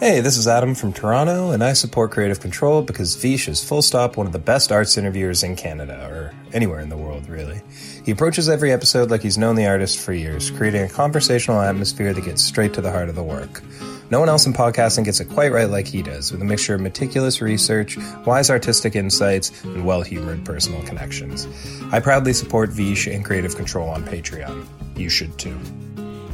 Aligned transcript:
Hey, 0.00 0.20
this 0.20 0.36
is 0.36 0.48
Adam 0.48 0.74
from 0.74 0.92
Toronto, 0.92 1.52
and 1.52 1.62
I 1.62 1.72
support 1.72 2.10
Creative 2.10 2.40
Control 2.40 2.82
because 2.82 3.14
Vish 3.14 3.46
is 3.46 3.62
full 3.62 3.80
stop 3.80 4.16
one 4.16 4.26
of 4.26 4.32
the 4.32 4.40
best 4.40 4.72
arts 4.72 4.98
interviewers 4.98 5.44
in 5.44 5.54
Canada, 5.54 6.08
or 6.10 6.32
anywhere 6.52 6.80
in 6.80 6.88
the 6.88 6.96
world, 6.96 7.28
really. 7.28 7.62
He 8.04 8.10
approaches 8.10 8.48
every 8.48 8.72
episode 8.72 9.12
like 9.12 9.22
he's 9.22 9.38
known 9.38 9.54
the 9.54 9.68
artist 9.68 10.00
for 10.00 10.12
years, 10.12 10.50
creating 10.50 10.82
a 10.82 10.88
conversational 10.88 11.60
atmosphere 11.60 12.12
that 12.12 12.24
gets 12.24 12.42
straight 12.42 12.74
to 12.74 12.80
the 12.80 12.90
heart 12.90 13.08
of 13.08 13.14
the 13.14 13.22
work. 13.22 13.62
No 14.10 14.18
one 14.18 14.28
else 14.28 14.46
in 14.46 14.52
podcasting 14.52 15.04
gets 15.04 15.20
it 15.20 15.26
quite 15.26 15.52
right 15.52 15.70
like 15.70 15.86
he 15.86 16.02
does, 16.02 16.32
with 16.32 16.42
a 16.42 16.44
mixture 16.44 16.74
of 16.74 16.80
meticulous 16.80 17.40
research, 17.40 17.96
wise 18.26 18.50
artistic 18.50 18.96
insights, 18.96 19.62
and 19.62 19.86
well 19.86 20.02
humored 20.02 20.44
personal 20.44 20.82
connections. 20.82 21.46
I 21.92 22.00
proudly 22.00 22.32
support 22.32 22.70
Vish 22.70 23.06
and 23.06 23.24
Creative 23.24 23.54
Control 23.54 23.88
on 23.88 24.02
Patreon. 24.02 24.66
You 24.96 25.08
should 25.08 25.38
too. 25.38 25.56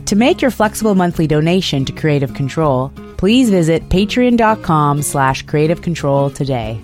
To 0.07 0.17
make 0.17 0.43
your 0.43 0.51
flexible 0.51 0.95
monthly 0.95 1.27
donation 1.27 1.85
to 1.85 1.93
Creative 1.93 2.35
Control, 2.35 2.91
please 3.17 3.51
visit 3.51 3.89
patreon.com 3.89 5.03
slash 5.03 5.43
creative 5.43 5.83
control 5.83 6.31
today. 6.31 6.81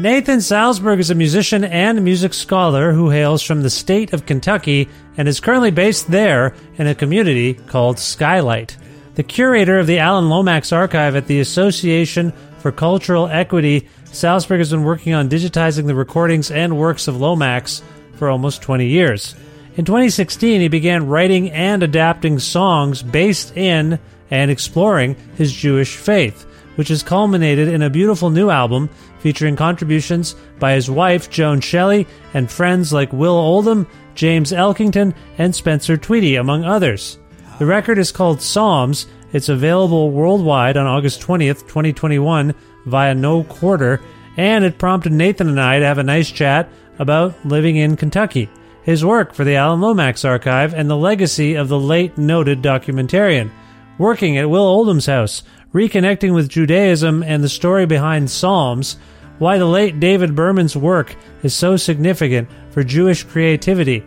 Nathan 0.00 0.40
Salsburg 0.40 0.98
is 0.98 1.10
a 1.10 1.14
musician 1.14 1.62
and 1.62 2.02
music 2.02 2.32
scholar 2.32 2.94
who 2.94 3.10
hails 3.10 3.42
from 3.42 3.60
the 3.60 3.68
state 3.68 4.14
of 4.14 4.24
Kentucky 4.24 4.88
and 5.18 5.28
is 5.28 5.40
currently 5.40 5.70
based 5.70 6.10
there 6.10 6.54
in 6.78 6.86
a 6.86 6.94
community 6.94 7.52
called 7.52 7.98
Skylight. 7.98 8.78
The 9.16 9.22
curator 9.22 9.78
of 9.78 9.86
the 9.86 9.98
Alan 9.98 10.30
Lomax 10.30 10.72
Archive 10.72 11.16
at 11.16 11.26
the 11.26 11.40
Association 11.40 12.32
for 12.60 12.72
Cultural 12.72 13.28
Equity, 13.28 13.90
Salsburg 14.06 14.60
has 14.60 14.70
been 14.70 14.84
working 14.84 15.12
on 15.12 15.28
digitizing 15.28 15.86
the 15.86 15.94
recordings 15.94 16.50
and 16.50 16.78
works 16.78 17.06
of 17.06 17.20
Lomax 17.20 17.82
for 18.14 18.30
almost 18.30 18.62
20 18.62 18.86
years. 18.86 19.34
In 19.76 19.84
2016, 19.84 20.62
he 20.62 20.68
began 20.68 21.08
writing 21.08 21.50
and 21.50 21.82
adapting 21.82 22.38
songs 22.38 23.02
based 23.02 23.54
in 23.54 23.98
and 24.30 24.50
exploring 24.50 25.14
his 25.34 25.52
Jewish 25.52 25.96
faith, 25.96 26.46
which 26.76 26.88
has 26.88 27.02
culminated 27.02 27.68
in 27.68 27.82
a 27.82 27.90
beautiful 27.90 28.30
new 28.30 28.48
album 28.48 28.88
featuring 29.20 29.56
contributions 29.56 30.34
by 30.58 30.72
his 30.72 30.90
wife, 30.90 31.30
Joan 31.30 31.60
Shelley, 31.60 32.06
and 32.34 32.50
friends 32.50 32.92
like 32.92 33.12
Will 33.12 33.36
Oldham, 33.36 33.86
James 34.14 34.52
Elkington, 34.52 35.14
and 35.38 35.54
Spencer 35.54 35.96
Tweedy, 35.96 36.36
among 36.36 36.64
others. 36.64 37.18
The 37.58 37.66
record 37.66 37.98
is 37.98 38.12
called 38.12 38.42
Psalms. 38.42 39.06
It's 39.32 39.48
available 39.48 40.10
worldwide 40.10 40.76
on 40.76 40.86
August 40.86 41.20
20th, 41.20 41.60
2021, 41.60 42.54
via 42.86 43.14
No 43.14 43.44
Quarter, 43.44 44.00
and 44.36 44.64
it 44.64 44.78
prompted 44.78 45.12
Nathan 45.12 45.48
and 45.48 45.60
I 45.60 45.78
to 45.78 45.84
have 45.84 45.98
a 45.98 46.02
nice 46.02 46.30
chat 46.30 46.68
about 46.98 47.34
living 47.44 47.76
in 47.76 47.96
Kentucky, 47.96 48.48
his 48.82 49.04
work 49.04 49.34
for 49.34 49.44
the 49.44 49.56
Alan 49.56 49.80
Lomax 49.80 50.24
Archive, 50.24 50.74
and 50.74 50.88
the 50.88 50.96
legacy 50.96 51.54
of 51.54 51.68
the 51.68 51.78
late 51.78 52.16
noted 52.18 52.62
documentarian. 52.62 53.50
Working 53.98 54.38
at 54.38 54.48
Will 54.48 54.62
Oldham's 54.62 55.06
house, 55.06 55.42
reconnecting 55.72 56.34
with 56.34 56.48
Judaism 56.48 57.22
and 57.22 57.42
the 57.42 57.48
story 57.48 57.86
behind 57.86 58.30
Psalms, 58.30 58.96
why 59.38 59.58
the 59.58 59.66
late 59.66 60.00
David 60.00 60.34
Berman's 60.34 60.76
work 60.76 61.16
is 61.42 61.54
so 61.54 61.76
significant 61.76 62.48
for 62.70 62.84
Jewish 62.84 63.24
creativity, 63.24 64.04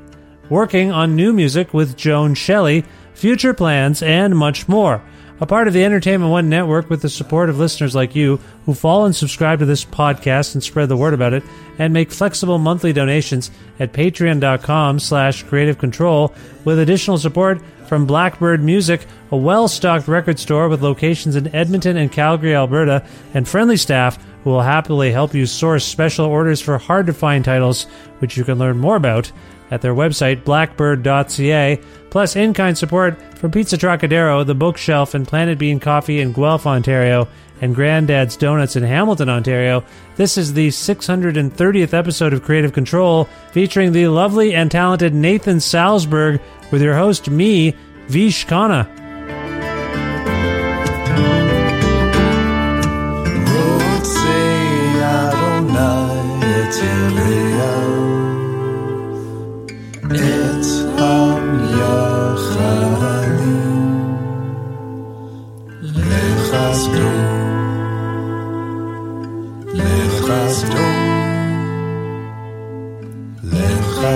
working 0.50 0.91
on 0.91 1.16
new 1.16 1.34
music 1.34 1.74
with 1.74 1.97
Joan 1.97 2.35
Shelley, 2.35 2.85
future 3.13 3.53
plans, 3.53 4.03
and 4.03 4.38
much 4.38 4.68
more. 4.68 5.01
A 5.41 5.46
part 5.46 5.68
of 5.68 5.74
the 5.74 5.84
Entertainment 5.84 6.31
One 6.31 6.47
network 6.47 6.90
with 6.90 7.01
the 7.01 7.09
support 7.09 7.50
of 7.50 7.57
listeners 7.57 7.95
like 7.95 8.16
you 8.16 8.40
who 8.66 8.74
follow 8.74 9.06
and 9.06 9.16
subscribe 9.16 9.59
to 9.59 9.66
this 9.66 9.84
podcast 9.84 10.53
and 10.53 10.63
spread 10.63 10.88
the 10.90 10.95
word 10.95 11.13
about 11.13 11.34
it 11.34 11.44
and 11.80 11.91
make 11.91 12.12
flexible 12.12 12.59
monthly 12.59 12.94
donations 12.94 13.50
at 13.80 13.91
patreon.com 13.91 15.00
slash 15.00 15.44
creative 15.44 15.80
control 15.80 16.34
with 16.63 16.80
additional 16.80 17.18
support 17.18 17.62
from 17.88 18.06
Blackbird 18.06 18.64
Music, 18.64 19.06
a 19.32 19.38
well-stocked 19.38 20.08
record 20.08 20.40
store 20.40 20.70
with 20.70 20.82
locations 20.82 21.36
in 21.36 21.54
Edmonton 21.56 21.98
and 21.98 22.12
Calgary, 22.12 22.56
Alberta, 22.56 23.06
and 23.34 23.48
friendly 23.48 23.78
staff 23.78 24.18
who 24.44 24.50
will 24.50 24.62
happily 24.62 25.12
help 25.12 25.34
you 25.34 25.46
source 25.46 25.86
special 25.86 26.25
orders 26.25 26.62
for 26.62 26.78
hard-to-find 26.78 27.46
titles, 27.46 27.84
which 28.19 28.38
you 28.38 28.44
can 28.44 28.57
learn 28.60 28.78
more 28.78 28.96
about 28.96 29.31
at 29.72 29.81
their 29.81 29.96
website, 29.96 30.44
blackbird.ca, 30.44 31.80
plus 32.10 32.36
in 32.36 32.54
kind 32.54 32.78
support 32.78 33.19
from 33.38 33.52
Pizza 33.52 33.78
Trocadero, 33.78 34.46
The 34.46 34.54
Bookshelf, 34.54 35.13
and 35.13 35.28
Planet 35.28 35.57
Bean 35.57 35.80
Coffee 35.80 36.19
in 36.19 36.31
Guelph, 36.34 36.68
Ontario, 36.68 37.28
and 37.63 37.74
Granddad's 37.74 38.36
Donuts 38.36 38.75
in 38.75 38.83
Hamilton, 38.83 39.30
Ontario. 39.30 39.86
This 40.18 40.38
is 40.38 40.51
the 40.51 40.68
630th 40.68 41.94
episode 41.94 42.33
of 42.33 42.44
Creative 42.44 42.74
Control, 42.74 43.24
featuring 43.54 43.94
the 43.94 44.10
lovely 44.10 44.54
and 44.54 44.69
talented 44.69 45.13
Nathan 45.13 45.62
Salsburg, 45.62 46.42
with 46.71 46.81
your 46.81 46.95
host, 46.95 47.30
me, 47.30 47.74
Vish 48.07 48.45
Khanna. 48.45 48.86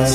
Hi, 0.08 0.14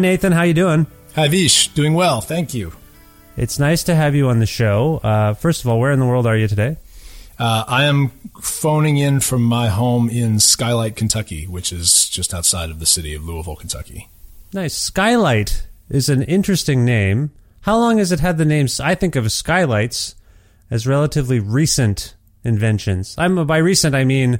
Nathan. 0.00 0.30
How 0.30 0.42
you 0.42 0.54
doing? 0.54 0.86
Hi, 1.16 1.26
Vish. 1.26 1.68
Doing 1.68 1.94
well. 1.94 2.20
Thank 2.20 2.54
you. 2.54 2.72
It's 3.36 3.58
nice 3.58 3.82
to 3.84 3.96
have 3.96 4.14
you 4.14 4.28
on 4.28 4.38
the 4.38 4.46
show. 4.46 4.98
Uh, 5.02 5.34
first 5.34 5.62
of 5.62 5.68
all, 5.68 5.80
where 5.80 5.90
in 5.90 5.98
the 5.98 6.06
world 6.06 6.28
are 6.28 6.36
you 6.36 6.46
today? 6.46 6.76
Uh, 7.36 7.64
I 7.66 7.86
am 7.86 8.10
phoning 8.40 8.98
in 8.98 9.18
from 9.18 9.42
my 9.42 9.66
home 9.66 10.08
in 10.08 10.38
Skylight, 10.38 10.94
Kentucky, 10.94 11.48
which 11.48 11.72
is 11.72 12.08
just 12.08 12.32
outside 12.32 12.70
of 12.70 12.78
the 12.78 12.86
city 12.86 13.12
of 13.12 13.24
Louisville, 13.24 13.56
Kentucky. 13.56 14.08
Nice. 14.52 14.74
Skylight 14.76 15.66
is 15.90 16.08
an 16.08 16.22
interesting 16.22 16.84
name. 16.84 17.32
How 17.66 17.78
long 17.78 17.98
has 17.98 18.12
it 18.12 18.20
had 18.20 18.38
the 18.38 18.44
names? 18.44 18.78
I 18.78 18.94
think 18.94 19.16
of 19.16 19.32
skylights 19.32 20.14
as 20.70 20.86
relatively 20.86 21.40
recent 21.40 22.14
inventions. 22.44 23.16
I'm 23.18 23.44
by 23.44 23.56
recent 23.58 23.92
I 23.92 24.04
mean 24.04 24.38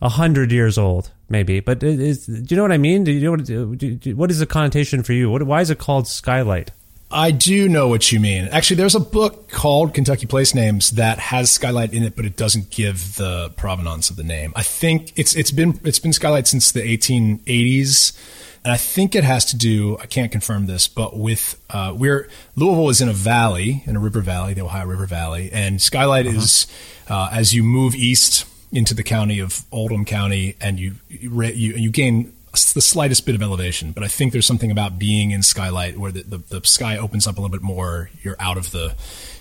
a 0.00 0.08
hundred 0.08 0.50
years 0.50 0.78
old, 0.78 1.10
maybe. 1.28 1.60
But 1.60 1.82
is, 1.82 2.24
do 2.24 2.42
you 2.48 2.56
know 2.56 2.62
what 2.62 2.72
I 2.72 2.78
mean? 2.78 3.04
Do 3.04 3.12
you 3.12 3.20
know 3.20 3.32
what? 3.32 3.44
Do, 3.44 3.74
do, 3.74 4.16
what 4.16 4.30
is 4.30 4.38
the 4.38 4.46
connotation 4.46 5.02
for 5.02 5.12
you? 5.12 5.28
What, 5.28 5.42
why 5.42 5.60
is 5.60 5.68
it 5.68 5.78
called 5.78 6.08
skylight? 6.08 6.70
I 7.10 7.32
do 7.32 7.68
know 7.68 7.88
what 7.88 8.10
you 8.10 8.18
mean. 8.18 8.48
Actually, 8.50 8.76
there's 8.76 8.94
a 8.94 9.00
book 9.00 9.50
called 9.50 9.92
Kentucky 9.92 10.24
Place 10.24 10.54
Names 10.54 10.92
that 10.92 11.18
has 11.18 11.52
Skylight 11.52 11.92
in 11.92 12.02
it, 12.02 12.16
but 12.16 12.24
it 12.24 12.34
doesn't 12.34 12.70
give 12.70 13.16
the 13.16 13.50
provenance 13.58 14.08
of 14.08 14.16
the 14.16 14.24
name. 14.24 14.54
I 14.56 14.62
think 14.62 15.12
it's 15.16 15.36
it's 15.36 15.50
been 15.50 15.78
it's 15.84 15.98
been 15.98 16.14
Skylight 16.14 16.46
since 16.46 16.72
the 16.72 16.80
1880s, 16.80 18.16
and 18.64 18.72
I 18.72 18.76
think 18.76 19.14
it 19.14 19.24
has 19.24 19.44
to 19.46 19.56
do. 19.56 19.98
I 19.98 20.06
can't 20.06 20.32
confirm 20.32 20.66
this, 20.66 20.88
but 20.88 21.16
with 21.16 21.60
uh, 21.70 21.92
we're 21.96 22.28
Louisville 22.56 22.88
is 22.90 23.00
in 23.00 23.08
a 23.08 23.12
valley, 23.12 23.82
in 23.86 23.96
a 23.96 24.00
river 24.00 24.20
valley, 24.20 24.54
the 24.54 24.62
Ohio 24.62 24.86
River 24.86 25.06
Valley, 25.06 25.50
and 25.52 25.80
Skylight 25.82 26.26
Uh-huh. 26.26 26.38
is 26.38 26.66
uh, 27.08 27.28
as 27.32 27.52
you 27.54 27.62
move 27.62 27.94
east 27.94 28.46
into 28.72 28.94
the 28.94 29.02
county 29.04 29.38
of 29.38 29.64
Oldham 29.70 30.04
County, 30.04 30.56
and 30.60 30.80
you 30.80 30.94
you, 31.08 31.30
you 31.42 31.74
you 31.74 31.90
gain 31.90 32.32
the 32.52 32.80
slightest 32.80 33.26
bit 33.26 33.34
of 33.34 33.42
elevation, 33.42 33.90
but 33.92 34.04
I 34.04 34.08
think 34.08 34.32
there's 34.32 34.46
something 34.46 34.70
about 34.70 34.96
being 34.98 35.32
in 35.32 35.42
skylight 35.42 35.98
where 35.98 36.12
the, 36.12 36.22
the, 36.22 36.38
the 36.60 36.60
sky 36.66 36.96
opens 36.96 37.26
up 37.26 37.36
a 37.36 37.40
little 37.40 37.50
bit 37.52 37.62
more. 37.62 38.10
You're 38.22 38.36
out 38.38 38.56
of 38.56 38.70
the, 38.70 38.94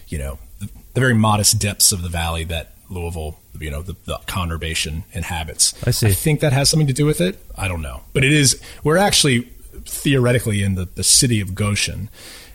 you 0.07 0.17
know, 0.17 0.39
the, 0.59 0.65
the 0.93 0.99
very 0.99 1.13
modest 1.13 1.59
depths 1.59 1.91
of 1.91 2.01
the 2.01 2.09
valley 2.09 2.43
that 2.45 2.72
Louisville, 2.89 3.39
you 3.59 3.71
know, 3.71 3.81
the, 3.81 3.95
the 4.05 4.19
conurbation 4.27 5.03
inhabits. 5.13 5.73
I 5.85 5.91
see. 5.91 6.07
I 6.07 6.11
think 6.11 6.41
that 6.41 6.53
has 6.53 6.69
something 6.69 6.87
to 6.87 6.93
do 6.93 7.05
with 7.05 7.21
it. 7.21 7.39
I 7.57 7.67
don't 7.67 7.81
know, 7.81 8.01
but 8.13 8.23
it 8.23 8.31
is. 8.31 8.61
We're 8.83 8.97
actually 8.97 9.41
theoretically 9.85 10.63
in 10.63 10.75
the, 10.75 10.85
the 10.85 11.03
city 11.03 11.41
of 11.41 11.55
Goshen. 11.55 12.09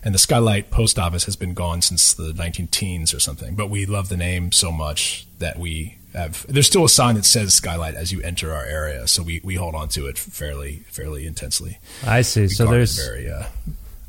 And 0.05 0.15
the 0.15 0.19
Skylight 0.19 0.71
post 0.71 0.99
office 0.99 1.25
has 1.25 1.35
been 1.35 1.55
gone 1.55 1.83
since 1.83 2.15
the 2.15 2.33
19 2.33 2.69
teens 2.69 3.13
or 3.13 3.19
something. 3.19 3.57
But 3.57 3.69
we 3.69 3.85
love 3.85 4.09
the 4.09 4.17
name 4.17 4.53
so 4.53 4.71
much 4.71 5.27
that 5.41 5.59
we 5.59 5.99
have. 6.15 6.47
There's 6.47 6.67
still 6.67 6.85
a 6.85 6.89
sign 6.89 7.17
that 7.17 7.25
says 7.25 7.55
Skylight 7.55 7.95
as 7.95 8.13
you 8.13 8.23
enter 8.23 8.53
our 8.53 8.65
area, 8.65 9.07
so 9.09 9.23
we, 9.23 9.41
we 9.43 9.57
hold 9.57 9.75
on 9.75 9.89
to 9.91 10.07
it 10.07 10.17
fairly 10.17 10.85
fairly 10.89 11.27
intensely. 11.27 11.79
I 12.07 12.23
see. 12.23 12.43
We 12.43 12.49
So 12.49 12.67
there's. 12.67 12.97
very, 12.97 13.31
uh, 13.31 13.45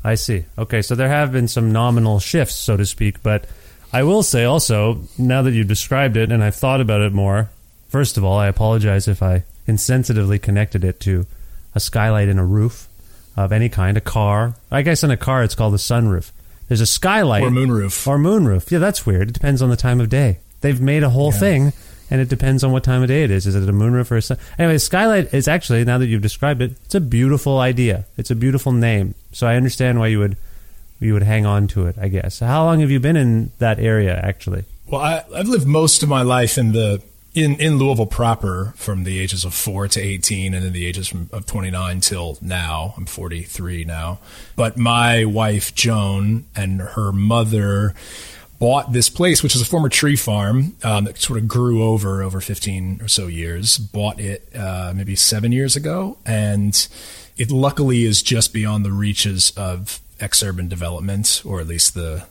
I 0.02 0.14
see. 0.14 0.44
Okay, 0.56 0.80
so 0.80 0.94
there 0.94 1.08
have 1.08 1.32
been 1.32 1.48
some 1.48 1.72
nominal 1.72 2.20
shifts, 2.20 2.54
so 2.54 2.76
to 2.76 2.86
speak, 2.86 3.22
but 3.22 3.46
I 3.92 4.02
will 4.04 4.22
say 4.22 4.44
also, 4.44 5.00
now 5.18 5.42
that 5.42 5.52
you've 5.52 5.66
described 5.68 6.16
it 6.16 6.30
and 6.30 6.44
I've 6.44 6.54
thought 6.54 6.80
about 6.80 7.00
it 7.00 7.12
more, 7.12 7.50
first 7.88 8.16
of 8.16 8.24
all, 8.24 8.38
I 8.38 8.46
apologize 8.46 9.08
if 9.08 9.22
I 9.22 9.44
insensitively 9.66 10.40
connected 10.40 10.84
it 10.84 11.00
to 11.00 11.26
a 11.74 11.80
skylight 11.80 12.28
in 12.28 12.38
a 12.38 12.44
roof 12.44 12.88
of 13.36 13.52
any 13.52 13.68
kind, 13.68 13.96
a 13.96 14.00
car. 14.00 14.54
I 14.70 14.82
guess 14.82 15.02
in 15.02 15.10
a 15.10 15.16
car 15.16 15.42
it's 15.42 15.54
called 15.54 15.74
a 15.74 15.78
sunroof. 15.78 16.30
There's 16.68 16.80
a 16.80 16.86
skylight. 16.86 17.42
Or 17.42 17.50
moonroof. 17.50 18.06
Or 18.06 18.16
moonroof. 18.16 18.70
Yeah, 18.70 18.78
that's 18.78 19.04
weird. 19.04 19.30
It 19.30 19.34
depends 19.34 19.60
on 19.60 19.70
the 19.70 19.76
time 19.76 20.00
of 20.00 20.08
day. 20.08 20.38
They've 20.60 20.80
made 20.80 21.02
a 21.02 21.10
whole 21.10 21.32
thing, 21.32 21.72
and 22.10 22.20
it 22.20 22.28
depends 22.28 22.62
on 22.62 22.70
what 22.70 22.84
time 22.84 23.02
of 23.02 23.08
day 23.08 23.24
it 23.24 23.30
is. 23.30 23.46
Is 23.46 23.56
it 23.56 23.68
a 23.68 23.72
moonroof 23.72 24.10
or 24.10 24.18
a 24.18 24.22
sun? 24.22 24.38
Anyway, 24.58 24.78
skylight 24.78 25.34
is 25.34 25.48
actually, 25.48 25.84
now 25.84 25.98
that 25.98 26.06
you've 26.06 26.22
described 26.22 26.62
it, 26.62 26.72
it's 26.84 26.94
a 26.94 27.00
beautiful 27.00 27.58
idea. 27.58 28.04
It's 28.16 28.30
a 28.30 28.36
beautiful 28.36 28.70
name. 28.70 29.14
So 29.32 29.48
I 29.48 29.56
understand 29.56 29.98
why 29.98 30.08
you 30.08 30.20
would 30.20 30.36
you 31.00 31.14
would 31.14 31.22
hang 31.22 31.46
on 31.46 31.66
to 31.68 31.86
it, 31.86 31.96
I 31.98 32.08
guess. 32.08 32.40
How 32.40 32.64
long 32.64 32.80
have 32.80 32.90
you 32.90 33.00
been 33.00 33.16
in 33.16 33.52
that 33.58 33.78
area, 33.78 34.18
actually? 34.22 34.64
Well, 34.86 35.00
I, 35.00 35.24
I've 35.34 35.48
lived 35.48 35.66
most 35.66 36.02
of 36.02 36.08
my 36.08 36.22
life 36.22 36.58
in 36.58 36.72
the 36.72 37.02
in, 37.32 37.60
in 37.60 37.78
Louisville 37.78 38.06
proper, 38.06 38.74
from 38.76 39.04
the 39.04 39.20
ages 39.20 39.44
of 39.44 39.54
four 39.54 39.86
to 39.86 40.00
eighteen, 40.00 40.52
and 40.52 40.64
then 40.64 40.72
the 40.72 40.84
ages 40.84 41.06
from 41.06 41.30
of 41.32 41.46
twenty 41.46 41.70
nine 41.70 42.00
till 42.00 42.38
now. 42.42 42.94
I'm 42.96 43.06
forty 43.06 43.42
three 43.42 43.84
now. 43.84 44.18
But 44.56 44.76
my 44.76 45.24
wife 45.24 45.74
Joan 45.74 46.46
and 46.56 46.80
her 46.80 47.12
mother 47.12 47.94
bought 48.58 48.92
this 48.92 49.08
place, 49.08 49.42
which 49.42 49.54
is 49.54 49.62
a 49.62 49.64
former 49.64 49.88
tree 49.88 50.16
farm 50.16 50.74
um, 50.82 51.04
that 51.04 51.18
sort 51.18 51.38
of 51.38 51.46
grew 51.46 51.84
over 51.84 52.22
over 52.22 52.40
fifteen 52.40 53.00
or 53.00 53.06
so 53.06 53.28
years. 53.28 53.78
Bought 53.78 54.18
it 54.18 54.48
uh, 54.54 54.92
maybe 54.94 55.14
seven 55.14 55.52
years 55.52 55.76
ago, 55.76 56.18
and 56.26 56.88
it 57.36 57.52
luckily 57.52 58.02
is 58.02 58.22
just 58.22 58.52
beyond 58.52 58.84
the 58.84 58.92
reaches 58.92 59.52
of 59.56 60.00
exurban 60.20 60.68
development, 60.68 61.42
or 61.44 61.60
at 61.60 61.66
least 61.66 61.94
the 61.94 62.26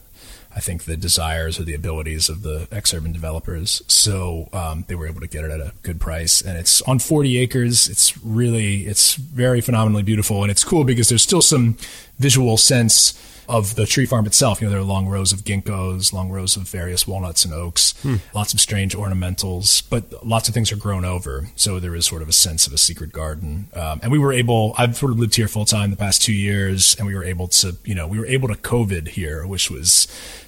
I 0.55 0.61
think 0.61 0.85
the 0.85 0.97
desires 0.97 1.59
or 1.59 1.63
the 1.63 1.75
abilities 1.75 2.27
of 2.27 2.41
the 2.41 2.67
ex-urban 2.71 3.11
developers. 3.11 3.83
So 3.87 4.49
um, 4.51 4.83
they 4.87 4.95
were 4.95 5.07
able 5.07 5.21
to 5.21 5.27
get 5.27 5.45
it 5.45 5.51
at 5.51 5.59
a 5.59 5.73
good 5.83 6.01
price, 6.01 6.41
and 6.41 6.57
it's 6.57 6.81
on 6.81 6.97
40 6.97 7.37
acres. 7.37 7.87
It's 7.87 8.17
really, 8.25 8.87
it's 8.87 9.13
very 9.13 9.61
phenomenally 9.61 10.01
beautiful, 10.01 10.41
and 10.41 10.49
it's 10.49 10.63
cool 10.63 10.83
because 10.83 11.07
there's 11.07 11.21
still 11.21 11.43
some 11.43 11.77
visual 12.17 12.57
sense 12.57 13.13
of 13.49 13.75
the 13.75 13.85
tree 13.85 14.05
farm 14.05 14.25
itself. 14.25 14.61
You 14.61 14.67
know, 14.67 14.71
there 14.71 14.79
are 14.79 14.83
long 14.83 15.07
rows 15.07 15.33
of 15.33 15.39
ginkgos, 15.39 16.13
long 16.13 16.29
rows 16.29 16.55
of 16.55 16.63
various 16.69 17.07
walnuts 17.07 17.43
and 17.43 17.53
oaks, 17.53 17.93
lots 18.33 18.53
of 18.53 18.61
strange 18.61 18.95
ornamentals, 18.95 19.83
but 19.89 20.25
lots 20.25 20.47
of 20.47 20.53
things 20.53 20.71
are 20.71 20.77
grown 20.77 21.03
over. 21.03 21.47
So 21.55 21.79
there 21.79 21.95
is 21.95 22.05
sort 22.05 22.21
of 22.21 22.29
a 22.29 22.33
sense 22.33 22.67
of 22.67 22.73
a 22.73 22.77
secret 22.77 23.11
garden. 23.11 23.67
Um, 23.73 23.99
and 24.03 24.11
we 24.11 24.19
were 24.19 24.31
able, 24.31 24.73
I've 24.77 24.95
sort 24.95 25.11
of 25.11 25.19
lived 25.19 25.35
here 25.35 25.47
full 25.47 25.65
time 25.65 25.89
the 25.89 25.97
past 25.97 26.21
two 26.21 26.33
years, 26.33 26.95
and 26.97 27.07
we 27.07 27.15
were 27.15 27.23
able 27.23 27.47
to, 27.47 27.75
you 27.83 27.95
know, 27.95 28.07
we 28.07 28.19
were 28.19 28.27
able 28.27 28.47
to 28.47 28.55
COVID 28.55 29.09
here, 29.09 29.45
which 29.45 29.69
was 29.69 30.07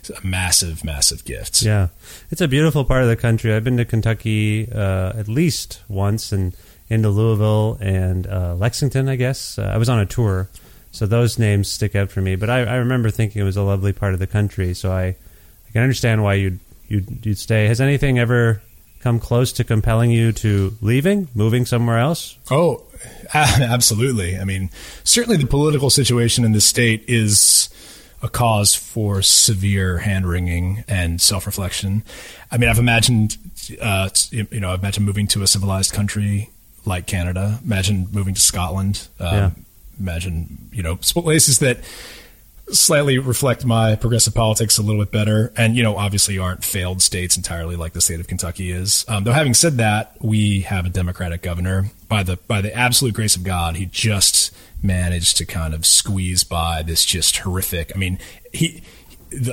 a 0.09 0.25
massive, 0.25 0.83
massive 0.83 1.25
gift. 1.25 1.63
Yeah, 1.63 1.87
it's 2.29 2.41
a 2.41 2.47
beautiful 2.47 2.85
part 2.85 3.01
of 3.01 3.09
the 3.09 3.15
country. 3.15 3.53
I've 3.53 3.63
been 3.63 3.77
to 3.77 3.85
Kentucky 3.85 4.71
uh, 4.71 5.13
at 5.15 5.27
least 5.27 5.81
once, 5.87 6.31
and 6.31 6.55
into 6.89 7.09
Louisville 7.09 7.77
and 7.79 8.27
uh, 8.27 8.53
Lexington. 8.55 9.07
I 9.07 9.15
guess 9.15 9.57
uh, 9.57 9.63
I 9.73 9.77
was 9.77 9.87
on 9.87 9.99
a 9.99 10.05
tour, 10.05 10.49
so 10.91 11.05
those 11.05 11.39
names 11.39 11.69
stick 11.69 11.95
out 11.95 12.11
for 12.11 12.21
me. 12.21 12.35
But 12.35 12.49
I, 12.49 12.59
I 12.63 12.75
remember 12.75 13.09
thinking 13.09 13.41
it 13.41 13.45
was 13.45 13.57
a 13.57 13.63
lovely 13.63 13.93
part 13.93 14.13
of 14.13 14.19
the 14.19 14.27
country, 14.27 14.73
so 14.73 14.91
I, 14.91 15.03
I 15.05 15.71
can 15.71 15.81
understand 15.81 16.23
why 16.23 16.35
you'd 16.35 16.59
you'd 16.87 17.25
you'd 17.25 17.37
stay. 17.37 17.67
Has 17.67 17.79
anything 17.81 18.19
ever 18.19 18.61
come 18.99 19.19
close 19.19 19.51
to 19.53 19.63
compelling 19.63 20.11
you 20.11 20.31
to 20.31 20.77
leaving, 20.81 21.27
moving 21.33 21.65
somewhere 21.65 21.97
else? 21.97 22.37
Oh, 22.51 22.83
absolutely. 23.33 24.37
I 24.37 24.43
mean, 24.43 24.69
certainly 25.03 25.37
the 25.37 25.47
political 25.47 25.89
situation 25.89 26.45
in 26.45 26.51
the 26.51 26.61
state 26.61 27.03
is 27.07 27.69
a 28.21 28.29
cause 28.29 28.75
for 28.75 29.21
severe 29.23 29.97
hand 29.99 30.27
wringing 30.27 30.83
and 30.87 31.19
self 31.19 31.47
reflection. 31.47 32.03
I 32.51 32.57
mean, 32.57 32.69
I've 32.69 32.77
imagined, 32.77 33.37
uh, 33.81 34.09
you 34.29 34.59
know, 34.59 34.71
I've 34.71 34.79
imagined 34.79 35.05
moving 35.05 35.27
to 35.27 35.41
a 35.41 35.47
civilized 35.47 35.93
country 35.93 36.49
like 36.85 37.07
Canada. 37.07 37.59
Imagine 37.63 38.07
moving 38.11 38.33
to 38.35 38.41
Scotland. 38.41 39.07
Um, 39.19 39.33
Yeah. 39.35 39.51
Imagine, 40.01 40.69
you 40.73 40.83
know, 40.83 40.95
places 40.97 41.59
that 41.59 41.79
slightly 42.71 43.19
reflect 43.19 43.65
my 43.65 43.95
progressive 43.95 44.33
politics 44.33 44.77
a 44.77 44.81
little 44.81 45.01
bit 45.01 45.11
better, 45.11 45.53
and 45.57 45.75
you 45.75 45.83
know, 45.83 45.95
obviously 45.95 46.37
aren't 46.37 46.63
failed 46.63 47.01
states 47.01 47.37
entirely 47.37 47.75
like 47.75 47.93
the 47.93 48.01
state 48.01 48.19
of 48.19 48.27
Kentucky 48.27 48.71
is. 48.71 49.05
Um, 49.07 49.23
though, 49.23 49.33
having 49.33 49.53
said 49.53 49.77
that, 49.77 50.15
we 50.21 50.61
have 50.61 50.85
a 50.85 50.89
Democratic 50.89 51.41
governor. 51.41 51.85
By 52.07 52.23
the 52.23 52.37
by 52.47 52.61
the 52.61 52.73
absolute 52.75 53.13
grace 53.13 53.35
of 53.35 53.43
God, 53.43 53.75
he 53.75 53.85
just 53.85 54.53
managed 54.83 55.37
to 55.37 55.45
kind 55.45 55.73
of 55.73 55.85
squeeze 55.85 56.43
by 56.43 56.81
this 56.81 57.05
just 57.05 57.37
horrific. 57.37 57.91
I 57.95 57.99
mean, 57.99 58.19
he, 58.51 58.81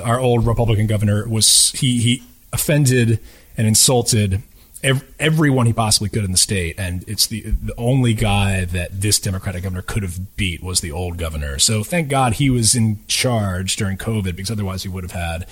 our 0.03 0.19
old 0.19 0.45
Republican 0.45 0.87
governor 0.87 1.27
was 1.27 1.71
he 1.71 2.01
he 2.01 2.23
offended 2.51 3.19
and 3.57 3.67
insulted 3.67 4.41
ev- 4.83 5.03
everyone 5.19 5.65
he 5.65 5.73
possibly 5.73 6.09
could 6.09 6.23
in 6.23 6.31
the 6.31 6.37
state, 6.37 6.75
and 6.79 7.03
it's 7.07 7.27
the 7.27 7.41
the 7.41 7.73
only 7.77 8.13
guy 8.13 8.65
that 8.65 9.01
this 9.01 9.19
Democratic 9.19 9.63
governor 9.63 9.81
could 9.81 10.03
have 10.03 10.35
beat 10.37 10.61
was 10.63 10.81
the 10.81 10.91
old 10.91 11.17
governor. 11.17 11.59
So 11.59 11.83
thank 11.83 12.09
God 12.09 12.33
he 12.33 12.49
was 12.49 12.75
in 12.75 12.99
charge 13.07 13.75
during 13.75 13.97
COVID, 13.97 14.35
because 14.35 14.51
otherwise 14.51 14.83
he 14.83 14.89
would 14.89 15.03
have 15.03 15.11
had 15.11 15.45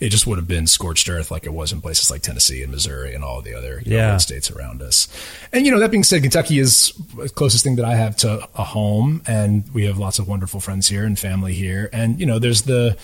it 0.00 0.08
just 0.08 0.26
would 0.26 0.38
have 0.38 0.48
been 0.48 0.66
scorched 0.66 1.08
earth 1.08 1.30
like 1.30 1.44
it 1.44 1.52
was 1.52 1.72
in 1.72 1.80
places 1.80 2.10
like 2.10 2.22
Tennessee 2.22 2.62
and 2.62 2.72
Missouri 2.72 3.14
and 3.14 3.22
all 3.24 3.42
the 3.42 3.54
other 3.54 3.76
know, 3.86 3.96
Yeah. 3.96 4.10
red 4.12 4.20
states 4.20 4.50
around 4.50 4.82
us. 4.82 5.08
And 5.52 5.66
you 5.66 5.72
know 5.72 5.78
that 5.80 5.90
being 5.90 6.04
said, 6.04 6.22
Kentucky 6.22 6.58
is 6.58 6.92
the 7.16 7.28
closest 7.28 7.64
thing 7.64 7.76
that 7.76 7.84
I 7.84 7.94
have 7.94 8.16
to 8.18 8.48
a 8.54 8.64
home, 8.64 9.22
and 9.26 9.64
we 9.74 9.84
have 9.86 9.98
lots 9.98 10.18
of 10.18 10.28
wonderful 10.28 10.60
friends 10.60 10.88
here 10.88 11.04
and 11.04 11.18
family 11.18 11.54
here, 11.54 11.88
and 11.92 12.18
you 12.18 12.26
know 12.26 12.38
there's 12.38 12.62
the 12.62 12.96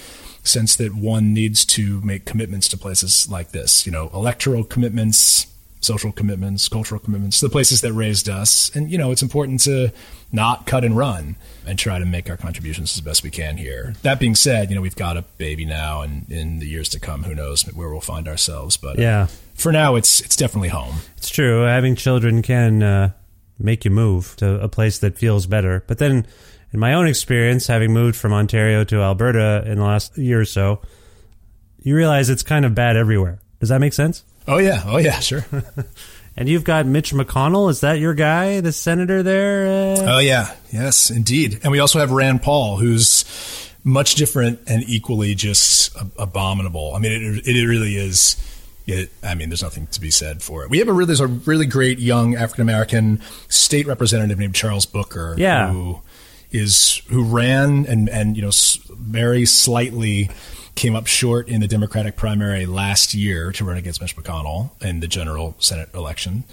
sense 0.43 0.77
that 0.77 0.95
one 0.95 1.35
needs 1.35 1.65
to 1.65 2.01
make 2.03 2.25
commitments 2.25 2.69
to 2.69 2.77
places 2.79 3.29
like 3.29 3.51
this. 3.51 3.85
You 3.85 3.91
know, 3.91 4.11
electoral 4.15 4.63
commitments, 4.63 5.47
social 5.87 6.13
commitments, 6.13 6.69
cultural 6.69 7.01
commitments, 7.01 7.41
the 7.41 7.49
places 7.49 7.81
that 7.81 7.93
raised 7.93 8.29
us. 8.29 8.71
And, 8.75 8.91
you 8.91 8.99
know, 8.99 9.11
it's 9.13 9.23
important 9.23 9.61
to 9.61 9.93
not 10.33 10.67
cut 10.67 10.85
and 10.85 10.97
run 10.97 11.37
and 11.67 11.79
try 11.79 11.99
to 11.99 12.05
make 12.05 12.29
our 12.29 12.37
contributions 12.37 12.95
as 12.97 13.01
best 13.01 13.23
we 13.23 13.31
can 13.31 13.57
here. 13.57 13.95
That 14.03 14.19
being 14.21 14.35
said, 14.35 14.69
you 14.69 14.75
know, 14.75 14.83
we've 14.83 14.97
got 14.97 15.17
a 15.17 15.23
baby 15.39 15.65
now, 15.65 16.03
and 16.03 16.29
in 16.31 16.59
the 16.59 16.67
years 16.67 16.89
to 16.91 17.01
come, 17.01 17.23
who 17.23 17.35
knows 17.35 17.63
where 17.75 17.89
we'll 17.89 18.01
find 18.01 18.29
ourselves. 18.29 18.77
But 18.77 18.99
uh, 18.99 19.03
Yeah. 19.03 19.27
for 19.55 19.73
now, 19.73 19.95
it's 19.97 20.21
it's 20.21 20.37
definitely 20.37 20.69
home. 20.71 20.97
It's 21.17 21.31
true. 21.31 21.63
Having 21.63 21.97
children 21.97 22.43
can 22.43 22.83
uh, 22.83 23.11
make 23.59 23.85
you 23.85 23.91
move 23.91 24.35
to 24.37 24.61
a 24.61 24.69
place 24.69 24.99
that 24.99 25.17
feels 25.17 25.47
better. 25.47 25.85
But 25.87 25.99
then, 25.99 26.27
in 26.73 26.81
my 26.81 26.93
own 26.95 27.07
experience, 27.07 27.69
having 27.69 27.93
moved 27.93 28.17
from 28.17 28.33
Ontario 28.33 28.85
to 28.85 28.97
Alberta 29.01 29.63
in 29.67 29.79
the 29.79 29.85
last 29.85 30.19
year 30.19 30.41
or 30.41 30.45
so, 30.45 30.81
you 31.81 31.95
realize 31.97 32.29
it's 32.29 32.43
kind 32.43 32.65
of 32.65 32.75
bad 32.75 32.97
everywhere. 32.97 33.39
Does 33.61 33.69
that 33.71 33.81
make 33.81 33.93
sense? 33.93 34.25
Oh 34.49 34.59
yeah, 34.59 34.83
oh 34.87 34.99
yeah, 34.99 35.21
sure. 35.21 35.45
And 36.39 36.51
you've 36.51 36.65
got 36.65 36.85
Mitch 36.85 37.15
McConnell. 37.15 37.71
Is 37.71 37.81
that 37.81 37.95
your 37.99 38.13
guy, 38.13 38.61
the 38.61 38.71
senator 38.71 39.23
there? 39.23 39.95
Uh, 39.97 40.17
Oh 40.17 40.19
yeah, 40.19 40.55
yes, 40.71 41.09
indeed. 41.09 41.61
And 41.63 41.73
we 41.73 41.79
also 41.79 41.99
have 41.99 42.11
Rand 42.11 42.43
Paul, 42.43 42.77
who's 42.77 43.25
much 43.85 44.17
different 44.17 44.61
and 44.67 44.83
equally 44.87 45.35
just 45.35 45.97
abominable. 46.19 46.93
I 46.95 46.99
mean, 46.99 47.39
it, 47.39 47.47
it 47.49 47.67
really 47.67 47.97
is. 47.97 48.37
It, 48.87 49.11
I 49.23 49.35
mean, 49.35 49.49
there's 49.49 49.63
nothing 49.63 49.87
to 49.93 50.01
be 50.01 50.11
said 50.11 50.43
for 50.43 50.63
it. 50.63 50.69
We 50.69 50.79
have 50.81 50.89
a 50.89 50.93
really, 50.93 51.07
there's 51.07 51.21
a 51.21 51.27
really 51.27 51.65
great 51.65 52.01
young 52.01 52.35
African 52.37 52.61
American 52.61 53.23
state 53.49 53.87
representative 53.87 54.39
named 54.39 54.55
Charles 54.55 54.85
Booker, 54.85 55.37
Yeah. 55.39 55.73
who 55.73 56.01
is 56.51 57.03
who 57.09 57.25
ran 57.25 57.87
and 57.87 58.09
and 58.09 58.37
you 58.37 58.43
know 58.43 58.51
very 58.91 59.45
slightly 59.47 60.31
came 60.77 60.95
up 60.95 61.07
short 61.07 61.49
in 61.49 61.61
the 61.61 61.67
Democratic 61.67 62.17
primary 62.17 62.67
last 62.67 63.15
year 63.15 63.51
to 63.51 63.65
run 63.65 63.77
against 63.77 64.01
Mitch 64.01 64.15
McConnell 64.15 64.71
in 64.85 65.01
the 65.01 65.09
general 65.09 65.57
Senate 65.59 65.89
election. 65.95 66.45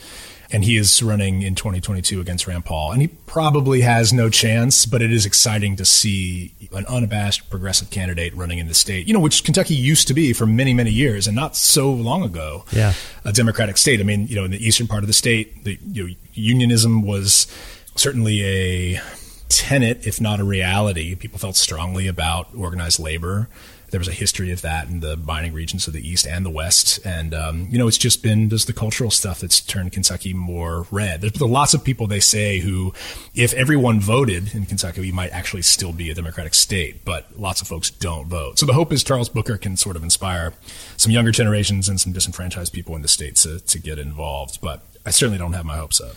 And 0.50 0.63
he 0.63 0.77
is 0.77 1.01
running 1.01 1.41
in 1.41 1.55
2022 1.55 2.21
against 2.21 2.47
Rand 2.47 2.63
Paul. 2.63 2.91
And 2.91 3.01
he 3.01 3.07
probably 3.07 3.81
has 3.81 4.13
no 4.13 4.29
chance, 4.29 4.85
but 4.85 5.01
it 5.01 5.12
is 5.12 5.25
exciting 5.25 5.75
to 5.77 5.85
see 5.85 6.53
an 6.71 6.85
unabashed 6.85 7.50
progressive 7.50 7.89
candidate 7.89 8.35
running 8.35 8.59
in 8.59 8.67
the 8.67 8.73
state, 8.73 9.07
you 9.07 9.13
know, 9.13 9.19
which 9.19 9.43
Kentucky 9.43 9.73
used 9.73 10.07
to 10.09 10.13
be 10.13 10.31
for 10.31 10.45
many, 10.45 10.73
many 10.73 10.91
years 10.91 11.27
and 11.27 11.35
not 11.35 11.55
so 11.55 11.91
long 11.91 12.21
ago. 12.23 12.65
Yeah. 12.71 12.93
A 13.25 13.33
Democratic 13.33 13.77
state. 13.77 14.00
I 14.00 14.03
mean, 14.03 14.27
you 14.27 14.35
know, 14.35 14.45
in 14.45 14.51
the 14.51 14.65
eastern 14.65 14.88
part 14.88 15.03
of 15.03 15.07
the 15.07 15.13
state, 15.13 15.63
the 15.63 15.79
you 15.91 16.07
know, 16.07 16.13
unionism 16.33 17.01
was 17.01 17.47
certainly 17.95 18.43
a 18.43 19.01
tenet, 19.50 20.05
if 20.05 20.19
not 20.19 20.39
a 20.39 20.43
reality. 20.43 21.15
People 21.15 21.39
felt 21.39 21.55
strongly 21.55 22.07
about 22.07 22.47
organized 22.55 23.00
labor. 23.00 23.47
There 23.91 24.00
was 24.00 24.07
a 24.07 24.13
history 24.13 24.51
of 24.51 24.62
that 24.62 24.88
in 24.88 25.01
the 25.01 25.15
mining 25.17 25.53
regions 25.53 25.85
of 25.85 25.93
the 25.93 26.01
East 26.01 26.25
and 26.25 26.43
the 26.43 26.50
West. 26.50 27.00
And, 27.05 27.31
um, 27.35 27.67
you 27.69 27.77
know, 27.77 27.88
it's 27.88 28.00
just 28.00 28.23
been 28.23 28.50
just 28.50 28.65
the 28.65 28.73
cultural 28.73 29.12
stuff 29.12 29.39
that's 29.39 29.62
turned 29.62 29.91
Kentucky 29.91 30.33
more 30.33 30.88
red. 30.89 31.21
There's 31.21 31.39
lots 31.39 31.75
of 31.75 31.83
people 31.83 32.07
they 32.07 32.19
say 32.19 32.57
who, 32.57 32.91
if 33.35 33.53
everyone 33.53 34.00
voted 34.00 34.55
in 34.55 34.65
Kentucky, 34.65 35.01
we 35.01 35.12
might 35.12 35.29
actually 35.29 35.62
still 35.62 35.93
be 35.93 36.09
a 36.09 36.15
Democratic 36.15 36.55
state, 36.55 37.05
but 37.05 37.39
lots 37.39 37.62
of 37.62 37.67
folks 37.67 37.91
don't 37.91 38.27
vote. 38.27 38.57
So 38.57 38.65
the 38.65 38.73
hope 38.73 38.91
is 38.91 39.03
Charles 39.03 39.29
Booker 39.29 39.57
can 39.59 39.77
sort 39.77 39.95
of 39.95 40.01
inspire 40.01 40.53
some 40.97 41.12
younger 41.12 41.31
generations 41.31 41.88
and 41.88 42.01
some 42.01 42.13
disenfranchised 42.13 42.73
people 42.73 42.95
in 42.95 43.03
the 43.03 43.07
state 43.07 43.35
to, 43.38 43.59
to 43.59 43.77
get 43.77 44.00
involved. 44.00 44.59
But 44.59 44.81
I 45.05 45.12
certainly 45.12 45.38
don't 45.38 45.53
have 45.53 45.65
my 45.65 45.77
hopes 45.77 46.01
up. 46.01 46.15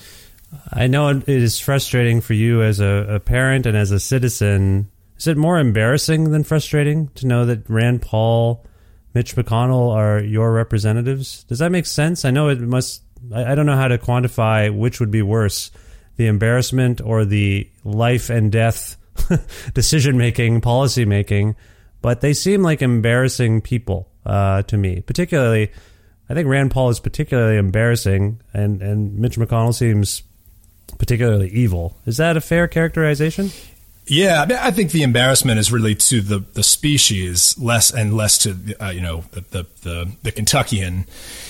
I 0.72 0.86
know 0.86 1.08
it 1.08 1.28
is 1.28 1.58
frustrating 1.58 2.20
for 2.20 2.34
you 2.34 2.62
as 2.62 2.80
a, 2.80 3.06
a 3.16 3.20
parent 3.20 3.66
and 3.66 3.76
as 3.76 3.90
a 3.90 4.00
citizen. 4.00 4.90
Is 5.18 5.26
it 5.26 5.36
more 5.36 5.58
embarrassing 5.58 6.30
than 6.30 6.44
frustrating 6.44 7.08
to 7.16 7.26
know 7.26 7.46
that 7.46 7.68
Rand 7.68 8.02
Paul, 8.02 8.64
Mitch 9.14 9.34
McConnell 9.34 9.92
are 9.92 10.20
your 10.20 10.52
representatives? 10.52 11.44
Does 11.44 11.58
that 11.58 11.72
make 11.72 11.86
sense? 11.86 12.24
I 12.24 12.30
know 12.30 12.48
it 12.48 12.60
must. 12.60 13.02
I, 13.32 13.52
I 13.52 13.54
don't 13.54 13.66
know 13.66 13.76
how 13.76 13.88
to 13.88 13.98
quantify 13.98 14.76
which 14.76 15.00
would 15.00 15.10
be 15.10 15.22
worse 15.22 15.70
the 16.16 16.26
embarrassment 16.26 17.00
or 17.00 17.24
the 17.24 17.68
life 17.84 18.30
and 18.30 18.50
death 18.50 18.96
decision 19.74 20.16
making, 20.16 20.60
policy 20.60 21.04
making, 21.04 21.56
but 22.02 22.20
they 22.20 22.32
seem 22.32 22.62
like 22.62 22.82
embarrassing 22.82 23.60
people 23.60 24.08
uh, 24.24 24.62
to 24.62 24.76
me. 24.76 25.00
Particularly, 25.02 25.70
I 26.28 26.34
think 26.34 26.48
Rand 26.48 26.70
Paul 26.70 26.88
is 26.88 27.00
particularly 27.00 27.58
embarrassing, 27.58 28.40
and, 28.54 28.82
and 28.82 29.14
Mitch 29.18 29.36
McConnell 29.36 29.74
seems 29.74 30.22
particularly 30.98 31.48
evil. 31.50 31.96
Is 32.06 32.16
that 32.18 32.36
a 32.36 32.40
fair 32.40 32.68
characterization? 32.68 33.50
Yeah, 34.08 34.42
I, 34.42 34.46
mean, 34.46 34.58
I 34.58 34.70
think 34.70 34.92
the 34.92 35.02
embarrassment 35.02 35.58
is 35.58 35.72
really 35.72 35.96
to 35.96 36.20
the, 36.20 36.38
the 36.54 36.62
species 36.62 37.58
less 37.58 37.92
and 37.92 38.16
less 38.16 38.38
to 38.38 38.56
uh, 38.80 38.90
you 38.90 39.00
know 39.00 39.24
the, 39.32 39.40
the 39.40 39.66
the 39.82 40.12
the 40.22 40.30
Kentuckian 40.32 41.06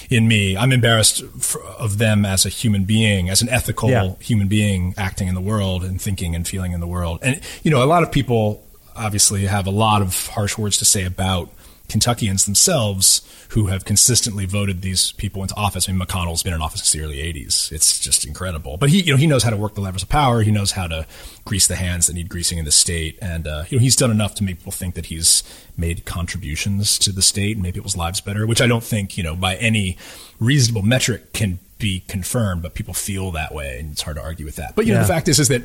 in 0.09 0.27
me. 0.27 0.57
I'm 0.57 0.73
embarrassed 0.73 1.23
for, 1.39 1.63
of 1.63 1.99
them 1.99 2.25
as 2.25 2.47
a 2.47 2.49
human 2.49 2.85
being, 2.85 3.29
as 3.29 3.43
an 3.43 3.51
ethical 3.51 3.91
Yeah. 3.91 4.15
human 4.21 4.49
being 4.49 4.95
acting 4.97 5.29
in 5.29 5.35
the 5.35 5.41
world 5.43 5.85
and 5.85 6.01
thinking 6.01 6.35
and 6.35 6.49
feeling 6.49 6.73
in 6.73 6.81
the 6.81 6.87
world. 6.87 7.19
And 7.21 7.43
you 7.63 7.71
know, 7.71 7.83
a 7.83 7.85
lot 7.85 8.03
of 8.03 8.11
people 8.11 8.65
obviously 8.97 9.45
have 9.45 9.67
a 9.67 9.71
lot 9.71 10.01
of 10.01 10.29
harsh 10.29 10.57
words 10.57 10.79
to 10.79 10.87
say 10.87 11.05
about 11.05 11.51
Kentuckians 11.89 12.45
themselves 12.45 13.23
who 13.51 13.67
have 13.67 13.85
consistently 13.85 14.45
voted 14.45 14.83
these 14.83 15.13
people 15.13 15.43
into 15.43 15.55
office. 15.55 15.89
I 15.89 15.93
mean, 15.93 16.01
McConnell's 16.01 16.43
been 16.43 16.53
in 16.53 16.61
office 16.61 16.81
since 16.81 16.93
the 16.93 17.03
early 17.03 17.19
'80s. 17.19 17.71
It's 17.73 18.01
just 18.01 18.25
incredible. 18.25 18.77
But 18.77 18.91
he, 18.91 19.03
you 19.03 19.13
know, 19.13 19.17
he 19.17 19.27
knows 19.27 19.43
how 19.43 19.51
to 19.51 19.57
work 19.57 19.75
the 19.75 19.81
levers 19.81 20.03
of 20.03 20.09
power. 20.09 20.43
He 20.43 20.51
knows 20.51 20.73
how 20.73 20.87
to 20.89 21.07
grease 21.45 21.67
the 21.67 21.77
hands 21.77 22.07
that 22.07 22.15
need 22.15 22.29
greasing 22.29 22.59
in 22.59 22.65
the 22.65 22.73
state, 22.73 23.19
and 23.23 23.47
uh, 23.47 23.65
you 23.69 23.79
know, 23.79 23.83
he's 23.83 23.97
done 23.97 24.11
enough 24.11 24.35
to 24.37 24.45
make 24.45 24.59
people 24.59 24.73
think 24.73 24.95
that 24.95 25.07
he's 25.07 25.43
made 25.77 26.05
contributions 26.05 26.99
to 26.99 27.13
the 27.13 27.23
state 27.23 27.57
and 27.57 27.63
made 27.63 27.75
people's 27.75 27.97
lives 27.97 28.21
better. 28.21 28.47
Which 28.47 28.61
I 28.61 28.67
don't 28.67 28.85
think, 28.85 29.17
you 29.17 29.23
know, 29.23 29.37
by 29.37 29.57
any 29.57 29.97
reasonable 30.41 30.83
metric 30.83 31.33
can 31.33 31.59
be 31.79 32.03
confirmed, 32.09 32.63
but 32.63 32.75
people 32.75 32.95
feel 32.95 33.31
that 33.33 33.55
way, 33.55 33.79
and 33.79 33.93
it's 33.93 34.03
hard 34.03 34.17
to 34.17 34.23
argue 34.23 34.47
with 34.47 34.57
that. 34.57 34.75
But 34.75 34.87
you 34.87 34.95
know, 34.95 35.01
the 35.01 35.07
fact 35.07 35.29
is, 35.29 35.39
is 35.39 35.49
that 35.49 35.63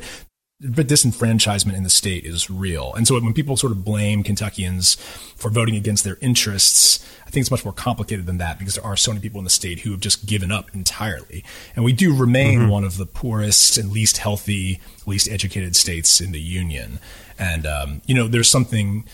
but 0.62 0.86
disenfranchisement 0.86 1.74
in 1.74 1.82
the 1.82 1.90
state 1.90 2.24
is 2.24 2.48
real. 2.48 2.94
And 2.94 3.06
so 3.06 3.18
when 3.20 3.34
people 3.34 3.56
sort 3.56 3.72
of 3.72 3.84
blame 3.84 4.22
Kentuckians 4.22 4.96
for 5.36 5.50
voting 5.50 5.74
against 5.74 6.04
their 6.04 6.18
interests, 6.20 7.04
I 7.26 7.30
think 7.30 7.42
it's 7.42 7.50
much 7.50 7.64
more 7.64 7.72
complicated 7.72 8.26
than 8.26 8.38
that 8.38 8.58
because 8.58 8.74
there 8.76 8.84
are 8.84 8.96
so 8.96 9.10
many 9.10 9.20
people 9.20 9.40
in 9.40 9.44
the 9.44 9.50
state 9.50 9.80
who 9.80 9.90
have 9.90 10.00
just 10.00 10.26
given 10.26 10.52
up 10.52 10.72
entirely. 10.74 11.44
And 11.74 11.84
we 11.84 11.92
do 11.92 12.14
remain 12.14 12.68
one 12.68 12.84
of 12.84 12.96
the 12.96 13.06
poorest 13.06 13.76
and 13.76 13.90
least 13.90 14.18
healthy, 14.18 14.80
least 15.04 15.28
educated 15.28 15.74
states 15.74 16.20
in 16.20 16.30
the 16.30 16.40
union. 16.40 17.00
And, 17.38 17.66
um, 17.66 18.02
you 18.06 18.14
know, 18.14 18.28
there's 18.28 18.50
something 18.50 19.04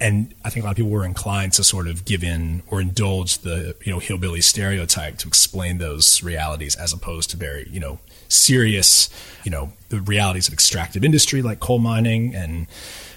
and 0.00 0.34
I 0.44 0.50
think 0.50 0.62
a 0.62 0.66
lot 0.66 0.72
of 0.72 0.76
people 0.76 0.92
were 0.92 1.04
inclined 1.04 1.52
to 1.54 1.64
sort 1.64 1.88
of 1.88 2.04
give 2.04 2.22
in 2.22 2.62
or 2.68 2.80
indulge 2.80 3.38
the 3.38 3.74
you 3.84 3.92
know 3.92 3.98
hillbilly 3.98 4.40
stereotype 4.40 5.18
to 5.18 5.28
explain 5.28 5.78
those 5.78 6.22
realities 6.22 6.76
as 6.76 6.92
opposed 6.92 7.30
to 7.30 7.36
very 7.36 7.68
you 7.68 7.80
know 7.80 7.98
serious 8.32 9.08
you 9.44 9.50
know 9.50 9.72
the 9.90 10.00
realities 10.00 10.48
of 10.48 10.54
extractive 10.54 11.04
industry 11.04 11.42
like 11.42 11.60
coal 11.60 11.78
mining 11.78 12.34
and 12.34 12.66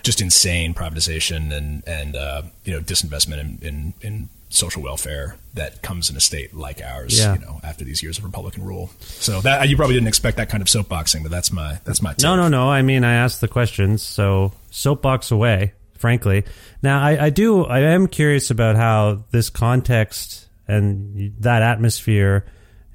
just 0.03 0.21
insane 0.21 0.73
privatization 0.73 1.55
and 1.55 1.83
and 1.87 2.15
uh, 2.15 2.41
you 2.63 2.73
know 2.73 2.79
disinvestment 2.81 3.39
in, 3.39 3.59
in 3.61 3.93
in 4.01 4.29
social 4.49 4.81
welfare 4.81 5.35
that 5.53 5.81
comes 5.81 6.09
in 6.09 6.15
a 6.15 6.19
state 6.19 6.53
like 6.53 6.81
ours 6.81 7.17
Yeah. 7.19 7.33
you 7.33 7.39
know 7.39 7.59
after 7.63 7.83
these 7.83 8.03
years 8.03 8.17
of 8.17 8.23
republican 8.23 8.63
rule 8.63 8.89
so 8.99 9.41
that 9.41 9.67
you 9.67 9.75
probably 9.75 9.95
didn't 9.95 10.07
expect 10.07 10.37
that 10.37 10.49
kind 10.49 10.61
of 10.61 10.67
soapboxing 10.67 11.23
but 11.23 11.31
that's 11.31 11.51
my 11.51 11.79
that's 11.83 12.01
my 12.01 12.11
take. 12.11 12.23
No, 12.23 12.35
no, 12.35 12.47
no. 12.47 12.69
I 12.69 12.81
mean, 12.81 13.03
I 13.03 13.15
asked 13.15 13.41
the 13.41 13.47
questions, 13.47 14.01
so 14.03 14.51
soapbox 14.69 15.31
away, 15.31 15.73
frankly. 15.97 16.43
Now, 16.83 17.01
I, 17.01 17.25
I 17.25 17.29
do, 17.31 17.65
I 17.65 17.79
am 17.79 18.07
curious 18.07 18.51
about 18.51 18.75
how 18.75 19.23
this 19.31 19.49
context 19.49 20.47
and 20.67 21.33
that 21.39 21.61
atmosphere 21.63 22.45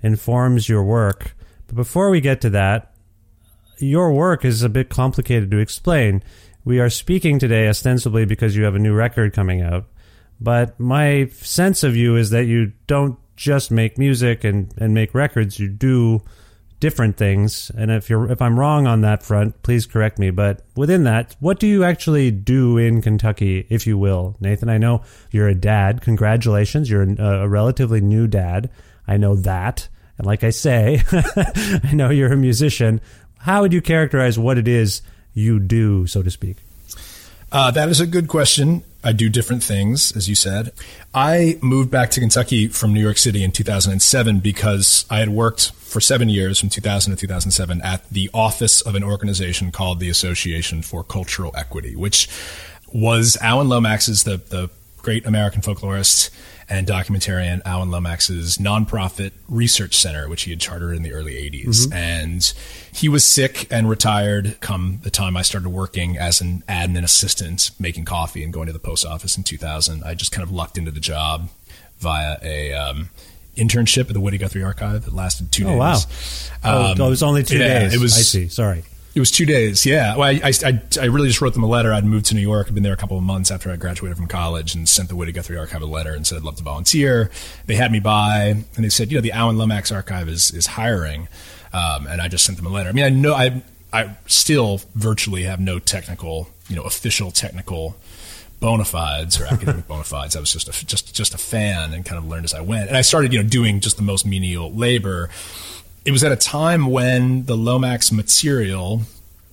informs 0.03 0.69
your 0.69 0.83
work. 0.85 1.35
But 1.71 1.77
before 1.77 2.11
we 2.11 2.21
get 2.21 2.41
to 2.41 2.51
that, 2.51 2.93
your 3.79 4.13
work 4.13 4.45
is 4.45 4.65
a 4.65 4.69
bit 4.69 4.89
complicated 4.89 5.53
to 5.53 5.59
explain. 5.59 6.23
We 6.65 6.81
are 6.81 6.91
speaking 6.91 7.39
today 7.39 7.69
ostensibly 7.69 8.25
because 8.25 8.57
you 8.57 8.65
have 8.65 8.75
a 8.75 8.81
new 8.81 8.93
record 8.93 9.33
coming 9.33 9.63
out, 9.63 9.87
but 10.41 10.79
my 10.81 11.29
sense 11.33 11.85
of 11.85 11.95
you 11.95 12.17
is 12.17 12.31
that 12.31 12.47
you 12.47 12.73
don't 12.89 13.19
just 13.37 13.71
make 13.71 13.99
music 13.99 14.43
and, 14.43 14.75
and 14.79 14.93
make 14.93 15.15
records, 15.15 15.61
you 15.61 15.69
do 15.69 16.23
different 16.81 17.17
things. 17.17 17.71
And 17.77 17.91
if 17.91 18.11
you're 18.11 18.31
if 18.33 18.43
I'm 18.43 18.59
wrong 18.59 18.87
on 18.87 19.03
that 19.03 19.23
front, 19.23 19.63
please 19.63 19.87
correct 19.87 20.19
me. 20.19 20.31
But 20.31 20.65
within 20.75 21.05
that, 21.05 21.37
what 21.39 21.61
do 21.61 21.69
you 21.69 21.85
actually 21.85 22.33
do 22.33 22.79
in 22.79 23.01
Kentucky, 23.01 23.67
if 23.71 23.87
you 23.87 23.97
will, 23.97 24.37
Nathan? 24.41 24.69
I 24.69 24.79
know 24.79 25.03
you're 25.31 25.49
a 25.49 25.55
dad. 25.55 26.01
Congratulations, 26.01 26.91
you're 26.91 27.03
a, 27.03 27.45
a 27.45 27.49
relatively 27.49 28.01
new 28.01 28.27
dad. 28.27 28.71
I 29.07 29.19
know 29.19 29.37
that, 29.37 29.89
and 30.21 30.27
like 30.27 30.45
I 30.45 30.51
say, 30.51 31.03
I 31.83 31.93
know 31.95 32.11
you're 32.11 32.31
a 32.31 32.37
musician. 32.37 33.01
How 33.39 33.63
would 33.63 33.73
you 33.73 33.81
characterize 33.81 34.39
what 34.39 34.59
it 34.59 34.69
is 34.69 35.01
you 35.33 35.59
do, 35.59 36.07
so 36.07 36.23
to 36.23 36.31
speak? 36.31 36.59
Uh, 37.51 37.71
that 37.71 37.89
is 37.89 38.01
a 38.01 38.07
good 38.07 38.29
question. 38.29 38.85
I 39.03 39.13
do 39.13 39.31
different 39.31 39.65
things, 39.65 40.15
as 40.15 40.29
you 40.29 40.35
said. 40.35 40.73
I 41.15 41.59
moved 41.63 41.91
back 41.91 42.11
to 42.11 42.21
Kentucky 42.21 42.69
from 42.69 42.93
New 42.93 43.01
York 43.01 43.17
City 43.17 43.43
in 43.43 43.51
2007 43.51 44.41
because 44.41 45.07
I 45.09 45.21
had 45.21 45.31
worked 45.31 45.71
for 45.73 46.03
seven 46.03 46.29
years 46.29 46.61
from 46.61 46.69
2000 46.69 47.13
to 47.13 47.19
2007 47.19 47.81
at 47.81 48.07
the 48.11 48.29
office 48.35 48.83
of 48.83 48.95
an 48.97 49.03
organization 49.03 49.73
called 49.73 50.01
the 50.01 50.11
Association 50.11 50.83
for 50.83 51.03
Cultural 51.03 51.51
Equity, 51.57 51.97
which 51.97 52.29
was 52.93 53.39
Alan 53.41 53.71
Lomax's, 53.71 54.25
the, 54.25 54.37
the 54.37 54.69
great 54.99 55.25
American 55.25 55.63
folklorist, 55.63 56.29
and 56.71 56.87
documentarian 56.87 57.61
Alan 57.67 57.91
Lomax's 57.91 58.59
nonprofit 58.59 59.33
research 59.49 59.97
center, 59.97 60.29
which 60.29 60.43
he 60.45 60.51
had 60.53 60.61
chartered 60.61 60.95
in 60.97 61.03
the 61.03 61.13
early 61.13 61.35
80s. 61.35 61.67
Mm-hmm. 61.87 61.93
And 61.93 62.55
he 62.93 63.09
was 63.09 63.27
sick 63.27 63.67
and 63.71 63.91
retired 63.91 64.57
come 64.61 65.01
the 65.03 65.11
time 65.11 65.37
I 65.37 65.43
started 65.43 65.69
working 65.71 66.17
as 66.17 66.41
an 66.41 66.63
admin 66.69 67.03
assistant, 67.05 67.73
making 67.81 68.05
coffee 68.05 68.45
and 68.45 68.53
going 68.53 68.69
to 68.69 68.73
the 68.73 68.79
post 68.79 69.05
office 69.05 69.37
in 69.37 69.43
2000. 69.43 70.05
I 70.05 70.15
just 70.15 70.31
kind 70.33 70.43
of 70.47 70.53
lucked 70.53 70.79
into 70.79 70.91
the 70.93 71.01
job 71.01 71.49
via 71.99 72.37
a 72.43 72.73
um, 72.73 73.11
internship 73.57 74.07
at 74.09 74.15
the 74.15 74.21
Woody 74.21 74.39
Guthrie 74.39 74.63
Archive 74.63 75.05
that 75.05 75.13
lasted 75.13 75.51
two 75.53 75.65
Oh, 75.67 75.71
days. 75.71 75.79
wow. 75.79 75.97
Oh, 76.65 76.93
Um, 76.93 77.01
it 77.01 77.11
was 77.11 77.23
only 77.23 77.43
two 77.43 77.59
yeah, 77.59 77.81
days. 77.81 77.95
It 77.95 78.01
was 78.01 78.17
I 78.17 78.21
see. 78.21 78.49
Sorry. 78.49 78.85
It 79.15 79.19
was 79.19 79.31
two 79.31 79.45
days, 79.45 79.85
yeah. 79.85 80.17
Well, 80.17 80.29
I, 80.29 80.53
I, 80.65 80.83
I, 81.01 81.05
really 81.07 81.27
just 81.27 81.41
wrote 81.41 81.55
them 81.55 81.65
a 81.65 81.69
letter. 81.69 81.93
I'd 81.93 82.05
moved 82.05 82.27
to 82.27 82.35
New 82.35 82.41
York. 82.41 82.69
I'd 82.69 82.75
been 82.75 82.85
there 82.85 82.93
a 82.93 82.97
couple 82.97 83.17
of 83.17 83.25
months 83.25 83.51
after 83.51 83.71
I 83.71 83.77
graduated 83.77 84.17
from 84.17 84.29
college 84.29 84.75
and 84.75 84.89
sent 84.89 85.09
the 85.09 85.17
Woody 85.17 85.33
Guthrie 85.33 85.59
Archive 85.59 85.83
a 85.83 85.87
letter 85.87 86.13
and 86.13 86.25
said 86.25 86.37
I'd 86.37 86.45
love 86.45 86.57
to 86.57 86.63
volunteer. 86.63 87.29
They 87.67 87.75
had 87.75 87.91
me 87.91 87.99
by 87.99 88.65
and 88.77 88.85
they 88.85 88.89
said, 88.89 89.11
you 89.11 89.19
know, 89.19 89.23
the 89.23 89.33
Alan 89.33 89.59
Lomax 89.59 89.91
Archive 89.91 90.29
is, 90.29 90.53
is 90.53 90.67
hiring. 90.67 91.27
Um, 91.73 92.07
and 92.07 92.21
I 92.21 92.29
just 92.29 92.45
sent 92.45 92.57
them 92.57 92.67
a 92.67 92.71
letter. 92.71 92.89
I 92.89 92.93
mean, 92.93 93.05
I 93.05 93.09
know 93.09 93.35
I, 93.35 93.63
I 93.93 94.17
still 94.27 94.81
virtually 94.95 95.43
have 95.43 95.59
no 95.59 95.81
technical, 95.81 96.49
you 96.69 96.77
know, 96.77 96.83
official 96.83 97.33
technical 97.33 97.97
bona 98.61 98.85
fides 98.85 99.41
or 99.41 99.47
academic 99.47 99.89
bona 99.89 100.05
fides. 100.05 100.37
I 100.37 100.41
was 100.41 100.53
just 100.53 100.69
a, 100.69 100.87
just, 100.87 101.13
just 101.15 101.35
a 101.35 101.39
fan 101.39 101.95
and 101.95 102.05
kind 102.05 102.19
of 102.19 102.29
learned 102.29 102.45
as 102.45 102.55
I 102.55 102.61
went. 102.61 102.89
And 102.89 102.97
I 102.97 103.01
started, 103.01 103.33
you 103.33 103.43
know, 103.43 103.49
doing 103.49 103.81
just 103.81 103.97
the 103.97 104.03
most 104.05 104.25
menial 104.25 104.73
labor 104.73 105.31
it 106.05 106.13
was 106.13 106.25
at 106.25 106.33
a 106.33 106.37
time 106.37 106.87
when 106.87 107.45
the 107.45 107.57
Lomax 107.57 108.11
material, 108.11 109.03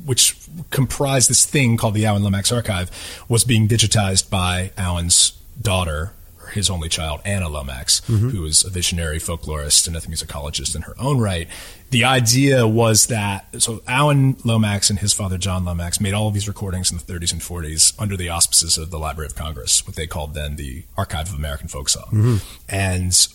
which 0.04 0.38
comprised 0.70 1.30
this 1.30 1.46
thing 1.46 1.77
called 1.77 1.94
the 1.94 2.06
Alan 2.06 2.24
Lomax 2.24 2.51
Archive, 2.51 2.89
was 3.27 3.44
being 3.44 3.68
digitized 3.68 4.30
by 4.30 4.72
Alan's 4.77 5.32
daughter, 5.62 6.13
his 6.54 6.70
only 6.70 6.88
child, 6.88 7.20
Anna 7.25 7.50
Lomax, 7.50 8.00
mm-hmm. 8.01 8.30
who 8.30 8.42
was 8.44 8.63
a 8.63 8.70
visionary 8.70 9.20
folklorist 9.20 9.88
and 9.88 9.96
ethnomusicologist 9.96 10.75
in 10.75 10.84
her 10.84 10.96
own 10.98 11.20
right. 11.20 11.48
The 11.89 12.06
idea 12.06 12.66
was 12.66 13.08
that 13.08 13.46
so 13.62 13.82
Alan 13.86 14.38
Lomax 14.46 14.89
and 14.89 15.00
his 15.00 15.12
father 15.13 15.38
John 15.38 15.66
Lomax 15.66 16.00
made 16.00 16.13
all 16.13 16.30
of 16.30 16.34
these 16.34 16.48
recordings 16.48 16.92
in 16.92 16.98
the 16.98 17.04
30s 17.04 17.34
and 17.34 17.42
40s 17.42 17.94
under 18.00 18.16
the 18.16 18.30
auspices 18.30 18.77
of 18.77 18.92
the 18.92 19.00
Library 19.00 19.27
of 19.27 19.36
Congress, 19.36 19.86
what 19.86 19.98
they 19.98 20.08
called 20.08 20.34
then 20.34 20.56
the 20.56 20.86
Archive 20.96 21.30
of 21.30 21.36
American 21.36 21.68
Folk 21.68 21.89
Song, 21.89 22.10
mm-hmm. 22.12 22.38
and 22.70 23.27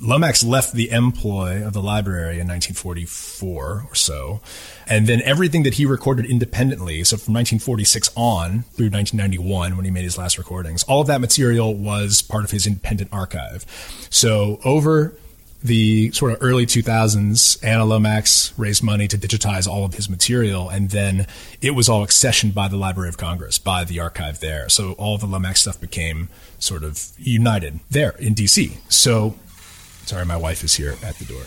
Lomax 0.00 0.42
left 0.42 0.72
the 0.72 0.90
employ 0.90 1.64
of 1.66 1.72
the 1.72 1.82
library 1.82 2.40
in 2.40 2.48
1944 2.48 3.86
or 3.88 3.94
so. 3.94 4.40
And 4.86 5.06
then 5.06 5.20
everything 5.22 5.62
that 5.64 5.74
he 5.74 5.86
recorded 5.86 6.26
independently, 6.26 7.04
so 7.04 7.16
from 7.16 7.34
1946 7.34 8.10
on 8.16 8.62
through 8.74 8.90
1991 8.90 9.76
when 9.76 9.84
he 9.84 9.90
made 9.90 10.04
his 10.04 10.18
last 10.18 10.38
recordings, 10.38 10.82
all 10.84 11.02
of 11.02 11.06
that 11.08 11.20
material 11.20 11.74
was 11.74 12.22
part 12.22 12.44
of 12.44 12.50
his 12.50 12.66
independent 12.66 13.12
archive. 13.12 13.64
So 14.10 14.60
over 14.64 15.14
the 15.62 16.10
sort 16.10 16.32
of 16.32 16.38
early 16.40 16.66
2000s, 16.66 17.62
Anna 17.62 17.84
Lomax 17.84 18.52
raised 18.56 18.82
money 18.82 19.06
to 19.08 19.16
digitize 19.16 19.68
all 19.68 19.84
of 19.84 19.94
his 19.94 20.08
material, 20.08 20.68
and 20.68 20.90
then 20.90 21.26
it 21.60 21.72
was 21.72 21.88
all 21.88 22.04
accessioned 22.04 22.52
by 22.54 22.68
the 22.68 22.76
Library 22.76 23.08
of 23.08 23.16
Congress, 23.16 23.58
by 23.58 23.84
the 23.84 24.00
archive 24.00 24.40
there. 24.40 24.68
So 24.68 24.92
all 24.92 25.18
the 25.18 25.26
Lomax 25.26 25.60
stuff 25.60 25.80
became 25.80 26.28
sort 26.58 26.82
of 26.82 27.12
united 27.18 27.80
there 27.90 28.16
in 28.18 28.34
DC. 28.34 28.76
So, 28.88 29.36
sorry, 30.04 30.24
my 30.24 30.36
wife 30.36 30.64
is 30.64 30.74
here 30.74 30.96
at 31.02 31.16
the 31.16 31.24
door. 31.24 31.42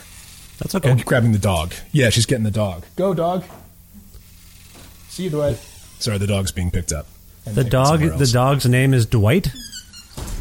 That's 0.59 0.75
okay. 0.75 0.89
Oh, 0.89 0.93
okay. 0.93 1.03
grabbing 1.03 1.31
the 1.31 1.39
dog. 1.39 1.73
Yeah, 1.91 2.09
she's 2.09 2.25
getting 2.25 2.43
the 2.43 2.51
dog. 2.51 2.85
Go, 2.95 3.13
dog. 3.13 3.43
See 5.09 5.23
you, 5.23 5.29
Dwight. 5.29 5.57
Sorry, 5.99 6.17
the 6.17 6.27
dog's 6.27 6.51
being 6.51 6.71
picked 6.71 6.91
up. 6.91 7.07
The 7.45 7.63
dog. 7.63 7.99
The 7.99 8.29
dog's 8.31 8.65
name 8.65 8.93
is 8.93 9.05
Dwight. 9.05 9.51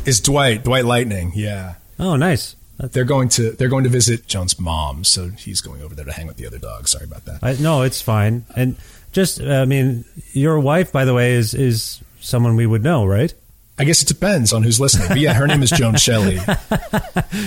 is 0.05 0.21
Dwight. 0.21 0.65
Dwight 0.65 0.85
Lightning. 0.85 1.33
Yeah. 1.35 1.75
Oh, 1.99 2.17
nice. 2.17 2.57
They're 2.79 3.05
going 3.05 3.29
to 3.31 3.53
they're 3.53 3.69
going 3.69 3.85
to 3.85 3.91
visit 3.91 4.27
Joan's 4.27 4.59
mom, 4.59 5.05
so 5.05 5.29
he's 5.29 5.61
going 5.61 5.81
over 5.83 5.95
there 5.95 6.05
to 6.05 6.13
hang 6.13 6.27
with 6.27 6.37
the 6.39 6.47
other 6.47 6.59
dogs. 6.59 6.91
Sorry 6.91 7.05
about 7.05 7.25
that. 7.27 7.39
I, 7.43 7.53
no, 7.63 7.83
it's 7.83 8.01
fine. 8.03 8.45
And 8.57 8.77
just, 9.13 9.41
I 9.41 9.65
mean, 9.65 10.05
your 10.33 10.59
wife, 10.59 10.91
by 10.91 11.05
the 11.05 11.15
way, 11.15 11.35
is 11.35 11.55
is 11.55 12.03
someone 12.21 12.57
we 12.57 12.67
would 12.67 12.83
know, 12.83 13.05
right? 13.05 13.33
I 13.77 13.85
guess 13.85 14.03
it 14.03 14.09
depends 14.09 14.53
on 14.53 14.63
who's 14.63 14.79
listening. 14.79 15.09
But 15.09 15.19
yeah, 15.19 15.35
her 15.35 15.47
name 15.49 15.63
is 15.63 15.71
Joan 15.71 15.97
Shelley. 15.97 16.39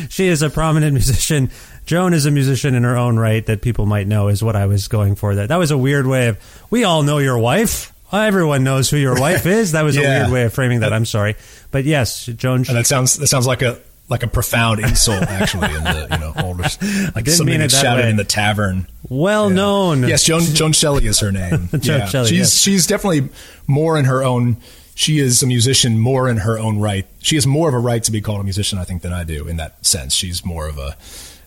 She 0.10 0.28
is 0.28 0.42
a 0.42 0.50
prominent 0.50 0.94
musician. 0.94 1.50
Joan 1.86 2.14
is 2.14 2.26
a 2.26 2.32
musician 2.32 2.76
in 2.76 2.84
her 2.84 2.98
own 2.98 3.18
right 3.18 3.46
that 3.46 3.62
people 3.62 3.86
might 3.86 4.08
know. 4.08 4.28
Is 4.28 4.44
what 4.44 4.56
I 4.56 4.66
was 4.66 4.88
going 4.88 5.16
for. 5.16 5.36
That 5.36 5.50
that 5.50 5.56
was 5.58 5.72
a 5.72 5.78
weird 5.78 6.06
way 6.08 6.28
of. 6.28 6.66
We 6.70 6.84
all 6.84 7.04
know 7.04 7.18
your 7.20 7.38
wife. 7.38 7.94
Everyone 8.12 8.64
knows 8.64 8.90
who 8.90 8.98
your 8.98 9.20
wife 9.20 9.46
is. 9.60 9.72
That 9.74 9.84
was 9.84 9.96
a 9.98 10.02
weird 10.02 10.32
way 10.32 10.44
of 10.44 10.54
framing 10.54 10.82
that. 10.82 10.92
I'm 10.94 11.06
sorry, 11.06 11.36
but 11.72 11.86
yes, 11.86 12.26
Joan. 12.26 12.58
And 12.68 12.78
that 12.78 12.88
sounds 12.88 13.18
that 13.18 13.28
sounds 13.28 13.48
like 13.48 13.62
a 13.62 13.80
like 14.10 14.24
a 14.24 14.28
profound 14.28 14.80
insult, 14.82 15.24
actually. 15.24 15.74
In 15.74 15.84
the 15.84 16.08
you 16.12 16.18
know 16.18 16.34
older, 16.44 16.64
like 16.64 16.80
Didn't 17.26 17.30
something 17.38 17.60
that's 17.60 17.80
shouted 17.80 18.04
way. 18.04 18.10
in 18.10 18.16
the 18.18 18.24
tavern. 18.26 18.88
well 19.10 19.50
known. 19.50 20.04
Yes, 20.08 20.24
Joan 20.24 20.42
Joan 20.42 20.74
Shelley 20.74 21.06
is 21.08 21.20
her 21.22 21.32
name. 21.32 21.70
Joan 21.80 22.00
yeah. 22.00 22.06
Shelley, 22.08 22.30
She's 22.30 22.38
yes. 22.40 22.58
she's 22.58 22.88
definitely 22.88 23.30
more 23.68 23.98
in 23.98 24.06
her 24.06 24.24
own. 24.24 24.58
She 24.98 25.20
is 25.20 25.44
a 25.44 25.48
musician 25.48 26.00
more 26.00 26.28
in 26.28 26.38
her 26.38 26.58
own 26.58 26.80
right. 26.80 27.06
She 27.20 27.36
has 27.36 27.46
more 27.46 27.70
of 27.70 27.76
a 27.76 27.78
right 27.78 28.04
to 28.04 28.12
be 28.12 28.20
called 28.20 28.42
a 28.42 28.44
musician, 28.44 28.80
I 28.80 28.84
think, 28.84 29.04
than 29.04 29.14
I 29.14 29.24
do. 29.24 29.48
In 29.48 29.58
that 29.58 29.86
sense, 29.86 30.16
she's 30.16 30.44
more 30.44 30.68
of 30.68 30.80
a 30.80 30.98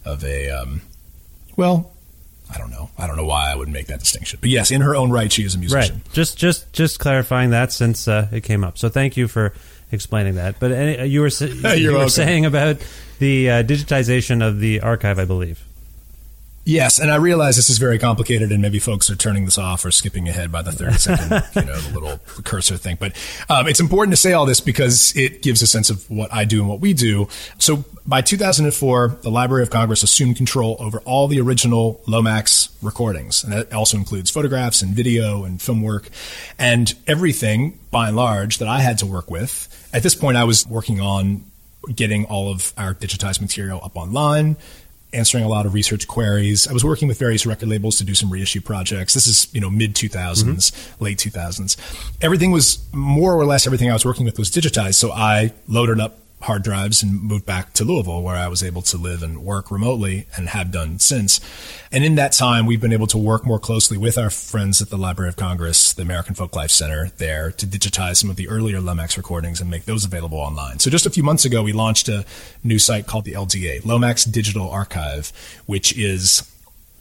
of 0.05 0.23
a 0.25 0.51
um, 0.51 0.83
well. 1.57 1.91
I 2.49 2.59
don't 2.59 2.71
know. 2.71 2.91
I 2.97 3.09
don't 3.09 3.17
know 3.17 3.25
why 3.25 3.51
I 3.51 3.57
would 3.57 3.69
make 3.69 3.89
that 3.89 3.99
distinction. 3.99 4.39
But 4.41 4.51
yes, 4.51 4.71
in 4.71 4.83
her 4.83 4.95
own 4.95 5.11
right, 5.11 5.33
she 5.33 5.43
is 5.43 5.57
a 5.57 5.59
musician. 5.59 5.97
Right. 5.97 6.13
Just 6.13 6.39
just 6.39 6.73
just 6.73 7.01
clarifying 7.01 7.51
that 7.51 7.73
since 7.73 8.07
uh, 8.07 8.29
it 8.31 8.43
came 8.43 8.63
up. 8.63 8.79
So 8.79 8.89
thank 8.89 9.17
you 9.17 9.27
for 9.27 9.53
explaining 9.91 10.37
that. 10.37 10.61
But 10.61 10.71
any, 10.71 11.09
you 11.09 11.21
were 11.21 11.29
you 11.75 11.89
were 11.89 11.95
welcome. 11.95 12.09
saying 12.09 12.47
about 12.47 12.77
the 13.19 13.51
uh, 13.51 13.63
digitization 13.65 14.47
of 14.47 14.61
the 14.61 14.81
archive, 14.81 15.19
I 15.19 15.25
believe. 15.25 15.65
Yes, 16.65 16.99
and 16.99 17.11
I 17.11 17.17
realize 17.17 17.57
this 17.57 17.71
is 17.71 17.79
very 17.79 17.99
complicated, 17.99 18.53
and 18.53 18.61
maybe 18.61 18.79
folks 18.79 19.11
are 19.11 19.17
turning 19.17 19.47
this 19.47 19.57
off 19.57 19.83
or 19.85 19.91
skipping 19.91 20.29
ahead 20.29 20.53
by 20.53 20.61
the 20.61 20.71
thirty 20.71 20.99
second, 20.99 21.31
you 21.57 21.63
know, 21.63 21.81
the 21.81 21.99
little 21.99 22.19
cursor 22.45 22.77
thing. 22.77 22.99
But 23.01 23.17
um, 23.49 23.67
it's 23.67 23.81
important 23.81 24.13
to 24.13 24.17
say 24.17 24.35
all 24.35 24.45
this 24.45 24.61
because 24.61 25.17
it 25.17 25.41
gives 25.41 25.63
a 25.63 25.67
sense 25.67 25.89
of 25.89 26.09
what 26.11 26.33
I 26.33 26.45
do 26.45 26.61
and 26.61 26.69
what 26.69 26.81
we 26.81 26.93
do. 26.93 27.29
So 27.59 27.85
by 28.07 28.21
2004, 28.21 29.21
the 29.23 29.31
Library 29.31 29.63
of 29.63 29.71
Congress 29.71 30.03
assumed 30.03 30.37
control 30.37 30.77
over 30.81 30.99
all 31.01 31.29
the 31.29 31.41
original 31.41 32.03
Lomax 32.07 32.69
recordings, 32.83 33.43
and 33.43 33.55
that 33.55 33.73
also 33.73 33.97
includes 33.97 34.31
photographs 34.31 34.83
and 34.83 34.95
video 34.95 35.45
and 35.45 35.63
film 35.63 35.81
work, 35.81 36.11
and 36.59 36.95
everything 37.07 37.81
by 37.91 38.09
and 38.09 38.17
large 38.17 38.59
that 38.59 38.69
I 38.69 38.81
had 38.81 38.99
to 38.99 39.07
work 39.07 39.31
with. 39.31 39.67
At 39.95 40.03
this 40.03 40.15
point, 40.15 40.37
I 40.37 40.45
was 40.45 40.67
working 40.67 41.01
on 41.01 41.45
getting 41.95 42.27
all 42.27 42.51
of 42.53 42.75
our 42.77 42.95
digitized 42.95 43.41
material 43.41 43.81
up 43.83 43.97
online 43.97 44.57
answering 45.13 45.45
a 45.45 45.49
lot 45.49 45.67
of 45.67 45.75
research 45.75 46.07
queries. 46.07 46.69
I 46.69 46.73
was 46.73 46.85
working 46.85 47.09
with 47.09 47.19
various 47.19 47.45
record 47.47 47.69
labels 47.69 47.99
to 47.99 48.05
do 48.05 48.15
some 48.15 48.31
reissue 48.31 48.61
projects. 48.61 49.15
This 49.15 49.27
is, 49.27 49.53
you 49.53 49.61
know, 49.61 49.71
mid 49.71 49.95
2000s, 49.95 50.45
mm-hmm. 50.45 51.05
late 51.05 51.19
2000s. 51.19 51.77
Everything 52.21 52.53
was 52.53 52.79
more 52.93 53.35
or 53.35 53.45
less 53.45 53.67
everything 53.67 53.91
I 53.91 53.93
was 53.93 54.05
working 54.05 54.25
with 54.25 54.39
was 54.39 54.51
digitized. 54.51 54.95
So 54.95 55.11
I 55.13 55.53
loaded 55.67 56.01
up 56.01 56.19
hard 56.43 56.63
drives 56.63 57.03
and 57.03 57.23
moved 57.23 57.45
back 57.45 57.73
to 57.75 57.85
Louisville 57.85 58.23
where 58.23 58.37
I 58.37 58.49
was 58.49 58.63
able 58.63 58.83
to 58.83 58.97
live 58.97 59.23
and 59.23 59.45
work 59.45 59.71
remotely 59.71 60.27
and 60.37 60.49
have 60.49 60.71
done 60.71 60.99
since. 60.99 61.41
And 61.93 62.05
in 62.05 62.15
that 62.15 62.33
time, 62.33 62.67
we've 62.67 62.81
been 62.81 62.93
able 62.93 63.07
to 63.09 63.19
work 63.19 63.45
more 63.45 63.59
closely 63.59 63.99
with 63.99 64.17
our 64.17 64.31
friends 64.31 64.81
at 64.81 64.91
the 64.91 64.97
Library 64.97 65.29
of 65.29 65.37
Congress, 65.37 65.93
the 65.93 66.03
American 66.03 66.35
Folklife 66.35 66.71
Center 66.71 67.11
there 67.19 67.53
to 67.53 67.67
digitize 67.67 68.17
some 68.17 68.31
of 68.31 68.37
the 68.37 68.49
earlier 68.49 68.81
Lomax 68.81 69.17
recordings 69.17 69.61
and 69.61 69.71
make 69.71 69.85
those 69.85 70.05
available 70.05 70.39
online. 70.39 70.79
So 70.79 70.91
just 70.91 71.07
a 71.07 71.11
few 71.11 71.23
months 71.23 71.45
ago, 71.45 71.63
we 71.63 71.73
launched 71.73 72.09
a 72.09 72.25
new 72.65 72.79
site 72.79 73.07
called 73.07 73.25
the 73.25 73.33
LDA, 73.33 73.85
Lomax 73.85 74.25
Digital 74.25 74.71
Archive, 74.71 75.33
which 75.67 75.97
is 75.97 76.50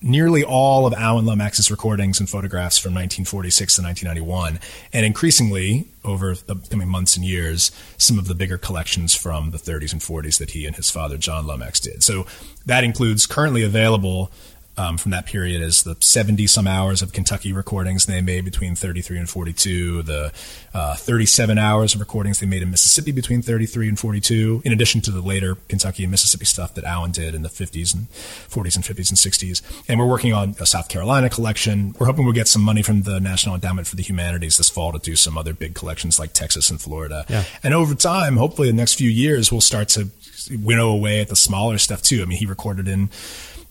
nearly 0.01 0.43
all 0.43 0.85
of 0.85 0.93
Alan 0.93 1.25
Lomax's 1.25 1.69
recordings 1.69 2.19
and 2.19 2.29
photographs 2.29 2.77
from 2.77 2.93
1946 2.93 3.75
to 3.75 3.81
1991, 3.81 4.59
and 4.93 5.05
increasingly 5.05 5.87
over 6.03 6.35
the 6.35 6.55
coming 6.69 6.87
months 6.87 7.15
and 7.17 7.25
years, 7.25 7.71
some 7.97 8.17
of 8.17 8.27
the 8.27 8.35
bigger 8.35 8.57
collections 8.57 9.15
from 9.15 9.51
the 9.51 9.57
30s 9.57 9.91
and 9.91 10.01
40s 10.01 10.39
that 10.39 10.51
he 10.51 10.65
and 10.65 10.75
his 10.75 10.89
father 10.89 11.17
John 11.17 11.45
Lomax 11.45 11.79
did. 11.79 12.03
So 12.03 12.25
that 12.65 12.83
includes 12.83 13.25
currently 13.25 13.63
available. 13.63 14.31
Um, 14.79 14.97
from 14.97 15.11
that 15.11 15.25
period 15.25 15.61
is 15.61 15.83
the 15.83 15.97
70 15.99 16.47
some 16.47 16.65
hours 16.65 17.01
of 17.01 17.11
Kentucky 17.11 17.51
recordings 17.51 18.05
they 18.05 18.21
made 18.21 18.45
between 18.45 18.75
33 18.75 19.17
and 19.17 19.29
42, 19.29 20.03
the 20.03 20.31
uh, 20.73 20.95
37 20.95 21.57
hours 21.57 21.93
of 21.93 21.99
recordings 21.99 22.39
they 22.39 22.45
made 22.45 22.61
in 22.61 22.71
Mississippi 22.71 23.11
between 23.11 23.41
33 23.41 23.89
and 23.89 23.99
42, 23.99 24.61
in 24.63 24.71
addition 24.71 25.01
to 25.01 25.11
the 25.11 25.19
later 25.19 25.55
Kentucky 25.67 26.03
and 26.03 26.11
Mississippi 26.11 26.45
stuff 26.45 26.75
that 26.75 26.85
Alan 26.85 27.11
did 27.11 27.35
in 27.35 27.41
the 27.41 27.49
50s 27.49 27.93
and 27.93 28.09
40s 28.09 28.77
and 28.77 28.85
50s 28.85 29.09
and 29.09 29.17
60s. 29.17 29.83
And 29.89 29.99
we're 29.99 30.07
working 30.07 30.31
on 30.31 30.55
a 30.61 30.65
South 30.65 30.87
Carolina 30.87 31.29
collection. 31.29 31.93
We're 31.99 32.07
hoping 32.07 32.23
we'll 32.23 32.33
get 32.33 32.47
some 32.47 32.61
money 32.61 32.81
from 32.81 33.01
the 33.01 33.19
National 33.19 33.55
Endowment 33.55 33.85
for 33.85 33.97
the 33.97 34.03
Humanities 34.03 34.55
this 34.55 34.69
fall 34.69 34.93
to 34.93 34.99
do 34.99 35.17
some 35.17 35.37
other 35.37 35.53
big 35.53 35.75
collections 35.75 36.19
like 36.19 36.31
Texas 36.31 36.69
and 36.69 36.79
Florida. 36.79 37.25
Yeah. 37.27 37.43
And 37.63 37.73
over 37.73 37.95
time, 37.95 38.37
hopefully 38.37 38.69
the 38.69 38.77
next 38.77 38.93
few 38.93 39.09
years, 39.09 39.51
we'll 39.51 39.59
start 39.59 39.89
to 39.89 40.07
winnow 40.49 40.89
away 40.89 41.19
at 41.19 41.27
the 41.27 41.35
smaller 41.35 41.77
stuff 41.77 42.01
too. 42.01 42.21
I 42.21 42.25
mean, 42.25 42.37
he 42.37 42.45
recorded 42.45 42.87
in 42.87 43.09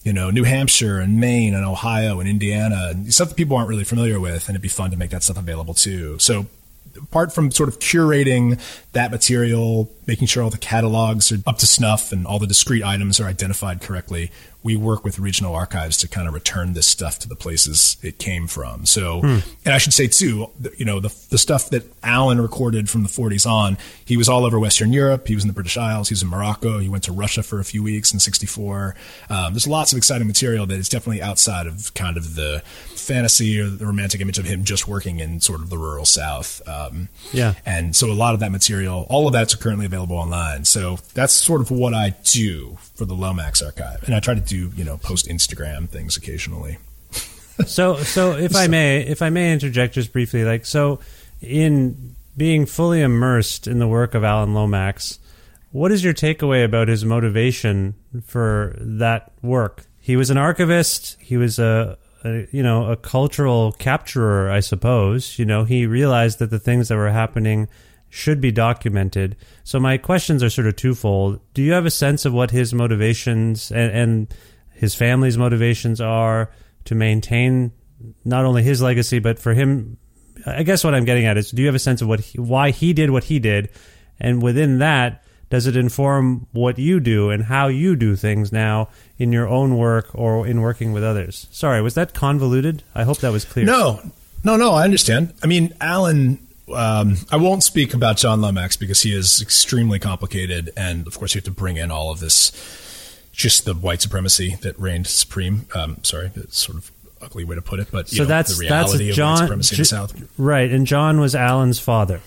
you 0.02 0.12
know, 0.12 0.30
New 0.30 0.44
Hampshire 0.44 1.00
and 1.00 1.20
Maine 1.20 1.54
and 1.54 1.64
Ohio 1.64 2.20
and 2.20 2.28
Indiana 2.28 2.88
and 2.90 3.12
stuff 3.12 3.30
that 3.30 3.34
people 3.34 3.56
aren't 3.56 3.68
really 3.68 3.84
familiar 3.84 4.20
with. 4.20 4.48
And 4.48 4.54
it'd 4.54 4.62
be 4.62 4.68
fun 4.68 4.90
to 4.90 4.96
make 4.96 5.10
that 5.10 5.22
stuff 5.22 5.38
available 5.38 5.74
too. 5.74 6.18
So 6.18 6.46
apart 6.96 7.32
from 7.32 7.50
sort 7.50 7.68
of 7.68 7.78
curating 7.78 8.60
that 8.92 9.10
material, 9.10 9.90
making 10.08 10.26
sure 10.26 10.42
all 10.42 10.50
the 10.50 10.56
catalogs 10.56 11.30
are 11.30 11.36
up 11.46 11.58
to 11.58 11.66
snuff 11.66 12.12
and 12.12 12.26
all 12.26 12.38
the 12.38 12.46
discrete 12.46 12.82
items 12.82 13.20
are 13.20 13.26
identified 13.26 13.82
correctly, 13.82 14.32
we 14.62 14.74
work 14.74 15.04
with 15.04 15.18
regional 15.18 15.54
archives 15.54 15.98
to 15.98 16.08
kind 16.08 16.26
of 16.26 16.34
return 16.34 16.72
this 16.72 16.86
stuff 16.86 17.18
to 17.20 17.28
the 17.28 17.36
places 17.36 17.96
it 18.02 18.18
came 18.18 18.48
from. 18.48 18.84
So, 18.86 19.20
hmm. 19.20 19.38
and 19.64 19.72
I 19.74 19.78
should 19.78 19.92
say 19.92 20.08
too, 20.08 20.50
you 20.76 20.84
know, 20.84 20.98
the, 20.98 21.14
the 21.30 21.38
stuff 21.38 21.70
that 21.70 21.84
Alan 22.02 22.40
recorded 22.40 22.90
from 22.90 23.04
the 23.04 23.08
40s 23.08 23.48
on, 23.48 23.78
he 24.04 24.16
was 24.16 24.28
all 24.28 24.44
over 24.44 24.58
Western 24.58 24.92
Europe. 24.92 25.28
He 25.28 25.34
was 25.34 25.44
in 25.44 25.48
the 25.48 25.54
British 25.54 25.76
Isles. 25.76 26.08
He 26.08 26.14
was 26.14 26.22
in 26.22 26.28
Morocco. 26.28 26.78
He 26.78 26.88
went 26.88 27.04
to 27.04 27.12
Russia 27.12 27.42
for 27.42 27.60
a 27.60 27.64
few 27.64 27.82
weeks 27.82 28.12
in 28.12 28.18
64. 28.18 28.96
Um, 29.30 29.52
there's 29.52 29.68
lots 29.68 29.92
of 29.92 29.98
exciting 29.98 30.26
material 30.26 30.66
that 30.66 30.78
is 30.78 30.88
definitely 30.88 31.22
outside 31.22 31.66
of 31.66 31.92
kind 31.94 32.16
of 32.16 32.34
the 32.34 32.62
fantasy 32.64 33.60
or 33.60 33.68
the 33.68 33.86
romantic 33.86 34.20
image 34.20 34.38
of 34.38 34.44
him 34.44 34.64
just 34.64 34.88
working 34.88 35.20
in 35.20 35.40
sort 35.40 35.60
of 35.60 35.70
the 35.70 35.78
rural 35.78 36.04
South. 36.04 36.66
Um, 36.66 37.08
yeah. 37.32 37.54
And 37.64 37.94
so 37.94 38.10
a 38.10 38.12
lot 38.12 38.34
of 38.34 38.40
that 38.40 38.50
material, 38.50 39.06
all 39.08 39.26
of 39.26 39.32
that's 39.32 39.54
currently 39.54 39.86
available 39.86 39.97
online. 40.06 40.64
So 40.64 40.98
that's 41.14 41.32
sort 41.32 41.60
of 41.60 41.70
what 41.70 41.94
I 41.94 42.14
do 42.24 42.78
for 42.94 43.04
the 43.04 43.14
Lomax 43.14 43.62
archive. 43.62 44.02
And 44.04 44.14
I 44.14 44.20
try 44.20 44.34
to 44.34 44.40
do, 44.40 44.70
you 44.76 44.84
know, 44.84 44.96
post 44.98 45.28
Instagram 45.28 45.88
things 45.88 46.16
occasionally. 46.16 46.78
so, 47.66 47.96
so 47.96 48.32
if 48.32 48.54
I 48.54 48.66
may, 48.66 49.00
if 49.00 49.22
I 49.22 49.30
may 49.30 49.52
interject 49.52 49.94
just 49.94 50.12
briefly, 50.12 50.44
like, 50.44 50.66
so 50.66 51.00
in 51.40 52.14
being 52.36 52.66
fully 52.66 53.02
immersed 53.02 53.66
in 53.66 53.78
the 53.78 53.88
work 53.88 54.14
of 54.14 54.24
Alan 54.24 54.54
Lomax, 54.54 55.18
what 55.72 55.92
is 55.92 56.02
your 56.02 56.14
takeaway 56.14 56.64
about 56.64 56.88
his 56.88 57.04
motivation 57.04 57.94
for 58.24 58.76
that 58.78 59.32
work? 59.42 59.84
He 60.00 60.16
was 60.16 60.30
an 60.30 60.38
archivist. 60.38 61.16
He 61.20 61.36
was 61.36 61.58
a, 61.58 61.98
a, 62.24 62.46
you 62.50 62.62
know 62.62 62.90
a 62.90 62.96
cultural 62.96 63.72
capturer, 63.72 64.50
I 64.50 64.60
suppose. 64.60 65.38
You 65.38 65.44
know, 65.44 65.64
he 65.64 65.86
realized 65.86 66.38
that 66.38 66.50
the 66.50 66.58
things 66.58 66.88
that 66.88 66.96
were 66.96 67.10
happening 67.10 67.68
should 68.10 68.40
be 68.40 68.50
documented. 68.50 69.36
So 69.64 69.78
my 69.78 69.98
questions 69.98 70.42
are 70.42 70.50
sort 70.50 70.66
of 70.66 70.76
twofold. 70.76 71.40
Do 71.54 71.62
you 71.62 71.72
have 71.72 71.86
a 71.86 71.90
sense 71.90 72.24
of 72.24 72.32
what 72.32 72.50
his 72.50 72.72
motivations 72.72 73.70
and, 73.70 73.92
and 73.92 74.34
his 74.72 74.94
family's 74.94 75.36
motivations 75.36 76.00
are 76.00 76.50
to 76.84 76.94
maintain 76.94 77.72
not 78.24 78.44
only 78.44 78.62
his 78.62 78.80
legacy 78.80 79.18
but 79.18 79.38
for 79.38 79.54
him? 79.54 79.98
I 80.46 80.62
guess 80.62 80.84
what 80.84 80.94
I'm 80.94 81.04
getting 81.04 81.26
at 81.26 81.36
is, 81.36 81.50
do 81.50 81.62
you 81.62 81.66
have 81.66 81.74
a 81.74 81.80
sense 81.80 82.00
of 82.00 82.08
what 82.08 82.20
he, 82.20 82.40
why 82.40 82.70
he 82.70 82.92
did 82.92 83.10
what 83.10 83.24
he 83.24 83.38
did, 83.38 83.70
and 84.20 84.40
within 84.40 84.78
that, 84.78 85.24
does 85.50 85.66
it 85.66 85.76
inform 85.76 86.46
what 86.52 86.78
you 86.78 87.00
do 87.00 87.30
and 87.30 87.44
how 87.44 87.68
you 87.68 87.96
do 87.96 88.16
things 88.16 88.52
now 88.52 88.88
in 89.16 89.32
your 89.32 89.48
own 89.48 89.76
work 89.76 90.10
or 90.14 90.46
in 90.46 90.60
working 90.60 90.92
with 90.92 91.02
others? 91.02 91.46
Sorry, 91.50 91.80
was 91.80 91.94
that 91.94 92.14
convoluted? 92.14 92.82
I 92.94 93.04
hope 93.04 93.18
that 93.18 93.32
was 93.32 93.44
clear. 93.44 93.64
No, 93.64 94.00
no, 94.44 94.56
no. 94.56 94.72
I 94.72 94.84
understand. 94.84 95.32
I 95.42 95.46
mean, 95.46 95.74
Alan 95.80 96.46
um, 96.74 97.16
I 97.30 97.36
won't 97.36 97.62
speak 97.62 97.94
about 97.94 98.16
John 98.16 98.40
Lomax 98.40 98.76
because 98.76 99.02
he 99.02 99.14
is 99.14 99.40
extremely 99.40 99.98
complicated, 99.98 100.70
and 100.76 101.06
of 101.06 101.18
course 101.18 101.34
you 101.34 101.38
have 101.38 101.44
to 101.46 101.50
bring 101.50 101.76
in 101.76 101.90
all 101.90 102.10
of 102.10 102.20
this, 102.20 102.52
just 103.32 103.64
the 103.64 103.74
white 103.74 104.02
supremacy 104.02 104.56
that 104.62 104.78
reigned 104.78 105.06
supreme. 105.06 105.66
Um, 105.74 106.02
sorry, 106.02 106.30
it's 106.34 106.58
sort 106.58 106.78
of 106.78 106.90
ugly 107.20 107.44
way 107.44 107.54
to 107.54 107.62
put 107.62 107.80
it, 107.80 107.88
but 107.90 108.08
so 108.08 108.22
know, 108.22 108.28
that's 108.28 108.56
the 108.56 108.60
reality 108.60 109.06
that's 109.06 109.16
John, 109.16 109.32
of 109.32 109.38
white 109.38 109.44
supremacy 109.44 109.74
in 109.74 109.78
the 109.80 109.84
South. 109.84 110.38
Right, 110.38 110.70
and 110.70 110.86
John 110.86 111.20
was 111.20 111.34
Alan's 111.34 111.78
father. 111.78 112.20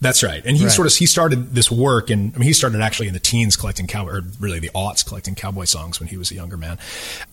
That's 0.00 0.24
right, 0.24 0.44
and 0.44 0.56
he 0.56 0.64
right. 0.64 0.72
sort 0.72 0.86
of 0.88 0.94
he 0.94 1.06
started 1.06 1.54
this 1.54 1.70
work, 1.70 2.10
and 2.10 2.34
I 2.34 2.38
mean 2.38 2.46
he 2.46 2.52
started 2.52 2.80
actually 2.80 3.06
in 3.08 3.14
the 3.14 3.20
teens 3.20 3.56
collecting 3.56 3.86
cow, 3.86 4.06
or 4.06 4.22
really 4.40 4.58
the 4.58 4.70
aughts 4.74 5.06
collecting 5.06 5.34
cowboy 5.34 5.64
songs 5.64 6.00
when 6.00 6.08
he 6.08 6.16
was 6.16 6.30
a 6.32 6.34
younger 6.34 6.56
man. 6.56 6.78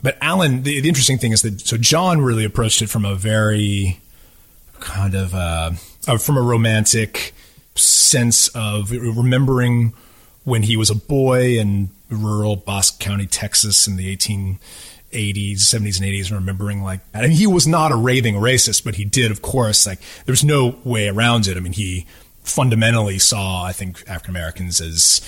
But 0.04 0.18
Alan, 0.22 0.64
the, 0.64 0.80
the 0.80 0.88
interesting 0.88 1.18
thing 1.18 1.32
is 1.32 1.42
that 1.42 1.62
so 1.62 1.78
John 1.78 2.22
really 2.22 2.46
approached 2.46 2.82
it 2.82 2.90
from 2.90 3.06
a 3.06 3.16
very 3.16 4.00
kind 4.80 5.16
of. 5.16 5.34
Uh, 5.34 5.72
uh, 6.08 6.18
from 6.18 6.38
a 6.38 6.42
romantic 6.42 7.34
sense 7.76 8.48
of 8.50 8.92
remembering 8.92 9.94
when 10.44 10.64
he 10.64 10.76
was 10.76 10.90
a 10.90 10.96
boy 10.96 11.58
in 11.58 11.90
rural 12.10 12.56
Bosque 12.56 13.00
County, 13.00 13.28
Texas, 13.28 13.88
in 13.88 13.96
the 13.96 14.16
1880s, 14.16 14.60
70s, 15.12 16.00
and 16.00 16.08
80s, 16.08 16.32
remembering 16.32 16.82
like, 16.84 17.02
mean, 17.22 17.32
he 17.32 17.48
was 17.48 17.68
not 17.68 17.92
a 17.92 17.96
raving 17.96 18.36
racist, 18.36 18.84
but 18.84 18.96
he 18.96 19.06
did, 19.06 19.32
of 19.32 19.42
course, 19.42 19.86
like, 19.86 20.00
there's 20.26 20.44
no 20.44 20.80
way 20.84 21.08
around 21.08 21.48
it. 21.48 21.56
I 21.56 21.60
mean, 21.60 21.74
he 21.74 22.06
fundamentally 22.50 23.20
saw, 23.20 23.64
I 23.64 23.72
think, 23.72 24.04
African 24.08 24.36
Americans 24.36 24.82
as 24.82 25.22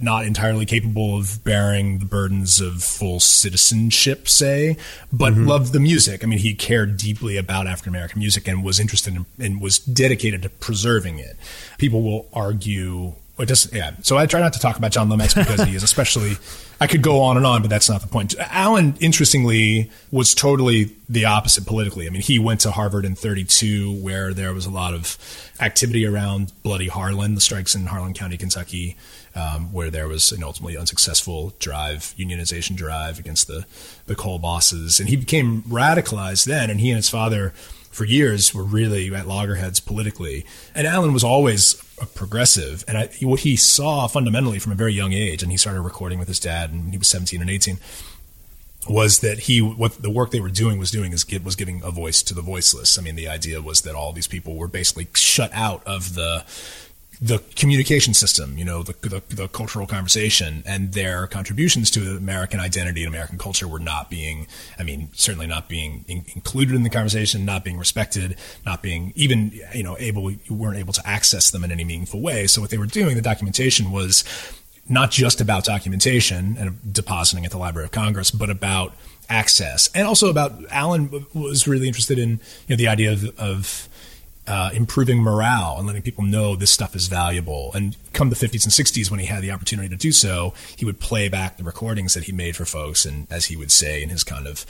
not 0.00 0.24
entirely 0.24 0.66
capable 0.66 1.18
of 1.18 1.42
bearing 1.44 1.98
the 1.98 2.04
burdens 2.04 2.60
of 2.60 2.82
full 2.82 3.20
citizenship, 3.20 4.28
say, 4.28 4.76
but 5.12 5.32
mm-hmm. 5.32 5.46
loved 5.46 5.72
the 5.72 5.80
music. 5.80 6.22
I 6.22 6.26
mean, 6.26 6.38
he 6.38 6.54
cared 6.54 6.96
deeply 6.96 7.36
about 7.36 7.66
African 7.66 7.90
American 7.90 8.18
music 8.18 8.46
and 8.48 8.62
was 8.64 8.78
interested 8.78 9.14
in, 9.16 9.26
and 9.38 9.60
was 9.60 9.78
dedicated 9.78 10.42
to 10.42 10.50
preserving 10.50 11.18
it. 11.18 11.36
People 11.78 12.02
will 12.02 12.28
argue 12.32 13.14
just 13.46 13.72
yeah. 13.72 13.92
So 14.02 14.16
I 14.16 14.26
try 14.26 14.40
not 14.40 14.52
to 14.54 14.58
talk 14.58 14.76
about 14.76 14.90
John 14.90 15.08
Lomax 15.08 15.34
because 15.34 15.62
he 15.62 15.74
is 15.74 15.82
especially. 15.84 16.36
I 16.80 16.86
could 16.86 17.02
go 17.02 17.22
on 17.22 17.36
and 17.36 17.44
on, 17.44 17.62
but 17.62 17.70
that's 17.70 17.88
not 17.88 18.02
the 18.02 18.06
point. 18.06 18.36
Alan, 18.38 18.96
interestingly, 19.00 19.90
was 20.12 20.32
totally 20.32 20.94
the 21.08 21.24
opposite 21.24 21.66
politically. 21.66 22.06
I 22.06 22.10
mean, 22.10 22.22
he 22.22 22.38
went 22.38 22.60
to 22.60 22.70
Harvard 22.70 23.04
in 23.04 23.16
'32, 23.16 24.00
where 24.00 24.32
there 24.32 24.54
was 24.54 24.64
a 24.64 24.70
lot 24.70 24.94
of 24.94 25.18
activity 25.60 26.06
around 26.06 26.52
Bloody 26.62 26.86
Harlan, 26.86 27.34
the 27.34 27.40
strikes 27.40 27.74
in 27.74 27.86
Harlan 27.86 28.14
County, 28.14 28.36
Kentucky, 28.36 28.96
um, 29.34 29.72
where 29.72 29.90
there 29.90 30.06
was 30.06 30.30
an 30.30 30.44
ultimately 30.44 30.76
unsuccessful 30.76 31.52
drive, 31.58 32.14
unionization 32.16 32.76
drive 32.76 33.18
against 33.18 33.48
the 33.48 33.66
the 34.06 34.14
coal 34.14 34.38
bosses, 34.38 35.00
and 35.00 35.08
he 35.08 35.16
became 35.16 35.62
radicalized 35.62 36.44
then. 36.44 36.70
And 36.70 36.78
he 36.80 36.90
and 36.90 36.96
his 36.96 37.08
father 37.08 37.52
for 37.90 38.04
years 38.04 38.54
were 38.54 38.62
really 38.62 39.14
at 39.14 39.26
loggerheads 39.26 39.80
politically. 39.80 40.44
And 40.74 40.86
Alan 40.86 41.12
was 41.12 41.24
always 41.24 41.82
a 42.00 42.06
progressive. 42.06 42.84
And 42.86 42.98
I, 42.98 43.10
what 43.22 43.40
he 43.40 43.56
saw 43.56 44.06
fundamentally 44.06 44.58
from 44.58 44.72
a 44.72 44.76
very 44.76 44.92
young 44.92 45.12
age, 45.12 45.42
and 45.42 45.50
he 45.50 45.58
started 45.58 45.80
recording 45.82 46.18
with 46.18 46.28
his 46.28 46.38
dad 46.38 46.70
and 46.70 46.92
he 46.92 46.98
was 46.98 47.08
17 47.08 47.40
and 47.40 47.50
18, 47.50 47.78
was 48.88 49.18
that 49.20 49.40
he 49.40 49.60
what 49.60 50.00
the 50.02 50.10
work 50.10 50.30
they 50.30 50.40
were 50.40 50.48
doing 50.48 50.78
was 50.78 50.90
doing 50.90 51.12
is 51.12 51.26
was 51.44 51.56
giving 51.56 51.82
a 51.82 51.90
voice 51.90 52.22
to 52.22 52.34
the 52.34 52.42
voiceless. 52.42 52.98
I 52.98 53.02
mean, 53.02 53.16
the 53.16 53.28
idea 53.28 53.60
was 53.60 53.82
that 53.82 53.94
all 53.94 54.12
these 54.12 54.28
people 54.28 54.54
were 54.54 54.68
basically 54.68 55.08
shut 55.14 55.50
out 55.52 55.86
of 55.86 56.14
the 56.14 56.44
the 57.20 57.38
communication 57.56 58.14
system, 58.14 58.56
you 58.56 58.64
know, 58.64 58.82
the, 58.82 58.92
the, 59.08 59.22
the, 59.34 59.48
cultural 59.48 59.86
conversation 59.86 60.62
and 60.64 60.92
their 60.92 61.26
contributions 61.26 61.90
to 61.90 62.16
American 62.16 62.60
identity 62.60 63.02
and 63.02 63.12
American 63.12 63.38
culture 63.38 63.66
were 63.66 63.80
not 63.80 64.08
being, 64.08 64.46
I 64.78 64.84
mean, 64.84 65.08
certainly 65.14 65.48
not 65.48 65.68
being 65.68 66.04
in, 66.06 66.24
included 66.34 66.76
in 66.76 66.84
the 66.84 66.90
conversation, 66.90 67.44
not 67.44 67.64
being 67.64 67.76
respected, 67.76 68.36
not 68.64 68.82
being 68.82 69.12
even, 69.16 69.50
you 69.74 69.82
know, 69.82 69.96
able, 69.98 70.30
you 70.30 70.54
weren't 70.54 70.78
able 70.78 70.92
to 70.92 71.02
access 71.04 71.50
them 71.50 71.64
in 71.64 71.72
any 71.72 71.82
meaningful 71.82 72.20
way. 72.20 72.46
So 72.46 72.60
what 72.60 72.70
they 72.70 72.78
were 72.78 72.86
doing, 72.86 73.16
the 73.16 73.22
documentation 73.22 73.90
was 73.90 74.22
not 74.88 75.10
just 75.10 75.40
about 75.40 75.64
documentation 75.64 76.56
and 76.56 76.94
depositing 76.94 77.44
at 77.44 77.50
the 77.50 77.58
Library 77.58 77.86
of 77.86 77.90
Congress, 77.90 78.30
but 78.30 78.48
about 78.48 78.94
access 79.28 79.90
and 79.94 80.06
also 80.06 80.30
about 80.30 80.52
Alan 80.70 81.26
was 81.34 81.68
really 81.68 81.86
interested 81.86 82.18
in, 82.18 82.30
you 82.30 82.70
know, 82.70 82.76
the 82.76 82.88
idea 82.88 83.12
of, 83.12 83.38
of 83.38 83.88
uh, 84.48 84.70
improving 84.72 85.22
morale 85.22 85.76
and 85.76 85.86
letting 85.86 86.00
people 86.00 86.24
know 86.24 86.56
this 86.56 86.70
stuff 86.70 86.96
is 86.96 87.06
valuable. 87.06 87.70
And 87.74 87.96
come 88.14 88.30
the 88.30 88.36
50s 88.36 88.64
and 88.64 88.72
60s, 88.72 89.10
when 89.10 89.20
he 89.20 89.26
had 89.26 89.42
the 89.42 89.50
opportunity 89.50 89.90
to 89.90 89.96
do 89.96 90.10
so, 90.10 90.54
he 90.74 90.86
would 90.86 90.98
play 90.98 91.28
back 91.28 91.58
the 91.58 91.64
recordings 91.64 92.14
that 92.14 92.24
he 92.24 92.32
made 92.32 92.56
for 92.56 92.64
folks. 92.64 93.04
And 93.04 93.26
as 93.30 93.46
he 93.46 93.56
would 93.56 93.70
say 93.70 94.02
in 94.02 94.08
his 94.08 94.24
kind 94.24 94.46
of 94.46 94.64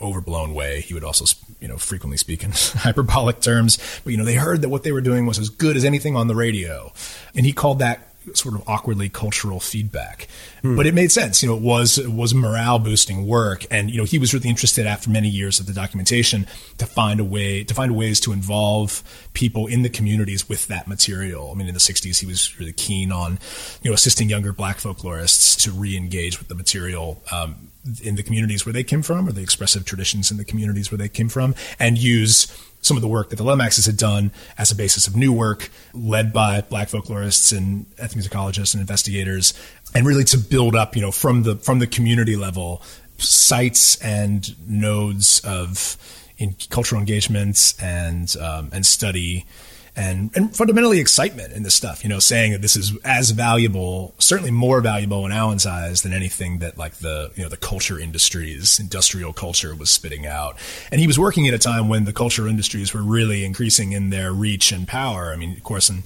overblown 0.00 0.54
way, 0.54 0.80
he 0.82 0.94
would 0.94 1.02
also, 1.02 1.24
you 1.60 1.66
know, 1.66 1.76
frequently 1.76 2.16
speak 2.16 2.44
in 2.44 2.52
hyperbolic 2.54 3.40
terms. 3.40 3.78
But, 4.04 4.12
you 4.12 4.16
know, 4.16 4.24
they 4.24 4.34
heard 4.34 4.62
that 4.62 4.68
what 4.68 4.84
they 4.84 4.92
were 4.92 5.00
doing 5.00 5.26
was 5.26 5.38
as 5.38 5.48
good 5.48 5.76
as 5.76 5.84
anything 5.84 6.14
on 6.14 6.28
the 6.28 6.36
radio. 6.36 6.92
And 7.34 7.44
he 7.44 7.52
called 7.52 7.80
that 7.80 8.13
sort 8.32 8.54
of 8.54 8.66
awkwardly 8.66 9.08
cultural 9.08 9.60
feedback. 9.60 10.28
Hmm. 10.62 10.76
But 10.76 10.86
it 10.86 10.94
made 10.94 11.12
sense. 11.12 11.42
You 11.42 11.50
know, 11.50 11.56
it 11.56 11.62
was 11.62 11.98
it 11.98 12.10
was 12.10 12.34
morale 12.34 12.78
boosting 12.78 13.26
work, 13.26 13.66
and 13.70 13.90
you 13.90 13.98
know 13.98 14.04
he 14.04 14.18
was 14.18 14.32
really 14.32 14.48
interested 14.48 14.86
after 14.86 15.10
many 15.10 15.28
years 15.28 15.60
of 15.60 15.66
the 15.66 15.72
documentation 15.72 16.46
to 16.78 16.86
find 16.86 17.20
a 17.20 17.24
way 17.24 17.64
to 17.64 17.74
find 17.74 17.96
ways 17.96 18.20
to 18.20 18.32
involve 18.32 19.02
people 19.34 19.66
in 19.66 19.82
the 19.82 19.88
communities 19.88 20.48
with 20.48 20.66
that 20.68 20.88
material. 20.88 21.50
I 21.50 21.54
mean, 21.54 21.68
in 21.68 21.74
the 21.74 21.80
'60s, 21.80 22.18
he 22.20 22.26
was 22.26 22.58
really 22.58 22.72
keen 22.72 23.12
on 23.12 23.38
you 23.82 23.90
know 23.90 23.94
assisting 23.94 24.28
younger 24.28 24.52
Black 24.52 24.78
folklorists 24.78 25.60
to 25.62 25.70
re-engage 25.70 26.38
with 26.38 26.48
the 26.48 26.54
material. 26.54 27.22
Um, 27.30 27.70
in 28.02 28.14
the 28.14 28.22
communities 28.22 28.64
where 28.64 28.72
they 28.72 28.82
came 28.82 29.02
from, 29.02 29.28
or 29.28 29.32
the 29.32 29.42
expressive 29.42 29.84
traditions 29.84 30.30
in 30.30 30.38
the 30.38 30.44
communities 30.44 30.90
where 30.90 30.96
they 30.96 31.08
came 31.08 31.28
from, 31.28 31.54
and 31.78 31.98
use 31.98 32.46
some 32.84 32.96
of 32.96 33.00
the 33.00 33.08
work 33.08 33.30
that 33.30 33.36
the 33.36 33.44
Lomaxes 33.44 33.86
had 33.86 33.96
done 33.96 34.30
as 34.58 34.70
a 34.70 34.74
basis 34.74 35.06
of 35.06 35.16
new 35.16 35.32
work 35.32 35.70
led 35.94 36.32
by 36.32 36.60
black 36.60 36.88
folklorists 36.88 37.56
and 37.56 37.86
ethnomusicologists 37.96 38.74
and 38.74 38.80
investigators 38.80 39.54
and 39.94 40.06
really 40.06 40.24
to 40.24 40.38
build 40.38 40.76
up 40.76 40.94
you 40.94 41.02
know 41.02 41.10
from 41.10 41.42
the 41.44 41.56
from 41.56 41.78
the 41.78 41.86
community 41.86 42.36
level 42.36 42.82
sites 43.18 43.96
and 44.02 44.54
nodes 44.68 45.40
of 45.44 45.96
in 46.36 46.54
cultural 46.68 47.00
engagements 47.00 47.80
and 47.80 48.36
um, 48.36 48.68
and 48.72 48.84
study 48.84 49.46
and 49.96 50.30
and 50.34 50.54
fundamentally 50.56 50.98
excitement 50.98 51.52
in 51.52 51.62
this 51.62 51.74
stuff. 51.74 52.02
You 52.02 52.10
know, 52.10 52.18
saying 52.18 52.52
that 52.52 52.62
this 52.62 52.76
is 52.76 52.96
as 53.04 53.30
valuable, 53.30 54.14
certainly 54.18 54.50
more 54.50 54.80
valuable 54.80 55.24
in 55.24 55.32
Alan's 55.32 55.66
eyes 55.66 56.02
than 56.02 56.12
anything 56.12 56.58
that 56.58 56.76
like 56.76 56.96
the 56.96 57.30
you 57.36 57.42
know 57.42 57.48
the 57.48 57.56
culture 57.56 57.98
industries, 57.98 58.80
industrial 58.80 59.32
culture 59.32 59.74
was 59.74 59.90
spitting 59.90 60.26
out. 60.26 60.56
And 60.90 61.00
he 61.00 61.06
was 61.06 61.18
working 61.18 61.46
at 61.46 61.54
a 61.54 61.58
time 61.58 61.88
when 61.88 62.04
the 62.04 62.12
culture 62.12 62.48
industries 62.48 62.92
were 62.92 63.02
really 63.02 63.44
increasing 63.44 63.92
in 63.92 64.10
their 64.10 64.32
reach 64.32 64.72
and 64.72 64.86
power. 64.88 65.32
I 65.32 65.36
mean, 65.36 65.56
of 65.56 65.62
course, 65.62 65.88
in 65.88 66.02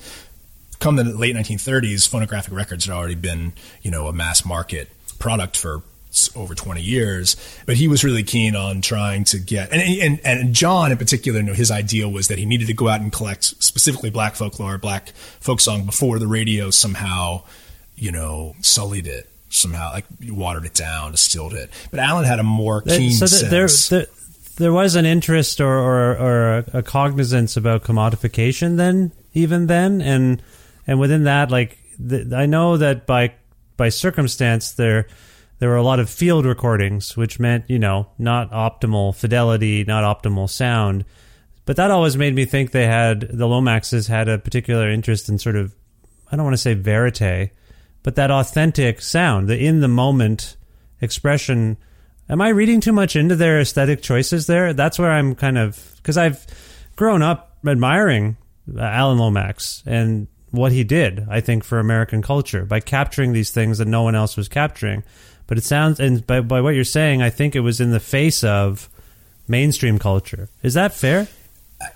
come 0.80 0.96
the 0.96 1.04
late 1.04 1.34
1930s, 1.34 2.08
phonographic 2.08 2.52
records 2.52 2.84
had 2.84 2.94
already 2.94 3.14
been 3.14 3.52
you 3.82 3.90
know 3.90 4.06
a 4.06 4.12
mass 4.12 4.44
market 4.44 4.90
product 5.18 5.56
for 5.56 5.82
over 6.36 6.54
20 6.54 6.80
years, 6.80 7.36
but 7.66 7.76
he 7.76 7.88
was 7.88 8.04
really 8.04 8.22
keen 8.22 8.56
on 8.56 8.80
trying 8.80 9.24
to 9.24 9.38
get, 9.38 9.72
and, 9.72 9.82
and, 9.82 10.20
and 10.24 10.54
John 10.54 10.92
in 10.92 10.98
particular, 10.98 11.40
you 11.40 11.46
know, 11.46 11.54
his 11.54 11.70
idea 11.70 12.08
was 12.08 12.28
that 12.28 12.38
he 12.38 12.46
needed 12.46 12.66
to 12.68 12.74
go 12.74 12.88
out 12.88 13.00
and 13.00 13.12
collect 13.12 13.44
specifically 13.44 14.10
black 14.10 14.34
folklore, 14.34 14.78
black 14.78 15.10
folk 15.40 15.60
song 15.60 15.84
before 15.84 16.18
the 16.18 16.26
radio 16.26 16.70
somehow, 16.70 17.42
you 17.96 18.12
know, 18.12 18.54
sullied 18.60 19.06
it 19.06 19.28
somehow, 19.50 19.92
like 19.92 20.04
watered 20.28 20.64
it 20.64 20.74
down, 20.74 21.12
distilled 21.12 21.54
it. 21.54 21.70
But 21.90 22.00
Alan 22.00 22.24
had 22.24 22.38
a 22.38 22.44
more 22.44 22.82
keen 22.82 23.12
so 23.12 23.26
sense. 23.26 23.88
There, 23.88 23.98
there, 23.98 24.08
there 24.56 24.72
was 24.72 24.94
an 24.94 25.06
interest 25.06 25.60
or, 25.60 25.78
or, 25.78 26.16
or 26.18 26.64
a 26.72 26.82
cognizance 26.82 27.56
about 27.56 27.84
commodification 27.84 28.76
then, 28.76 29.12
even 29.34 29.66
then, 29.66 30.00
and 30.00 30.42
and 30.86 30.98
within 30.98 31.24
that, 31.24 31.50
like 31.50 31.78
the, 31.98 32.34
I 32.36 32.46
know 32.46 32.76
that 32.76 33.06
by 33.06 33.32
by 33.76 33.88
circumstance 33.88 34.72
there 34.72 35.06
there 35.58 35.68
were 35.68 35.76
a 35.76 35.82
lot 35.82 36.00
of 36.00 36.08
field 36.08 36.46
recordings, 36.46 37.16
which 37.16 37.40
meant, 37.40 37.64
you 37.68 37.78
know, 37.78 38.08
not 38.18 38.50
optimal 38.52 39.14
fidelity, 39.14 39.84
not 39.84 40.04
optimal 40.04 40.48
sound. 40.48 41.04
But 41.64 41.76
that 41.76 41.90
always 41.90 42.16
made 42.16 42.34
me 42.34 42.44
think 42.44 42.70
they 42.70 42.86
had, 42.86 43.20
the 43.20 43.46
Lomaxes 43.46 44.08
had 44.08 44.28
a 44.28 44.38
particular 44.38 44.88
interest 44.88 45.28
in 45.28 45.38
sort 45.38 45.56
of, 45.56 45.74
I 46.30 46.36
don't 46.36 46.44
want 46.44 46.54
to 46.54 46.58
say 46.58 46.74
verite, 46.74 47.50
but 48.02 48.14
that 48.14 48.30
authentic 48.30 49.02
sound, 49.02 49.48
the 49.48 49.58
in 49.58 49.80
the 49.80 49.88
moment 49.88 50.56
expression. 51.00 51.76
Am 52.28 52.40
I 52.40 52.48
reading 52.48 52.80
too 52.80 52.92
much 52.92 53.16
into 53.16 53.36
their 53.36 53.60
aesthetic 53.60 54.02
choices 54.02 54.46
there? 54.46 54.72
That's 54.72 54.98
where 54.98 55.10
I'm 55.10 55.34
kind 55.34 55.58
of, 55.58 55.94
because 55.96 56.16
I've 56.16 56.46
grown 56.96 57.22
up 57.22 57.58
admiring 57.66 58.36
uh, 58.76 58.80
Alan 58.80 59.18
Lomax 59.18 59.82
and 59.86 60.28
what 60.50 60.72
he 60.72 60.84
did, 60.84 61.26
I 61.28 61.40
think, 61.40 61.64
for 61.64 61.78
American 61.78 62.22
culture 62.22 62.64
by 62.64 62.80
capturing 62.80 63.32
these 63.32 63.50
things 63.50 63.78
that 63.78 63.88
no 63.88 64.02
one 64.02 64.14
else 64.14 64.36
was 64.36 64.48
capturing. 64.48 65.04
But 65.48 65.58
it 65.58 65.64
sounds, 65.64 65.98
and 65.98 66.24
by, 66.26 66.42
by 66.42 66.60
what 66.60 66.74
you're 66.74 66.84
saying, 66.84 67.22
I 67.22 67.30
think 67.30 67.56
it 67.56 67.60
was 67.60 67.80
in 67.80 67.90
the 67.90 68.00
face 68.00 68.44
of 68.44 68.88
mainstream 69.48 69.98
culture. 69.98 70.48
Is 70.62 70.74
that 70.74 70.92
fair? 70.92 71.26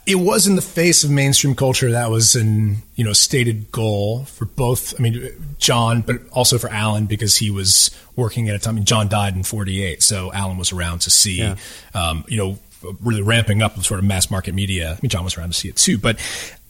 It 0.06 0.14
was 0.14 0.46
in 0.46 0.56
the 0.56 0.62
face 0.62 1.04
of 1.04 1.10
mainstream 1.10 1.54
culture. 1.54 1.90
That 1.90 2.10
was 2.10 2.34
an 2.34 2.78
you 2.94 3.04
know 3.04 3.12
stated 3.12 3.70
goal 3.70 4.24
for 4.24 4.44
both. 4.46 4.98
I 4.98 5.02
mean, 5.02 5.28
John, 5.58 6.02
but 6.02 6.16
also 6.30 6.56
for 6.56 6.70
Alan 6.70 7.06
because 7.06 7.36
he 7.36 7.50
was 7.50 7.90
working 8.16 8.48
at 8.48 8.54
a 8.54 8.58
time. 8.58 8.74
I 8.74 8.76
mean, 8.76 8.84
John 8.84 9.08
died 9.08 9.34
in 9.34 9.42
'48, 9.42 10.02
so 10.02 10.32
Alan 10.32 10.56
was 10.56 10.72
around 10.72 11.00
to 11.00 11.10
see. 11.10 11.38
Yeah. 11.38 11.56
Um, 11.94 12.24
you 12.28 12.36
know, 12.36 12.58
really 13.02 13.22
ramping 13.22 13.60
up 13.60 13.76
sort 13.82 13.98
of 13.98 14.06
mass 14.06 14.30
market 14.30 14.54
media. 14.54 14.92
I 14.92 14.98
mean, 15.02 15.10
John 15.10 15.24
was 15.24 15.36
around 15.36 15.48
to 15.48 15.58
see 15.58 15.68
it 15.68 15.76
too, 15.76 15.98
but 15.98 16.16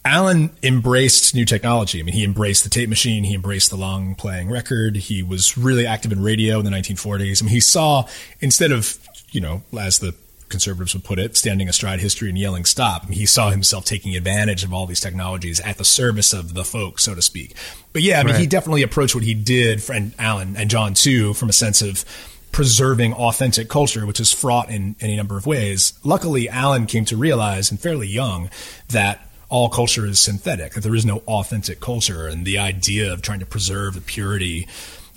Alan 0.05 0.51
embraced 0.61 1.33
new 1.33 1.45
technology. 1.45 1.99
I 1.99 2.03
mean, 2.03 2.13
he 2.13 2.25
embraced 2.25 2.63
the 2.63 2.69
tape 2.69 2.89
machine. 2.89 3.23
He 3.23 3.33
embraced 3.33 3.69
the 3.69 3.77
long 3.77 4.15
playing 4.15 4.49
record. 4.49 4.97
He 4.97 5.23
was 5.23 5.57
really 5.57 5.85
active 5.85 6.11
in 6.11 6.21
radio 6.21 6.59
in 6.59 6.65
the 6.65 6.71
1940s. 6.71 7.41
I 7.41 7.45
mean, 7.45 7.53
he 7.53 7.61
saw 7.61 8.07
instead 8.41 8.71
of, 8.71 8.97
you 9.31 9.39
know, 9.39 9.63
as 9.79 9.99
the 9.99 10.13
conservatives 10.49 10.93
would 10.93 11.03
put 11.03 11.19
it, 11.19 11.35
standing 11.35 11.67
astride 11.67 11.99
history 11.99 12.29
and 12.29 12.37
yelling 12.37 12.63
stop. 12.63 13.03
I 13.03 13.09
mean, 13.09 13.17
he 13.17 13.25
saw 13.25 13.49
himself 13.49 13.85
taking 13.85 14.15
advantage 14.15 14.63
of 14.63 14.73
all 14.73 14.85
these 14.85 14.99
technologies 14.99 15.59
at 15.59 15.77
the 15.77 15.85
service 15.85 16.31
of 16.31 16.53
the 16.53 16.63
folk, 16.63 16.99
so 16.99 17.15
to 17.15 17.21
speak. 17.21 17.55
But 17.91 18.03
yeah, 18.03 18.19
I 18.19 18.23
mean, 18.23 18.33
right. 18.33 18.41
he 18.41 18.47
definitely 18.47 18.83
approached 18.83 19.15
what 19.15 19.23
he 19.23 19.33
did, 19.33 19.89
and 19.89 20.13
Alan 20.19 20.55
and 20.55 20.69
John 20.69 20.93
too, 20.93 21.33
from 21.33 21.49
a 21.49 21.53
sense 21.53 21.81
of 21.81 22.05
preserving 22.51 23.13
authentic 23.13 23.67
culture, 23.67 24.05
which 24.05 24.19
is 24.19 24.31
fraught 24.31 24.69
in 24.69 24.95
any 25.01 25.15
number 25.15 25.37
of 25.37 25.47
ways. 25.47 25.93
Luckily, 26.03 26.47
Alan 26.47 26.85
came 26.85 27.05
to 27.05 27.17
realize, 27.17 27.71
and 27.71 27.79
fairly 27.79 28.07
young, 28.07 28.49
that 28.89 29.27
all 29.53 29.69
culture 29.69 30.03
is 30.07 30.19
synthetic, 30.19 30.73
that 30.73 30.81
there 30.81 30.95
is 30.95 31.05
no 31.05 31.19
authentic 31.27 31.79
culture, 31.79 32.27
and 32.27 32.43
the 32.43 32.57
idea 32.57 33.13
of 33.13 33.21
trying 33.21 33.39
to 33.39 33.45
preserve 33.45 33.93
the 33.93 34.01
purity 34.01 34.67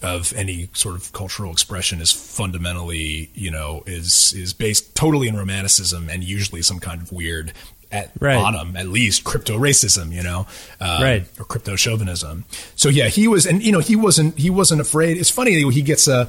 of 0.03 0.31
any 0.35 0.69
sort 0.75 0.95
of 0.95 1.11
cultural 1.15 1.51
expression 1.51 2.03
is 2.03 2.13
fundamentally, 2.13 3.31
you 3.33 3.51
know, 3.51 3.83
is 3.87 4.35
is 4.35 4.53
based 4.53 4.95
totally 4.95 5.27
in 5.27 5.39
romanticism 5.39 6.11
and 6.11 6.23
usually 6.23 6.61
some 6.61 6.79
kind 6.79 7.01
of 7.01 7.11
weird 7.11 7.55
at 7.91 8.13
right. 8.21 8.35
bottom, 8.35 8.77
at 8.77 8.89
least 8.89 9.25
crypto 9.25 9.59
racism, 9.59 10.13
you 10.13 10.23
know, 10.23 10.47
um, 10.83 11.03
right, 11.03 11.25
or 11.41 11.47
crypto 11.47 11.75
chauvinism. 11.75 12.45
So 12.75 12.91
yeah, 12.91 13.09
he 13.09 13.29
was, 13.29 13.47
and 13.47 13.63
you 13.63 13.73
know, 13.73 13.81
he 13.81 13.97
wasn't 13.97 14.37
he 14.37 14.51
wasn't 14.51 14.83
afraid. 14.83 15.17
It's 15.17 15.31
funny 15.31 15.53
he 15.71 15.81
gets 15.81 16.09
a 16.09 16.29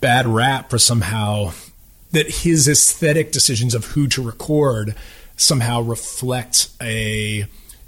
bad 0.00 0.26
rap 0.26 0.70
for 0.70 0.78
somehow 0.78 1.52
that 2.10 2.28
his 2.28 2.66
aesthetic 2.66 3.30
decisions 3.30 3.76
of 3.76 3.84
who 3.84 4.08
to 4.08 4.22
record 4.22 4.96
somehow 5.36 5.80
reflect 5.80 6.68
a 6.80 7.46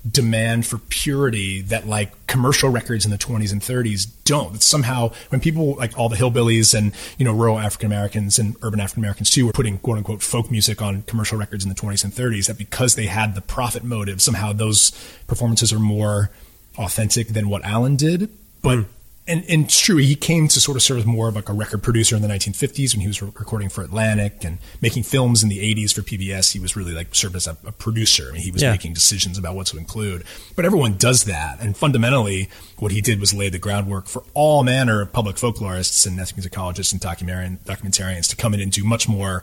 demand 0.09 0.65
for 0.65 0.79
purity 0.79 1.61
that 1.63 1.87
like 1.87 2.27
commercial 2.27 2.71
records 2.71 3.05
in 3.05 3.11
the 3.11 3.19
20s 3.19 3.51
and 3.51 3.61
30s 3.61 4.07
don't. 4.25 4.53
That 4.53 4.63
somehow 4.63 5.11
when 5.31 5.41
people 5.41 5.75
like 5.75 5.99
all 5.99 6.09
the 6.09 6.17
hillbillies 6.17 6.75
and 6.77 6.93
you 7.19 7.25
know 7.25 7.33
rural 7.33 7.59
African 7.59 7.87
Americans 7.87 8.39
and 8.39 8.57
urban 8.63 8.81
African 8.81 9.03
Americans 9.03 9.31
too 9.31 9.47
were 9.47 9.53
putting 9.53 9.79
quote 9.79 9.99
unquote 9.99 10.23
folk 10.23 10.51
music 10.51 10.81
on 10.81 11.03
commercial 11.03 11.39
records 11.39 11.65
in 11.65 11.69
the 11.69 11.75
20s 11.75 12.05
and 12.05 12.13
30s 12.13 12.47
that 12.47 12.59
because 12.59 12.95
they 12.95 13.07
had 13.07 13.35
the 13.35 13.41
profit 13.41 13.83
motive 13.83 14.23
somehow 14.23 14.53
those 14.53 14.93
performances 15.27 15.73
are 15.73 15.79
more 15.79 16.31
authentic 16.79 17.29
than 17.29 17.49
what 17.49 17.65
Alan 17.65 17.97
did. 17.97 18.31
But 18.63 18.79
mm 18.79 18.87
and, 19.29 19.45
and 19.49 19.65
it's 19.65 19.81
true, 19.81 19.97
he 19.97 20.15
came 20.15 20.47
to 20.49 20.61
sort 20.61 20.77
of 20.77 20.83
serve 20.83 20.99
as 20.99 21.07
more 21.07 21.29
of 21.29 21.35
like 21.35 21.49
a 21.49 21.53
record 21.53 21.83
producer 21.83 22.15
in 22.15 22.23
the 22.23 22.29
1950s 22.29 22.95
when 22.95 23.01
he 23.01 23.09
was 23.09 23.21
re- 23.21 23.33
recording 23.37 23.69
for 23.69 23.83
Atlantic 23.83 24.45
and 24.45 24.59
making 24.81 25.03
films 25.03 25.43
in 25.43 25.49
the 25.49 25.59
80s 25.59 25.93
for 25.93 26.03
PBS. 26.03 26.53
He 26.53 26.61
was 26.61 26.77
really 26.77 26.93
like 26.93 27.13
served 27.13 27.35
as 27.35 27.49
a, 27.49 27.57
a 27.67 27.73
producer. 27.73 28.29
I 28.29 28.33
mean, 28.33 28.43
he 28.43 28.53
was 28.53 28.63
yeah. 28.63 28.71
making 28.71 28.93
decisions 28.95 29.37
about 29.37 29.57
what 29.57 29.67
to 29.69 29.79
include. 29.79 30.23
But 30.55 30.65
everyone 30.65 30.97
does 30.97 31.25
that. 31.25 31.61
And 31.61 31.77
fundamentally, 31.77 32.49
what 32.79 32.93
he 32.93 33.01
did 33.01 33.19
was 33.19 33.35
lay 33.35 33.49
the 33.49 33.59
groundwork 33.59 34.07
for 34.07 34.23
all 34.33 34.63
manner 34.63 35.01
of 35.01 35.13
public 35.13 35.37
folklorists 35.37 36.07
and 36.07 36.19
ethnomusicologists 36.19 36.93
and 36.93 37.01
documentarians 37.01 38.31
to 38.31 38.37
come 38.37 38.55
in 38.55 38.61
and 38.61 38.71
do 38.71 38.85
much 38.85 39.09
more, 39.09 39.43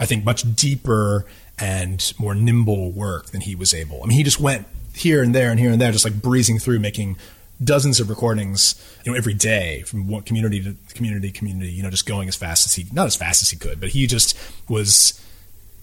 I 0.00 0.06
think, 0.06 0.24
much 0.24 0.54
deeper 0.56 1.26
and 1.58 2.14
more 2.18 2.34
nimble 2.34 2.92
work 2.92 3.26
than 3.26 3.42
he 3.42 3.54
was 3.54 3.74
able. 3.74 4.02
I 4.02 4.06
mean, 4.06 4.16
he 4.16 4.22
just 4.22 4.40
went 4.40 4.66
here 4.94 5.22
and 5.22 5.34
there 5.34 5.50
and 5.50 5.60
here 5.60 5.70
and 5.70 5.80
there, 5.80 5.92
just 5.92 6.04
like 6.04 6.22
breezing 6.22 6.58
through, 6.58 6.78
making 6.78 7.16
dozens 7.62 8.00
of 8.00 8.08
recordings, 8.08 8.74
you 9.04 9.12
know, 9.12 9.18
every 9.18 9.34
day 9.34 9.82
from 9.82 10.06
one 10.06 10.22
community 10.22 10.62
to 10.62 10.76
community, 10.94 11.30
community, 11.30 11.72
you 11.72 11.82
know, 11.82 11.90
just 11.90 12.06
going 12.06 12.28
as 12.28 12.36
fast 12.36 12.66
as 12.66 12.74
he, 12.74 12.86
not 12.92 13.06
as 13.06 13.16
fast 13.16 13.42
as 13.42 13.50
he 13.50 13.56
could, 13.56 13.80
but 13.80 13.90
he 13.90 14.06
just 14.06 14.38
was, 14.68 15.20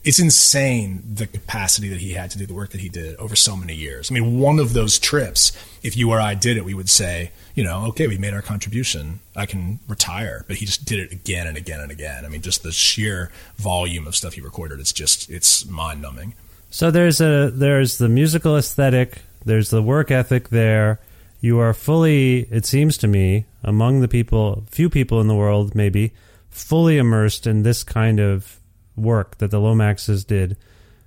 it's 0.04 0.20
insane 0.20 1.02
the 1.16 1.28
capacity 1.28 1.90
that 1.90 2.00
he 2.00 2.12
had 2.12 2.32
to 2.32 2.38
do 2.38 2.46
the 2.46 2.54
work 2.54 2.70
that 2.70 2.80
he 2.80 2.90
did 2.90 3.16
over 3.18 3.36
so 3.36 3.58
many 3.58 3.74
years. 3.74 4.10
I 4.10 4.14
mean, 4.14 4.40
one 4.40 4.60
of 4.60 4.74
those 4.74 5.00
trips, 5.00 5.52
if 5.84 5.98
you 5.98 6.12
or 6.12 6.20
I 6.20 6.34
did 6.36 6.58
it, 6.58 6.64
we 6.64 6.74
would 6.74 6.90
say, 6.90 7.32
you 7.56 7.64
know, 7.64 7.86
okay, 7.88 8.08
we 8.08 8.18
made 8.18 8.34
our 8.34 8.42
contribution. 8.42 9.20
I 9.36 9.46
can 9.46 9.80
retire. 9.88 10.46
But 10.48 10.58
he 10.58 10.66
just 10.66 10.86
did 10.86 11.00
it 11.00 11.12
again 11.12 11.48
and 11.48 11.58
again 11.58 11.82
and 11.82 11.92
again. 11.92 12.24
I 12.24 12.30
mean, 12.30 12.42
just 12.42 12.64
the 12.64 12.72
sheer 12.72 13.32
volume 13.58 14.08
of 14.08 14.16
stuff 14.16 14.34
he 14.34 14.42
recorded, 14.42 14.80
it's 14.80 14.94
just, 14.94 15.30
it's 15.30 15.66
mind 15.66 16.02
numbing. 16.02 16.36
So 16.70 16.92
there's 16.92 17.20
a, 17.20 17.50
there's 17.54 17.98
the 17.98 18.10
musical 18.10 18.58
aesthetic, 18.58 19.22
there's 19.44 19.70
the 19.70 19.82
work 19.82 20.12
ethic 20.12 20.50
there 20.50 21.00
you 21.46 21.60
are 21.60 21.76
fully, 21.76 22.40
it 22.50 22.66
seems 22.66 22.98
to 22.98 23.08
me, 23.08 23.46
among 23.64 24.02
the 24.02 24.08
people, 24.08 24.66
few 24.72 24.90
people 24.90 25.22
in 25.22 25.28
the 25.28 25.36
world, 25.36 25.76
maybe, 25.76 26.12
fully 26.50 26.98
immersed 26.98 27.46
in 27.46 27.62
this 27.62 27.84
kind 27.84 28.20
of 28.20 28.60
work 28.96 29.38
that 29.38 29.52
the 29.52 29.60
Lomaxes 29.60 30.26
did. 30.26 30.58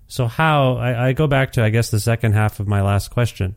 So, 0.06 0.28
how, 0.28 0.76
I, 0.76 1.08
I 1.08 1.12
go 1.12 1.26
back 1.26 1.52
to, 1.52 1.64
I 1.64 1.70
guess, 1.70 1.90
the 1.90 1.98
second 1.98 2.34
half 2.34 2.60
of 2.60 2.68
my 2.68 2.82
last 2.82 3.08
question. 3.10 3.56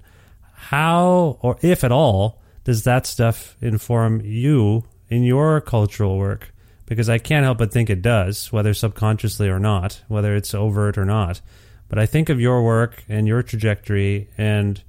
How, 0.53 1.37
or 1.41 1.57
if 1.61 1.83
at 1.83 1.91
all, 1.91 2.41
does 2.63 2.83
that 2.85 3.05
stuff 3.05 3.55
inform 3.61 4.21
you 4.21 4.83
in 5.07 5.23
your 5.23 5.61
cultural 5.61 6.17
work? 6.17 6.51
Because 6.87 7.09
I 7.09 7.19
can't 7.19 7.43
help 7.43 7.59
but 7.59 7.71
think 7.71 7.91
it 7.91 8.01
does, 8.01 8.51
whether 8.51 8.73
subconsciously 8.73 9.49
or 9.49 9.59
not, 9.59 10.01
whether 10.07 10.35
it's 10.35 10.55
overt 10.55 10.97
or 10.97 11.05
not. 11.05 11.41
But 11.89 11.99
I 11.99 12.07
think 12.07 12.29
of 12.29 12.41
your 12.41 12.63
work 12.63 13.03
and 13.07 13.27
your 13.27 13.43
trajectory 13.43 14.29
and 14.35 14.81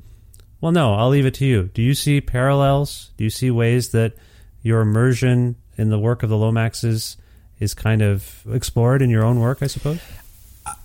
well, 0.62 0.72
no, 0.72 0.94
I'll 0.94 1.08
leave 1.08 1.26
it 1.26 1.34
to 1.34 1.44
you. 1.44 1.64
Do 1.74 1.82
you 1.82 1.92
see 1.92 2.20
parallels? 2.20 3.10
Do 3.16 3.24
you 3.24 3.30
see 3.30 3.50
ways 3.50 3.90
that 3.90 4.14
your 4.62 4.80
immersion 4.80 5.56
in 5.76 5.90
the 5.90 5.98
work 5.98 6.22
of 6.22 6.30
the 6.30 6.36
Lomaxes 6.36 7.16
is 7.58 7.74
kind 7.74 8.00
of 8.00 8.44
explored 8.48 9.02
in 9.02 9.10
your 9.10 9.24
own 9.24 9.40
work, 9.40 9.58
I 9.60 9.66
suppose? 9.66 10.00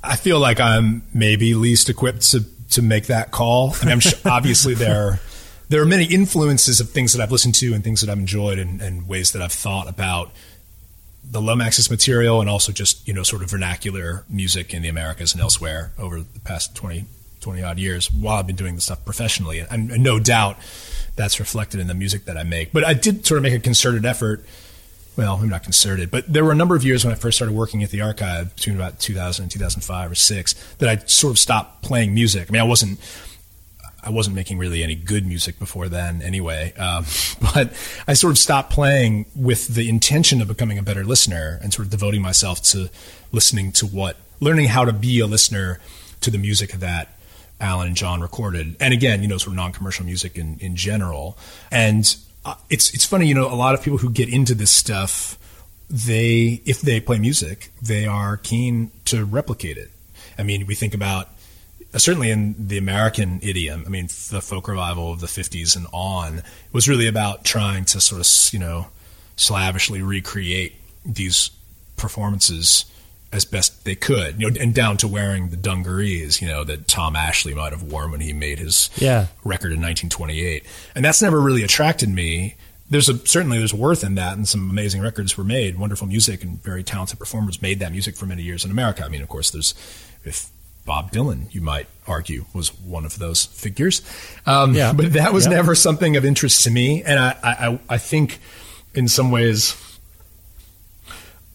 I 0.03 0.15
feel 0.15 0.39
like 0.39 0.59
I'm 0.59 1.03
maybe 1.13 1.53
least 1.53 1.89
equipped 1.89 2.23
to, 2.31 2.43
to 2.71 2.81
make 2.81 3.05
that 3.05 3.29
call. 3.29 3.75
I 3.79 3.85
mean, 3.85 3.91
I'm 3.91 3.99
sure, 3.99 4.19
obviously 4.25 4.73
there, 4.73 5.19
there 5.69 5.79
are 5.79 5.85
many 5.85 6.05
influences 6.05 6.79
of 6.79 6.89
things 6.89 7.13
that 7.13 7.21
I've 7.21 7.31
listened 7.31 7.53
to 7.55 7.73
and 7.73 7.83
things 7.83 8.01
that 8.01 8.09
I've 8.09 8.17
enjoyed 8.17 8.57
and, 8.57 8.81
and 8.81 9.07
ways 9.07 9.33
that 9.33 9.43
I've 9.43 9.53
thought 9.53 9.87
about 9.87 10.31
the 11.23 11.39
Lomaxes 11.39 11.91
material 11.91 12.41
and 12.41 12.49
also 12.49 12.71
just, 12.71 13.07
you 13.07 13.13
know, 13.13 13.21
sort 13.21 13.43
of 13.43 13.51
vernacular 13.51 14.25
music 14.27 14.73
in 14.73 14.81
the 14.81 14.87
Americas 14.87 15.33
and 15.33 15.41
elsewhere 15.41 15.91
over 15.99 16.21
the 16.21 16.39
past 16.39 16.75
20, 16.75 17.05
20 17.47 17.63
odd 17.63 17.79
years 17.79 18.11
while 18.11 18.35
I've 18.35 18.45
been 18.45 18.57
doing 18.57 18.75
this 18.75 18.83
stuff 18.83 19.05
professionally. 19.05 19.59
And, 19.59 19.89
and 19.89 20.03
no 20.03 20.19
doubt 20.19 20.57
that's 21.15 21.39
reflected 21.39 21.79
in 21.79 21.87
the 21.87 21.93
music 21.93 22.25
that 22.25 22.35
I 22.35 22.43
make. 22.43 22.73
But 22.73 22.83
I 22.83 22.93
did 22.93 23.25
sort 23.25 23.37
of 23.37 23.43
make 23.43 23.53
a 23.53 23.59
concerted 23.59 24.05
effort. 24.05 24.45
Well, 25.15 25.35
I'm 25.35 25.47
not 25.47 25.63
concerted, 25.63 26.11
but 26.11 26.31
there 26.31 26.43
were 26.43 26.51
a 26.51 26.55
number 26.55 26.75
of 26.75 26.83
years 26.83 27.05
when 27.05 27.13
I 27.13 27.15
first 27.15 27.37
started 27.37 27.55
working 27.55 27.83
at 27.83 27.89
the 27.89 28.01
archive 28.01 28.53
between 28.53 28.75
about 28.75 28.99
2000 28.99 29.43
and 29.43 29.51
2005 29.51 30.11
or 30.11 30.15
six 30.15 30.55
that 30.79 30.89
I 30.89 30.97
sort 31.05 31.31
of 31.31 31.39
stopped 31.39 31.83
playing 31.83 32.13
music. 32.13 32.49
I 32.49 32.51
mean, 32.51 32.61
I 32.61 32.65
wasn't 32.65 32.99
I 34.03 34.09
wasn't 34.09 34.35
making 34.35 34.57
really 34.57 34.83
any 34.83 34.95
good 34.95 35.25
music 35.25 35.57
before 35.57 35.87
then 35.87 36.21
anyway. 36.21 36.73
Um, 36.73 37.05
but 37.53 37.71
I 38.09 38.13
sort 38.13 38.31
of 38.31 38.37
stopped 38.37 38.73
playing 38.73 39.25
with 39.37 39.69
the 39.69 39.87
intention 39.87 40.41
of 40.41 40.49
becoming 40.49 40.77
a 40.77 40.83
better 40.83 41.05
listener 41.05 41.59
and 41.63 41.73
sort 41.73 41.85
of 41.85 41.91
devoting 41.91 42.21
myself 42.21 42.61
to 42.73 42.89
listening 43.31 43.71
to 43.71 43.85
what, 43.87 44.17
learning 44.41 44.67
how 44.67 44.83
to 44.83 44.91
be 44.91 45.21
a 45.21 45.27
listener 45.27 45.79
to 46.19 46.29
the 46.29 46.37
music 46.37 46.73
of 46.73 46.81
that 46.81 47.16
Alan 47.59 47.87
and 47.87 47.95
John 47.95 48.21
recorded. 48.21 48.75
And 48.79 48.93
again, 48.93 49.21
you 49.21 49.27
know, 49.27 49.37
sort 49.37 49.53
of 49.53 49.55
non-commercial 49.55 50.05
music 50.05 50.37
in, 50.37 50.57
in 50.59 50.75
general. 50.75 51.37
And 51.71 52.15
uh, 52.45 52.55
it's, 52.69 52.93
it's 52.93 53.05
funny, 53.05 53.27
you 53.27 53.33
know, 53.33 53.51
a 53.51 53.55
lot 53.55 53.73
of 53.73 53.81
people 53.81 53.97
who 53.97 54.09
get 54.09 54.29
into 54.29 54.53
this 54.53 54.71
stuff, 54.71 55.37
they, 55.89 56.61
if 56.65 56.81
they 56.81 56.99
play 56.99 57.19
music, 57.19 57.71
they 57.81 58.05
are 58.05 58.37
keen 58.37 58.91
to 59.05 59.25
replicate 59.25 59.77
it. 59.77 59.91
I 60.37 60.43
mean, 60.43 60.67
we 60.67 60.75
think 60.75 60.93
about 60.93 61.29
certainly 61.95 62.29
in 62.29 62.55
the 62.67 62.77
American 62.77 63.39
idiom, 63.41 63.83
I 63.85 63.89
mean, 63.89 64.07
the 64.29 64.41
folk 64.41 64.67
revival 64.67 65.11
of 65.11 65.19
the 65.19 65.27
50s 65.27 65.75
and 65.75 65.87
on 65.93 66.43
was 66.71 66.87
really 66.87 67.07
about 67.07 67.43
trying 67.43 67.85
to 67.85 68.01
sort 68.01 68.21
of, 68.21 68.53
you 68.53 68.59
know, 68.59 68.87
slavishly 69.35 70.01
recreate 70.01 70.75
these 71.05 71.51
performances 71.95 72.85
as 73.31 73.45
best 73.45 73.83
they 73.83 73.95
could, 73.95 74.39
you 74.39 74.49
know, 74.49 74.59
and 74.59 74.73
down 74.73 74.97
to 74.97 75.07
wearing 75.07 75.49
the 75.49 75.57
dungarees, 75.57 76.41
you 76.41 76.47
know, 76.47 76.63
that 76.63 76.87
Tom 76.87 77.15
Ashley 77.15 77.53
might 77.53 77.73
have 77.73 77.83
worn 77.83 78.11
when 78.11 78.21
he 78.21 78.31
made 78.31 78.59
his 78.59 78.89
yeah. 78.95 79.27
record 79.43 79.71
in 79.73 79.81
1928. 79.81 80.65
And 80.95 81.03
that's 81.03 81.21
never 81.21 81.39
really 81.39 81.63
attracted 81.63 82.09
me. 82.09 82.55
There's 82.89 83.09
a 83.09 83.17
certainly 83.27 83.57
there's 83.57 83.73
worth 83.73 84.05
in 84.05 84.15
that, 84.15 84.37
and 84.37 84.47
some 84.47 84.69
amazing 84.69 85.01
records 85.01 85.37
were 85.37 85.43
made, 85.43 85.77
wonderful 85.77 86.07
music, 86.07 86.41
and 86.41 86.63
very 86.63 86.83
talented 86.83 87.19
performers 87.19 87.61
made 87.61 87.79
that 87.79 87.91
music 87.91 88.15
for 88.15 88.25
many 88.25 88.43
years 88.43 88.63
in 88.63 88.71
America. 88.71 89.03
I 89.03 89.09
mean, 89.09 89.21
of 89.21 89.27
course, 89.27 89.51
there's 89.51 89.73
if 90.23 90.49
Bob 90.85 91.11
Dylan, 91.11 91.53
you 91.53 91.59
might 91.59 91.87
argue, 92.07 92.45
was 92.53 92.69
one 92.79 93.05
of 93.05 93.19
those 93.19 93.43
figures. 93.43 94.01
Um, 94.45 94.73
yeah. 94.73 94.93
But 94.97 95.13
that 95.13 95.33
was 95.33 95.45
never 95.45 95.75
something 95.75 96.15
of 96.15 96.23
interest 96.23 96.63
to 96.63 96.71
me. 96.71 97.03
And 97.03 97.19
I, 97.19 97.35
I, 97.43 97.79
I 97.89 97.97
think 97.97 98.39
in 98.95 99.09
some 99.09 99.29
ways, 99.29 99.75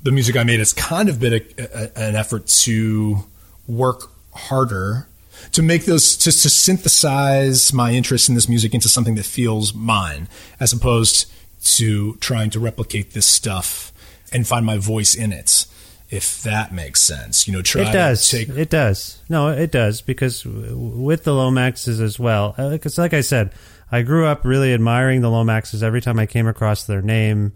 the 0.03 0.13
music 0.13 0.37
I 0.37 0.45
made 0.45 0.59
has 0.59 0.73
kind 0.73 1.09
of 1.09 1.21
been 1.21 1.35
a, 1.35 1.43
a, 1.59 1.99
an 1.99 2.17
effort 2.17 2.47
to 2.47 3.19
work 3.67 4.11
harder 4.35 5.09
to 5.53 5.63
make 5.63 5.85
those 5.85 6.17
to, 6.19 6.31
to 6.31 6.51
synthesize 6.51 7.73
my 7.73 7.93
interest 7.93 8.29
in 8.29 8.35
this 8.35 8.49
music 8.49 8.75
into 8.75 8.89
something 8.89 9.15
that 9.17 9.25
feels 9.25 9.75
mine 9.75 10.29
as 10.61 10.73
opposed 10.73 11.31
to 11.65 12.15
trying 12.17 12.51
to 12.51 12.61
replicate 12.61 13.13
this 13.13 13.27
stuff 13.27 13.93
and 14.33 14.47
find 14.47 14.65
my 14.65 14.79
voice 14.79 15.15
in 15.15 15.33
it 15.33 15.67
if 16.11 16.43
that 16.43 16.75
makes 16.75 17.01
sense. 17.01 17.49
You 17.49 17.55
know, 17.55 17.63
try 17.63 17.89
it 17.89 17.93
does. 17.93 18.29
Take- 18.29 18.51
it 18.51 18.69
does. 18.69 19.23
No, 19.31 19.49
it 19.49 19.73
does 19.73 20.03
because 20.03 20.45
with 20.45 21.25
the 21.25 21.31
Lomaxes 21.31 22.01
as 22.01 22.19
well. 22.19 22.55
Because, 22.57 22.99
uh, 22.99 23.03
like 23.03 23.15
I 23.15 23.23
said, 23.23 23.53
I 23.91 24.03
grew 24.03 24.27
up 24.27 24.45
really 24.45 24.75
admiring 24.75 25.23
the 25.23 25.29
Lomaxes 25.29 25.83
every 25.83 26.03
time 26.03 26.19
I 26.19 26.27
came 26.27 26.47
across 26.47 26.85
their 26.85 27.01
name 27.01 27.53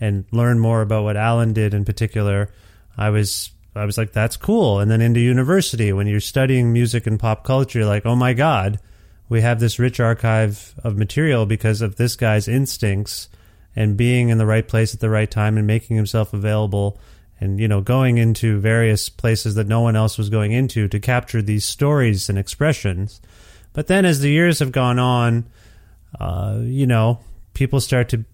and 0.00 0.24
learn 0.32 0.58
more 0.58 0.82
about 0.82 1.04
what 1.04 1.16
Alan 1.16 1.52
did 1.52 1.74
in 1.74 1.84
particular. 1.84 2.48
I 2.96 3.10
was 3.10 3.50
I 3.74 3.84
was 3.84 3.96
like, 3.96 4.12
that's 4.12 4.36
cool. 4.36 4.80
And 4.80 4.90
then 4.90 5.00
into 5.00 5.20
university, 5.20 5.92
when 5.92 6.06
you're 6.06 6.20
studying 6.20 6.72
music 6.72 7.06
and 7.06 7.20
pop 7.20 7.44
culture, 7.44 7.80
you're 7.80 7.88
like, 7.88 8.06
oh 8.06 8.16
my 8.16 8.32
god, 8.32 8.80
we 9.28 9.40
have 9.42 9.60
this 9.60 9.78
rich 9.78 10.00
archive 10.00 10.74
of 10.82 10.96
material 10.96 11.46
because 11.46 11.80
of 11.80 11.96
this 11.96 12.16
guy's 12.16 12.48
instincts 12.48 13.28
and 13.76 13.96
being 13.96 14.28
in 14.28 14.38
the 14.38 14.46
right 14.46 14.66
place 14.66 14.92
at 14.92 15.00
the 15.00 15.10
right 15.10 15.30
time 15.30 15.56
and 15.56 15.66
making 15.66 15.96
himself 15.96 16.34
available 16.34 16.98
and 17.40 17.58
you 17.58 17.68
know 17.68 17.80
going 17.80 18.18
into 18.18 18.58
various 18.60 19.08
places 19.08 19.54
that 19.54 19.66
no 19.66 19.80
one 19.80 19.96
else 19.96 20.18
was 20.18 20.28
going 20.28 20.52
into 20.52 20.88
to 20.88 21.00
capture 21.00 21.40
these 21.40 21.64
stories 21.64 22.28
and 22.28 22.38
expressions 22.38 23.20
but 23.72 23.86
then 23.86 24.04
as 24.04 24.20
the 24.20 24.30
years 24.30 24.58
have 24.58 24.72
gone 24.72 24.98
on 24.98 25.46
uh, 26.18 26.58
you 26.62 26.86
know 26.86 27.20
people 27.54 27.80
start 27.80 28.08
to 28.08 28.24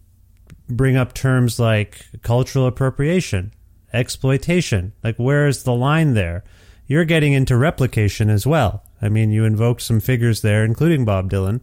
bring 0.68 0.96
up 0.96 1.14
terms 1.14 1.58
like 1.58 2.04
cultural 2.22 2.66
appropriation 2.66 3.52
exploitation 3.92 4.92
like 5.02 5.16
where 5.16 5.46
is 5.46 5.62
the 5.62 5.72
line 5.72 6.14
there 6.14 6.42
you're 6.86 7.04
getting 7.04 7.32
into 7.32 7.56
replication 7.56 8.28
as 8.28 8.46
well 8.46 8.82
i 9.00 9.08
mean 9.08 9.30
you 9.30 9.44
invoked 9.44 9.80
some 9.80 10.00
figures 10.00 10.42
there 10.42 10.64
including 10.64 11.04
bob 11.04 11.30
dylan 11.30 11.60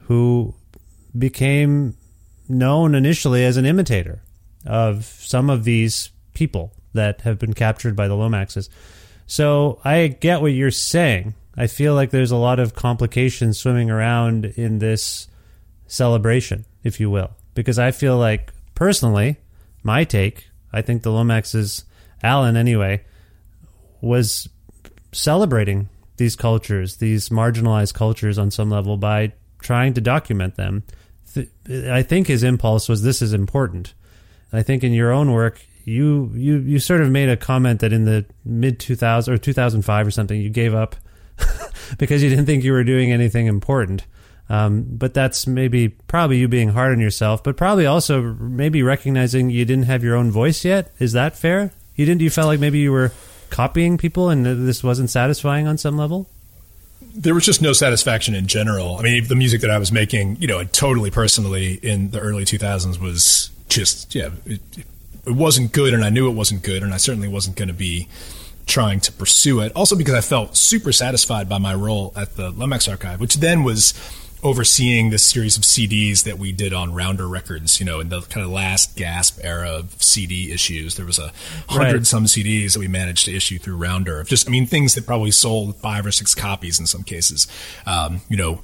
who 0.00 0.54
became 1.18 1.96
known 2.48 2.94
initially 2.94 3.44
as 3.44 3.56
an 3.56 3.66
imitator 3.66 4.22
of 4.64 5.04
some 5.04 5.50
of 5.50 5.64
these 5.64 6.10
people 6.34 6.72
that 6.92 7.22
have 7.22 7.38
been 7.38 7.54
captured 7.54 7.94
by 7.96 8.08
the 8.08 8.14
Lomaxes. 8.14 8.68
So 9.26 9.80
I 9.84 10.08
get 10.08 10.40
what 10.40 10.52
you're 10.52 10.70
saying. 10.70 11.34
I 11.56 11.66
feel 11.66 11.94
like 11.94 12.10
there's 12.10 12.30
a 12.30 12.36
lot 12.36 12.58
of 12.58 12.74
complications 12.74 13.58
swimming 13.58 13.90
around 13.90 14.44
in 14.44 14.78
this 14.78 15.28
celebration, 15.86 16.66
if 16.82 17.00
you 17.00 17.10
will, 17.10 17.30
because 17.56 17.80
I 17.80 17.90
feel 17.90 18.16
like 18.16 18.52
personally, 18.76 19.38
my 19.82 20.04
take, 20.04 20.48
I 20.72 20.82
think 20.82 21.02
the 21.02 21.10
Lomaxes, 21.10 21.82
Alan 22.22 22.56
anyway, 22.56 23.02
was 24.00 24.48
celebrating 25.10 25.88
these 26.18 26.36
cultures, 26.36 26.98
these 26.98 27.30
marginalized 27.30 27.94
cultures 27.94 28.38
on 28.38 28.52
some 28.52 28.70
level 28.70 28.96
by 28.96 29.32
trying 29.58 29.94
to 29.94 30.00
document 30.00 30.54
them. 30.54 30.84
I 31.68 32.02
think 32.02 32.28
his 32.28 32.42
impulse 32.42 32.88
was 32.88 33.02
this 33.02 33.20
is 33.20 33.32
important. 33.32 33.94
I 34.52 34.62
think 34.62 34.84
in 34.84 34.92
your 34.92 35.12
own 35.12 35.32
work, 35.32 35.60
you 35.84 36.30
you 36.34 36.58
you 36.58 36.78
sort 36.78 37.00
of 37.00 37.10
made 37.10 37.28
a 37.28 37.36
comment 37.36 37.80
that 37.80 37.92
in 37.92 38.04
the 38.04 38.24
mid 38.44 38.78
2000 38.80 39.32
or 39.32 39.38
2005 39.38 40.06
or 40.06 40.10
something 40.10 40.40
you 40.40 40.50
gave 40.50 40.74
up 40.74 40.96
because 41.98 42.22
you 42.22 42.28
didn't 42.28 42.46
think 42.46 42.64
you 42.64 42.72
were 42.72 42.84
doing 42.84 43.12
anything 43.12 43.46
important. 43.46 44.04
Um, 44.48 44.84
but 44.88 45.12
that's 45.12 45.46
maybe 45.46 45.88
probably 45.88 46.38
you 46.38 46.48
being 46.48 46.68
hard 46.68 46.92
on 46.92 47.00
yourself, 47.00 47.42
but 47.42 47.56
probably 47.56 47.86
also 47.86 48.22
maybe 48.22 48.82
recognizing 48.82 49.50
you 49.50 49.64
didn't 49.64 49.86
have 49.86 50.04
your 50.04 50.14
own 50.14 50.30
voice 50.30 50.64
yet. 50.64 50.92
Is 50.98 51.12
that 51.12 51.36
fair? 51.36 51.72
You 51.96 52.06
didn't. 52.06 52.20
You 52.20 52.30
felt 52.30 52.46
like 52.46 52.60
maybe 52.60 52.78
you 52.78 52.92
were 52.92 53.12
copying 53.50 53.98
people, 53.98 54.28
and 54.28 54.46
this 54.46 54.84
wasn't 54.84 55.10
satisfying 55.10 55.66
on 55.66 55.78
some 55.78 55.96
level. 55.96 56.28
There 57.14 57.34
was 57.34 57.44
just 57.44 57.60
no 57.62 57.72
satisfaction 57.72 58.34
in 58.34 58.46
general. 58.46 58.96
I 58.96 59.02
mean, 59.02 59.26
the 59.26 59.34
music 59.34 59.62
that 59.62 59.70
I 59.70 59.78
was 59.78 59.90
making, 59.90 60.36
you 60.36 60.46
know, 60.46 60.62
totally 60.64 61.10
personally 61.10 61.74
in 61.82 62.10
the 62.10 62.20
early 62.20 62.44
2000s 62.44 63.00
was 63.00 63.50
just 63.68 64.14
yeah, 64.14 64.30
it, 64.44 64.60
it 65.26 65.32
wasn't 65.32 65.72
good, 65.72 65.92
and 65.92 66.04
I 66.04 66.10
knew 66.10 66.28
it 66.30 66.34
wasn't 66.34 66.62
good, 66.62 66.82
and 66.82 66.94
I 66.94 66.98
certainly 66.98 67.28
wasn't 67.28 67.56
going 67.56 67.68
to 67.68 67.74
be 67.74 68.08
trying 68.66 69.00
to 69.00 69.12
pursue 69.12 69.60
it. 69.60 69.72
Also, 69.74 69.96
because 69.96 70.14
I 70.14 70.20
felt 70.20 70.56
super 70.56 70.92
satisfied 70.92 71.48
by 71.48 71.58
my 71.58 71.74
role 71.74 72.12
at 72.16 72.36
the 72.36 72.50
Lomax 72.50 72.88
Archive, 72.88 73.20
which 73.20 73.36
then 73.36 73.62
was 73.62 73.94
overseeing 74.46 75.10
this 75.10 75.24
series 75.24 75.56
of 75.56 75.64
CDs 75.64 76.22
that 76.24 76.38
we 76.38 76.52
did 76.52 76.72
on 76.72 76.94
Rounder 76.94 77.26
Records. 77.26 77.80
You 77.80 77.86
know, 77.86 78.00
in 78.00 78.08
the 78.08 78.20
kind 78.22 78.44
of 78.44 78.52
last 78.52 78.96
gasp 78.96 79.40
era 79.42 79.70
of 79.70 80.00
CD 80.02 80.52
issues, 80.52 80.94
there 80.94 81.06
was 81.06 81.18
a 81.18 81.32
hundred 81.68 81.94
right. 81.94 82.06
some 82.06 82.24
CDs 82.24 82.74
that 82.74 82.78
we 82.78 82.88
managed 82.88 83.24
to 83.26 83.34
issue 83.34 83.58
through 83.58 83.76
Rounder. 83.76 84.22
Just, 84.24 84.48
I 84.48 84.50
mean, 84.50 84.66
things 84.66 84.94
that 84.94 85.04
probably 85.04 85.32
sold 85.32 85.76
five 85.76 86.06
or 86.06 86.12
six 86.12 86.34
copies 86.34 86.78
in 86.78 86.86
some 86.86 87.02
cases. 87.02 87.46
Um, 87.86 88.20
you 88.28 88.36
know 88.36 88.60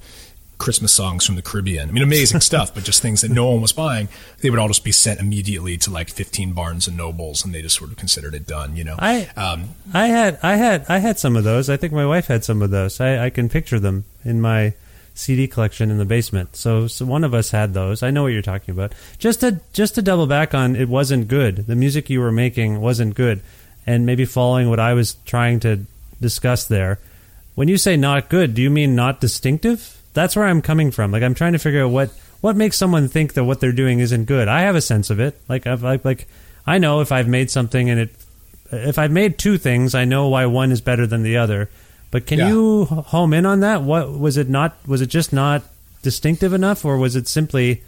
Christmas 0.63 0.93
songs 0.93 1.25
from 1.25 1.35
the 1.35 1.41
Caribbean. 1.41 1.89
I 1.89 1.91
mean, 1.91 2.03
amazing 2.03 2.39
stuff, 2.51 2.73
but 2.73 2.85
just 2.85 3.01
things 3.01 3.19
that 3.19 3.31
no 3.31 3.51
one 3.51 3.59
was 3.59 3.73
buying. 3.73 4.07
They 4.39 4.49
would 4.49 4.59
all 4.59 4.69
just 4.69 4.85
be 4.85 4.93
sent 4.93 5.19
immediately 5.19 5.77
to 5.79 5.91
like 5.91 6.09
15 6.09 6.53
Barnes 6.53 6.87
and 6.87 6.95
Nobles, 6.95 7.43
and 7.43 7.53
they 7.53 7.61
just 7.61 7.75
sort 7.77 7.91
of 7.91 7.97
considered 7.97 8.33
it 8.33 8.47
done. 8.47 8.77
You 8.77 8.85
know, 8.85 8.95
I 8.97 9.27
um, 9.35 9.71
I 9.93 10.07
had 10.07 10.39
I 10.41 10.55
had 10.55 10.85
I 10.87 10.99
had 10.99 11.19
some 11.19 11.35
of 11.35 11.43
those. 11.43 11.69
I 11.69 11.75
think 11.75 11.91
my 11.91 12.05
wife 12.05 12.27
had 12.27 12.45
some 12.45 12.61
of 12.61 12.71
those. 12.71 13.01
I, 13.01 13.25
I 13.25 13.29
can 13.29 13.49
picture 13.49 13.79
them 13.79 14.05
in 14.23 14.39
my 14.39 14.73
CD 15.13 15.47
collection 15.47 15.91
in 15.91 15.97
the 15.97 16.05
basement. 16.05 16.55
So, 16.55 16.87
so 16.87 17.05
one 17.05 17.23
of 17.23 17.33
us 17.33 17.51
had 17.51 17.73
those. 17.73 18.01
I 18.03 18.11
know 18.11 18.23
what 18.23 18.33
you're 18.33 18.41
talking 18.41 18.71
about. 18.71 18.93
Just 19.19 19.41
to 19.41 19.59
just 19.73 19.95
to 19.95 20.01
double 20.01 20.27
back 20.27 20.53
on, 20.53 20.75
it 20.75 20.89
wasn't 20.89 21.27
good. 21.27 21.67
The 21.67 21.75
music 21.75 22.09
you 22.09 22.19
were 22.19 22.31
making 22.31 22.81
wasn't 22.81 23.15
good, 23.15 23.41
and 23.85 24.05
maybe 24.05 24.25
following 24.25 24.69
what 24.69 24.79
I 24.79 24.93
was 24.93 25.15
trying 25.25 25.59
to 25.61 25.85
discuss 26.19 26.65
there. 26.65 26.99
When 27.55 27.67
you 27.67 27.77
say 27.77 27.97
not 27.97 28.29
good, 28.29 28.55
do 28.55 28.61
you 28.61 28.69
mean 28.69 28.95
not 28.95 29.21
distinctive? 29.21 29.99
that's 30.13 30.35
where 30.35 30.45
I'm 30.45 30.61
coming 30.61 30.91
from. 30.91 31.11
Like 31.11 31.23
I'm 31.23 31.33
trying 31.33 31.53
to 31.53 31.59
figure 31.59 31.83
out 31.83 31.91
what 31.91 32.11
what 32.41 32.55
makes 32.55 32.77
someone 32.77 33.07
think 33.07 33.33
that 33.33 33.43
what 33.43 33.59
they're 33.59 33.71
doing 33.71 33.99
isn't 33.99 34.25
good. 34.25 34.47
I 34.47 34.61
have 34.61 34.75
a 34.75 34.81
sense 34.81 35.09
of 35.09 35.19
it. 35.19 35.39
Like 35.49 35.67
I've 35.67 35.83
like, 35.83 36.05
like 36.05 36.27
I 36.65 36.77
know 36.77 37.01
if 37.01 37.11
I've 37.11 37.27
made 37.27 37.51
something 37.51 37.89
and 37.89 37.99
it 38.01 38.15
if 38.71 38.97
I've 38.97 39.11
made 39.11 39.37
two 39.37 39.57
things, 39.57 39.93
I 39.93 40.05
know 40.05 40.29
why 40.29 40.45
one 40.45 40.71
is 40.71 40.81
better 40.81 41.05
than 41.05 41.23
the 41.23 41.37
other. 41.37 41.69
But 42.13 42.27
can 42.27 42.37
yeah. 42.37 42.49
you 42.49 42.85
home 42.85 43.33
in 43.33 43.43
on 43.43 43.61
that? 43.61 43.81
What 43.81 44.19
was 44.19 44.37
it 44.37 44.47
not 44.47 44.77
was 44.85 45.01
it 45.01 45.07
just 45.07 45.33
not 45.33 45.63
distinctive 46.03 46.53
enough 46.53 46.85
or 46.85 46.99
was 46.99 47.15
it 47.15 47.27
simply 47.27 47.81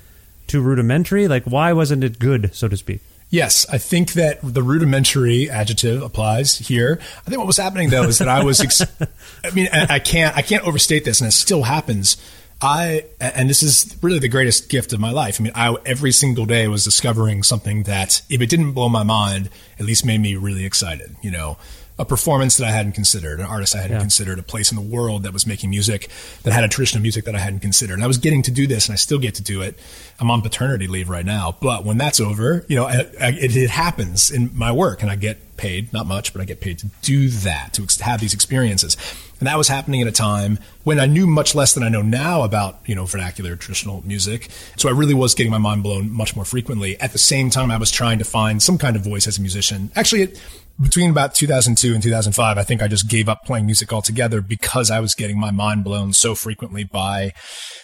too 0.47 0.61
rudimentary? 0.61 1.27
Like 1.27 1.43
why 1.43 1.73
wasn't 1.73 2.03
it 2.03 2.17
good, 2.17 2.49
so 2.55 2.67
to 2.67 2.75
speak? 2.75 3.01
Yes, 3.29 3.67
I 3.69 3.77
think 3.77 4.13
that 4.13 4.39
the 4.41 4.63
rudimentary 4.63 5.47
adjective 5.47 6.01
applies 6.01 6.57
here. 6.57 6.99
I 7.19 7.29
think 7.29 7.37
what 7.37 7.45
was 7.45 7.57
happening 7.57 7.91
though 7.91 8.05
is 8.05 8.17
that 8.17 8.27
I 8.27 8.43
was, 8.43 8.61
ex- 8.61 8.81
I 9.43 9.51
mean, 9.53 9.69
I, 9.71 9.85
I 9.95 9.99
can't, 9.99 10.35
I 10.35 10.41
can't 10.41 10.67
overstate 10.67 11.05
this, 11.05 11.21
and 11.21 11.27
it 11.27 11.33
still 11.33 11.61
happens. 11.61 12.17
I, 12.59 13.05
and 13.21 13.47
this 13.47 13.61
is 13.61 13.95
really 14.01 14.17
the 14.17 14.27
greatest 14.27 14.69
gift 14.69 14.91
of 14.91 14.99
my 14.99 15.11
life. 15.11 15.39
I 15.39 15.43
mean, 15.43 15.53
I 15.53 15.75
every 15.85 16.11
single 16.11 16.47
day 16.47 16.67
was 16.67 16.83
discovering 16.83 17.43
something 17.43 17.83
that, 17.83 18.23
if 18.27 18.41
it 18.41 18.49
didn't 18.49 18.71
blow 18.71 18.89
my 18.89 19.03
mind, 19.03 19.49
at 19.77 19.85
least 19.85 20.03
made 20.03 20.21
me 20.21 20.35
really 20.35 20.65
excited. 20.65 21.15
You 21.21 21.29
know, 21.29 21.57
a 21.97 22.03
performance 22.03 22.57
that 22.57 22.67
I 22.67 22.71
hadn't 22.71 22.91
considered, 22.91 23.39
an 23.39 23.45
artist 23.45 23.73
I 23.73 23.79
hadn't 23.81 23.95
Yeah. 23.95 24.01
considered, 24.01 24.37
a 24.37 24.43
place 24.43 24.69
in 24.69 24.75
the 24.75 24.81
world 24.81 25.23
that 25.23 25.31
was 25.31 25.47
making 25.47 25.69
music 25.69 26.09
that 26.43 26.51
had 26.51 26.63
a 26.65 26.67
tradition 26.67 26.97
of 26.97 27.01
music 27.03 27.23
that 27.23 27.35
I 27.35 27.39
hadn't 27.39 27.59
considered. 27.61 27.93
And 27.93 28.03
I 28.03 28.07
was 28.07 28.17
getting 28.17 28.41
to 28.43 28.51
do 28.51 28.67
this, 28.67 28.87
and 28.87 28.93
I 28.93 28.97
still 28.97 29.17
get 29.17 29.35
to 29.35 29.41
do 29.41 29.61
it. 29.61 29.79
I'm 30.19 30.29
on 30.29 30.41
paternity 30.41 30.87
leave 30.87 31.07
right 31.07 31.25
now, 31.25 31.55
but 31.61 31.85
when 31.85 31.97
that's 31.97 32.19
over, 32.19 32.65
you 32.67 32.75
know, 32.75 32.85
I, 32.85 33.07
I, 33.21 33.27
it, 33.29 33.55
it 33.55 33.69
happens 33.69 34.29
in 34.29 34.51
my 34.53 34.73
work, 34.73 35.01
and 35.03 35.09
I 35.09 35.15
get 35.15 35.55
paid 35.55 35.93
not 35.93 36.05
much, 36.05 36.33
but 36.33 36.41
I 36.41 36.45
get 36.45 36.59
paid 36.59 36.79
to 36.79 36.87
do 37.01 37.29
that, 37.29 37.71
to 37.73 37.83
ex- 37.83 38.01
have 38.01 38.19
these 38.19 38.33
experiences. 38.33 38.97
And 39.39 39.47
that 39.47 39.57
was 39.57 39.69
happening 39.69 40.01
at 40.01 40.07
a 40.07 40.11
time 40.11 40.59
when 40.83 40.99
I 40.99 41.05
knew 41.05 41.25
much 41.27 41.55
less 41.55 41.73
than 41.73 41.83
I 41.83 41.87
know 41.89 42.01
now 42.01 42.43
about, 42.43 42.79
you 42.85 42.95
know, 42.95 43.05
vernacular 43.05 43.55
traditional 43.55 44.01
music. 44.05 44.49
So 44.75 44.89
I 44.89 44.91
really 44.91 45.13
was 45.13 45.33
getting 45.33 45.51
my 45.51 45.57
mind 45.57 45.83
blown 45.83 46.09
much 46.11 46.35
more 46.35 46.45
frequently. 46.45 46.99
At 46.99 47.13
the 47.13 47.17
same 47.17 47.49
time, 47.49 47.71
I 47.71 47.77
was 47.77 47.89
trying 47.91 48.19
to 48.19 48.25
find 48.25 48.61
some 48.61 48.77
kind 48.77 48.95
of 48.97 49.03
voice 49.03 49.27
as 49.27 49.37
a 49.37 49.41
musician. 49.41 49.91
Actually, 49.95 50.23
it, 50.23 50.41
between 50.79 51.09
about 51.09 51.33
2002 51.35 51.93
and 51.93 52.03
2005, 52.03 52.57
I 52.57 52.63
think 52.63 52.81
I 52.81 52.87
just 52.87 53.09
gave 53.09 53.29
up 53.29 53.43
playing 53.45 53.65
music 53.65 53.93
altogether 53.93 54.41
because 54.41 54.91
I 54.91 54.99
was 54.99 55.15
getting 55.15 55.39
my 55.39 55.51
mind 55.51 55.83
blown 55.83 56.13
so 56.13 56.35
frequently 56.35 56.83
by 56.83 57.31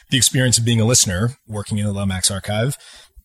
the 0.10 0.18
experience 0.18 0.58
of 0.58 0.66
being 0.66 0.82
a 0.82 0.86
listener 0.86 1.32
working 1.48 1.78
in 1.78 1.86
the 1.86 1.94
Lomax 1.94 2.30
archive. 2.30 2.78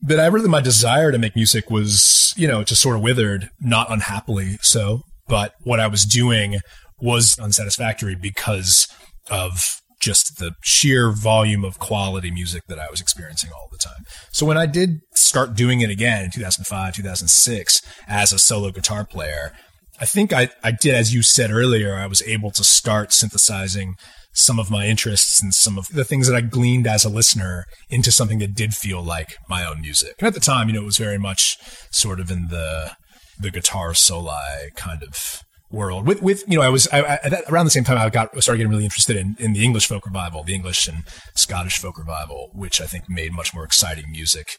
But 0.03 0.21
I 0.21 0.27
really, 0.27 0.49
my 0.49 0.61
desire 0.61 1.11
to 1.11 1.19
make 1.19 1.35
music 1.35 1.71
was, 1.71 2.33
you 2.37 2.47
know, 2.47 2.63
just 2.63 2.83
sort 2.83 2.97
of 2.97 3.03
withered, 3.03 3.49
not 3.61 3.91
unhappily 3.91 4.59
so. 4.61 5.03
But 5.27 5.55
what 5.65 5.81
I 5.81 5.89
was 5.89 6.05
doing 6.05 6.59
was 7.01 7.39
unsatisfactory 7.39 8.15
because 8.15 8.89
of 9.31 9.81
just 10.01 10.39
the 10.39 10.53
sheer 10.63 11.11
volume 11.11 11.65
of 11.65 11.79
quality 11.79 12.31
music 12.31 12.63
that 12.69 12.79
I 12.79 12.89
was 12.91 13.01
experiencing 13.01 13.51
all 13.55 13.69
the 13.71 13.79
time. 13.79 14.05
So 14.31 14.47
when 14.47 14.59
I 14.59 14.67
did 14.67 15.01
start 15.15 15.55
doing 15.55 15.81
it 15.81 15.91
again 15.91 16.25
in 16.25 16.31
2005, 16.31 16.95
2006 16.95 17.83
as 18.09 18.33
a 18.33 18.39
solo 18.39 18.71
guitar 18.71 19.05
player, 19.05 19.53
I 19.99 20.05
think 20.05 20.33
I, 20.33 20.51
I 20.63 20.73
did, 20.73 20.95
as 20.95 21.15
you 21.15 21.23
said 21.23 21.51
earlier, 21.51 21.95
I 21.95 22.07
was 22.07 22.23
able 22.23 22.51
to 22.53 22.65
start 22.65 23.13
synthesizing 23.13 23.95
some 24.33 24.59
of 24.59 24.71
my 24.71 24.87
interests 24.87 25.43
and 25.43 25.55
some 25.55 25.79
of 25.79 25.89
the 25.89 26.05
things 26.05 26.29
that 26.29 26.37
I 26.37 26.43
gleaned 26.43 26.87
as 26.87 27.07
a 27.07 27.09
listener 27.09 27.65
into 27.89 28.13
something 28.13 28.39
that 28.41 28.55
did 28.55 28.75
feel 28.75 29.03
like 29.03 29.37
my 29.49 29.67
own 29.67 29.81
music. 29.81 30.15
And 30.19 30.29
at 30.29 30.35
the 30.35 30.41
time, 30.41 30.69
you 30.69 30.75
know, 30.75 30.83
it 30.83 30.87
was 30.87 30.99
very 30.99 31.19
much 31.19 31.57
sort 31.91 32.21
of 32.21 32.31
in 32.31 32.49
the 32.49 32.93
the 33.39 33.51
guitar 33.51 33.93
soli 33.93 34.71
kind 34.77 35.03
of 35.03 35.43
world. 35.71 36.07
With 36.07 36.23
with 36.23 36.45
you 36.47 36.59
know, 36.59 36.63
I 36.63 36.69
was 36.69 36.89
I, 36.93 37.01
I, 37.01 37.43
around 37.49 37.67
the 37.67 37.71
same 37.71 37.85
time 37.85 37.99
I 37.99 38.09
got 38.09 38.31
started 38.43 38.59
getting 38.59 38.71
really 38.71 38.85
interested 38.85 39.17
in 39.17 39.37
in 39.39 39.53
the 39.53 39.65
English 39.65 39.87
folk 39.87 40.07
revival, 40.07 40.43
the 40.43 40.55
English 40.55 40.87
and 40.87 41.05
Scottish 41.35 41.79
folk 41.79 41.99
revival, 41.99 42.51
which 42.53 42.81
I 42.81 42.87
think 42.87 43.09
made 43.09 43.33
much 43.33 43.55
more 43.55 43.65
exciting 43.65 44.11
music 44.11 44.59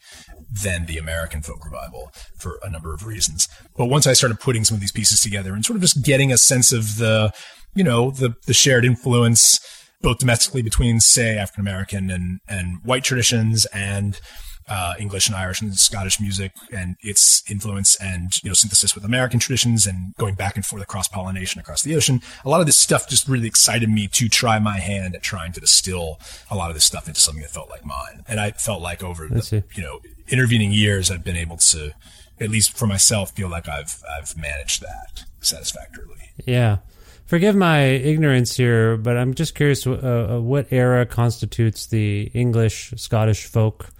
than 0.50 0.86
the 0.86 0.98
American 0.98 1.42
folk 1.42 1.64
revival 1.64 2.12
for 2.36 2.58
a 2.62 2.70
number 2.70 2.92
of 2.92 3.06
reasons. 3.06 3.48
But 3.76 3.86
once 3.86 4.06
I 4.06 4.12
started 4.12 4.40
putting 4.40 4.64
some 4.64 4.74
of 4.74 4.80
these 4.80 4.92
pieces 4.92 5.20
together 5.20 5.54
and 5.54 5.64
sort 5.64 5.76
of 5.76 5.82
just 5.82 6.04
getting 6.04 6.32
a 6.32 6.38
sense 6.38 6.72
of 6.72 6.98
the 6.98 7.32
you 7.74 7.84
know 7.84 8.10
the 8.10 8.34
the 8.46 8.54
shared 8.54 8.84
influence 8.84 9.60
both 10.00 10.18
domestically 10.18 10.62
between 10.62 11.00
say 11.00 11.36
African 11.36 11.62
American 11.62 12.10
and 12.10 12.40
and 12.48 12.78
white 12.84 13.04
traditions 13.04 13.66
and 13.66 14.20
uh, 14.68 14.94
English 14.98 15.28
and 15.28 15.36
Irish 15.36 15.60
and 15.60 15.74
Scottish 15.76 16.20
music 16.20 16.52
and 16.72 16.96
its 17.00 17.42
influence 17.50 17.96
and 17.96 18.42
you 18.42 18.50
know 18.50 18.54
synthesis 18.54 18.94
with 18.94 19.04
American 19.04 19.40
traditions 19.40 19.86
and 19.86 20.14
going 20.16 20.34
back 20.34 20.56
and 20.56 20.64
forth 20.64 20.82
across 20.82 21.08
pollination 21.08 21.60
across 21.60 21.82
the 21.82 21.96
ocean. 21.96 22.20
A 22.44 22.48
lot 22.48 22.60
of 22.60 22.66
this 22.66 22.76
stuff 22.76 23.08
just 23.08 23.28
really 23.28 23.46
excited 23.46 23.88
me 23.88 24.08
to 24.08 24.28
try 24.28 24.58
my 24.58 24.78
hand 24.78 25.14
at 25.14 25.22
trying 25.22 25.52
to 25.52 25.60
distill 25.60 26.18
a 26.50 26.56
lot 26.56 26.70
of 26.70 26.76
this 26.76 26.84
stuff 26.84 27.08
into 27.08 27.20
something 27.20 27.42
that 27.42 27.50
felt 27.50 27.70
like 27.70 27.84
mine. 27.84 28.24
And 28.26 28.40
I 28.40 28.50
felt 28.52 28.82
like 28.82 29.02
over 29.02 29.26
the 29.26 29.64
you 29.74 29.82
know 29.82 30.00
intervening 30.28 30.72
years, 30.72 31.10
I've 31.10 31.24
been 31.24 31.36
able 31.36 31.56
to 31.58 31.92
at 32.40 32.50
least 32.50 32.76
for 32.76 32.86
myself 32.86 33.32
feel 33.32 33.48
like 33.48 33.68
I've 33.68 34.02
I've 34.18 34.36
managed 34.36 34.82
that 34.82 35.24
satisfactorily. 35.40 36.30
Yeah. 36.44 36.78
Forgive 37.26 37.54
my 37.54 37.82
ignorance 37.82 38.56
here, 38.56 38.96
but 38.96 39.18
I'm 39.18 39.34
just 39.34 39.54
curious 39.54 39.86
uh, 39.86 39.90
uh, 39.90 40.40
what 40.40 40.66
era 40.70 41.04
constitutes 41.04 41.86
the 41.86 42.30
English 42.32 42.94
Scottish 42.96 43.44
folk 43.44 43.90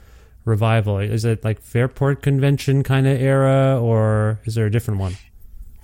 revival? 0.49 0.99
Is 0.99 1.25
it 1.25 1.45
like 1.45 1.61
Fairport 1.61 2.23
Convention 2.23 2.83
kind 2.83 3.07
of 3.07 3.21
era, 3.21 3.81
or 3.81 4.41
is 4.45 4.55
there 4.55 4.67
a 4.67 4.71
different 4.71 5.01
one? 5.01 5.17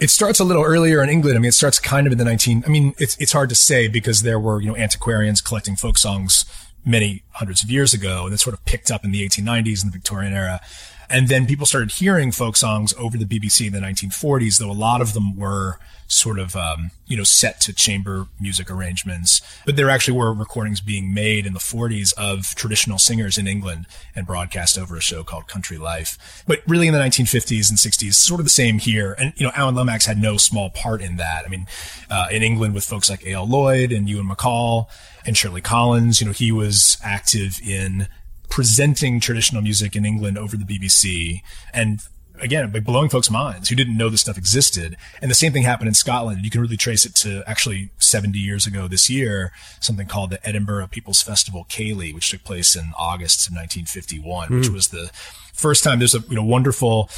It 0.01 0.11
starts 0.11 0.41
a 0.41 0.45
little 0.45 0.65
earlier 0.65 1.03
in 1.03 1.09
England. 1.09 1.37
I 1.37 1.41
mean, 1.41 1.51
it 1.51 1.55
starts 1.55 1.79
kind 1.79 2.07
of 2.07 2.13
in 2.13 2.19
the 2.19 2.25
19, 2.25 2.65
I 2.67 2.69
mean, 2.69 2.95
it's, 2.99 3.17
it's 3.19 3.33
hard 3.33 3.49
to 3.51 3.55
say 3.55 3.87
because 3.87 4.23
there 4.23 4.41
were, 4.41 4.61
you 4.61 4.69
know, 4.69 4.77
antiquarians 4.77 5.41
collecting 5.41 5.77
folk 5.77 5.99
songs 5.99 6.45
many 6.85 7.23
hundreds 7.31 7.63
of 7.63 7.71
years 7.71 7.95
ago 7.95 8.29
that 8.29 8.39
sort 8.39 8.55
of 8.55 8.65
picked 8.65 8.91
up 8.91 9.05
in 9.05 9.13
the 9.13 9.27
1890s 9.27 9.83
and 9.83 9.93
the 9.93 9.97
Victorian 9.97 10.33
era. 10.33 10.61
And 11.09 11.29
then 11.29 11.47
people 11.47 11.67
started 11.67 11.93
hearing 11.93 12.33
folk 12.33 12.57
songs 12.57 12.95
over 12.99 13.17
the 13.17 13.25
BBC 13.25 13.67
in 13.67 13.73
the 13.73 13.81
1940s, 13.81 14.59
though 14.59 14.71
a 14.71 14.73
lot 14.73 15.01
of 15.01 15.13
them 15.13 15.37
were 15.37 15.79
sort 16.07 16.39
of, 16.39 16.55
um, 16.55 16.91
you 17.07 17.17
know, 17.17 17.25
set 17.25 17.61
to 17.63 17.73
chamber 17.73 18.27
music 18.39 18.71
arrangements. 18.71 19.41
But 19.65 19.77
there 19.77 19.91
actually 19.91 20.19
were 20.19 20.33
recordings 20.33 20.81
being 20.81 21.15
made 21.15 21.47
in 21.47 21.55
the 21.55 21.61
40s 21.61 22.13
of 22.15 22.55
traditional 22.55 22.99
singers 22.99 23.39
in 23.39 23.47
England 23.47 23.87
and 24.15 24.27
broadcast 24.27 24.79
over 24.79 24.97
a 24.97 25.01
show 25.01 25.25
called 25.25 25.49
Country 25.49 25.79
Life. 25.79 26.45
But 26.47 26.61
really 26.67 26.89
in 26.89 26.95
the 26.95 27.01
1950s 27.01 27.71
and 27.71 27.79
60s, 27.79 28.15
sort 28.15 28.41
of 28.41 28.47
the 28.47 28.51
same 28.51 28.79
here. 28.79 29.15
And, 29.19 29.33
you 29.37 29.47
know, 29.47 29.53
Alan 29.55 29.75
Lomax 29.75 30.07
had 30.07 30.19
no 30.19 30.37
small 30.37 30.71
part 30.71 31.01
in 31.01 31.17
that. 31.17 31.45
I 31.45 31.49
mean, 31.49 31.67
uh, 32.11 32.27
in 32.31 32.43
England 32.43 32.75
with 32.75 32.85
folks 32.85 33.09
like 33.09 33.25
A.L. 33.27 33.47
Lloyd 33.47 33.91
and 33.91 34.09
Ewan 34.09 34.29
MacColl 34.29 34.87
and 35.27 35.37
Shirley 35.37 35.63
Collins, 35.63 36.21
you 36.21 36.27
know, 36.27 36.33
he 36.33 36.53
was 36.53 36.99
active 37.03 37.61
in 37.67 38.09
presenting 38.55 39.19
traditional 39.19 39.61
music 39.61 39.97
in 39.97 40.05
England 40.05 40.39
over 40.39 40.57
the 40.57 40.63
BBC 40.63 41.43
and 41.73 41.99
again 42.41 42.71
blowing 42.85 43.09
folks' 43.09 43.29
minds 43.29 43.69
who 43.69 43.75
didn't 43.75 43.97
know 43.97 44.09
this 44.09 44.21
stuff 44.21 44.39
existed. 44.39 44.97
And 45.21 45.29
the 45.29 45.35
same 45.35 45.51
thing 45.51 45.65
happened 45.65 45.89
in 45.89 45.95
Scotland. 45.95 46.45
You 46.45 46.51
can 46.51 46.61
really 46.61 46.77
trace 46.77 47.05
it 47.05 47.17
to 47.17 47.43
actually 47.49 47.91
70 47.99 48.39
years 48.39 48.65
ago 48.65 48.87
this 48.87 49.11
year, 49.11 49.51
something 49.81 50.07
called 50.07 50.31
the 50.31 50.47
Edinburgh 50.47 50.87
People's 50.87 51.21
Festival 51.21 51.67
Ceilidh, 51.69 52.15
which 52.15 52.31
took 52.31 52.45
place 52.45 52.77
in 52.77 52.93
August 52.97 53.49
of 53.49 53.55
1951, 53.55 54.57
which 54.57 54.69
hmm. 54.69 54.73
was 54.73 54.87
the 54.87 55.11
first 55.53 55.83
time 55.83 55.99
there's 55.99 56.15
a 56.15 56.21
you 56.29 56.37
know 56.37 56.45
wonderful 56.45 57.11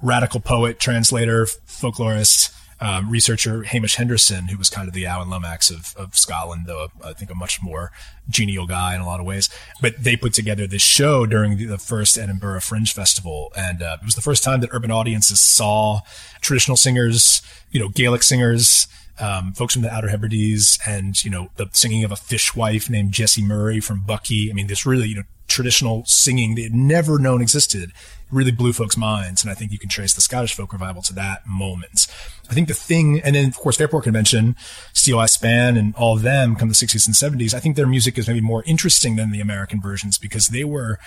radical 0.00 0.40
poet, 0.40 0.80
translator, 0.80 1.44
folklorist, 1.66 2.57
um, 2.80 3.10
researcher 3.10 3.64
Hamish 3.64 3.96
Henderson, 3.96 4.48
who 4.48 4.58
was 4.58 4.70
kind 4.70 4.88
of 4.88 4.94
the 4.94 5.06
Alan 5.06 5.30
Lomax 5.30 5.70
of, 5.70 5.94
of 5.96 6.16
Scotland, 6.16 6.66
though 6.66 6.88
I 7.04 7.12
think 7.12 7.30
a 7.30 7.34
much 7.34 7.62
more 7.62 7.90
genial 8.28 8.66
guy 8.66 8.94
in 8.94 9.00
a 9.00 9.06
lot 9.06 9.20
of 9.20 9.26
ways. 9.26 9.48
But 9.80 10.02
they 10.02 10.16
put 10.16 10.32
together 10.32 10.66
this 10.66 10.82
show 10.82 11.26
during 11.26 11.56
the, 11.56 11.66
the 11.66 11.78
first 11.78 12.16
Edinburgh 12.16 12.60
Fringe 12.60 12.92
Festival, 12.92 13.52
and 13.56 13.82
uh, 13.82 13.98
it 14.00 14.04
was 14.04 14.14
the 14.14 14.20
first 14.20 14.44
time 14.44 14.60
that 14.60 14.70
urban 14.72 14.90
audiences 14.90 15.40
saw 15.40 16.00
traditional 16.40 16.76
singers, 16.76 17.42
you 17.70 17.80
know, 17.80 17.88
Gaelic 17.88 18.22
singers. 18.22 18.86
Um, 19.20 19.52
folks 19.52 19.72
from 19.72 19.82
the 19.82 19.92
Outer 19.92 20.06
Hebrides 20.06 20.78
and, 20.86 21.24
you 21.24 21.28
know, 21.28 21.50
the 21.56 21.68
singing 21.72 22.04
of 22.04 22.12
a 22.12 22.16
fishwife 22.16 22.88
named 22.88 23.10
Jessie 23.10 23.42
Murray 23.42 23.80
from 23.80 24.02
Buckie. 24.02 24.48
I 24.48 24.52
mean, 24.52 24.68
this 24.68 24.86
really, 24.86 25.08
you 25.08 25.16
know, 25.16 25.24
traditional 25.48 26.04
singing 26.04 26.54
they 26.54 26.62
had 26.62 26.74
never 26.74 27.18
known 27.18 27.42
existed 27.42 27.90
really 28.30 28.50
blew 28.52 28.72
folks' 28.72 28.96
minds. 28.96 29.42
And 29.42 29.50
I 29.50 29.54
think 29.54 29.72
you 29.72 29.78
can 29.78 29.88
trace 29.88 30.14
the 30.14 30.20
Scottish 30.20 30.54
folk 30.54 30.72
revival 30.72 31.02
to 31.02 31.12
that 31.14 31.46
moment. 31.46 32.06
I 32.50 32.54
think 32.54 32.68
the 32.68 32.74
thing, 32.74 33.20
and 33.20 33.34
then 33.36 33.46
of 33.48 33.56
course 33.56 33.76
Fairport 33.76 34.04
Convention, 34.04 34.56
Steeleye 34.94 35.28
Span, 35.28 35.76
and 35.76 35.94
all 35.96 36.16
of 36.16 36.22
them 36.22 36.56
come 36.56 36.68
the 36.68 36.74
60s 36.74 37.06
and 37.06 37.14
70s. 37.40 37.54
I 37.54 37.60
think 37.60 37.76
their 37.76 37.86
music 37.86 38.18
is 38.18 38.26
maybe 38.28 38.40
more 38.40 38.62
interesting 38.66 39.16
than 39.16 39.30
the 39.32 39.40
American 39.40 39.80
versions 39.80 40.18
because 40.18 40.48
they 40.48 40.64
were, 40.64 40.98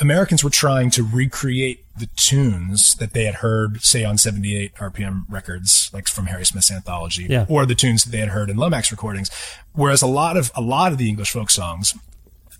Americans 0.00 0.42
were 0.42 0.50
trying 0.50 0.90
to 0.90 1.04
recreate 1.04 1.84
the 1.96 2.06
tunes 2.16 2.96
that 2.96 3.12
they 3.12 3.24
had 3.24 3.36
heard, 3.36 3.80
say, 3.82 4.04
on 4.04 4.18
78 4.18 4.74
RPM 4.74 5.24
records, 5.28 5.88
like 5.92 6.08
from 6.08 6.26
Harry 6.26 6.44
Smith's 6.44 6.72
anthology, 6.72 7.26
Yeah. 7.30 7.46
or 7.48 7.64
the 7.64 7.76
tunes 7.76 8.02
that 8.02 8.10
they 8.10 8.18
had 8.18 8.30
heard 8.30 8.50
in 8.50 8.56
Lomax 8.56 8.90
recordings. 8.90 9.30
Whereas 9.72 10.02
a 10.02 10.08
lot 10.08 10.36
of, 10.36 10.50
a 10.56 10.60
lot 10.60 10.90
of 10.90 10.98
the 10.98 11.08
English 11.08 11.30
folk 11.30 11.50
songs, 11.50 11.94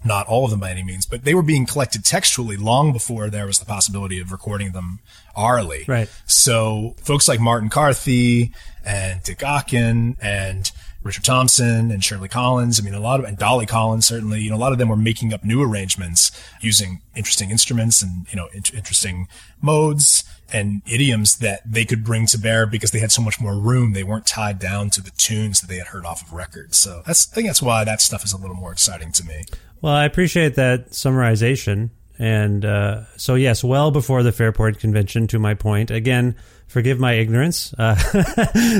not 0.04 0.26
all 0.26 0.44
of 0.44 0.50
them 0.50 0.60
by 0.60 0.70
any 0.70 0.82
means, 0.82 1.06
but 1.06 1.24
they 1.24 1.34
were 1.34 1.42
being 1.42 1.66
collected 1.66 2.04
textually 2.04 2.56
long 2.56 2.92
before 2.92 3.30
there 3.30 3.46
was 3.46 3.58
the 3.58 3.64
possibility 3.64 4.20
of 4.20 4.32
recording 4.32 4.72
them 4.72 5.00
orally. 5.36 5.84
Right. 5.88 6.08
So 6.26 6.94
folks 6.98 7.28
like 7.28 7.40
Martin 7.40 7.70
Carthy 7.70 8.52
and 8.84 9.22
Dick 9.22 9.38
Gaughan 9.38 10.16
and 10.20 10.70
Richard 11.02 11.24
Thompson 11.24 11.90
and 11.90 12.02
Shirley 12.02 12.28
Collins, 12.28 12.80
I 12.80 12.82
mean, 12.82 12.94
a 12.94 13.00
lot 13.00 13.20
of, 13.20 13.26
and 13.26 13.36
Dolly 13.36 13.66
Collins, 13.66 14.06
certainly, 14.06 14.40
you 14.40 14.50
know, 14.50 14.56
a 14.56 14.58
lot 14.58 14.72
of 14.72 14.78
them 14.78 14.88
were 14.88 14.96
making 14.96 15.34
up 15.34 15.44
new 15.44 15.62
arrangements 15.62 16.30
using 16.62 17.02
interesting 17.14 17.50
instruments 17.50 18.02
and, 18.02 18.26
you 18.30 18.36
know, 18.36 18.48
int- 18.54 18.72
interesting 18.72 19.28
modes 19.60 20.24
and 20.50 20.80
idioms 20.86 21.38
that 21.38 21.60
they 21.70 21.84
could 21.84 22.04
bring 22.04 22.26
to 22.26 22.38
bear 22.38 22.66
because 22.66 22.90
they 22.90 23.00
had 23.00 23.12
so 23.12 23.20
much 23.20 23.38
more 23.38 23.58
room. 23.58 23.92
They 23.92 24.04
weren't 24.04 24.26
tied 24.26 24.58
down 24.58 24.88
to 24.90 25.02
the 25.02 25.10
tunes 25.10 25.60
that 25.60 25.66
they 25.66 25.76
had 25.76 25.88
heard 25.88 26.06
off 26.06 26.22
of 26.22 26.32
records. 26.32 26.78
So 26.78 27.02
that's, 27.06 27.30
I 27.30 27.34
think 27.34 27.48
that's 27.48 27.62
why 27.62 27.84
that 27.84 28.00
stuff 28.00 28.24
is 28.24 28.32
a 28.32 28.38
little 28.38 28.56
more 28.56 28.72
exciting 28.72 29.12
to 29.12 29.24
me. 29.26 29.44
Well, 29.84 29.92
I 29.92 30.06
appreciate 30.06 30.54
that 30.54 30.92
summarization. 30.92 31.90
And 32.18 32.64
uh, 32.64 33.02
so, 33.18 33.34
yes, 33.34 33.62
well 33.62 33.90
before 33.90 34.22
the 34.22 34.32
Fairport 34.32 34.78
Convention, 34.78 35.26
to 35.26 35.38
my 35.38 35.52
point. 35.52 35.90
Again, 35.90 36.36
forgive 36.68 36.98
my 36.98 37.12
ignorance. 37.12 37.74
Uh, 37.76 37.94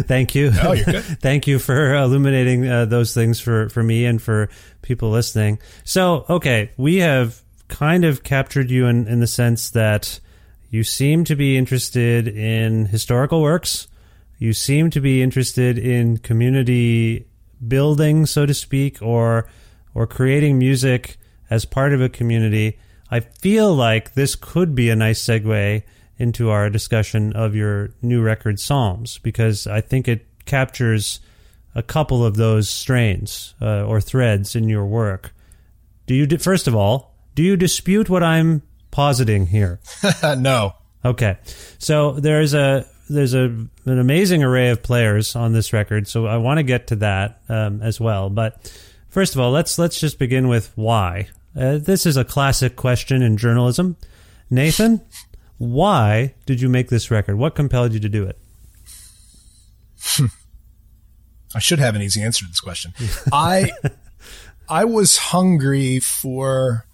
thank 0.06 0.34
you. 0.34 0.50
Oh, 0.62 0.72
you're 0.72 0.86
good. 0.86 1.04
thank 1.20 1.46
you 1.46 1.58
for 1.58 1.94
illuminating 1.94 2.66
uh, 2.66 2.86
those 2.86 3.12
things 3.12 3.38
for, 3.38 3.68
for 3.68 3.82
me 3.82 4.06
and 4.06 4.22
for 4.22 4.48
people 4.80 5.10
listening. 5.10 5.58
So, 5.84 6.24
okay, 6.30 6.70
we 6.78 7.00
have 7.00 7.38
kind 7.68 8.06
of 8.06 8.22
captured 8.22 8.70
you 8.70 8.86
in, 8.86 9.06
in 9.06 9.20
the 9.20 9.26
sense 9.26 9.68
that 9.72 10.20
you 10.70 10.84
seem 10.84 11.24
to 11.24 11.36
be 11.36 11.58
interested 11.58 12.28
in 12.28 12.86
historical 12.86 13.42
works. 13.42 13.88
You 14.38 14.54
seem 14.54 14.88
to 14.88 15.02
be 15.02 15.22
interested 15.22 15.76
in 15.76 16.16
community 16.16 17.26
building, 17.68 18.24
so 18.24 18.46
to 18.46 18.54
speak, 18.54 19.02
or 19.02 19.46
or 19.94 20.06
creating 20.06 20.58
music 20.58 21.16
as 21.50 21.64
part 21.64 21.92
of 21.92 22.00
a 22.00 22.08
community. 22.08 22.78
I 23.10 23.20
feel 23.20 23.74
like 23.74 24.14
this 24.14 24.34
could 24.34 24.74
be 24.74 24.90
a 24.90 24.96
nice 24.96 25.22
segue 25.22 25.82
into 26.18 26.50
our 26.50 26.70
discussion 26.70 27.32
of 27.34 27.54
your 27.54 27.90
new 28.02 28.22
record, 28.22 28.60
Psalms, 28.60 29.18
because 29.18 29.66
I 29.66 29.80
think 29.80 30.08
it 30.08 30.26
captures 30.44 31.20
a 31.74 31.82
couple 31.82 32.24
of 32.24 32.36
those 32.36 32.68
strains 32.68 33.54
uh, 33.60 33.84
or 33.84 34.00
threads 34.00 34.54
in 34.54 34.68
your 34.68 34.86
work. 34.86 35.34
Do 36.06 36.14
you, 36.14 36.26
first 36.38 36.68
of 36.68 36.74
all, 36.74 37.14
do 37.34 37.42
you 37.42 37.56
dispute 37.56 38.08
what 38.08 38.22
I'm 38.22 38.62
positing 38.90 39.46
here? 39.46 39.80
no. 40.22 40.74
Okay, 41.04 41.36
so 41.78 42.12
there's 42.12 42.54
a 42.54 42.86
there's 43.10 43.34
a 43.34 43.44
an 43.44 43.68
amazing 43.84 44.42
array 44.42 44.70
of 44.70 44.82
players 44.82 45.36
on 45.36 45.52
this 45.52 45.72
record, 45.74 46.08
so 46.08 46.26
I 46.26 46.38
want 46.38 46.58
to 46.58 46.62
get 46.62 46.86
to 46.88 46.96
that 46.96 47.42
um, 47.48 47.82
as 47.82 48.00
well. 48.00 48.30
But 48.30 48.72
first 49.14 49.34
of 49.34 49.40
all, 49.40 49.52
let's 49.52 49.78
let's 49.78 49.98
just 49.98 50.18
begin 50.18 50.48
with 50.48 50.72
why. 50.74 51.28
Uh, 51.56 51.78
this 51.78 52.04
is 52.04 52.16
a 52.16 52.24
classic 52.24 52.74
question 52.74 53.22
in 53.22 53.36
journalism. 53.36 53.96
Nathan, 54.50 55.00
why 55.56 56.34
did 56.46 56.60
you 56.60 56.68
make 56.68 56.88
this 56.88 57.12
record? 57.12 57.36
What 57.36 57.54
compelled 57.54 57.92
you 57.92 58.00
to 58.00 58.08
do 58.08 58.24
it? 58.24 58.38
I 61.54 61.60
should 61.60 61.78
have 61.78 61.94
an 61.94 62.02
easy 62.02 62.20
answer 62.20 62.44
to 62.44 62.50
this 62.50 62.60
question. 62.60 62.92
I 63.32 63.70
I 64.68 64.84
was 64.84 65.16
hungry 65.16 66.00
for 66.00 66.84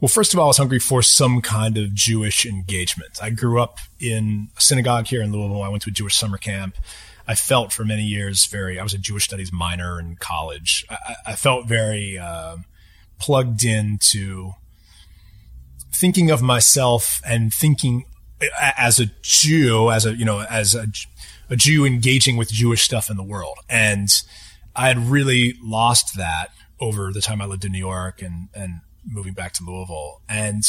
well, 0.00 0.08
first 0.08 0.34
of 0.34 0.38
all, 0.38 0.44
I 0.44 0.48
was 0.48 0.58
hungry 0.58 0.78
for 0.78 1.02
some 1.02 1.40
kind 1.40 1.76
of 1.78 1.94
Jewish 1.94 2.46
engagement. 2.46 3.18
I 3.20 3.30
grew 3.30 3.60
up 3.60 3.78
in 3.98 4.50
a 4.56 4.60
synagogue 4.60 5.06
here 5.06 5.22
in 5.22 5.32
Louisville. 5.32 5.62
I 5.62 5.68
went 5.68 5.82
to 5.84 5.90
a 5.90 5.92
Jewish 5.92 6.14
summer 6.14 6.36
camp. 6.38 6.76
I 7.28 7.34
felt 7.34 7.72
for 7.72 7.84
many 7.84 8.04
years 8.04 8.46
very, 8.46 8.78
I 8.78 8.82
was 8.82 8.94
a 8.94 8.98
Jewish 8.98 9.24
studies 9.24 9.52
minor 9.52 9.98
in 9.98 10.16
college. 10.16 10.84
I, 10.88 11.14
I 11.26 11.36
felt 11.36 11.66
very 11.66 12.18
uh, 12.18 12.58
plugged 13.18 13.64
into 13.64 14.52
thinking 15.92 16.30
of 16.30 16.42
myself 16.42 17.20
and 17.26 17.52
thinking 17.52 18.04
as 18.78 19.00
a 19.00 19.06
Jew, 19.22 19.90
as 19.90 20.06
a, 20.06 20.14
you 20.14 20.24
know, 20.24 20.40
as 20.40 20.74
a, 20.74 20.86
a 21.48 21.56
Jew 21.56 21.84
engaging 21.84 22.36
with 22.36 22.50
Jewish 22.50 22.82
stuff 22.82 23.10
in 23.10 23.16
the 23.16 23.22
world. 23.22 23.58
And 23.68 24.10
I 24.74 24.88
had 24.88 24.98
really 24.98 25.54
lost 25.62 26.16
that 26.16 26.50
over 26.80 27.12
the 27.12 27.22
time 27.22 27.40
I 27.40 27.46
lived 27.46 27.64
in 27.64 27.72
New 27.72 27.78
York 27.78 28.20
and, 28.20 28.48
and 28.54 28.80
moving 29.10 29.32
back 29.32 29.52
to 29.54 29.64
Louisville. 29.64 30.20
And 30.28 30.62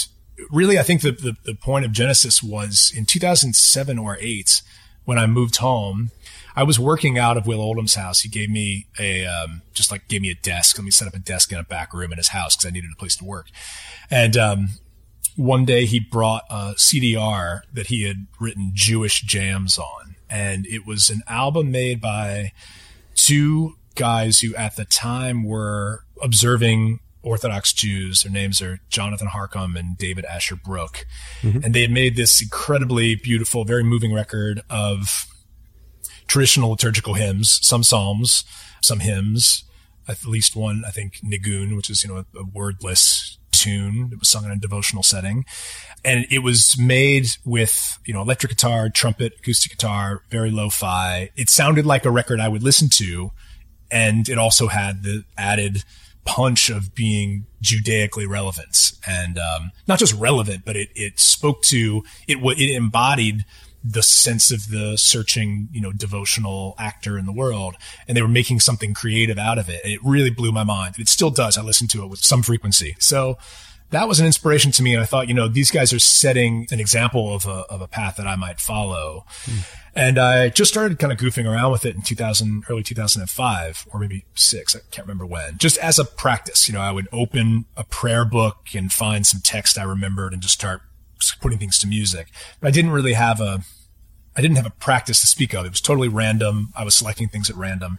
really, 0.52 0.80
I 0.80 0.84
think 0.84 1.02
the, 1.02 1.12
the, 1.12 1.36
the 1.44 1.56
point 1.56 1.86
of 1.86 1.92
Genesis 1.92 2.42
was 2.42 2.92
in 2.96 3.06
2007 3.06 3.98
or 3.98 4.18
eight, 4.22 4.62
when 5.06 5.18
I 5.18 5.26
moved 5.26 5.58
home, 5.58 6.12
I 6.58 6.64
was 6.64 6.80
working 6.80 7.20
out 7.20 7.38
of 7.38 7.46
Will 7.46 7.62
Oldham's 7.62 7.94
house. 7.94 8.22
He 8.22 8.30
gave 8.30 8.50
me 8.50 8.88
a, 9.00 9.26
um, 9.28 9.62
just 9.76 9.92
like 9.92 10.08
gave 10.08 10.22
me 10.22 10.32
a 10.32 10.36
desk. 10.36 10.76
Let 10.76 10.86
me 10.86 10.92
set 10.92 11.08
up 11.08 11.14
a 11.14 11.20
desk 11.20 11.52
in 11.52 11.60
a 11.60 11.64
back 11.64 11.94
room 11.94 12.12
in 12.12 12.18
his 12.18 12.30
house 12.30 12.56
because 12.56 12.68
I 12.68 12.72
needed 12.72 12.90
a 12.92 12.98
place 12.98 13.16
to 13.18 13.26
work. 13.26 13.50
And, 14.10 14.36
um, 14.36 14.70
one 15.36 15.66
day 15.66 15.86
he 15.86 16.00
brought 16.00 16.46
a 16.50 16.74
CDR 16.76 17.62
that 17.72 17.88
he 17.88 18.08
had 18.08 18.26
written 18.40 18.72
Jewish 18.74 19.22
jams 19.22 19.78
on. 19.78 20.16
And 20.32 20.66
it 20.66 20.84
was 20.84 21.12
an 21.12 21.22
album 21.28 21.70
made 21.70 22.02
by 22.02 22.54
two 23.14 23.76
guys 23.94 24.40
who 24.40 24.56
at 24.56 24.76
the 24.76 24.86
time 24.86 25.44
were 25.44 26.06
observing 26.24 27.02
Orthodox 27.22 27.72
Jews. 27.72 28.24
Their 28.24 28.32
names 28.32 28.64
are 28.64 28.80
Jonathan 28.90 29.28
Harcum 29.28 29.78
and 29.78 29.96
David 29.96 30.26
Asher 30.26 30.56
Brook. 30.56 31.06
Mm-hmm. 31.42 31.64
And 31.64 31.76
they 31.76 31.82
had 31.82 31.92
made 31.92 32.16
this 32.16 32.42
incredibly 32.42 33.14
beautiful, 33.14 33.64
very 33.64 33.84
moving 33.84 34.12
record 34.12 34.64
of 34.72 35.28
traditional 36.28 36.72
liturgical 36.72 37.16
hymns, 37.16 37.60
some 37.62 37.84
psalms, 37.84 38.44
some 38.82 39.00
hymns, 39.00 39.64
at 40.08 40.26
least 40.26 40.56
one, 40.56 40.84
I 40.88 40.92
think, 40.92 41.20
Nigun, 41.24 41.76
which 41.76 41.90
is, 41.90 42.04
you 42.04 42.10
know, 42.10 42.18
a, 42.18 42.40
a 42.40 42.44
wordless 42.54 43.38
tune. 43.52 44.10
It 44.12 44.20
was 44.20 44.30
sung 44.30 44.46
in 44.46 44.52
a 44.52 44.56
devotional 44.58 45.04
setting. 45.04 45.46
And 46.06 46.26
it 46.30 46.40
was 46.40 46.76
made 46.80 47.28
with, 47.44 48.00
you 48.06 48.14
know, 48.14 48.22
electric 48.22 48.52
guitar, 48.52 48.90
trumpet, 48.90 49.34
acoustic 49.40 49.72
guitar, 49.72 50.22
very 50.30 50.52
lo-fi. 50.52 51.30
It 51.36 51.50
sounded 51.50 51.86
like 51.86 52.06
a 52.06 52.12
record 52.12 52.40
I 52.40 52.48
would 52.48 52.64
listen 52.64 52.88
to. 52.94 53.32
And 53.92 54.30
it 54.30 54.38
also 54.38 54.68
had 54.68 55.04
the 55.04 55.24
added 55.38 55.84
punch 56.26 56.70
of 56.70 56.94
being 56.94 57.46
Judaically 57.62 58.28
relevant 58.28 58.92
and 59.08 59.40
um, 59.40 59.72
not 59.88 59.98
just 59.98 60.14
relevant, 60.14 60.64
but 60.66 60.76
it, 60.76 60.90
it 60.94 61.20
spoke 61.20 61.64
to 61.64 62.04
it. 62.28 62.38
It 62.38 62.76
embodied 62.76 63.46
the 63.84 64.04
sense 64.04 64.52
of 64.52 64.70
the 64.70 64.98
searching, 64.98 65.70
you 65.72 65.82
know, 65.82 65.92
devotional 65.92 66.76
actor 66.78 67.18
in 67.18 67.26
the 67.26 67.32
world, 67.32 67.76
and 68.08 68.18
they 68.18 68.22
were 68.22 68.28
making 68.28 68.60
something 68.60 68.94
creative 68.94 69.38
out 69.38 69.58
of 69.58 69.70
it. 69.70 69.82
And 69.84 69.94
it 69.94 70.00
really 70.04 70.30
blew 70.30 70.52
my 70.52 70.64
mind. 70.64 70.96
It 70.98 71.08
still 71.08 71.30
does. 71.32 71.58
I 71.58 71.62
listen 71.62 71.88
to 71.90 72.04
it 72.04 72.08
with 72.08 72.20
some 72.20 72.44
frequency. 72.44 72.96
So 73.00 73.38
that 73.90 74.08
was 74.08 74.20
an 74.20 74.26
inspiration 74.26 74.72
to 74.74 74.84
me. 74.84 74.94
And 74.94 75.02
I 75.02 75.06
thought, 75.06 75.28
you 75.28 75.34
know, 75.34 75.48
these 75.48 75.72
guys 75.72 75.94
are 75.94 76.00
setting 76.00 76.68
an 76.72 76.80
example 76.80 77.34
of 77.34 77.46
a, 77.46 77.64
of 77.70 77.82
a 77.82 77.88
path 77.88 78.18
that 78.18 78.28
I 78.28 78.36
might 78.36 78.60
follow. 78.60 79.26
Mm. 79.46 79.74
And 79.96 80.20
I 80.20 80.50
just 80.50 80.70
started 80.70 81.00
kind 81.00 81.12
of 81.12 81.18
goofing 81.18 81.50
around 81.50 81.72
with 81.72 81.86
it 81.86 81.96
in 81.96 82.02
2000, 82.02 82.66
early 82.70 82.84
2005 82.84 83.88
or 83.92 84.00
maybe 84.00 84.26
six. 84.36 84.76
I 84.76 84.80
can't 84.92 85.08
remember 85.08 85.26
when. 85.26 85.58
Just 85.58 85.78
as 85.80 85.98
a 85.98 86.06
practice, 86.06 86.68
you 86.68 86.74
know, 86.74 86.82
I 86.82 86.92
would 86.92 87.08
open 87.12 87.66
a 87.76 87.84
prayer 87.84 88.26
book 88.26 88.68
and 88.76 88.92
find 88.92 89.26
some 89.26 89.42
text 89.42 89.78
I 89.78 89.84
remembered 89.84 90.34
and 90.34 90.42
just 90.42 90.54
start 90.54 90.82
putting 91.36 91.58
things 91.58 91.78
to 91.80 91.88
music. 91.88 92.28
But 92.60 92.68
I 92.68 92.72
didn't 92.72 92.92
really 92.92 93.14
have 93.14 93.40
a, 93.42 93.62
I 94.36 94.42
didn't 94.42 94.58
have 94.58 94.66
a 94.66 94.72
practice 94.72 95.22
to 95.22 95.28
speak 95.28 95.54
of. 95.54 95.66
It 95.66 95.72
was 95.72 95.82
totally 95.82 96.08
random. 96.08 96.70
I 96.76 96.84
was 96.84 96.96
selecting 96.96 97.28
things 97.28 97.50
at 97.50 97.56
random 97.56 97.98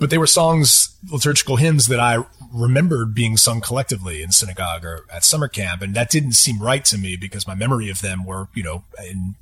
but 0.00 0.08
they 0.08 0.18
were 0.18 0.26
songs, 0.26 0.96
liturgical 1.12 1.56
hymns 1.56 1.86
that 1.86 2.00
I 2.00 2.24
remembered 2.52 3.14
being 3.14 3.36
sung 3.36 3.60
collectively 3.60 4.22
in 4.22 4.32
synagogue 4.32 4.82
or 4.82 5.04
at 5.12 5.24
summer 5.24 5.46
camp. 5.46 5.82
And 5.82 5.94
that 5.94 6.10
didn't 6.10 6.32
seem 6.32 6.60
right 6.60 6.84
to 6.86 6.96
me 6.96 7.16
because 7.20 7.46
my 7.46 7.54
memory 7.54 7.90
of 7.90 8.00
them 8.00 8.24
were, 8.24 8.48
you 8.54 8.62
know, 8.62 8.84
in 8.98 9.34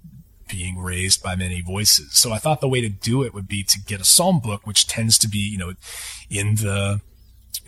being 0.49 0.77
raised 0.79 1.23
by 1.23 1.37
many 1.37 1.61
voices. 1.61 2.19
So 2.19 2.33
I 2.33 2.39
thought 2.39 2.61
the 2.61 2.69
way 2.69 2.81
to 2.81 2.89
do 2.89 3.23
it 3.23 3.33
would 3.33 3.47
be 3.47 3.63
to 3.63 3.79
get 3.81 4.01
a 4.01 4.05
psalm 4.05 4.41
book, 4.41 4.67
which 4.67 4.89
tends 4.89 5.17
to 5.19 5.29
be, 5.29 5.39
you 5.39 5.59
know, 5.59 5.75
in 6.29 6.57
the, 6.57 7.03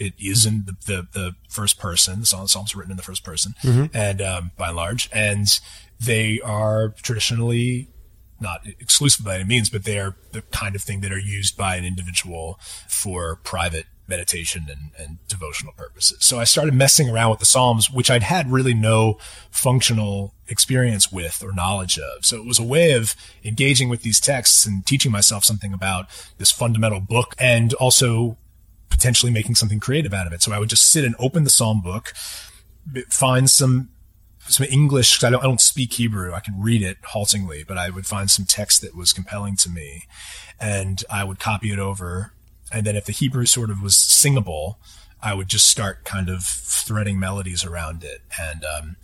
it 0.01 0.15
is 0.19 0.47
in 0.47 0.65
the, 0.65 0.73
the, 0.87 1.09
the 1.13 1.33
first 1.49 1.79
person. 1.79 2.21
The 2.21 2.27
psalms 2.27 2.75
are 2.75 2.79
written 2.79 2.91
in 2.91 2.97
the 2.97 3.03
first 3.03 3.23
person 3.23 3.55
mm-hmm. 3.63 3.97
and, 3.97 4.21
um, 4.21 4.51
by 4.57 4.69
and 4.69 4.77
large, 4.77 5.09
and 5.13 5.47
they 6.01 6.41
are 6.41 6.95
traditionally 7.03 7.89
not 8.41 8.67
exclusive 8.67 9.25
by 9.25 9.35
any 9.35 9.45
means, 9.45 9.69
but 9.69 9.85
they 9.85 9.99
are 9.99 10.17
the 10.33 10.41
kind 10.43 10.75
of 10.75 10.83
thing 10.83 11.03
that 11.03 11.13
are 11.13 11.19
used 11.19 11.57
by 11.57 11.77
an 11.77 11.85
individual 11.85 12.59
for 12.89 13.37
private 13.37 13.85
meditation 14.09 14.67
and, 14.69 14.91
and, 14.99 15.19
devotional 15.29 15.73
purposes. 15.75 16.19
So 16.25 16.41
I 16.41 16.45
started 16.45 16.75
messing 16.75 17.09
around 17.09 17.31
with 17.31 17.39
the 17.39 17.47
Psalms, 17.47 17.89
which 17.91 18.11
I'd 18.11 18.25
had 18.25 18.51
really 18.51 18.75
no 18.75 19.19
functional 19.51 20.35
experience 20.49 21.13
with 21.13 21.45
or 21.45 21.53
knowledge 21.53 21.97
of. 21.97 22.27
So 22.27 22.37
it 22.37 22.45
was 22.45 22.59
a 22.59 22.65
way 22.65 22.93
of 22.93 23.15
engaging 23.45 23.89
with 23.89 24.03
these 24.03 24.19
texts 24.19 24.67
and 24.67 24.85
teaching 24.85 25.13
myself 25.13 25.45
something 25.45 25.73
about 25.73 26.07
this 26.39 26.51
fundamental 26.51 26.99
book 26.99 27.37
and 27.39 27.73
also 27.75 28.37
potentially 29.01 29.33
making 29.33 29.55
something 29.55 29.81
creative 29.81 30.13
out 30.13 30.27
of 30.27 30.33
it. 30.35 30.43
So 30.43 30.53
I 30.53 30.59
would 30.59 30.69
just 30.69 30.91
sit 30.91 31.07
and 31.07 31.15
open 31.19 31.45
the 31.45 31.51
Psalm 31.51 31.81
book, 31.81 32.13
find 33.09 33.49
some 33.49 33.89
some 34.47 34.67
English 34.71 35.17
because 35.17 35.25
I 35.25 35.31
don't, 35.31 35.41
I 35.41 35.45
don't 35.45 35.61
speak 35.61 35.95
Hebrew. 35.95 36.33
I 36.33 36.41
can 36.41 36.61
read 36.61 36.83
it 36.83 36.99
haltingly, 37.03 37.63
but 37.63 37.79
I 37.79 37.89
would 37.89 38.07
find 38.07 38.31
some 38.31 38.45
text 38.45 38.83
that 38.83 38.97
was 38.97 39.13
compelling 39.13 39.57
to 39.57 39.71
me 39.71 40.05
and 40.59 41.05
I 41.09 41.25
would 41.25 41.39
copy 41.39 41.73
it 41.73 41.79
over. 41.79 42.33
And 42.73 42.85
then 42.85 42.97
if 42.97 43.05
the 43.05 43.13
Hebrew 43.13 43.47
sort 43.47 43.71
of 43.71 43.81
was 43.81 43.97
singable, 43.97 44.81
I 45.23 45.35
would 45.35 45.49
just 45.49 45.67
start 45.67 46.05
kind 46.05 46.29
of 46.29 46.43
threading 46.43 47.21
melodies 47.21 47.65
around 47.65 48.03
it. 48.03 48.23
And, 48.41 48.65
um, 48.65 48.97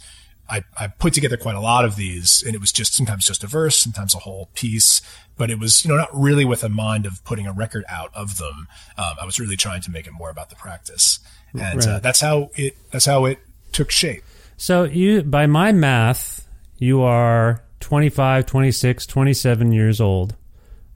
I, 0.49 0.65
I 0.79 0.87
put 0.89 1.13
together 1.13 1.37
quite 1.37 1.57
a 1.57 1.61
lot 1.61 1.85
of 1.85 1.97
these 1.97 2.43
and 2.45 2.55
it 2.55 2.61
was 2.61 2.73
just 2.73 2.95
sometimes 2.95 3.27
just 3.27 3.43
a 3.43 3.47
verse, 3.47 3.77
sometimes 3.77 4.15
a 4.15 4.19
whole 4.19 4.49
piece, 4.55 5.03
but 5.37 5.51
it 5.51 5.59
was, 5.59 5.85
you 5.85 5.91
know, 5.91 5.97
not 5.97 6.09
really 6.13 6.45
with 6.45 6.63
a 6.63 6.69
mind 6.69 7.07
of 7.07 7.25
putting 7.25 7.47
a 7.47 7.53
record 7.53 7.85
out 7.89 8.15
of 8.15 8.39
them. 8.39 8.69
Um, 8.97 9.17
I 9.21 9.27
was 9.27 9.41
really 9.41 9.57
trying 9.57 9.83
to 9.83 9.91
make 9.91 10.07
it 10.07 10.13
more 10.13 10.31
about 10.31 10.51
the 10.51 10.57
practice. 10.57 11.19
And 11.53 11.63
uh, 11.63 11.77
right. 11.77 11.89
uh, 11.89 11.99
that's 12.01 12.21
how 12.21 12.51
it, 12.55 12.77
that's 12.91 13.07
how 13.07 13.25
it 13.25 13.39
took 13.73 13.91
shape. 13.91 14.23
So 14.57 14.85
you, 14.85 15.23
by 15.23 15.47
my 15.47 15.73
math, 15.73 16.47
you 16.79 17.03
are 17.03 17.63
25, 17.81 18.47
26, 18.47 19.07
27 19.07 19.73
years 19.73 20.01
old 20.01 20.35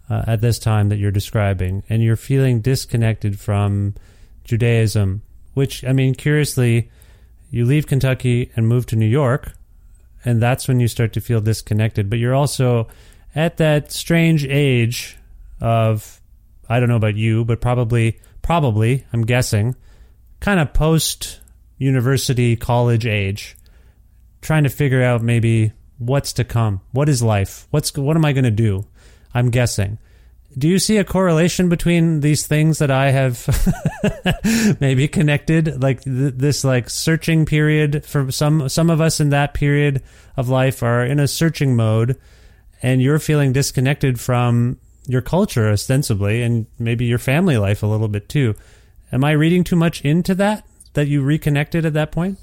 uh, 0.09 0.24
at 0.26 0.40
this 0.40 0.59
time 0.59 0.88
that 0.88 0.96
you're 0.96 1.11
describing, 1.11 1.82
and 1.88 2.03
you're 2.03 2.16
feeling 2.16 2.61
disconnected 2.61 3.38
from 3.38 3.94
Judaism, 4.44 5.22
which, 5.55 5.84
I 5.84 5.92
mean, 5.92 6.14
curiously, 6.14 6.90
you 7.51 7.64
leave 7.64 7.86
Kentucky 7.86 8.51
and 8.57 8.68
move 8.68 8.86
to 8.86 8.96
New 8.96 9.07
York, 9.07 9.53
and 10.24 10.40
that's 10.40 10.68
when 10.68 10.80
you 10.80 10.88
start 10.88 11.12
to 11.14 11.20
feel 11.20 11.40
disconnected. 11.40 12.09
But 12.09 12.18
you're 12.18 12.34
also 12.34 12.88
at 13.34 13.57
that 13.59 13.92
strange 13.92 14.46
age 14.46 15.18
of 15.61 16.20
I 16.68 16.78
don't 16.78 16.88
know 16.88 16.96
about 16.96 17.16
you, 17.16 17.44
but 17.44 17.61
probably 17.61 18.20
probably 18.42 19.05
I'm 19.12 19.22
guessing 19.22 19.74
kind 20.40 20.61
of 20.61 20.72
post 20.72 21.40
university 21.76 22.57
college 22.57 23.07
age 23.07 23.57
trying 24.40 24.64
to 24.64 24.70
figure 24.70 25.03
out 25.03 25.22
maybe 25.22 25.72
what's 25.98 26.32
to 26.34 26.44
come. 26.44 26.80
What 26.92 27.09
is 27.09 27.22
life? 27.22 27.66
What's 27.70 27.94
what 27.96 28.16
am 28.16 28.24
I 28.24 28.32
going 28.32 28.44
to 28.44 28.51
do? 28.51 28.86
I'm 29.34 29.51
guessing. 29.51 29.98
Do 30.59 30.68
you 30.68 30.78
see 30.78 30.96
a 30.96 31.05
correlation 31.05 31.68
between 31.68 32.20
these 32.20 32.46
things 32.46 32.78
that 32.78 32.90
I 32.90 33.11
have 33.12 33.46
maybe 34.80 35.07
connected 35.07 35.80
like 35.80 36.03
th- 36.03 36.34
this 36.34 36.64
like 36.64 36.90
searching 36.90 37.46
period 37.46 38.05
for 38.05 38.32
some 38.32 38.68
some 38.68 38.90
of 38.90 39.01
us 39.01 39.20
in 39.20 39.30
that 39.30 39.55
period 39.55 40.03
of 40.36 40.48
life 40.48 40.82
are 40.82 41.05
in 41.05 41.20
a 41.20 41.28
searching 41.28 41.76
mode 41.76 42.18
and 42.82 43.01
you're 43.01 43.18
feeling 43.20 43.53
disconnected 43.53 44.18
from 44.18 44.78
your 45.07 45.22
culture 45.22 45.70
ostensibly 45.70 46.42
and 46.42 46.66
maybe 46.78 47.05
your 47.05 47.18
family 47.18 47.57
life 47.57 47.82
a 47.82 47.86
little 47.86 48.09
bit 48.09 48.28
too. 48.28 48.55
Am 49.12 49.24
I 49.24 49.32
reading 49.32 49.64
too 49.64 49.76
much 49.76 50.05
into 50.05 50.34
that 50.36 50.66
that 50.94 51.09
you 51.09 51.22
reconnected 51.22 51.84
at 51.84 51.94
that 51.94 52.12
point? 52.12 52.38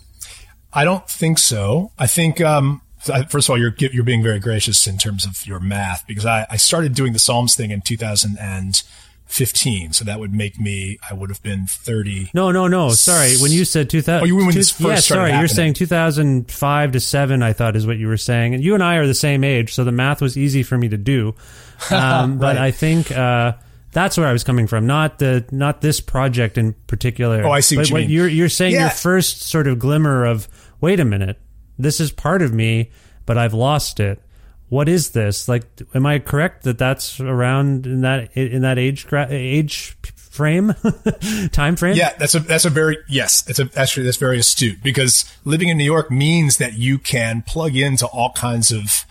I 0.73 0.83
don't 0.83 1.09
think 1.09 1.39
so. 1.39 1.91
I 1.97 2.07
think, 2.07 2.41
um, 2.41 2.81
first 2.99 3.47
of 3.47 3.51
all, 3.51 3.57
you're 3.57 3.73
you're 3.77 4.03
being 4.03 4.23
very 4.23 4.39
gracious 4.39 4.87
in 4.87 4.97
terms 4.97 5.25
of 5.25 5.45
your 5.45 5.59
math 5.59 6.05
because 6.07 6.25
I, 6.25 6.45
I 6.49 6.57
started 6.57 6.95
doing 6.95 7.13
the 7.13 7.19
Psalms 7.19 7.55
thing 7.55 7.71
in 7.71 7.81
2015, 7.81 9.93
so 9.93 10.05
that 10.05 10.19
would 10.19 10.33
make 10.33 10.59
me 10.59 10.97
I 11.09 11.13
would 11.13 11.29
have 11.29 11.41
been 11.43 11.65
30. 11.67 12.31
No, 12.33 12.51
no, 12.51 12.67
no. 12.67 12.89
Sorry, 12.89 13.35
when 13.37 13.51
you 13.51 13.65
said 13.65 13.89
2000. 13.89 14.21
Oh, 14.21 14.25
you 14.25 14.35
when 14.35 14.53
this 14.53 14.71
first 14.71 14.83
yeah, 14.83 14.95
started 14.95 15.29
sorry, 15.29 15.39
you're 15.39 15.47
saying 15.47 15.73
2005 15.73 16.91
to 16.91 16.99
seven. 16.99 17.43
I 17.43 17.53
thought 17.53 17.75
is 17.75 17.87
what 17.87 17.97
you 17.97 18.07
were 18.07 18.17
saying, 18.17 18.53
and 18.53 18.63
you 18.63 18.73
and 18.73 18.83
I 18.83 18.95
are 18.95 19.07
the 19.07 19.13
same 19.13 19.43
age, 19.43 19.73
so 19.73 19.83
the 19.83 19.91
math 19.91 20.21
was 20.21 20.37
easy 20.37 20.63
for 20.63 20.77
me 20.77 20.89
to 20.89 20.97
do. 20.97 21.35
Um, 21.91 22.39
But 22.39 22.57
I 22.57 22.71
think. 22.71 23.11
Uh, 23.11 23.53
that's 23.91 24.17
where 24.17 24.27
I 24.27 24.31
was 24.31 24.43
coming 24.43 24.67
from, 24.67 24.85
not 24.85 25.17
the 25.17 25.45
not 25.51 25.81
this 25.81 25.99
project 25.99 26.57
in 26.57 26.73
particular. 26.85 27.43
Oh, 27.43 27.51
I 27.51 27.61
see 27.61 27.77
what 27.77 27.83
But 27.83 27.89
you 27.89 27.95
mean. 27.95 28.09
You're 28.09 28.27
you're 28.27 28.49
saying 28.49 28.73
your 28.73 28.89
first 28.89 29.43
sort 29.43 29.67
of 29.67 29.79
glimmer 29.79 30.25
of 30.25 30.47
wait 30.81 30.99
a 30.99 31.05
minute, 31.05 31.39
this 31.77 31.99
is 31.99 32.11
part 32.11 32.41
of 32.41 32.53
me, 32.53 32.91
but 33.25 33.37
I've 33.37 33.53
lost 33.53 33.99
it. 33.99 34.21
What 34.69 34.89
is 34.89 35.11
this? 35.11 35.47
Like, 35.47 35.63
am 35.93 36.05
I 36.05 36.19
correct 36.19 36.63
that 36.63 36.77
that's 36.77 37.19
around 37.19 37.85
in 37.85 38.01
that 38.01 38.35
in 38.35 38.63
that 38.63 38.77
age 38.77 39.07
age 39.13 39.97
frame, 40.15 40.75
time 41.51 41.75
frame? 41.77 41.95
Yeah, 41.95 42.13
that's 42.17 42.35
a 42.35 42.39
that's 42.39 42.65
a 42.65 42.69
very 42.69 42.97
yes. 43.07 43.41
That's 43.43 43.59
a 43.59 43.69
actually 43.75 44.03
that's 44.03 44.17
very 44.17 44.39
astute 44.39 44.83
because 44.83 45.25
living 45.45 45.69
in 45.69 45.77
New 45.77 45.85
York 45.85 46.11
means 46.11 46.57
that 46.57 46.73
you 46.73 46.97
can 46.97 47.43
plug 47.43 47.75
into 47.75 48.05
all 48.07 48.31
kinds 48.33 48.71
of 48.71 49.05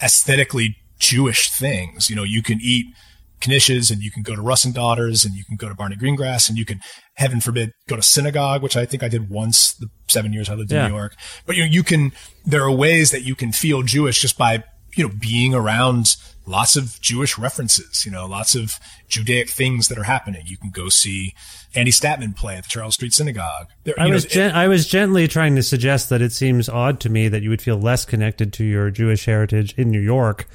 aesthetically 0.00 0.76
Jewish 0.98 1.50
things. 1.50 2.08
You 2.08 2.16
know, 2.16 2.22
you 2.22 2.42
can 2.42 2.58
eat 2.62 2.86
knishes 3.44 3.90
and 3.90 4.02
you 4.02 4.10
can 4.10 4.22
go 4.22 4.34
to 4.34 4.42
Russ 4.42 4.64
and 4.64 4.74
Daughters 4.74 5.24
and 5.24 5.34
you 5.34 5.44
can 5.44 5.56
go 5.56 5.68
to 5.68 5.74
Barney 5.74 5.96
Greengrass 5.96 6.48
and 6.48 6.58
you 6.58 6.64
can, 6.64 6.80
heaven 7.14 7.40
forbid, 7.40 7.72
go 7.88 7.96
to 7.96 8.02
synagogue, 8.02 8.62
which 8.62 8.76
I 8.76 8.84
think 8.86 9.02
I 9.02 9.08
did 9.08 9.30
once 9.30 9.72
the 9.74 9.88
seven 10.08 10.32
years 10.32 10.48
I 10.50 10.54
lived 10.54 10.72
Yeah. 10.72 10.86
in 10.86 10.90
New 10.92 10.96
York. 10.98 11.14
But 11.46 11.56
you 11.56 11.64
know, 11.64 11.70
you 11.70 11.82
can, 11.82 12.12
there 12.44 12.62
are 12.64 12.72
ways 12.72 13.10
that 13.12 13.22
you 13.22 13.34
can 13.34 13.52
feel 13.52 13.82
Jewish 13.82 14.20
just 14.20 14.36
by, 14.36 14.64
you 14.96 15.06
know, 15.08 15.14
being 15.20 15.54
around 15.54 16.16
lots 16.46 16.76
of 16.76 17.00
Jewish 17.00 17.38
references, 17.38 18.04
you 18.04 18.12
know, 18.12 18.26
lots 18.26 18.54
of 18.54 18.74
Judaic 19.08 19.48
things 19.48 19.88
that 19.88 19.98
are 19.98 20.02
happening. 20.04 20.42
You 20.46 20.58
can 20.58 20.70
go 20.70 20.88
see 20.90 21.32
Andy 21.74 21.90
Statman 21.90 22.36
play 22.36 22.56
at 22.56 22.64
the 22.64 22.68
Charles 22.68 22.94
Street 22.94 23.12
Synagogue. 23.14 23.68
There, 23.84 23.94
I 23.98 24.04
you 24.04 24.10
know, 24.10 24.14
was 24.14 24.24
gen- 24.26 24.54
I 24.54 24.68
was 24.68 24.86
gently 24.86 25.26
trying 25.26 25.56
to 25.56 25.62
suggest 25.62 26.10
that 26.10 26.20
it 26.20 26.32
seems 26.32 26.68
odd 26.68 27.00
to 27.00 27.08
me 27.08 27.28
that 27.28 27.42
you 27.42 27.48
would 27.50 27.62
feel 27.62 27.78
less 27.78 28.04
connected 28.04 28.52
to 28.54 28.64
your 28.64 28.90
Jewish 28.90 29.24
heritage 29.24 29.74
in 29.78 29.90
New 29.90 30.00
York 30.00 30.46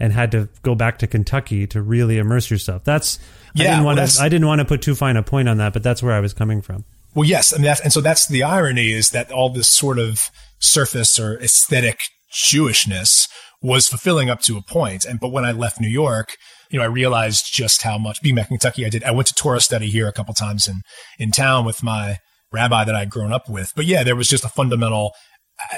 and 0.00 0.12
had 0.12 0.30
to 0.32 0.48
go 0.62 0.74
back 0.74 0.98
to 0.98 1.06
Kentucky 1.06 1.66
to 1.68 1.80
really 1.82 2.18
immerse 2.18 2.50
yourself. 2.50 2.84
That's 2.84 3.18
I 3.56 3.62
Yeah, 3.62 3.70
didn't 3.70 3.84
want 3.84 3.96
that's- 3.96 4.16
to 4.16 4.22
I 4.22 4.28
didn't 4.28 4.46
want 4.46 4.58
to 4.60 4.64
put 4.64 4.82
too 4.82 4.94
fine 4.94 5.16
a 5.16 5.22
point 5.22 5.48
on 5.48 5.58
that, 5.58 5.72
but 5.72 5.82
that's 5.82 6.02
where 6.02 6.12
I 6.14 6.20
was 6.20 6.32
coming 6.34 6.60
from. 6.62 6.84
Well, 7.14 7.28
yes, 7.28 7.52
and 7.52 7.64
that's, 7.64 7.80
and 7.80 7.92
so 7.92 8.00
that's 8.00 8.26
the 8.26 8.42
irony 8.42 8.90
is 8.90 9.10
that 9.10 9.30
all 9.30 9.48
this 9.50 9.68
sort 9.68 10.00
of 10.00 10.30
surface 10.58 11.16
or 11.20 11.38
aesthetic 11.40 11.98
Jewishness 12.32 13.28
was 13.62 13.86
fulfilling 13.88 14.28
up 14.30 14.40
to 14.42 14.56
a 14.56 14.62
point. 14.62 15.04
And 15.04 15.20
but 15.20 15.28
when 15.28 15.44
I 15.44 15.52
left 15.52 15.80
New 15.80 15.88
York, 15.88 16.36
you 16.70 16.78
know, 16.78 16.84
I 16.84 16.88
realized 16.88 17.54
just 17.54 17.82
how 17.82 17.98
much 17.98 18.20
being 18.20 18.34
back 18.34 18.50
in 18.50 18.56
Kentucky, 18.58 18.84
I 18.84 18.88
did. 18.90 19.04
I 19.04 19.12
went 19.12 19.28
to 19.28 19.34
Torah 19.34 19.60
study 19.60 19.88
here 19.88 20.08
a 20.08 20.12
couple 20.12 20.34
times 20.34 20.66
in 20.68 20.80
in 21.18 21.30
town 21.30 21.64
with 21.64 21.82
my 21.82 22.18
rabbi 22.52 22.84
that 22.84 22.94
I'd 22.94 23.10
grown 23.10 23.32
up 23.32 23.48
with. 23.48 23.72
But 23.76 23.86
yeah, 23.86 24.02
there 24.02 24.16
was 24.16 24.28
just 24.28 24.44
a 24.44 24.48
fundamental. 24.48 25.12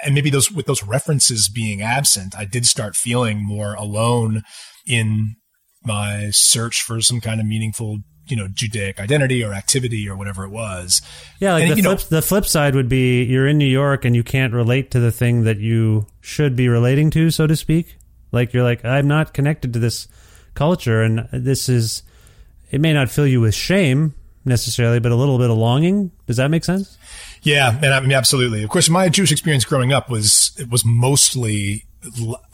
And 0.05 0.15
maybe 0.15 0.31
those 0.31 0.51
with 0.51 0.67
those 0.67 0.83
references 0.83 1.49
being 1.49 1.83
absent, 1.83 2.35
I 2.37 2.45
did 2.45 2.67
start 2.67 2.97
feeling 2.97 3.45
more 3.45 3.75
alone 3.75 4.43
in 4.87 5.37
my 5.85 6.31
search 6.31 6.83
for 6.83 7.01
some 7.01 7.21
kind 7.21 7.41
of 7.41 7.47
meaningful, 7.47 7.99
you 8.27 8.37
know, 8.37 8.49
Judaic 8.49 8.99
identity 8.99 9.45
or 9.45 9.53
activity 9.53 10.09
or 10.09 10.17
whatever 10.17 10.45
it 10.45 10.51
was. 10.51 11.03
Yeah, 11.39 11.53
like 11.55 11.65
And, 11.65 11.73
the 11.73 11.77
you 11.77 11.83
know- 11.83 11.95
the 11.95 12.23
flip 12.23 12.47
side 12.47 12.75
would 12.75 12.89
be 12.89 13.23
you're 13.25 13.47
in 13.47 13.59
New 13.59 13.67
York 13.67 14.05
and 14.05 14.17
you 14.17 14.25
can't 14.25 14.53
relate 14.53 14.91
to 14.93 15.01
the 15.01 15.13
thing 15.13 15.45
that 15.45 15.59
you 15.59 16.07
should 16.21 16.57
be 16.57 16.69
relating 16.69 17.11
to, 17.11 17.31
so 17.31 17.47
to 17.47 17.55
speak. 17.55 17.97
Like 18.33 18.53
you're 18.53 18.65
like 18.65 18.85
I'm 18.85 19.07
not 19.07 19.35
connected 19.35 19.73
to 19.75 19.79
this 19.79 20.09
culture 20.55 21.03
and 21.03 21.29
this 21.33 21.69
is 21.69 22.03
it 22.71 22.81
may 22.81 22.93
not 22.93 23.11
fill 23.11 23.27
you 23.27 23.41
with 23.41 23.55
shame 23.55 24.15
necessarily, 24.45 25.01
but 25.01 25.13
a 25.13 25.17
little 25.17 25.39
bit 25.39 25.51
of 25.51 25.57
longing. 25.59 26.11
Does 26.27 26.39
that 26.39 26.51
make 26.51 26.65
sense? 26.65 26.97
Yeah, 27.47 27.71
and 27.77 27.95
I 27.95 28.01
mean 28.01 28.13
absolutely. 28.13 28.63
Of 28.65 28.71
course, 28.71 28.89
my 28.91 29.09
Jewish 29.09 29.31
experience 29.31 29.65
growing 29.65 29.93
up 29.93 30.11
was 30.11 30.51
it 30.59 30.69
was 30.69 30.85
mostly 30.85 31.85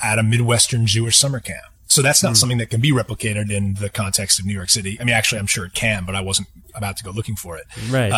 at 0.03 0.19
a 0.19 0.23
Midwestern 0.23 0.87
Jewish 0.87 1.17
summer 1.17 1.41
camp. 1.41 1.65
So 1.87 2.01
that's 2.03 2.23
not 2.23 2.37
something 2.37 2.59
that 2.59 2.71
can 2.71 2.81
be 2.81 2.91
replicated 2.93 3.51
in 3.51 3.75
the 3.75 3.91
context 3.91 4.39
of 4.39 4.47
New 4.47 4.55
York 4.55 4.71
City. 4.71 4.97
I 5.01 5.05
mean, 5.05 5.15
actually, 5.15 5.39
I'm 5.41 5.47
sure 5.47 5.67
it 5.67 5.75
can, 5.75 6.05
but 6.07 6.15
I 6.15 6.21
wasn't 6.23 6.49
about 6.75 6.97
to 6.99 7.05
go 7.05 7.11
looking 7.11 7.37
for 7.37 7.57
it. 7.59 7.65
Right. 7.91 8.09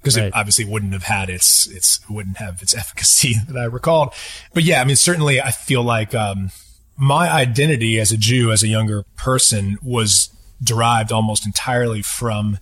because 0.00 0.16
Right. 0.16 0.26
it 0.26 0.34
obviously 0.34 0.64
wouldn't 0.64 0.92
have 0.92 1.04
had 1.04 1.28
its 1.30 1.66
its 1.68 2.00
wouldn't 2.08 2.38
have 2.38 2.62
its 2.62 2.74
efficacy 2.82 3.34
that 3.48 3.56
I 3.56 3.64
recalled. 3.64 4.12
But 4.54 4.62
yeah, 4.64 4.80
I 4.80 4.84
mean, 4.84 4.96
certainly, 4.96 5.40
I 5.40 5.50
feel 5.50 5.82
like 5.82 6.14
um, 6.14 6.50
my 6.96 7.30
identity 7.30 7.98
as 8.00 8.12
a 8.12 8.16
Jew, 8.16 8.50
as 8.52 8.62
a 8.62 8.68
younger 8.68 9.04
person, 9.16 9.78
was 9.82 10.28
derived 10.62 11.10
almost 11.12 11.46
entirely 11.46 12.02
from 12.02 12.58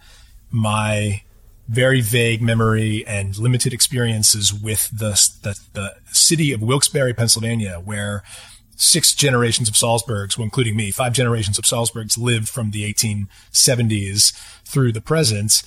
my 0.51 1.23
very 1.71 2.01
vague 2.01 2.43
memory 2.43 3.07
and 3.07 3.39
limited 3.39 3.73
experiences 3.73 4.53
with 4.53 4.91
the, 4.91 5.11
the 5.43 5.57
the 5.73 5.95
city 6.13 6.53
of 6.53 6.61
Wilkes-Barre, 6.61 7.15
Pennsylvania, 7.15 7.81
where 7.85 8.25
six 8.75 9.15
generations 9.15 9.69
of 9.69 9.77
Salsburgs, 9.77 10.37
well, 10.37 10.45
including 10.45 10.75
me, 10.75 10.91
five 10.91 11.13
generations 11.13 11.59
of 11.59 11.67
Salsburgs 11.67 12.19
lived 12.19 12.49
from 12.49 12.73
the 12.73 12.93
1870s 12.93 14.33
through 14.65 14.91
the 14.91 15.01
present. 15.01 15.63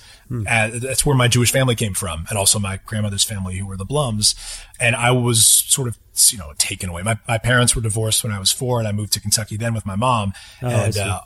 Uh, 0.48 0.70
that's 0.74 1.06
where 1.06 1.16
my 1.16 1.28
Jewish 1.28 1.52
family 1.52 1.74
came 1.74 1.94
from, 1.94 2.26
and 2.28 2.36
also 2.36 2.58
my 2.58 2.80
grandmother's 2.84 3.24
family, 3.24 3.56
who 3.56 3.66
were 3.66 3.76
the 3.76 3.86
Blums. 3.86 4.34
And 4.78 4.96
I 4.96 5.10
was 5.12 5.46
sort 5.46 5.88
of, 5.88 5.96
you 6.30 6.38
know, 6.38 6.52
taken 6.58 6.90
away. 6.90 7.02
My, 7.02 7.18
my 7.26 7.38
parents 7.38 7.74
were 7.74 7.82
divorced 7.82 8.24
when 8.24 8.32
I 8.32 8.38
was 8.38 8.50
four, 8.50 8.78
and 8.78 8.86
I 8.86 8.92
moved 8.92 9.12
to 9.14 9.20
Kentucky 9.20 9.56
then 9.56 9.72
with 9.72 9.86
my 9.86 9.96
mom. 9.96 10.34
I 10.60 10.72
and 10.72 10.94
see. 10.94 11.00
uh, 11.00 11.20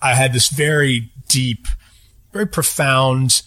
I 0.00 0.14
had 0.14 0.32
this 0.32 0.48
very 0.48 1.10
deep, 1.28 1.66
very 2.32 2.46
profound, 2.46 3.42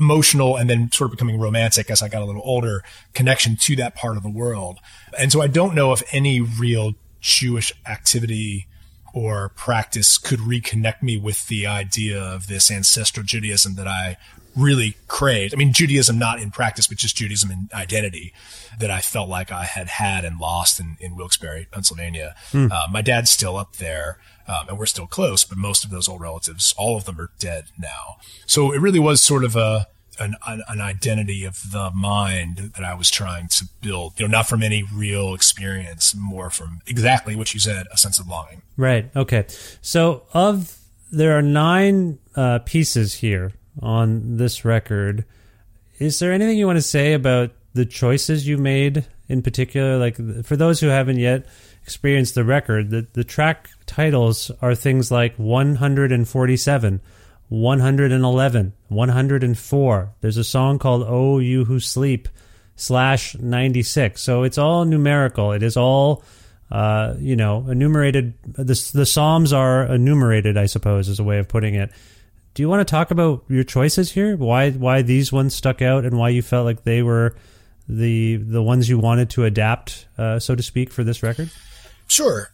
emotional, 0.00 0.56
and 0.56 0.68
then 0.68 0.90
sort 0.92 1.10
of 1.10 1.12
becoming 1.12 1.38
romantic 1.38 1.90
as 1.90 2.02
I 2.02 2.08
got 2.08 2.22
a 2.22 2.24
little 2.24 2.42
older 2.44 2.82
connection 3.12 3.56
to 3.56 3.76
that 3.76 3.94
part 3.94 4.16
of 4.16 4.22
the 4.22 4.30
world. 4.30 4.78
And 5.18 5.30
so 5.30 5.42
I 5.42 5.46
don't 5.46 5.74
know 5.74 5.92
if 5.92 6.02
any 6.12 6.40
real 6.40 6.94
Jewish 7.20 7.72
activity 7.86 8.66
or 9.12 9.50
practice 9.50 10.18
could 10.18 10.40
reconnect 10.40 11.02
me 11.02 11.16
with 11.16 11.46
the 11.46 11.66
idea 11.66 12.20
of 12.20 12.48
this 12.48 12.70
ancestral 12.70 13.24
Judaism 13.24 13.76
that 13.76 13.86
I 13.86 14.16
really 14.56 14.96
craved. 15.08 15.54
I 15.54 15.56
mean, 15.56 15.72
Judaism 15.72 16.18
not 16.18 16.40
in 16.40 16.50
practice, 16.50 16.86
but 16.86 16.98
just 16.98 17.16
Judaism 17.16 17.50
in 17.50 17.68
identity 17.72 18.32
that 18.78 18.90
I 18.90 19.00
felt 19.00 19.28
like 19.28 19.52
I 19.52 19.64
had 19.64 19.88
had 19.88 20.24
and 20.24 20.38
lost 20.38 20.80
in, 20.80 20.96
in 21.00 21.16
Wilkes-Barre, 21.16 21.66
Pennsylvania. 21.70 22.34
Uh, 22.72 22.86
my 22.90 23.02
dad's 23.02 23.30
still 23.30 23.56
up 23.56 23.76
there, 23.76 24.18
um, 24.46 24.68
and 24.68 24.78
we're 24.78 24.86
still 24.86 25.06
close, 25.06 25.44
but 25.44 25.58
most 25.58 25.84
of 25.84 25.90
those 25.90 26.08
old 26.08 26.20
relatives, 26.20 26.74
all 26.76 26.96
of 26.96 27.04
them 27.04 27.20
are 27.20 27.30
dead 27.38 27.66
now. 27.78 28.16
So 28.46 28.72
it 28.72 28.80
really 28.80 28.98
was 28.98 29.20
sort 29.20 29.44
of 29.44 29.56
a, 29.56 29.86
an, 30.18 30.36
an, 30.46 30.80
identity 30.80 31.44
of 31.44 31.72
the 31.72 31.90
mind 31.90 32.72
that 32.76 32.84
I 32.84 32.94
was 32.94 33.10
trying 33.10 33.48
to 33.48 33.64
build, 33.80 34.18
you 34.18 34.26
know, 34.26 34.30
not 34.30 34.48
from 34.48 34.62
any 34.62 34.82
real 34.82 35.34
experience, 35.34 36.14
more 36.14 36.50
from 36.50 36.80
exactly 36.86 37.34
what 37.34 37.54
you 37.54 37.60
said, 37.60 37.86
a 37.92 37.98
sense 37.98 38.18
of 38.18 38.28
longing. 38.28 38.62
Right. 38.76 39.10
Okay. 39.16 39.46
So 39.80 40.24
of 40.32 40.78
there 41.10 41.36
are 41.36 41.42
nine 41.42 42.18
uh, 42.36 42.60
pieces 42.60 43.14
here 43.14 43.52
on 43.80 44.36
this 44.36 44.64
record. 44.64 45.24
Is 45.98 46.18
there 46.18 46.32
anything 46.32 46.58
you 46.58 46.66
want 46.66 46.78
to 46.78 46.82
say 46.82 47.12
about 47.12 47.50
the 47.72 47.86
choices 47.86 48.46
you 48.46 48.58
made 48.58 49.06
in 49.28 49.42
particular? 49.42 49.96
Like 49.96 50.44
for 50.44 50.56
those 50.56 50.80
who 50.80 50.88
haven't 50.88 51.18
yet 51.18 51.46
experienced 51.82 52.34
the 52.34 52.44
record, 52.44 52.90
the 52.90 53.06
the 53.12 53.24
track 53.24 53.70
titles 53.86 54.50
are 54.60 54.74
things 54.74 55.10
like 55.10 55.36
147. 55.36 57.00
111, 57.48 58.72
104. 58.88 60.14
There's 60.20 60.36
a 60.36 60.44
song 60.44 60.78
called 60.78 61.04
Oh 61.06 61.38
You 61.38 61.64
Who 61.64 61.78
Sleep 61.78 62.28
slash 62.76 63.36
96. 63.36 64.20
So 64.20 64.42
it's 64.42 64.58
all 64.58 64.84
numerical. 64.84 65.52
It 65.52 65.62
is 65.62 65.76
all, 65.76 66.24
uh, 66.70 67.14
you 67.18 67.36
know, 67.36 67.68
enumerated. 67.68 68.34
The, 68.44 68.90
the 68.94 69.06
Psalms 69.06 69.52
are 69.52 69.84
enumerated, 69.84 70.56
I 70.56 70.66
suppose, 70.66 71.08
is 71.08 71.20
a 71.20 71.24
way 71.24 71.38
of 71.38 71.48
putting 71.48 71.74
it. 71.74 71.90
Do 72.54 72.62
you 72.62 72.68
want 72.68 72.86
to 72.86 72.90
talk 72.90 73.10
about 73.10 73.44
your 73.48 73.64
choices 73.64 74.12
here? 74.12 74.36
Why 74.36 74.70
why 74.70 75.02
these 75.02 75.32
ones 75.32 75.54
stuck 75.54 75.82
out 75.82 76.04
and 76.04 76.16
why 76.16 76.28
you 76.28 76.40
felt 76.40 76.64
like 76.64 76.84
they 76.84 77.02
were 77.02 77.34
the 77.88 78.36
the 78.36 78.62
ones 78.62 78.88
you 78.88 78.98
wanted 78.98 79.30
to 79.30 79.44
adapt, 79.44 80.06
uh, 80.16 80.38
so 80.38 80.54
to 80.54 80.62
speak, 80.62 80.92
for 80.92 81.02
this 81.02 81.22
record? 81.22 81.50
Sure. 82.06 82.50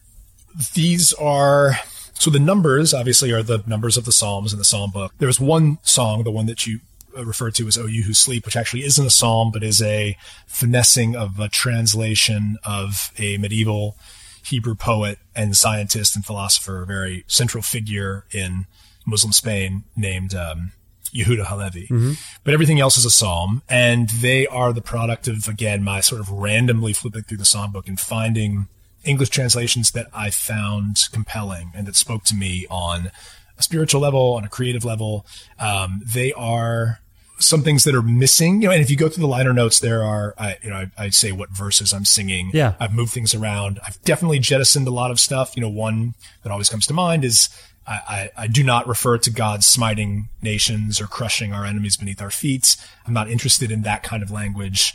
These 0.73 1.13
are 1.13 1.75
so 2.13 2.29
the 2.29 2.39
numbers 2.39 2.93
obviously 2.93 3.31
are 3.31 3.41
the 3.41 3.63
numbers 3.65 3.97
of 3.97 4.05
the 4.05 4.11
Psalms 4.11 4.53
in 4.53 4.59
the 4.59 4.65
Psalm 4.65 4.91
book. 4.91 5.13
There's 5.17 5.39
one 5.39 5.79
song, 5.81 6.23
the 6.23 6.31
one 6.31 6.45
that 6.45 6.67
you 6.67 6.79
uh, 7.17 7.25
referred 7.25 7.55
to 7.55 7.67
as 7.67 7.77
"Oh 7.77 7.87
You 7.87 8.03
Who 8.03 8.13
Sleep," 8.13 8.45
which 8.45 8.55
actually 8.55 8.83
isn't 8.83 9.05
a 9.05 9.09
psalm, 9.09 9.51
but 9.51 9.63
is 9.63 9.81
a 9.81 10.15
finessing 10.45 11.15
of 11.15 11.39
a 11.39 11.49
translation 11.49 12.57
of 12.63 13.11
a 13.17 13.37
medieval 13.37 13.97
Hebrew 14.45 14.75
poet 14.75 15.19
and 15.35 15.55
scientist 15.55 16.15
and 16.15 16.25
philosopher, 16.25 16.83
a 16.83 16.85
very 16.85 17.23
central 17.27 17.63
figure 17.63 18.25
in 18.31 18.65
Muslim 19.05 19.33
Spain 19.33 19.83
named 19.95 20.33
um, 20.35 20.71
Yehuda 21.13 21.45
Halevi. 21.45 21.87
Mm-hmm. 21.87 22.13
But 22.43 22.53
everything 22.53 22.79
else 22.79 22.97
is 22.97 23.05
a 23.05 23.11
psalm, 23.11 23.61
and 23.67 24.09
they 24.09 24.47
are 24.47 24.73
the 24.73 24.81
product 24.81 25.27
of 25.27 25.47
again 25.47 25.83
my 25.83 26.01
sort 26.01 26.21
of 26.21 26.29
randomly 26.29 26.93
flipping 26.93 27.23
through 27.23 27.37
the 27.37 27.45
psalm 27.45 27.71
book 27.71 27.87
and 27.87 27.99
finding 27.99 28.67
English 29.03 29.29
translations 29.29 29.91
that 29.91 30.07
I 30.13 30.29
found 30.29 30.97
compelling 31.11 31.71
and 31.73 31.87
that 31.87 31.95
spoke 31.95 32.23
to 32.25 32.35
me 32.35 32.67
on 32.69 33.11
a 33.57 33.63
spiritual 33.63 34.01
level, 34.01 34.33
on 34.33 34.43
a 34.43 34.49
creative 34.49 34.85
level. 34.85 35.25
Um, 35.59 36.01
they 36.05 36.33
are 36.33 36.99
some 37.39 37.63
things 37.63 37.83
that 37.85 37.95
are 37.95 38.01
missing, 38.01 38.61
you 38.61 38.67
know, 38.67 38.73
and 38.73 38.81
if 38.81 38.89
you 38.89 38.95
go 38.95 39.09
through 39.09 39.21
the 39.21 39.27
liner 39.27 39.53
notes, 39.53 39.79
there 39.79 40.03
are, 40.03 40.35
I, 40.37 40.57
you 40.61 40.69
know, 40.69 40.75
I, 40.75 40.91
I 40.97 41.09
say 41.09 41.31
what 41.31 41.49
verses 41.49 41.91
I'm 41.91 42.05
singing. 42.05 42.51
Yeah. 42.53 42.75
I've 42.79 42.93
moved 42.93 43.13
things 43.13 43.33
around. 43.33 43.79
I've 43.85 44.01
definitely 44.03 44.39
jettisoned 44.39 44.87
a 44.87 44.91
lot 44.91 45.11
of 45.11 45.19
stuff. 45.19 45.55
You 45.55 45.61
know, 45.61 45.69
one 45.69 46.13
that 46.43 46.51
always 46.51 46.69
comes 46.69 46.85
to 46.87 46.93
mind 46.93 47.25
is 47.25 47.49
I, 47.87 47.93
I, 48.37 48.43
I 48.43 48.47
do 48.47 48.63
not 48.63 48.87
refer 48.87 49.17
to 49.17 49.31
God 49.31 49.63
smiting 49.63 50.29
nations 50.41 51.01
or 51.01 51.07
crushing 51.07 51.51
our 51.53 51.65
enemies 51.65 51.97
beneath 51.97 52.21
our 52.21 52.31
feet. 52.31 52.77
I'm 53.07 53.13
not 53.13 53.29
interested 53.29 53.71
in 53.71 53.81
that 53.81 54.03
kind 54.03 54.21
of 54.21 54.29
language. 54.29 54.93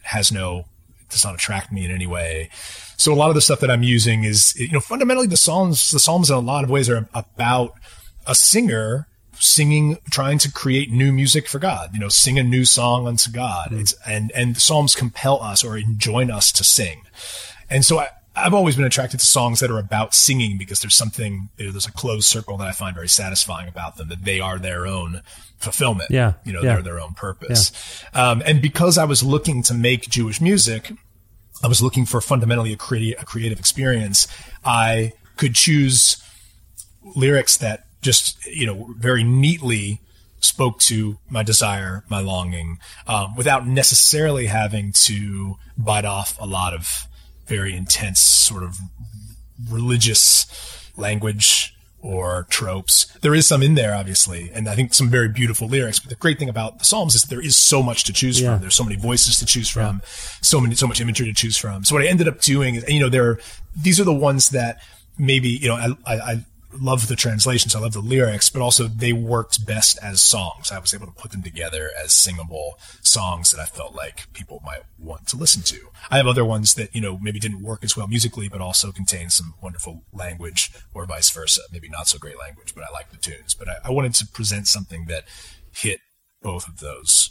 It 0.00 0.08
has 0.08 0.30
no, 0.30 0.66
it 1.00 1.08
does 1.08 1.24
not 1.24 1.34
attract 1.34 1.72
me 1.72 1.84
in 1.84 1.90
any 1.90 2.06
way. 2.06 2.50
So 2.98 3.12
a 3.12 3.14
lot 3.14 3.28
of 3.30 3.34
the 3.36 3.40
stuff 3.40 3.60
that 3.60 3.70
I'm 3.70 3.82
using 3.84 4.24
is, 4.24 4.54
you 4.58 4.70
know, 4.72 4.80
fundamentally 4.80 5.28
the 5.28 5.36
Psalms, 5.36 5.90
the 5.92 6.00
Psalms 6.00 6.30
in 6.30 6.36
a 6.36 6.40
lot 6.40 6.64
of 6.64 6.70
ways 6.70 6.90
are 6.90 7.08
about 7.14 7.72
a 8.26 8.34
singer 8.34 9.06
singing, 9.38 9.96
trying 10.10 10.38
to 10.38 10.50
create 10.50 10.90
new 10.90 11.12
music 11.12 11.46
for 11.46 11.60
God, 11.60 11.90
you 11.94 12.00
know, 12.00 12.08
sing 12.08 12.40
a 12.40 12.42
new 12.42 12.64
song 12.64 13.06
unto 13.06 13.30
God. 13.30 13.68
It's, 13.70 13.94
and, 14.04 14.32
and 14.34 14.56
the 14.56 14.60
Psalms 14.60 14.96
compel 14.96 15.40
us 15.40 15.62
or 15.64 15.78
enjoin 15.78 16.28
us 16.30 16.50
to 16.52 16.64
sing. 16.64 17.02
And 17.70 17.84
so 17.84 18.00
I, 18.00 18.08
I've 18.34 18.52
always 18.54 18.74
been 18.74 18.84
attracted 18.84 19.20
to 19.20 19.26
songs 19.26 19.60
that 19.60 19.70
are 19.70 19.78
about 19.78 20.12
singing 20.12 20.58
because 20.58 20.80
there's 20.80 20.96
something, 20.96 21.50
there's 21.56 21.86
a 21.86 21.92
closed 21.92 22.26
circle 22.26 22.56
that 22.56 22.66
I 22.66 22.72
find 22.72 22.96
very 22.96 23.08
satisfying 23.08 23.68
about 23.68 23.96
them, 23.96 24.08
that 24.08 24.24
they 24.24 24.40
are 24.40 24.58
their 24.58 24.86
own 24.88 25.22
fulfillment. 25.58 26.10
Yeah. 26.10 26.32
You 26.44 26.52
know, 26.52 26.62
Yeah. 26.62 26.74
they're 26.74 26.82
their 26.82 27.00
own 27.00 27.14
purpose. 27.14 27.70
Um, 28.12 28.42
and 28.44 28.60
because 28.60 28.98
I 28.98 29.04
was 29.04 29.22
looking 29.22 29.62
to 29.64 29.74
make 29.74 30.08
Jewish 30.08 30.40
music, 30.40 30.90
I 31.62 31.66
was 31.66 31.82
looking 31.82 32.06
for 32.06 32.20
fundamentally 32.20 32.72
a, 32.72 32.76
creati- 32.76 33.20
a 33.20 33.24
creative 33.24 33.58
experience. 33.58 34.28
I 34.64 35.12
could 35.36 35.54
choose 35.54 36.22
lyrics 37.16 37.56
that 37.56 37.86
just, 38.02 38.44
you 38.46 38.66
know, 38.66 38.94
very 38.96 39.24
neatly 39.24 40.00
spoke 40.40 40.78
to 40.78 41.18
my 41.28 41.42
desire, 41.42 42.04
my 42.08 42.20
longing, 42.20 42.78
um, 43.06 43.34
without 43.34 43.66
necessarily 43.66 44.46
having 44.46 44.92
to 44.92 45.56
bite 45.76 46.04
off 46.04 46.38
a 46.40 46.46
lot 46.46 46.74
of 46.74 47.06
very 47.46 47.74
intense 47.74 48.20
sort 48.20 48.62
of 48.62 48.78
religious 49.68 50.46
language 50.96 51.74
or 52.00 52.46
tropes. 52.48 53.06
There 53.22 53.34
is 53.34 53.46
some 53.48 53.62
in 53.62 53.74
there, 53.74 53.94
obviously, 53.94 54.50
and 54.54 54.68
I 54.68 54.74
think 54.76 54.94
some 54.94 55.08
very 55.10 55.28
beautiful 55.28 55.66
lyrics. 55.66 55.98
But 55.98 56.10
the 56.10 56.14
great 56.16 56.38
thing 56.38 56.48
about 56.48 56.78
the 56.78 56.84
Psalms 56.84 57.14
is 57.14 57.22
there 57.24 57.40
is 57.40 57.56
so 57.56 57.82
much 57.82 58.04
to 58.04 58.12
choose 58.12 58.40
Yeah. 58.40 58.52
from. 58.52 58.60
There's 58.60 58.74
so 58.76 58.84
many 58.84 58.96
voices 58.96 59.38
to 59.40 59.46
choose 59.46 59.68
from, 59.68 60.02
so 60.40 60.60
many, 60.60 60.74
so 60.76 60.86
much 60.86 61.00
imagery 61.00 61.26
to 61.26 61.34
choose 61.34 61.56
from. 61.56 61.84
So 61.84 61.94
what 61.96 62.04
I 62.04 62.08
ended 62.08 62.28
up 62.28 62.40
doing 62.40 62.76
is, 62.76 62.84
you 62.88 63.00
know, 63.00 63.08
there, 63.08 63.40
these 63.76 63.98
are 63.98 64.04
the 64.04 64.14
ones 64.14 64.50
that 64.50 64.80
maybe, 65.18 65.48
you 65.48 65.68
know, 65.68 65.74
I, 65.74 65.88
I, 66.06 66.16
I 66.32 66.44
love 66.80 67.08
the 67.08 67.16
translations. 67.16 67.74
I 67.74 67.80
love 67.80 67.92
the 67.92 68.00
lyrics, 68.00 68.50
but 68.50 68.62
also 68.62 68.88
they 68.88 69.12
worked 69.12 69.66
best 69.66 69.98
as 70.02 70.22
songs. 70.22 70.70
I 70.70 70.78
was 70.78 70.94
able 70.94 71.06
to 71.06 71.12
put 71.12 71.30
them 71.30 71.42
together 71.42 71.90
as 72.02 72.12
singable 72.12 72.78
songs 73.02 73.50
that 73.50 73.60
I 73.60 73.66
felt 73.66 73.94
like 73.94 74.32
people 74.32 74.62
might 74.64 74.82
want 74.98 75.26
to 75.28 75.36
listen 75.36 75.62
to. 75.64 75.90
I 76.10 76.16
have 76.16 76.26
other 76.26 76.44
ones 76.44 76.74
that, 76.74 76.94
you 76.94 77.00
know, 77.00 77.18
maybe 77.18 77.38
didn't 77.38 77.62
work 77.62 77.84
as 77.84 77.96
well 77.96 78.08
musically, 78.08 78.48
but 78.48 78.60
also 78.60 78.92
contain 78.92 79.30
some 79.30 79.54
wonderful 79.62 80.04
language 80.12 80.70
or 80.94 81.06
vice 81.06 81.30
versa. 81.30 81.62
Maybe 81.72 81.88
not 81.88 82.08
so 82.08 82.18
great 82.18 82.38
language, 82.38 82.74
but 82.74 82.84
I 82.84 82.92
like 82.92 83.10
the 83.10 83.16
tunes. 83.16 83.54
But 83.54 83.68
I, 83.68 83.76
I 83.84 83.90
wanted 83.90 84.14
to 84.14 84.26
present 84.26 84.66
something 84.66 85.06
that 85.06 85.24
hit 85.72 86.00
both 86.42 86.68
of 86.68 86.80
those. 86.80 87.30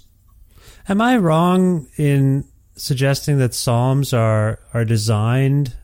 Am 0.89 1.01
I 1.01 1.17
wrong 1.17 1.87
in 1.97 2.45
suggesting 2.75 3.39
that 3.39 3.53
psalms 3.53 4.13
are 4.13 4.59
are 4.73 4.85
designed 4.85 5.75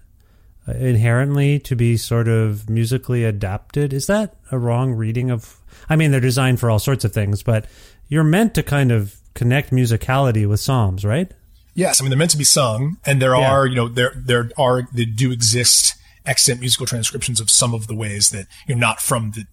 inherently 0.67 1.59
to 1.59 1.75
be 1.75 1.97
sort 1.97 2.27
of 2.27 2.69
musically 2.69 3.23
adapted? 3.23 3.93
Is 3.93 4.07
that 4.07 4.35
a 4.51 4.57
wrong 4.57 4.93
reading 4.93 5.29
of? 5.31 5.57
I 5.89 5.95
mean, 5.95 6.11
they're 6.11 6.19
designed 6.21 6.59
for 6.59 6.69
all 6.69 6.79
sorts 6.79 7.03
of 7.03 7.11
things, 7.13 7.43
but 7.43 7.65
you're 8.07 8.23
meant 8.23 8.53
to 8.55 8.63
kind 8.63 8.91
of 8.91 9.15
connect 9.33 9.71
musicality 9.71 10.47
with 10.47 10.59
psalms, 10.59 11.03
right? 11.03 11.31
Yes, 11.75 11.99
I 11.99 12.03
mean 12.03 12.11
they're 12.11 12.19
meant 12.19 12.31
to 12.31 12.37
be 12.37 12.43
sung, 12.43 12.97
and 13.05 13.21
there 13.21 13.35
Yeah. 13.35 13.49
are 13.51 13.65
you 13.65 13.75
know 13.75 13.87
there 13.87 14.13
there 14.15 14.51
are 14.57 14.87
there 14.93 15.05
do 15.05 15.31
exist 15.31 15.95
extant 16.25 16.59
musical 16.61 16.85
transcriptions 16.85 17.41
of 17.41 17.49
some 17.49 17.73
of 17.73 17.87
the 17.87 17.95
ways 17.95 18.29
that 18.29 18.45
you 18.67 18.75
know 18.75 18.79
not 18.79 19.01
from 19.01 19.31
the 19.31 19.45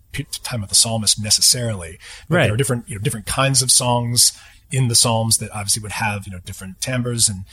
time 0.44 0.62
of 0.62 0.68
the 0.68 0.74
psalmist 0.74 1.20
necessarily, 1.20 1.98
but 2.28 2.36
Right. 2.36 2.44
there 2.44 2.54
are 2.54 2.56
different 2.58 2.88
you 2.88 2.96
know 2.96 3.00
different 3.00 3.26
kinds 3.26 3.62
of 3.62 3.70
songs 3.70 4.32
in 4.70 4.88
the 4.88 4.94
psalms 4.94 5.38
that 5.38 5.50
obviously 5.50 5.82
would 5.82 5.92
have 5.92 6.26
you 6.26 6.32
know 6.32 6.38
different 6.44 6.80
timbres 6.80 7.28
and 7.28 7.44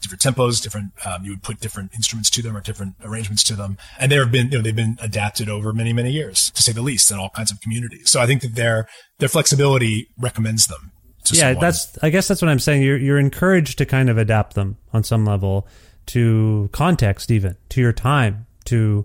different 0.00 0.22
tempos, 0.22 0.62
different 0.62 0.92
um, 1.04 1.24
you 1.24 1.30
would 1.32 1.42
put 1.42 1.60
different 1.60 1.92
instruments 1.94 2.30
to 2.30 2.42
them 2.42 2.56
or 2.56 2.60
different 2.60 2.94
arrangements 3.04 3.42
to 3.44 3.54
them, 3.54 3.76
and 3.98 4.10
there 4.10 4.22
have 4.22 4.32
been 4.32 4.50
you 4.50 4.58
know 4.58 4.62
they've 4.62 4.76
been 4.76 4.96
adapted 5.00 5.48
over 5.48 5.72
many 5.72 5.92
many 5.92 6.10
years 6.10 6.50
to 6.52 6.62
say 6.62 6.72
the 6.72 6.82
least 6.82 7.10
in 7.10 7.18
all 7.18 7.30
kinds 7.30 7.50
of 7.50 7.60
communities. 7.60 8.10
So 8.10 8.20
I 8.20 8.26
think 8.26 8.42
that 8.42 8.54
their 8.54 8.88
their 9.18 9.28
flexibility 9.28 10.08
recommends 10.18 10.66
them. 10.66 10.92
To 11.24 11.34
yeah, 11.34 11.40
someone. 11.40 11.60
that's. 11.60 11.98
I 12.02 12.10
guess 12.10 12.28
that's 12.28 12.40
what 12.40 12.48
I'm 12.48 12.58
saying. 12.58 12.82
You're 12.82 12.98
you're 12.98 13.18
encouraged 13.18 13.78
to 13.78 13.86
kind 13.86 14.08
of 14.08 14.18
adapt 14.18 14.54
them 14.54 14.76
on 14.92 15.02
some 15.02 15.24
level 15.24 15.66
to 16.06 16.68
context, 16.72 17.30
even 17.30 17.56
to 17.70 17.80
your 17.80 17.92
time, 17.92 18.46
to 18.66 19.04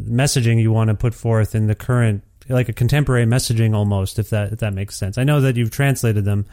messaging 0.00 0.60
you 0.60 0.70
want 0.70 0.88
to 0.88 0.94
put 0.94 1.14
forth 1.14 1.54
in 1.56 1.66
the 1.66 1.74
current, 1.74 2.22
like 2.48 2.68
a 2.68 2.72
contemporary 2.72 3.26
messaging 3.26 3.74
almost, 3.74 4.18
if 4.18 4.30
that 4.30 4.52
if 4.52 4.60
that 4.60 4.72
makes 4.72 4.96
sense. 4.96 5.18
I 5.18 5.24
know 5.24 5.40
that 5.40 5.56
you've 5.56 5.72
translated 5.72 6.24
them, 6.24 6.46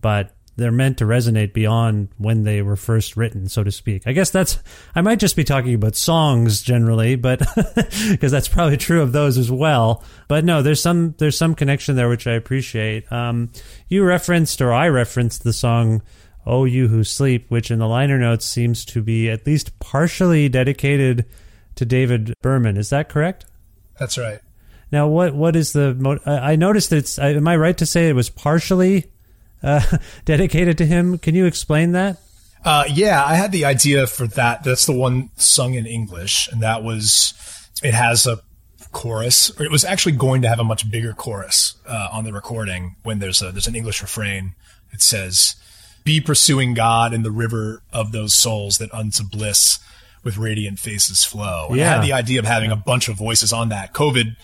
but 0.00 0.34
they're 0.58 0.70
meant 0.72 0.98
to 0.98 1.04
resonate 1.04 1.52
beyond 1.54 2.08
when 2.18 2.42
they 2.42 2.60
were 2.60 2.76
first 2.76 3.16
written, 3.16 3.48
so 3.48 3.64
to 3.64 3.72
speak. 3.72 4.02
I 4.06 4.12
guess 4.12 4.30
that's. 4.30 4.58
I 4.94 5.00
might 5.00 5.18
just 5.20 5.36
be 5.36 5.44
talking 5.44 5.72
about 5.74 5.96
songs 5.96 6.60
generally, 6.60 7.16
but 7.16 7.38
because 8.10 8.32
that's 8.32 8.48
probably 8.48 8.76
true 8.76 9.00
of 9.00 9.12
those 9.12 9.38
as 9.38 9.50
well. 9.50 10.04
But 10.28 10.44
no, 10.44 10.60
there's 10.62 10.82
some 10.82 11.14
there's 11.18 11.38
some 11.38 11.54
connection 11.54 11.96
there 11.96 12.08
which 12.08 12.26
I 12.26 12.32
appreciate. 12.32 13.10
Um, 13.10 13.50
you 13.88 14.04
referenced 14.04 14.60
or 14.60 14.72
I 14.72 14.88
referenced 14.88 15.44
the 15.44 15.52
song 15.54 16.02
"Oh 16.44 16.64
You 16.64 16.88
Who 16.88 17.04
Sleep," 17.04 17.46
which 17.50 17.70
in 17.70 17.78
the 17.78 17.88
liner 17.88 18.18
notes 18.18 18.44
seems 18.44 18.84
to 18.86 19.02
be 19.02 19.30
at 19.30 19.46
least 19.46 19.78
partially 19.78 20.48
dedicated 20.48 21.24
to 21.76 21.84
David 21.86 22.34
Berman. 22.42 22.76
Is 22.76 22.90
that 22.90 23.08
correct? 23.08 23.46
that's 23.98 24.18
right. 24.18 24.40
Now, 24.90 25.06
what 25.08 25.34
what 25.34 25.54
is 25.54 25.72
the? 25.72 25.94
Mo- 25.94 26.18
I 26.26 26.52
I 26.52 26.56
noticed 26.56 26.90
that 26.90 26.96
it's. 26.96 27.18
I- 27.18 27.34
Am 27.34 27.46
I 27.46 27.56
right 27.56 27.76
to 27.78 27.86
say 27.86 28.08
it 28.08 28.14
was 28.14 28.30
partially 28.30 29.10
uh, 29.62 29.80
dedicated 30.24 30.78
to 30.78 30.86
him? 30.86 31.18
Can 31.18 31.34
you 31.34 31.46
explain 31.46 31.92
that? 31.92 32.18
Uh, 32.64 32.84
yeah, 32.92 33.24
I 33.24 33.34
had 33.36 33.52
the 33.52 33.64
idea 33.64 34.06
for 34.06 34.26
that. 34.28 34.64
That's 34.64 34.86
the 34.86 34.92
one 34.92 35.30
sung 35.36 35.74
in 35.74 35.86
English, 35.86 36.48
and 36.50 36.60
that 36.62 36.82
was 36.82 37.34
it 37.82 37.94
has 37.94 38.26
a 38.26 38.40
chorus. 38.92 39.50
Or 39.58 39.64
it 39.64 39.70
was 39.70 39.84
actually 39.84 40.12
going 40.12 40.42
to 40.42 40.48
have 40.48 40.58
a 40.58 40.64
much 40.64 40.90
bigger 40.90 41.12
chorus 41.12 41.74
uh, 41.86 42.08
on 42.12 42.24
the 42.24 42.32
recording. 42.32 42.96
When 43.04 43.20
there's 43.20 43.40
a 43.42 43.52
there's 43.52 43.68
an 43.68 43.76
English 43.76 44.02
refrain, 44.02 44.54
it 44.92 45.02
says, 45.02 45.54
"Be 46.04 46.20
pursuing 46.20 46.74
God 46.74 47.14
in 47.14 47.22
the 47.22 47.30
river 47.30 47.82
of 47.92 48.10
those 48.12 48.34
souls 48.34 48.78
that 48.78 48.92
unto 48.92 49.22
bliss 49.22 49.78
with 50.24 50.36
radiant 50.36 50.80
faces 50.80 51.24
flow." 51.24 51.68
And 51.70 51.80
I 51.80 51.84
Yeah. 51.84 51.94
had 51.94 52.02
the 52.04 52.12
idea 52.12 52.40
of 52.40 52.44
having 52.46 52.72
a 52.72 52.76
bunch 52.76 53.08
of 53.08 53.16
voices 53.16 53.52
on 53.52 53.68
that. 53.68 53.94
COVID 53.94 54.34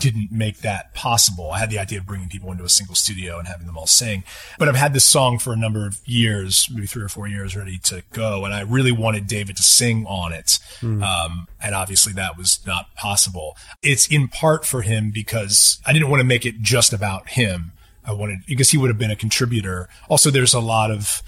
didn't 0.00 0.32
make 0.32 0.58
that 0.58 0.94
possible. 0.94 1.52
I 1.52 1.58
had 1.60 1.70
the 1.70 1.78
idea 1.78 1.98
of 1.98 2.06
bringing 2.06 2.28
people 2.28 2.50
into 2.50 2.64
a 2.64 2.68
single 2.68 2.94
studio 2.94 3.38
and 3.38 3.46
having 3.46 3.66
them 3.66 3.78
all 3.78 3.86
sing. 3.86 4.24
But 4.58 4.68
I've 4.68 4.76
had 4.76 4.94
this 4.94 5.04
song 5.04 5.38
for 5.38 5.52
a 5.52 5.56
number 5.56 5.86
of 5.86 5.98
years, 6.04 6.68
maybe 6.72 6.86
three 6.86 7.04
or 7.04 7.08
four 7.08 7.28
years 7.28 7.54
ready 7.54 7.78
to 7.84 8.02
go. 8.12 8.44
And 8.44 8.52
I 8.52 8.62
really 8.62 8.92
wanted 8.92 9.26
David 9.26 9.56
to 9.56 9.62
sing 9.62 10.06
on 10.06 10.32
it. 10.32 10.58
Um, 11.02 11.48
and 11.62 11.74
obviously 11.74 12.12
that 12.14 12.36
was 12.36 12.58
not 12.66 12.94
possible. 12.96 13.56
It's 13.82 14.08
in 14.08 14.28
part 14.28 14.66
for 14.66 14.82
him 14.82 15.10
because 15.12 15.80
I 15.86 15.92
didn't 15.92 16.08
want 16.08 16.20
to 16.20 16.26
make 16.26 16.44
it 16.44 16.60
just 16.62 16.92
about 16.92 17.28
him. 17.28 17.72
I 18.04 18.12
wanted, 18.12 18.46
because 18.46 18.70
he 18.70 18.78
would 18.78 18.88
have 18.88 18.98
been 18.98 19.10
a 19.10 19.16
contributor. 19.16 19.88
Also, 20.08 20.30
there's 20.30 20.54
a 20.54 20.60
lot 20.60 20.90
of, 20.90 21.22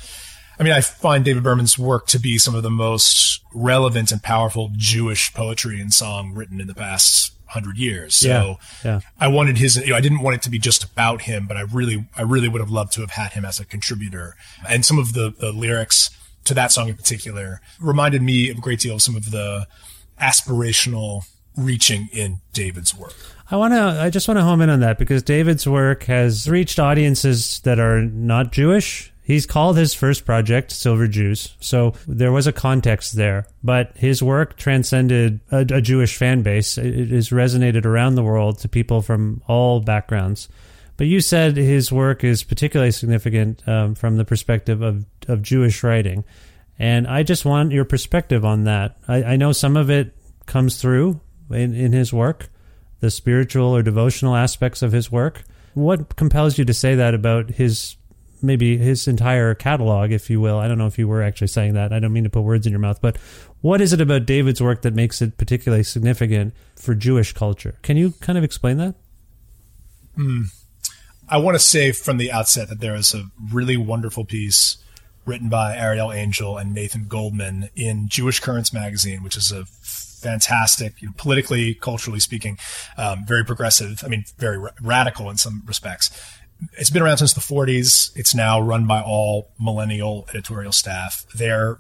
I 0.58 0.62
mean, 0.62 0.72
I 0.72 0.80
find 0.80 1.24
David 1.24 1.42
Berman's 1.42 1.78
work 1.78 2.06
to 2.08 2.18
be 2.18 2.38
some 2.38 2.54
of 2.54 2.62
the 2.62 2.70
most 2.70 3.40
relevant 3.52 4.10
and 4.10 4.22
powerful 4.22 4.70
Jewish 4.76 5.32
poetry 5.34 5.80
and 5.80 5.92
song 5.92 6.32
written 6.32 6.60
in 6.60 6.66
the 6.66 6.74
past 6.74 7.31
hundred 7.53 7.78
years. 7.78 8.14
So 8.14 8.28
Yeah, 8.28 8.57
yeah. 8.84 9.00
I 9.20 9.28
wanted 9.28 9.59
his, 9.59 9.76
you 9.76 9.90
know, 9.90 9.96
I 9.96 10.00
didn't 10.00 10.20
want 10.20 10.36
it 10.36 10.42
to 10.42 10.50
be 10.50 10.59
just 10.59 10.84
about 10.84 11.22
him, 11.22 11.46
but 11.46 11.57
I 11.57 11.62
really, 11.62 12.07
I 12.16 12.22
really 12.22 12.48
would 12.48 12.61
have 12.61 12.70
loved 12.70 12.92
to 12.94 13.00
have 13.00 13.11
had 13.11 13.32
him 13.32 13.44
as 13.44 13.61
a 13.61 13.64
contributor. 13.64 14.36
And 14.68 14.84
some 14.84 14.98
of 14.98 15.12
the, 15.12 15.34
the 15.38 15.53
lyrics 15.53 16.11
to 16.44 16.55
that 16.55 16.72
song 16.72 16.88
in 16.88 16.96
particular 16.96 17.61
reminded 17.80 18.22
me 18.22 18.50
of 18.50 18.59
a 18.59 18.61
great 18.61 18.80
deal 18.80 18.94
of 18.94 19.03
some 19.03 19.16
of 19.16 19.30
the 19.30 19.66
aspirational 20.20 21.24
reaching 21.57 22.09
in 22.12 22.40
David's 22.53 22.96
work. 22.96 23.14
I 23.50 23.57
want 23.57 23.74
to. 23.74 23.80
I 23.80 24.09
just 24.09 24.28
want 24.28 24.38
to 24.38 24.42
home 24.42 24.62
in 24.62 24.70
on 24.70 24.80
that 24.80 24.98
because 24.98 25.22
David's 25.22 25.66
work 25.68 26.05
has 26.05 26.48
reached 26.48 26.78
audiences 26.78 27.61
that 27.61 27.78
are 27.78 28.00
not 28.00 28.50
Jewish. 28.50 29.11
He's 29.24 29.46
called 29.46 29.76
his 29.76 29.94
first 29.94 30.24
project 30.24 30.72
Silver 30.72 31.06
Jews, 31.06 31.56
so 31.60 31.94
there 32.08 32.32
was 32.32 32.48
a 32.48 32.52
context 32.52 33.14
there. 33.14 33.46
But 33.62 33.96
his 33.96 34.20
work 34.20 34.56
transcended 34.56 35.40
a, 35.52 35.60
a 35.60 35.80
Jewish 35.80 36.16
fan 36.16 36.42
base. 36.42 36.76
It, 36.76 37.10
has 37.10 37.30
resonated 37.30 37.84
around 37.84 38.16
the 38.16 38.24
world 38.24 38.58
to 38.58 38.68
people 38.68 39.00
from 39.00 39.40
all 39.46 39.80
backgrounds. 39.80 40.48
But 40.96 41.06
you 41.06 41.20
said 41.20 41.56
his 41.56 41.92
work 41.92 42.24
is 42.24 42.42
particularly 42.42 42.90
significant 42.90 43.66
um, 43.68 43.94
from 43.94 44.16
the 44.16 44.24
perspective 44.24 44.82
of, 44.82 45.04
of 45.28 45.40
Jewish 45.40 45.84
writing. 45.84 46.24
And 46.78 47.06
I 47.06 47.22
just 47.22 47.44
want 47.44 47.70
your 47.70 47.84
perspective 47.84 48.44
on 48.44 48.64
that. 48.64 48.96
I, 49.06 49.22
I 49.22 49.36
know 49.36 49.52
some 49.52 49.76
of 49.76 49.88
it 49.88 50.16
comes 50.46 50.80
through 50.80 51.20
in, 51.50 51.74
in 51.74 51.92
his 51.92 52.12
work, 52.12 52.48
the 52.98 53.10
spiritual 53.10 53.74
or 53.74 53.82
devotional 53.82 54.34
aspects 54.34 54.82
of 54.82 54.90
his 54.90 55.12
work. 55.12 55.44
What 55.74 56.16
compels 56.16 56.58
you 56.58 56.64
to 56.64 56.74
say 56.74 56.96
that 56.96 57.14
about 57.14 57.50
his 57.50 57.96
maybe 58.43 58.76
his 58.76 59.07
entire 59.09 59.55
catalog, 59.55 60.12
if 60.12 60.28
you 60.30 60.40
will? 60.40 60.59
I 60.59 60.68
don't 60.68 60.78
know 60.78 60.86
if 60.86 60.99
you 60.99 61.09
were 61.09 61.22
actually 61.22 61.49
saying 61.49 61.74
that. 61.74 61.93
I 61.93 61.99
don't 61.99 62.12
mean 62.12 62.24
to 62.24 62.30
put 62.30 62.43
words 62.43 62.66
in 62.66 62.72
your 62.72 62.80
mouth, 62.80 63.01
but 63.01 63.16
what 63.61 63.80
is 63.80 63.93
it 63.93 64.01
about 64.01 64.26
David's 64.26 64.61
work 64.61 64.82
that 64.82 64.95
makes 64.95 65.22
it 65.22 65.36
particularly 65.36 65.84
significant 65.84 66.55
for 66.76 66.95
Jewish 66.95 67.32
culture? 67.32 67.76
Can 67.82 67.97
you 67.97 68.12
kind 68.20 68.36
of 68.36 68.45
explain 68.45 68.76
that? 68.78 68.95
I 71.28 71.38
want 71.38 71.55
to 71.55 71.59
say 71.59 71.93
from 71.93 72.18
the 72.18 72.30
outset 72.30 72.68
that 72.68 72.80
there 72.80 72.95
is 72.95 73.14
a 73.14 73.24
really 73.53 73.76
wonderful 73.76 74.24
piece 74.24 74.76
written 75.24 75.49
by 75.49 75.76
Ariel 75.76 76.12
Angel 76.12 76.59
and 76.59 76.74
Nathan 76.74 77.07
Goldman 77.09 77.70
in 77.76 78.09
Jewish 78.09 78.40
Currents 78.40 78.72
magazine, 78.72 79.22
which 79.22 79.36
is 79.36 79.53
a 79.53 79.64
fantastic, 79.64 81.01
you 81.01 81.09
know, 81.09 81.14
politically, 81.16 81.74
culturally 81.74 82.20
speaking, 82.20 82.59
um, 82.97 83.24
very 83.26 83.45
progressive. 83.45 84.03
I 84.05 84.09
mean, 84.09 84.24
very 84.38 84.59
ra- 84.59 84.70
radical 84.80 85.30
in 85.30 85.36
some 85.36 85.62
respects. 85.66 86.11
It's 86.78 86.90
been 86.90 87.02
around 87.02 87.18
since 87.18 87.32
the 87.32 87.40
40s. 87.40 88.16
It's 88.16 88.34
now 88.34 88.60
run 88.60 88.86
by 88.86 89.02
all 89.02 89.50
millennial 89.58 90.26
editorial 90.30 90.72
staff. 90.72 91.26
They're 91.34 91.78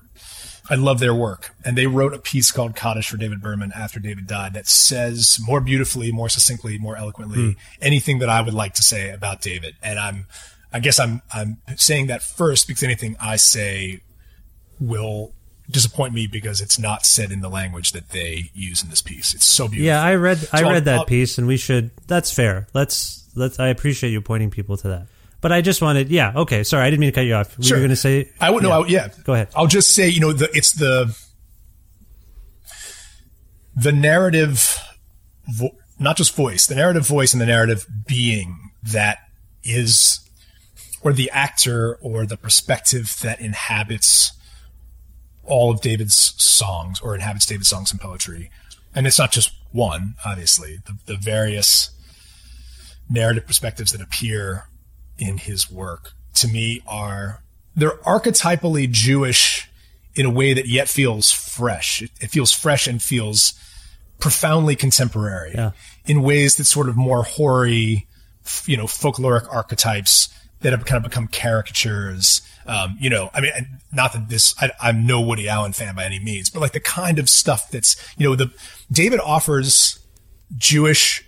I 0.70 0.76
love 0.76 1.00
their 1.00 1.14
work. 1.14 1.54
And 1.64 1.76
they 1.76 1.86
wrote 1.86 2.14
a 2.14 2.18
piece 2.18 2.50
called 2.50 2.76
Kaddish 2.76 3.08
for 3.10 3.16
David 3.16 3.42
Berman 3.42 3.72
after 3.74 3.98
David 3.98 4.26
died 4.26 4.54
that 4.54 4.66
says 4.66 5.38
more 5.42 5.60
beautifully, 5.60 6.12
more 6.12 6.28
succinctly, 6.28 6.78
more 6.78 6.96
eloquently 6.96 7.52
hmm. 7.52 7.58
anything 7.80 8.20
that 8.20 8.28
I 8.28 8.40
would 8.40 8.54
like 8.54 8.74
to 8.74 8.82
say 8.82 9.10
about 9.10 9.40
David. 9.42 9.74
And 9.82 9.98
I'm, 9.98 10.26
I 10.72 10.80
guess 10.80 10.98
I'm, 10.98 11.20
I'm 11.32 11.58
saying 11.76 12.06
that 12.06 12.22
first 12.22 12.68
because 12.68 12.82
anything 12.82 13.16
I 13.20 13.36
say 13.36 14.02
will 14.80 15.32
disappoint 15.70 16.14
me 16.14 16.26
because 16.26 16.60
it's 16.60 16.78
not 16.78 17.04
said 17.06 17.32
in 17.32 17.40
the 17.40 17.48
language 17.48 17.92
that 17.92 18.10
they 18.10 18.50
use 18.54 18.82
in 18.82 18.90
this 18.90 19.02
piece. 19.02 19.34
It's 19.34 19.46
so 19.46 19.66
beautiful. 19.66 19.86
Yeah, 19.86 20.02
I 20.02 20.14
read 20.14 20.38
I 20.52 20.60
So 20.60 20.66
I'll- 20.66 20.72
read 20.72 20.84
that 20.84 20.98
I'll- 21.00 21.04
piece, 21.04 21.38
and 21.38 21.46
we 21.46 21.56
should. 21.56 21.90
That's 22.06 22.32
fair. 22.32 22.68
Let's 22.72 23.21
let's. 23.34 23.58
I 23.60 23.68
appreciate 23.68 24.10
you 24.10 24.20
pointing 24.20 24.50
people 24.50 24.76
to 24.78 24.88
that. 24.88 25.06
But 25.40 25.50
I 25.52 25.60
just 25.60 25.82
wanted. 25.82 26.08
Yeah. 26.08 26.32
Okay. 26.36 26.62
Sorry, 26.64 26.84
I 26.86 26.90
didn't 26.90 27.00
mean 27.00 27.10
to 27.10 27.14
cut 27.14 27.22
you 27.26 27.34
off. 27.34 27.56
Were 27.58 27.64
Sure. 27.64 27.76
you 27.78 27.82
going 27.82 27.90
to 27.90 27.96
say? 27.96 28.30
I 28.40 28.50
would 28.50 28.62
know. 28.62 28.86
Yeah. 28.86 29.08
Go 29.24 29.34
ahead. 29.34 29.48
I'll 29.56 29.66
just 29.66 29.90
say, 29.94 30.08
you 30.08 30.20
know, 30.20 30.32
the, 30.32 30.48
it's 30.56 30.72
the 30.72 31.16
the 33.74 33.92
narrative, 33.92 34.78
vo- 35.48 35.76
not 35.98 36.16
just 36.16 36.34
voice, 36.36 36.66
the 36.66 36.74
narrative 36.74 37.06
voice 37.06 37.32
and 37.32 37.40
the 37.40 37.46
narrative 37.46 37.86
being 38.06 38.70
that 38.82 39.18
is, 39.64 40.20
or 41.02 41.12
the 41.12 41.30
actor 41.30 41.96
or 42.02 42.26
the 42.26 42.36
perspective 42.36 43.16
that 43.22 43.40
inhabits 43.40 44.32
all 45.44 45.70
of 45.70 45.80
David's 45.80 46.34
songs 46.42 47.00
or 47.00 47.14
inhabits 47.14 47.46
David's 47.46 47.68
songs 47.68 47.90
and 47.90 48.00
poetry. 48.00 48.50
And 48.94 49.06
it's 49.06 49.18
not 49.18 49.32
just 49.32 49.52
one, 49.72 50.14
obviously. 50.24 50.78
The, 50.86 51.14
the 51.14 51.16
various 51.16 51.90
narrative 53.10 53.46
perspectives 53.46 53.92
that 53.92 54.00
appear 54.00 54.64
in 55.18 55.38
his 55.38 55.70
work 55.70 56.12
to 56.34 56.48
me 56.48 56.82
are 56.86 57.42
they're 57.76 57.98
archetypally 57.98 58.90
Jewish 58.90 59.68
in 60.14 60.26
a 60.26 60.30
way 60.30 60.52
that 60.52 60.66
yet 60.68 60.88
feels 60.88 61.30
fresh. 61.30 62.02
It, 62.02 62.10
it 62.20 62.30
feels 62.30 62.52
fresh 62.52 62.86
and 62.86 63.02
feels 63.02 63.54
profoundly 64.20 64.76
contemporary 64.76 65.52
Yeah. 65.54 65.70
in 66.04 66.22
ways 66.22 66.56
that 66.56 66.64
sort 66.64 66.88
of 66.88 66.96
more 66.96 67.22
hoary, 67.24 68.06
you 68.66 68.76
know, 68.76 68.84
folkloric 68.84 69.46
archetypes 69.52 70.28
that 70.60 70.72
have 70.72 70.84
kind 70.84 71.04
of 71.04 71.10
become 71.10 71.28
caricatures. 71.28 72.40
Um, 72.66 72.96
you 73.00 73.10
know, 73.10 73.30
I 73.34 73.40
mean, 73.40 73.50
not 73.92 74.12
that 74.12 74.28
this, 74.28 74.54
I, 74.60 74.70
I'm 74.80 75.06
no 75.06 75.20
Woody 75.20 75.48
Allen 75.48 75.72
fan 75.72 75.94
by 75.96 76.04
any 76.04 76.20
means, 76.20 76.50
but 76.50 76.60
like 76.60 76.72
the 76.72 76.78
kind 76.80 77.18
of 77.18 77.28
stuff 77.28 77.70
that's, 77.70 77.96
you 78.16 78.28
know, 78.28 78.36
the 78.36 78.52
David 78.92 79.18
offers 79.18 79.98
Jewish 80.56 81.24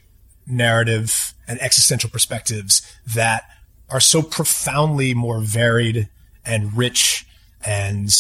narrative 0.47 1.35
and 1.49 1.61
existential 1.61 2.11
perspectives 2.11 2.83
that 3.15 3.45
are 3.91 4.01
so 4.01 4.23
profoundly 4.23 5.15
more 5.15 5.41
varied 5.41 6.09
and 6.45 6.77
rich 6.77 7.27
and 7.65 8.11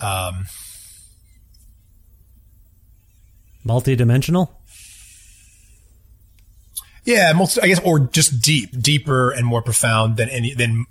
um, 0.00 0.46
Multi-dimensional. 3.64 4.60
yeah, 7.04 7.32
most, 7.32 7.58
I 7.62 7.68
guess, 7.68 7.80
or 7.80 8.00
just 8.00 8.42
deep, 8.42 8.70
deeper 8.78 9.30
and 9.30 9.46
more 9.46 9.62
profound 9.62 10.18
than 10.18 10.28
any 10.28 10.52
than 10.52 10.84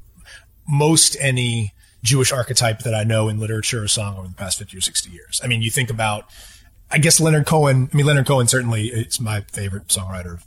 most 0.67 1.15
any 1.19 1.73
Jewish 2.03 2.31
archetype 2.31 2.79
that 2.79 2.95
I 2.95 3.03
know 3.03 3.29
in 3.29 3.39
literature 3.39 3.83
or 3.83 3.87
song 3.87 4.17
over 4.17 4.27
the 4.27 4.33
past 4.33 4.57
fifty 4.57 4.77
or 4.77 4.81
sixty 4.81 5.11
years. 5.11 5.39
I 5.43 5.47
mean, 5.47 5.61
you 5.61 5.69
think 5.69 5.91
about, 5.91 6.25
I 6.89 6.97
guess 6.97 7.19
Leonard 7.19 7.45
Cohen. 7.45 7.89
I 7.93 7.95
mean, 7.95 8.07
Leonard 8.07 8.25
Cohen 8.25 8.47
certainly 8.47 8.87
is 8.87 9.19
my 9.19 9.41
favorite 9.41 9.89
songwriter 9.89 10.41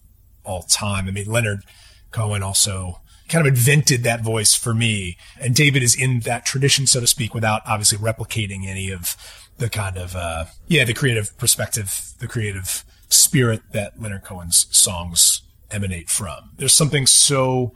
all 0.46 0.62
time. 0.62 1.08
I 1.08 1.10
mean, 1.10 1.26
Leonard 1.26 1.62
Cohen 2.10 2.42
also 2.42 3.00
kind 3.28 3.46
of 3.46 3.52
invented 3.52 4.04
that 4.04 4.22
voice 4.22 4.54
for 4.54 4.72
me, 4.72 5.16
and 5.40 5.54
David 5.54 5.82
is 5.82 6.00
in 6.00 6.20
that 6.20 6.46
tradition, 6.46 6.86
so 6.86 7.00
to 7.00 7.06
speak, 7.06 7.34
without 7.34 7.62
obviously 7.66 7.98
replicating 7.98 8.66
any 8.66 8.90
of 8.90 9.16
the 9.58 9.68
kind 9.68 9.96
of 9.96 10.14
uh, 10.14 10.46
yeah, 10.68 10.84
the 10.84 10.94
creative 10.94 11.36
perspective, 11.38 12.12
the 12.18 12.28
creative 12.28 12.84
spirit 13.08 13.62
that 13.72 14.00
Leonard 14.00 14.22
Cohen's 14.22 14.66
songs 14.70 15.42
emanate 15.70 16.08
from. 16.08 16.50
There's 16.56 16.74
something 16.74 17.06
so 17.06 17.74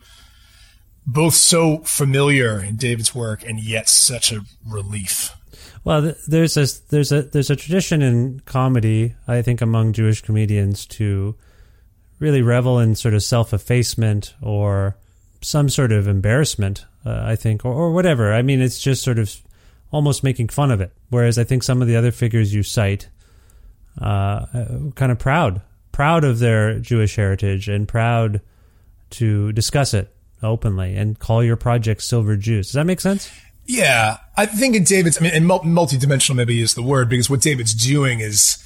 both 1.06 1.34
so 1.34 1.78
familiar 1.78 2.62
in 2.62 2.76
David's 2.76 3.14
work 3.14 3.42
and 3.44 3.60
yet 3.60 3.88
such 3.88 4.32
a 4.32 4.42
relief. 4.68 5.34
Well, 5.82 6.14
there's 6.28 6.56
a 6.56 6.66
there's 6.90 7.10
a 7.10 7.22
there's 7.22 7.50
a 7.50 7.56
tradition 7.56 8.02
in 8.02 8.40
comedy, 8.40 9.14
I 9.26 9.42
think, 9.42 9.60
among 9.60 9.94
Jewish 9.94 10.20
comedians 10.20 10.86
to 10.86 11.36
really 12.20 12.42
revel 12.42 12.78
in 12.78 12.94
sort 12.94 13.14
of 13.14 13.24
self 13.24 13.52
effacement 13.52 14.34
or 14.40 14.96
some 15.42 15.68
sort 15.68 15.90
of 15.90 16.06
embarrassment. 16.06 16.84
Uh, 17.04 17.22
I 17.24 17.34
think, 17.34 17.64
or, 17.64 17.72
or 17.72 17.92
whatever. 17.92 18.32
I 18.32 18.42
mean, 18.42 18.60
it's 18.60 18.78
just 18.78 19.02
sort 19.02 19.18
of 19.18 19.34
almost 19.90 20.22
making 20.22 20.48
fun 20.48 20.70
of 20.70 20.80
it. 20.80 20.92
Whereas 21.08 21.38
I 21.38 21.44
think 21.44 21.62
some 21.62 21.80
of 21.80 21.88
the 21.88 21.96
other 21.96 22.10
figures 22.12 22.54
you 22.54 22.62
cite, 22.62 23.08
uh, 24.00 24.44
kind 24.94 25.10
of 25.10 25.18
proud, 25.18 25.62
proud 25.92 26.24
of 26.24 26.38
their 26.38 26.78
Jewish 26.78 27.16
heritage 27.16 27.68
and 27.68 27.88
proud 27.88 28.42
to 29.10 29.52
discuss 29.52 29.94
it 29.94 30.14
openly 30.42 30.94
and 30.94 31.18
call 31.18 31.42
your 31.42 31.56
project 31.56 32.02
Silver 32.02 32.36
Jews. 32.36 32.68
Does 32.68 32.74
that 32.74 32.86
make 32.86 33.00
sense? 33.00 33.30
Yeah, 33.66 34.18
I 34.36 34.46
think 34.46 34.74
in 34.74 34.84
David's, 34.84 35.18
I 35.18 35.22
mean, 35.22 35.32
and 35.32 35.46
mul- 35.46 35.60
multidimensional 35.60 36.36
maybe 36.36 36.60
is 36.60 36.74
the 36.74 36.82
word 36.82 37.08
because 37.08 37.30
what 37.30 37.40
David's 37.40 37.74
doing 37.74 38.20
is, 38.20 38.62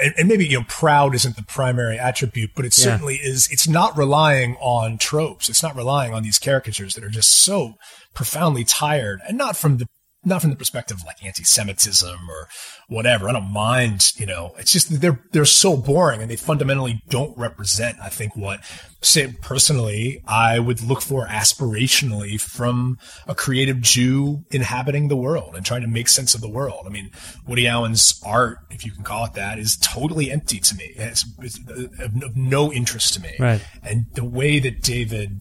and, 0.00 0.14
and 0.18 0.28
maybe 0.28 0.46
you 0.46 0.58
know, 0.58 0.64
proud 0.68 1.14
isn't 1.14 1.36
the 1.36 1.42
primary 1.42 1.98
attribute, 1.98 2.50
but 2.54 2.64
it 2.64 2.76
Yeah. 2.76 2.84
certainly 2.84 3.16
is. 3.16 3.48
It's 3.50 3.66
not 3.68 3.96
relying 3.96 4.56
on 4.56 4.98
tropes. 4.98 5.48
It's 5.48 5.62
not 5.62 5.74
relying 5.76 6.14
on 6.14 6.22
these 6.22 6.38
caricatures 6.38 6.94
that 6.94 7.04
are 7.04 7.08
just 7.10 7.30
so 7.30 7.74
profoundly 8.14 8.64
tired, 8.64 9.20
and 9.26 9.36
not 9.38 9.56
from 9.56 9.78
the 9.78 9.86
not 10.24 10.40
from 10.40 10.50
the 10.50 10.56
perspective 10.56 10.98
of 10.98 11.04
like 11.04 11.24
anti-Semitism 11.24 12.30
or 12.30 12.48
whatever. 12.88 13.28
I 13.28 13.32
don't 13.32 13.52
mind, 13.52 14.12
you 14.16 14.26
know. 14.26 14.54
It's 14.58 14.72
just 14.72 14.90
that 14.90 15.00
they're 15.00 15.20
they're 15.32 15.44
so 15.44 15.76
boring 15.76 16.22
and 16.22 16.30
they 16.30 16.36
fundamentally 16.36 17.02
don't 17.08 17.36
represent. 17.36 17.98
I 18.00 18.08
think 18.08 18.36
what, 18.36 18.60
say 19.00 19.34
personally, 19.40 20.22
I 20.26 20.58
would 20.58 20.80
look 20.80 21.02
for 21.02 21.26
aspirationally 21.26 22.40
from 22.40 22.98
a 23.26 23.34
creative 23.34 23.80
Jew 23.80 24.44
inhabiting 24.50 25.08
the 25.08 25.16
world 25.16 25.56
and 25.56 25.66
trying 25.66 25.82
to 25.82 25.88
make 25.88 26.08
sense 26.08 26.34
of 26.34 26.40
the 26.40 26.48
world. 26.48 26.84
I 26.86 26.90
mean, 26.90 27.10
Woody 27.46 27.66
Allen's 27.66 28.20
art, 28.24 28.58
if 28.70 28.84
you 28.84 28.92
can 28.92 29.04
call 29.04 29.24
it 29.24 29.34
that, 29.34 29.58
is 29.58 29.76
totally 29.76 30.30
empty 30.30 30.60
to 30.60 30.74
me. 30.76 30.92
It's, 30.96 31.24
it's 31.40 31.58
uh, 31.68 32.04
of 32.04 32.22
of 32.22 32.36
no 32.36 32.72
interest 32.72 33.14
to 33.14 33.20
me. 33.20 33.34
Right. 33.38 33.64
And 33.82 34.06
the 34.14 34.24
way 34.24 34.58
that 34.60 34.82
David 34.82 35.40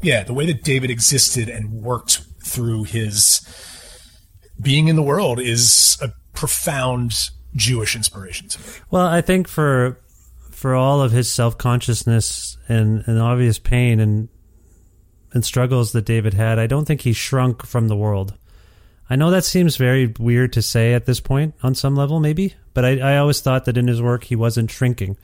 yeah, 0.00 0.22
the 0.22 0.34
way 0.34 0.46
that 0.46 0.62
David 0.62 0.90
existed 0.90 1.48
and 1.48 1.72
worked 1.72 2.20
through 2.44 2.84
his 2.84 3.40
being 4.60 4.88
in 4.88 4.96
the 4.96 5.02
world 5.02 5.40
is 5.40 5.98
a 6.02 6.12
profound 6.32 7.12
Jewish 7.56 7.96
inspiration 7.96 8.48
to 8.48 8.58
me. 8.58 8.64
Well, 8.90 9.06
I 9.06 9.20
think 9.20 9.48
for 9.48 9.98
for 10.50 10.74
all 10.74 11.00
of 11.00 11.12
his 11.12 11.30
self 11.30 11.56
consciousness 11.56 12.56
and, 12.68 13.04
and 13.06 13.20
obvious 13.20 13.58
pain 13.58 14.00
and 14.00 14.28
and 15.32 15.44
struggles 15.44 15.92
that 15.92 16.04
David 16.06 16.34
had, 16.34 16.58
I 16.58 16.66
don't 16.66 16.84
think 16.86 17.02
he 17.02 17.12
shrunk 17.12 17.66
from 17.66 17.88
the 17.88 17.96
world. 17.96 18.34
I 19.10 19.16
know 19.16 19.30
that 19.30 19.44
seems 19.44 19.76
very 19.76 20.14
weird 20.18 20.52
to 20.54 20.62
say 20.62 20.94
at 20.94 21.06
this 21.06 21.20
point 21.20 21.54
on 21.62 21.74
some 21.74 21.96
level, 21.96 22.20
maybe, 22.20 22.54
but 22.74 22.84
I, 22.84 22.98
I 22.98 23.16
always 23.18 23.40
thought 23.40 23.64
that 23.64 23.78
in 23.78 23.88
his 23.88 24.02
work 24.02 24.24
he 24.24 24.36
wasn't 24.36 24.70
shrinking. 24.70 25.16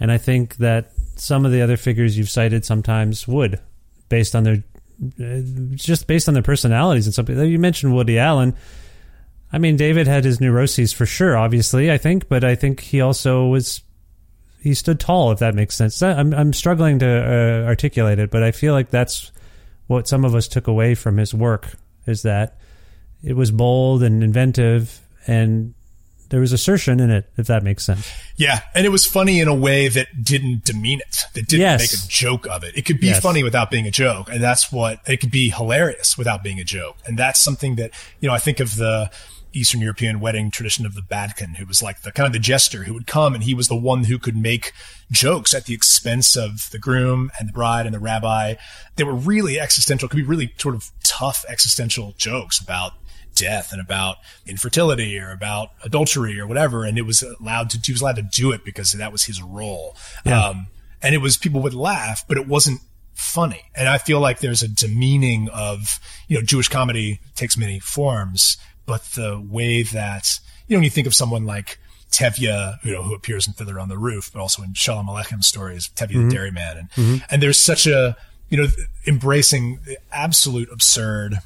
And 0.00 0.12
I 0.12 0.18
think 0.18 0.56
that 0.56 0.92
some 1.16 1.44
of 1.44 1.52
the 1.52 1.60
other 1.60 1.76
figures 1.76 2.16
you've 2.16 2.30
cited 2.30 2.64
sometimes 2.64 3.26
would, 3.26 3.60
based 4.08 4.34
on 4.34 4.44
their 4.44 4.62
just 5.74 6.06
based 6.06 6.28
on 6.28 6.34
their 6.34 6.42
personalities 6.42 7.06
and 7.06 7.14
something. 7.14 7.38
You 7.38 7.58
mentioned 7.58 7.94
Woody 7.94 8.18
Allen. 8.18 8.54
I 9.52 9.58
mean, 9.58 9.76
David 9.76 10.06
had 10.06 10.24
his 10.24 10.40
neuroses 10.40 10.92
for 10.92 11.06
sure, 11.06 11.36
obviously, 11.36 11.90
I 11.90 11.98
think, 11.98 12.28
but 12.28 12.44
I 12.44 12.54
think 12.54 12.80
he 12.80 13.00
also 13.00 13.46
was 13.46 13.82
he 14.60 14.74
stood 14.74 15.00
tall, 15.00 15.30
if 15.30 15.38
that 15.38 15.54
makes 15.54 15.76
sense. 15.76 16.02
I'm 16.02 16.34
I'm 16.34 16.52
struggling 16.52 16.98
to 16.98 17.08
uh, 17.08 17.66
articulate 17.66 18.18
it, 18.18 18.30
but 18.30 18.42
I 18.42 18.50
feel 18.50 18.74
like 18.74 18.90
that's 18.90 19.32
what 19.86 20.08
some 20.08 20.24
of 20.24 20.34
us 20.34 20.48
took 20.48 20.66
away 20.66 20.94
from 20.94 21.16
his 21.16 21.32
work 21.32 21.68
is 22.06 22.22
that 22.22 22.58
it 23.22 23.34
was 23.34 23.50
bold 23.50 24.02
and 24.02 24.22
inventive 24.22 25.00
and 25.26 25.74
there 26.30 26.40
was 26.40 26.52
assertion 26.52 27.00
in 27.00 27.10
it, 27.10 27.30
if 27.36 27.46
that 27.46 27.62
makes 27.62 27.84
sense. 27.84 28.10
Yeah, 28.36 28.60
and 28.74 28.84
it 28.86 28.90
was 28.90 29.06
funny 29.06 29.40
in 29.40 29.48
a 29.48 29.54
way 29.54 29.88
that 29.88 30.08
didn't 30.22 30.64
demean 30.64 31.00
it, 31.00 31.16
that 31.34 31.48
didn't 31.48 31.60
Yes. 31.62 31.80
make 31.80 31.92
a 31.92 32.08
joke 32.08 32.46
of 32.46 32.64
it. 32.64 32.76
It 32.76 32.82
could 32.84 33.00
be 33.00 33.06
Yes. 33.08 33.20
funny 33.20 33.42
without 33.42 33.70
being 33.70 33.86
a 33.86 33.90
joke, 33.90 34.28
and 34.30 34.42
that's 34.42 34.70
what 34.70 35.00
it 35.06 35.18
could 35.20 35.30
be 35.30 35.50
hilarious 35.50 36.18
without 36.18 36.42
being 36.42 36.60
a 36.60 36.64
joke, 36.64 36.96
and 37.06 37.18
that's 37.18 37.40
something 37.40 37.76
that 37.76 37.90
you 38.20 38.28
know. 38.28 38.34
I 38.34 38.38
think 38.38 38.60
of 38.60 38.76
the 38.76 39.10
Eastern 39.54 39.80
European 39.80 40.20
wedding 40.20 40.50
tradition 40.50 40.84
of 40.84 40.94
the 40.94 41.00
Badkin, 41.00 41.54
who 41.54 41.64
was 41.64 41.82
like 41.82 42.02
the 42.02 42.12
kind 42.12 42.26
of 42.26 42.34
the 42.34 42.38
jester 42.38 42.84
who 42.84 42.92
would 42.92 43.06
come, 43.06 43.34
and 43.34 43.42
he 43.42 43.54
was 43.54 43.68
the 43.68 43.74
one 43.74 44.04
who 44.04 44.18
could 44.18 44.36
make 44.36 44.72
jokes 45.10 45.54
at 45.54 45.64
the 45.64 45.72
expense 45.72 46.36
of 46.36 46.68
the 46.70 46.78
groom 46.78 47.30
and 47.40 47.48
the 47.48 47.52
bride 47.54 47.86
and 47.86 47.94
the 47.94 47.98
rabbi. 47.98 48.54
They 48.96 49.04
were 49.04 49.14
really 49.14 49.58
existential, 49.58 50.06
could 50.08 50.18
be 50.18 50.22
really 50.22 50.52
sort 50.58 50.74
of 50.74 50.90
tough 51.02 51.46
existential 51.48 52.14
jokes 52.18 52.60
about 52.60 52.92
death 53.38 53.72
and 53.72 53.80
about 53.80 54.16
infertility 54.46 55.18
or 55.18 55.30
about 55.30 55.70
adultery 55.84 56.38
or 56.40 56.46
whatever. 56.46 56.84
And 56.84 56.98
it 56.98 57.02
was 57.02 57.22
allowed 57.22 57.70
to, 57.70 57.78
he 57.84 57.92
was 57.92 58.00
allowed 58.00 58.16
to 58.16 58.22
do 58.22 58.52
it 58.52 58.64
because 58.64 58.92
that 58.92 59.12
was 59.12 59.24
his 59.24 59.40
role. 59.42 59.96
Um, 60.50 60.66
and 61.02 61.14
it 61.14 61.18
was, 61.18 61.36
people 61.36 61.62
would 61.62 61.74
laugh, 61.74 62.24
but 62.26 62.36
it 62.36 62.48
wasn't 62.48 62.80
funny. 63.14 63.62
And 63.74 63.88
I 63.88 63.98
feel 63.98 64.20
like 64.20 64.40
there's 64.40 64.62
a 64.62 64.68
demeaning 64.68 65.48
of, 65.50 66.00
you 66.28 66.36
know, 66.36 66.42
Jewish 66.42 66.68
comedy 66.68 67.20
takes 67.34 67.56
many 67.56 67.78
forms, 67.78 68.56
but 68.86 69.02
the 69.14 69.40
way 69.48 69.82
that, 69.82 70.40
you 70.66 70.74
know, 70.74 70.78
when 70.78 70.84
you 70.84 70.90
think 70.90 71.06
of 71.06 71.14
someone 71.14 71.44
like, 71.46 71.78
Tevye, 72.10 72.82
you 72.82 72.92
know, 72.92 73.02
who 73.02 73.14
appears 73.14 73.46
in 73.46 73.52
Fiddler 73.52 73.78
on 73.78 73.90
the 73.90 73.98
Roof, 73.98 74.30
but 74.32 74.40
also 74.40 74.62
in 74.62 74.72
Shalom 74.72 75.08
Aleichem 75.08 75.44
stories, 75.44 75.90
Tevye 75.94 76.14
the 76.26 76.34
Dairyman. 76.34 76.78
And, 76.78 76.88
and 77.30 77.42
there's 77.42 77.60
such 77.60 77.86
a, 77.86 78.16
you 78.48 78.56
know, 78.56 78.66
embracing 79.06 79.80
the 79.84 79.98
absolute 80.10 80.70
absurd 80.72 81.40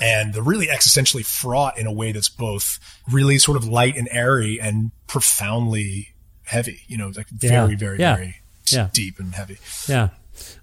and 0.00 0.34
the 0.34 0.42
really 0.42 0.66
existentially 0.66 1.24
fraught 1.24 1.78
in 1.78 1.86
a 1.86 1.92
way 1.92 2.12
that's 2.12 2.28
both 2.28 2.78
really 3.10 3.38
sort 3.38 3.56
of 3.56 3.64
light 3.66 3.96
and 3.96 4.08
airy 4.10 4.60
and 4.60 4.90
profoundly 5.06 6.08
heavy, 6.44 6.80
you 6.86 6.96
know, 6.96 7.12
like 7.16 7.26
Yeah. 7.40 7.66
very, 7.66 7.74
very, 7.76 7.98
Yeah. 7.98 8.16
very 8.16 8.36
Yeah. 8.70 8.88
deep 8.92 9.18
and 9.18 9.34
heavy. 9.34 9.58
Yeah. 9.88 10.08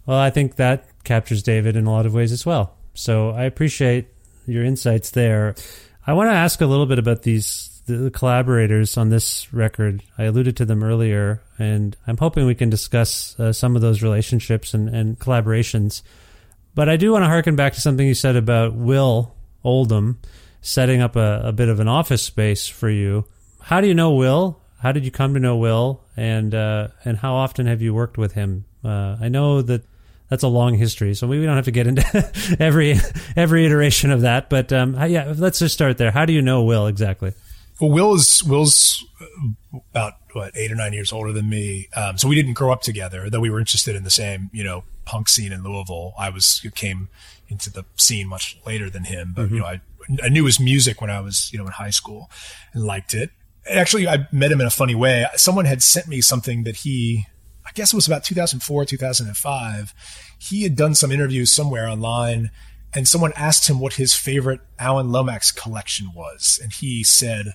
Well, 0.06 0.18
I 0.18 0.30
think 0.30 0.56
that 0.56 0.86
captures 1.04 1.44
David 1.44 1.76
in 1.76 1.86
a 1.86 1.92
lot 1.92 2.06
of 2.06 2.14
ways 2.14 2.32
as 2.32 2.46
well. 2.46 2.74
So 2.94 3.32
I 3.32 3.44
appreciate 3.44 4.08
your 4.48 4.64
insights 4.64 5.12
there. 5.12 5.56
I 6.08 6.14
want 6.14 6.30
to 6.30 6.34
ask 6.36 6.62
a 6.62 6.66
little 6.66 6.86
bit 6.86 7.00
about 7.00 7.24
these 7.24 7.72
the 7.88 8.10
collaborators 8.10 8.98
on 8.98 9.10
this 9.10 9.54
record. 9.54 10.02
I 10.18 10.24
alluded 10.24 10.58
to 10.58 10.66
them 10.66 10.84
earlier, 10.84 11.44
and 11.60 11.96
I'm 12.08 12.18
hoping 12.18 12.48
we 12.48 12.56
can 12.56 12.68
discuss 12.72 13.40
uh, 13.40 13.54
some 13.54 13.76
of 13.76 13.84
those 13.84 14.02
relationships 14.02 14.74
and, 14.74 14.90
and 14.90 15.20
collaborations. 15.20 16.02
But 16.76 16.90
I 16.90 16.98
do 16.98 17.14
want 17.14 17.24
to 17.24 17.28
harken 17.28 17.56
back 17.56 17.74
to 17.74 17.82
something 17.82 18.06
you 18.06 18.14
said 18.14 18.36
about 18.36 18.76
Will 18.76 19.34
Oldham 19.64 20.20
setting 20.62 21.02
up 21.02 21.16
a, 21.16 21.42
a 21.46 21.52
bit 21.54 21.70
of 21.70 21.80
an 21.80 21.88
office 21.88 22.22
space 22.22 22.68
for 22.68 22.90
you. 22.90 23.26
How 23.62 23.82
do 23.82 23.88
you 23.88 23.94
know 23.94 24.14
Will? 24.14 24.62
How 24.80 24.92
did 24.92 25.06
you 25.06 25.12
come 25.12 25.34
to 25.34 25.40
know 25.40 25.58
Will? 25.58 26.04
And 26.18 26.54
uh, 26.54 26.90
and 27.06 27.18
how 27.18 27.36
often 27.36 27.66
have 27.66 27.82
you 27.82 27.94
worked 27.94 28.18
with 28.18 28.34
him? 28.34 28.66
Uh, 28.84 29.18
I 29.20 29.30
know 29.30 29.62
that 29.62 29.84
that's 30.30 30.44
a 30.44 30.48
long 30.48 30.76
history, 30.76 31.14
so 31.14 31.28
we 31.28 31.44
don't 31.44 31.56
have 31.56 31.66
to 31.66 31.72
get 31.72 31.88
into 31.88 32.58
every 32.60 32.96
every 33.36 33.66
iteration 33.66 34.12
of 34.12 34.22
that. 34.22 34.50
But 34.50 34.74
um, 34.74 34.96
yeah, 35.08 35.34
let's 35.38 35.60
just 35.60 35.74
start 35.74 35.98
there. 35.98 36.12
How 36.12 36.26
do 36.26 36.34
you 36.34 36.42
know 36.42 36.64
Will 36.64 36.88
exactly? 36.88 37.34
Well, 37.80 37.92
Will 37.92 38.16
is 38.16 38.44
Will's 38.44 39.04
about 39.92 40.14
what 40.34 40.56
eight 40.56 40.72
or 40.72 40.76
nine 40.76 40.94
years 40.94 41.12
older 41.12 41.32
than 41.32 41.50
me, 41.50 41.88
um, 41.96 42.18
so 42.18 42.28
we 42.28 42.36
didn't 42.36 42.54
grow 42.54 42.72
up 42.72 42.82
together. 42.82 43.30
Though 43.30 43.40
we 43.40 43.50
were 43.50 43.60
interested 43.60 43.96
in 43.96 44.04
the 44.04 44.10
same, 44.10 44.50
you 44.54 44.64
know, 44.64 44.84
punk 45.06 45.30
scene 45.30 45.52
in 45.52 45.64
Louisville. 45.64 46.14
I 46.18 46.30
was 46.30 46.66
came 46.76 47.10
into 47.48 47.70
the 47.70 47.86
scene 47.96 48.28
much 48.28 48.58
later 48.66 48.90
than 48.90 49.06
him, 49.06 49.34
but 49.36 49.44
you 49.44 49.48
mm-hmm. 49.48 49.58
know, 49.58 49.66
I 49.66 49.82
I 50.24 50.30
knew 50.30 50.46
his 50.46 50.60
music 50.60 51.02
when 51.02 51.10
I 51.10 51.22
was 51.22 51.52
you 51.52 51.60
know 51.60 51.66
in 51.66 51.72
high 51.72 51.90
school 51.92 52.30
and 52.74 52.84
liked 52.84 53.14
it. 53.14 53.32
And 53.68 53.80
actually, 53.80 54.08
I 54.08 54.28
met 54.32 54.52
him 54.52 54.62
in 54.62 54.68
a 54.68 54.72
funny 54.72 54.96
way. 54.96 55.26
Someone 55.36 55.66
had 55.66 55.82
sent 55.82 56.08
me 56.08 56.22
something 56.22 56.66
that 56.66 56.78
he, 56.78 57.26
I 57.66 57.72
guess 57.74 57.94
it 57.94 57.96
was 57.96 58.06
about 58.06 58.24
2004, 58.24 58.86
2005. 58.86 59.94
He 60.38 60.62
had 60.62 60.76
done 60.76 60.94
some 60.94 61.12
interviews 61.12 61.52
somewhere 61.52 61.88
online 61.88 62.52
and 62.96 63.08
someone 63.08 63.34
asked 63.36 63.70
him 63.70 63.80
what 63.80 63.94
his 63.94 64.14
favorite 64.14 64.62
Alan 64.80 65.12
Lomax 65.12 65.52
collection 65.52 66.12
was, 66.16 66.60
and 66.64 66.72
he 66.72 67.04
said 67.04 67.54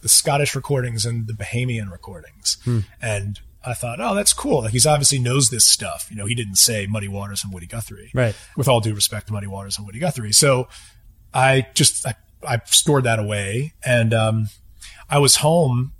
the 0.00 0.08
Scottish 0.08 0.54
recordings 0.54 1.04
and 1.04 1.26
the 1.26 1.32
Bahamian 1.32 1.90
recordings. 1.90 2.58
Hmm. 2.64 2.80
And 3.02 3.40
I 3.66 3.74
thought, 3.74 4.00
oh, 4.00 4.14
that's 4.14 4.32
cool. 4.32 4.62
Like 4.62 4.72
he's 4.72 4.86
obviously 4.86 5.18
knows 5.18 5.50
this 5.50 5.64
stuff. 5.64 6.06
You 6.10 6.16
know, 6.16 6.26
he 6.26 6.34
didn't 6.34 6.56
say 6.56 6.86
Muddy 6.86 7.08
Waters 7.08 7.42
and 7.42 7.52
Woody 7.52 7.66
Guthrie, 7.66 8.10
Right. 8.14 8.34
With 8.56 8.68
all 8.68 8.80
due 8.80 8.94
respect 8.94 9.26
to 9.26 9.32
Muddy 9.32 9.46
Waters 9.46 9.76
and 9.76 9.86
Woody 9.86 9.98
Guthrie. 9.98 10.32
So 10.32 10.68
I 11.34 11.66
just 11.74 12.06
I, 12.06 12.14
I 12.46 12.60
stored 12.66 13.04
that 13.04 13.18
away, 13.18 13.74
and 13.84 14.14
um, 14.14 14.48
I 15.10 15.18
was 15.18 15.36
home, 15.36 15.92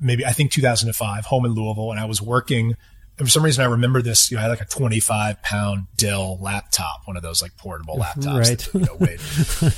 maybe 0.00 0.24
I 0.24 0.30
think 0.30 0.52
2005, 0.52 1.26
home 1.26 1.44
in 1.44 1.52
Louisville, 1.52 1.90
and 1.90 2.00
I 2.00 2.04
was 2.04 2.22
working. 2.22 2.76
And 3.18 3.26
for 3.26 3.30
some 3.30 3.44
reason, 3.44 3.64
I 3.64 3.66
remember 3.66 4.00
this. 4.00 4.30
You 4.30 4.36
know, 4.36 4.40
I 4.40 4.42
had 4.44 4.50
like 4.50 4.60
a 4.60 4.64
25 4.64 5.42
pound 5.42 5.86
Dell 5.96 6.38
laptop, 6.40 7.02
one 7.04 7.16
of 7.16 7.22
those 7.22 7.42
like 7.42 7.56
portable 7.56 7.96
laptops. 7.96 8.38
Right. 8.38 8.58
That, 8.58 9.70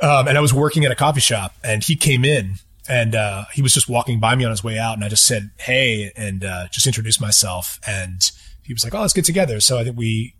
you 0.00 0.08
know, 0.08 0.18
um, 0.20 0.28
and 0.28 0.38
I 0.38 0.40
was 0.40 0.54
working 0.54 0.84
at 0.84 0.92
a 0.92 0.94
coffee 0.94 1.20
shop, 1.20 1.54
and 1.64 1.82
he 1.82 1.96
came 1.96 2.24
in, 2.24 2.54
and 2.88 3.14
uh, 3.14 3.44
he 3.52 3.62
was 3.62 3.72
just 3.74 3.88
walking 3.88 4.20
by 4.20 4.34
me 4.34 4.44
on 4.44 4.50
his 4.50 4.62
way 4.62 4.78
out, 4.78 4.94
and 4.94 5.04
I 5.04 5.08
just 5.08 5.24
said, 5.24 5.50
"Hey," 5.58 6.12
and 6.16 6.44
uh, 6.44 6.68
just 6.70 6.86
introduced 6.86 7.20
myself, 7.20 7.78
and 7.86 8.20
he 8.62 8.72
was 8.72 8.84
like, 8.84 8.94
"Oh, 8.94 9.00
let's 9.00 9.12
get 9.12 9.24
together." 9.24 9.60
So 9.60 9.78
I 9.78 9.84
think 9.84 9.96
we 9.96 10.34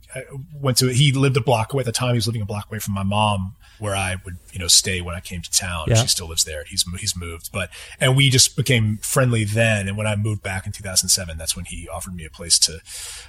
went 0.60 0.78
to. 0.78 0.88
He 0.88 1.12
lived 1.12 1.36
a 1.36 1.40
block 1.40 1.72
away 1.72 1.80
at 1.80 1.86
the 1.86 1.92
time. 1.92 2.10
He 2.10 2.16
was 2.16 2.26
living 2.26 2.42
a 2.42 2.46
block 2.46 2.66
away 2.68 2.78
from 2.78 2.94
my 2.94 3.02
mom, 3.02 3.56
where 3.78 3.94
I 3.94 4.16
would 4.24 4.36
you 4.52 4.58
know 4.58 4.68
stay 4.68 5.00
when 5.00 5.14
I 5.14 5.20
came 5.20 5.42
to 5.42 5.50
town. 5.50 5.86
Yeah. 5.88 5.96
She 5.96 6.08
still 6.08 6.28
lives 6.28 6.44
there. 6.44 6.64
He's 6.64 6.84
he's 6.98 7.16
moved, 7.16 7.50
but 7.52 7.70
and 8.00 8.16
we 8.16 8.30
just 8.30 8.56
became 8.56 8.98
friendly 8.98 9.44
then. 9.44 9.88
And 9.88 9.96
when 9.96 10.06
I 10.06 10.16
moved 10.16 10.42
back 10.42 10.66
in 10.66 10.72
2007, 10.72 11.38
that's 11.38 11.56
when 11.56 11.64
he 11.64 11.88
offered 11.88 12.14
me 12.14 12.24
a 12.24 12.30
place 12.30 12.58
to 12.60 12.78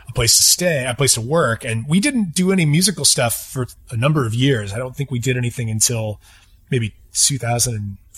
a 0.08 0.14
place 0.14 0.38
to 0.38 0.44
stay, 0.44 0.86
a 0.86 0.94
place 0.94 1.16
to 1.16 1.22
work. 1.22 1.64
And 1.66 1.86
we 1.88 2.00
didn't 2.00 2.34
do 2.34 2.52
any 2.52 2.66
musical 2.66 3.06
stuff 3.06 3.36
for 3.52 3.68
a 3.90 3.98
number 3.98 4.26
of 4.26 4.34
years. 4.34 4.74
I 4.74 4.78
don't 4.78 4.96
think 4.96 5.12
we 5.12 5.20
did 5.20 5.38
anything 5.38 5.70
until 5.70 6.22
maybe 6.70 6.94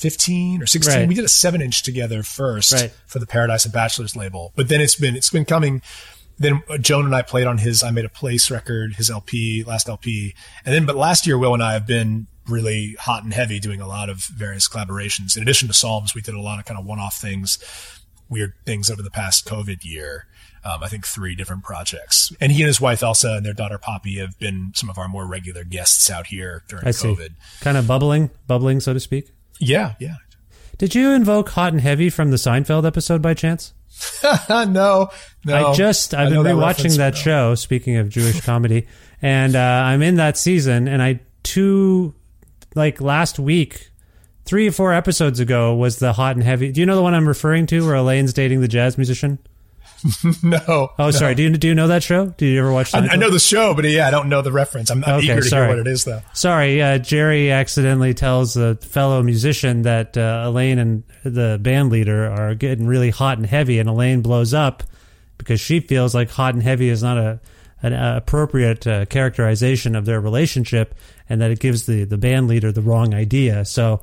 2015 0.02 0.62
or 0.62 0.66
16. 0.68 0.96
Right. 1.00 1.08
We 1.08 1.16
did 1.16 1.26
a 1.26 1.30
seven 1.30 1.62
inch 1.62 1.84
together 1.84 2.24
first 2.24 2.72
Right. 2.74 2.92
for 3.06 3.20
the 3.20 3.28
Paradise 3.28 3.66
of 3.66 3.74
Bachelors 3.74 4.16
label, 4.16 4.54
but 4.56 4.68
then 4.70 4.82
it's 4.82 4.96
been 4.96 5.16
it's 5.16 5.30
been 5.30 5.46
coming. 5.46 5.82
Then 6.38 6.64
uh, 6.70 6.78
Joan 6.78 7.06
and 7.06 7.14
I 7.16 7.22
played 7.22 7.48
on 7.48 7.58
his 7.58 7.84
I 7.84 7.92
Made 7.92 8.06
a 8.06 8.10
Place 8.10 8.50
record, 8.50 8.96
his 8.96 9.10
LP, 9.10 9.64
last 9.66 9.90
LP, 9.90 10.34
and 10.66 10.74
then 10.74 10.86
but 10.86 10.96
last 10.96 11.28
year 11.28 11.38
Will 11.38 11.54
and 11.54 11.62
I 11.64 11.74
have 11.74 11.86
been 11.86 12.28
really 12.48 12.96
hot 13.00 13.24
and 13.24 13.34
heavy 13.34 13.60
doing 13.60 13.82
a 13.82 13.88
lot 13.88 14.10
of 14.10 14.24
various 14.24 14.68
collaborations. 14.68 15.36
In 15.36 15.44
addition 15.44 15.68
to 15.68 15.74
Psalms, 15.74 16.16
we 16.16 16.22
did 16.22 16.34
a 16.34 16.42
lot 16.42 16.58
of 16.60 16.66
kind 16.66 16.80
of 16.80 16.86
one 16.86 16.98
off 17.00 17.18
things, 17.18 17.60
weird 18.30 18.54
things 18.66 18.90
over 18.90 19.02
the 19.04 19.12
past 19.12 19.46
COVID 19.48 19.84
year. 19.84 20.26
Um, 20.64 20.84
I 20.84 20.88
think 20.90 21.06
three 21.08 21.36
different 21.36 21.64
projects, 21.64 22.34
and 22.42 22.52
he 22.52 22.62
and 22.62 22.68
his 22.68 22.82
wife 22.82 23.02
Elsa 23.02 23.36
and 23.38 23.46
their 23.46 23.54
daughter 23.54 23.78
Poppy 23.78 24.18
have 24.18 24.38
been 24.40 24.72
some 24.76 24.90
of 24.90 24.98
our 24.98 25.08
more 25.08 25.26
regular 25.26 25.64
guests 25.64 26.10
out 26.10 26.28
here 26.28 26.64
during 26.68 26.86
I 26.86 26.92
see. 26.92 27.08
COVID. 27.08 27.30
Kind 27.62 27.78
of 27.78 27.88
bubbling, 27.88 28.30
bubbling, 28.46 28.82
so 28.82 28.94
to 28.94 29.00
speak. 29.00 29.32
Yeah, 29.60 29.94
yeah. 30.00 30.16
Did 30.78 30.96
you 30.96 31.12
invoke 31.12 31.50
"Hot 31.50 31.74
and 31.74 31.82
Heavy" 31.82 32.10
from 32.10 32.32
the 32.32 32.38
Seinfeld 32.38 32.86
episode 32.86 33.22
by 33.22 33.34
chance? 33.34 33.74
no, 34.50 35.10
no. 35.46 35.72
I 35.72 35.74
just 35.74 36.14
I've 36.14 36.28
I 36.28 36.30
been 36.30 36.44
that 36.44 36.56
rewatching 36.56 36.68
reference, 36.68 36.98
that 36.98 37.18
show. 37.18 37.56
Speaking 37.56 37.98
of 37.98 38.10
Jewish 38.10 38.42
comedy, 38.42 38.88
and 39.22 39.56
uh, 39.56 39.60
I'm 39.60 40.02
in 40.02 40.16
that 40.16 40.38
season, 40.38 40.88
and 40.88 41.02
I 41.02 41.20
two 41.44 42.14
like 42.76 43.02
last 43.02 43.40
week, 43.40 43.92
three 44.46 44.68
or 44.68 44.72
four 44.72 44.94
episodes 44.94 45.40
ago 45.40 45.76
was 45.76 46.00
the 46.00 46.14
hot 46.14 46.36
and 46.36 46.44
heavy. 46.44 46.72
Do 46.72 46.80
you 46.80 46.86
know 46.86 46.96
the 46.96 47.02
one 47.02 47.14
I'm 47.14 47.28
referring 47.28 47.66
to, 47.68 47.86
where 47.86 47.96
Elaine's 47.96 48.34
dating 48.34 48.62
the 48.62 48.68
jazz 48.68 48.98
musician? 48.98 49.40
no. 50.44 50.92
Oh, 50.98 51.12
sorry. 51.12 51.36
Do 51.36 51.44
you 51.44 51.50
do 51.58 51.68
you 51.68 51.76
know 51.76 51.88
that 51.88 52.04
show? 52.04 52.28
Do 52.28 52.46
you 52.46 52.60
ever 52.60 52.72
watch? 52.72 52.94
I, 52.94 53.00
I 53.08 53.16
know 53.16 53.30
the 53.30 53.40
show, 53.40 53.74
but 53.74 53.86
yeah, 53.86 54.08
I 54.08 54.12
don't 54.12 54.30
know 54.30 54.42
the 54.42 54.52
reference. 54.52 54.90
I'm, 54.90 55.04
I'm 55.04 55.16
Okay, 55.16 55.26
eager 55.34 55.42
to 55.42 55.48
sorry. 55.48 55.68
hear 55.68 55.78
what 55.78 55.88
it 55.88 55.92
is, 55.92 56.04
though. 56.06 56.22
Sorry, 56.34 56.82
uh, 56.82 56.98
Jerry 57.00 57.52
accidentally 57.52 58.14
tells 58.14 58.56
a 58.58 58.76
fellow 58.76 59.22
musician 59.24 59.84
that 59.84 60.18
uh, 60.18 60.44
Elaine 60.46 60.80
and 60.80 61.04
the 61.24 61.60
band 61.62 61.92
leader 61.92 62.28
are 62.30 62.56
getting 62.56 62.88
really 62.88 63.10
hot 63.10 63.38
and 63.38 63.46
heavy, 63.46 63.80
and 63.80 63.90
Elaine 63.90 64.22
blows 64.22 64.54
up 64.54 64.84
because 65.38 65.60
she 65.60 65.80
feels 65.80 66.14
like 66.16 66.30
hot 66.30 66.54
and 66.54 66.64
heavy 66.64 66.90
is 66.90 67.04
not 67.04 67.18
a 67.18 67.40
an 67.82 67.94
uh, 67.94 68.16
appropriate 68.18 68.86
uh, 68.86 69.06
characterization 69.06 69.96
of 69.96 70.06
their 70.06 70.20
relationship, 70.20 70.96
and 71.30 71.40
that 71.42 71.52
it 71.52 71.60
gives 71.60 71.86
the 71.86 72.04
the 72.04 72.18
band 72.18 72.48
leader 72.48 72.72
the 72.72 72.82
wrong 72.82 73.14
idea. 73.14 73.64
So 73.66 74.02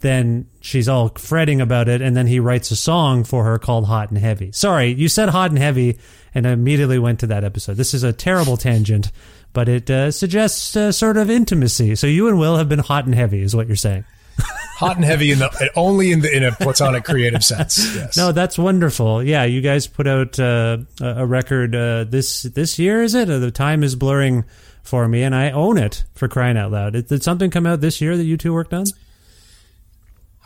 then 0.00 0.46
she's 0.60 0.88
all 0.88 1.08
fretting 1.10 1.60
about 1.60 1.88
it, 1.88 2.00
and 2.02 2.16
then 2.16 2.26
he 2.26 2.40
writes 2.40 2.70
a 2.70 2.76
song 2.76 3.24
for 3.24 3.44
her 3.44 3.58
called 3.58 3.86
"Hot 3.86 4.10
and 4.10 4.18
Heavy." 4.18 4.52
Sorry, 4.52 4.88
you 4.92 5.08
said 5.08 5.28
"Hot 5.30 5.50
and 5.50 5.58
Heavy," 5.58 5.98
and 6.34 6.46
I 6.46 6.52
immediately 6.52 6.98
went 6.98 7.20
to 7.20 7.26
that 7.28 7.44
episode. 7.44 7.76
This 7.76 7.94
is 7.94 8.02
a 8.02 8.12
terrible 8.12 8.56
tangent, 8.56 9.12
but 9.52 9.68
it 9.68 9.90
uh, 9.90 10.10
suggests 10.10 10.74
uh, 10.76 10.92
sort 10.92 11.16
of 11.16 11.30
intimacy. 11.30 11.94
So 11.96 12.06
you 12.06 12.28
and 12.28 12.38
Will 12.38 12.56
have 12.56 12.68
been 12.68 12.78
hot 12.78 13.04
and 13.06 13.14
heavy, 13.14 13.42
is 13.42 13.54
what 13.54 13.66
you're 13.66 13.76
saying. 13.76 14.04
Hot 14.78 14.96
and 14.96 15.04
heavy 15.04 15.30
in 15.32 15.40
the 15.40 15.70
only 15.76 16.10
in 16.12 16.20
the 16.20 16.34
in 16.34 16.42
a 16.42 16.52
platonic 16.52 17.04
creative 17.04 17.44
sense. 17.44 17.94
Yes. 17.94 18.16
No, 18.16 18.32
that's 18.32 18.56
wonderful. 18.56 19.22
Yeah, 19.22 19.44
you 19.44 19.60
guys 19.60 19.86
put 19.86 20.06
out 20.06 20.38
uh, 20.40 20.78
a 21.02 21.06
a 21.18 21.26
record 21.26 21.74
uh, 21.74 22.04
this 22.04 22.44
this 22.44 22.78
year, 22.78 23.02
is 23.02 23.14
it? 23.14 23.28
Uh, 23.28 23.38
The 23.40 23.50
time 23.50 23.82
is 23.82 23.94
blurring 23.96 24.44
for 24.82 25.06
me, 25.06 25.22
and 25.24 25.34
I 25.34 25.50
own 25.50 25.76
it 25.76 26.04
for 26.14 26.26
crying 26.28 26.56
out 26.56 26.70
loud. 26.70 26.94
Did 26.94 27.22
something 27.22 27.50
come 27.50 27.66
out 27.66 27.82
this 27.82 28.00
year 28.00 28.16
that 28.16 28.24
you 28.24 28.38
two 28.38 28.54
worked 28.54 28.72
on? 28.72 28.84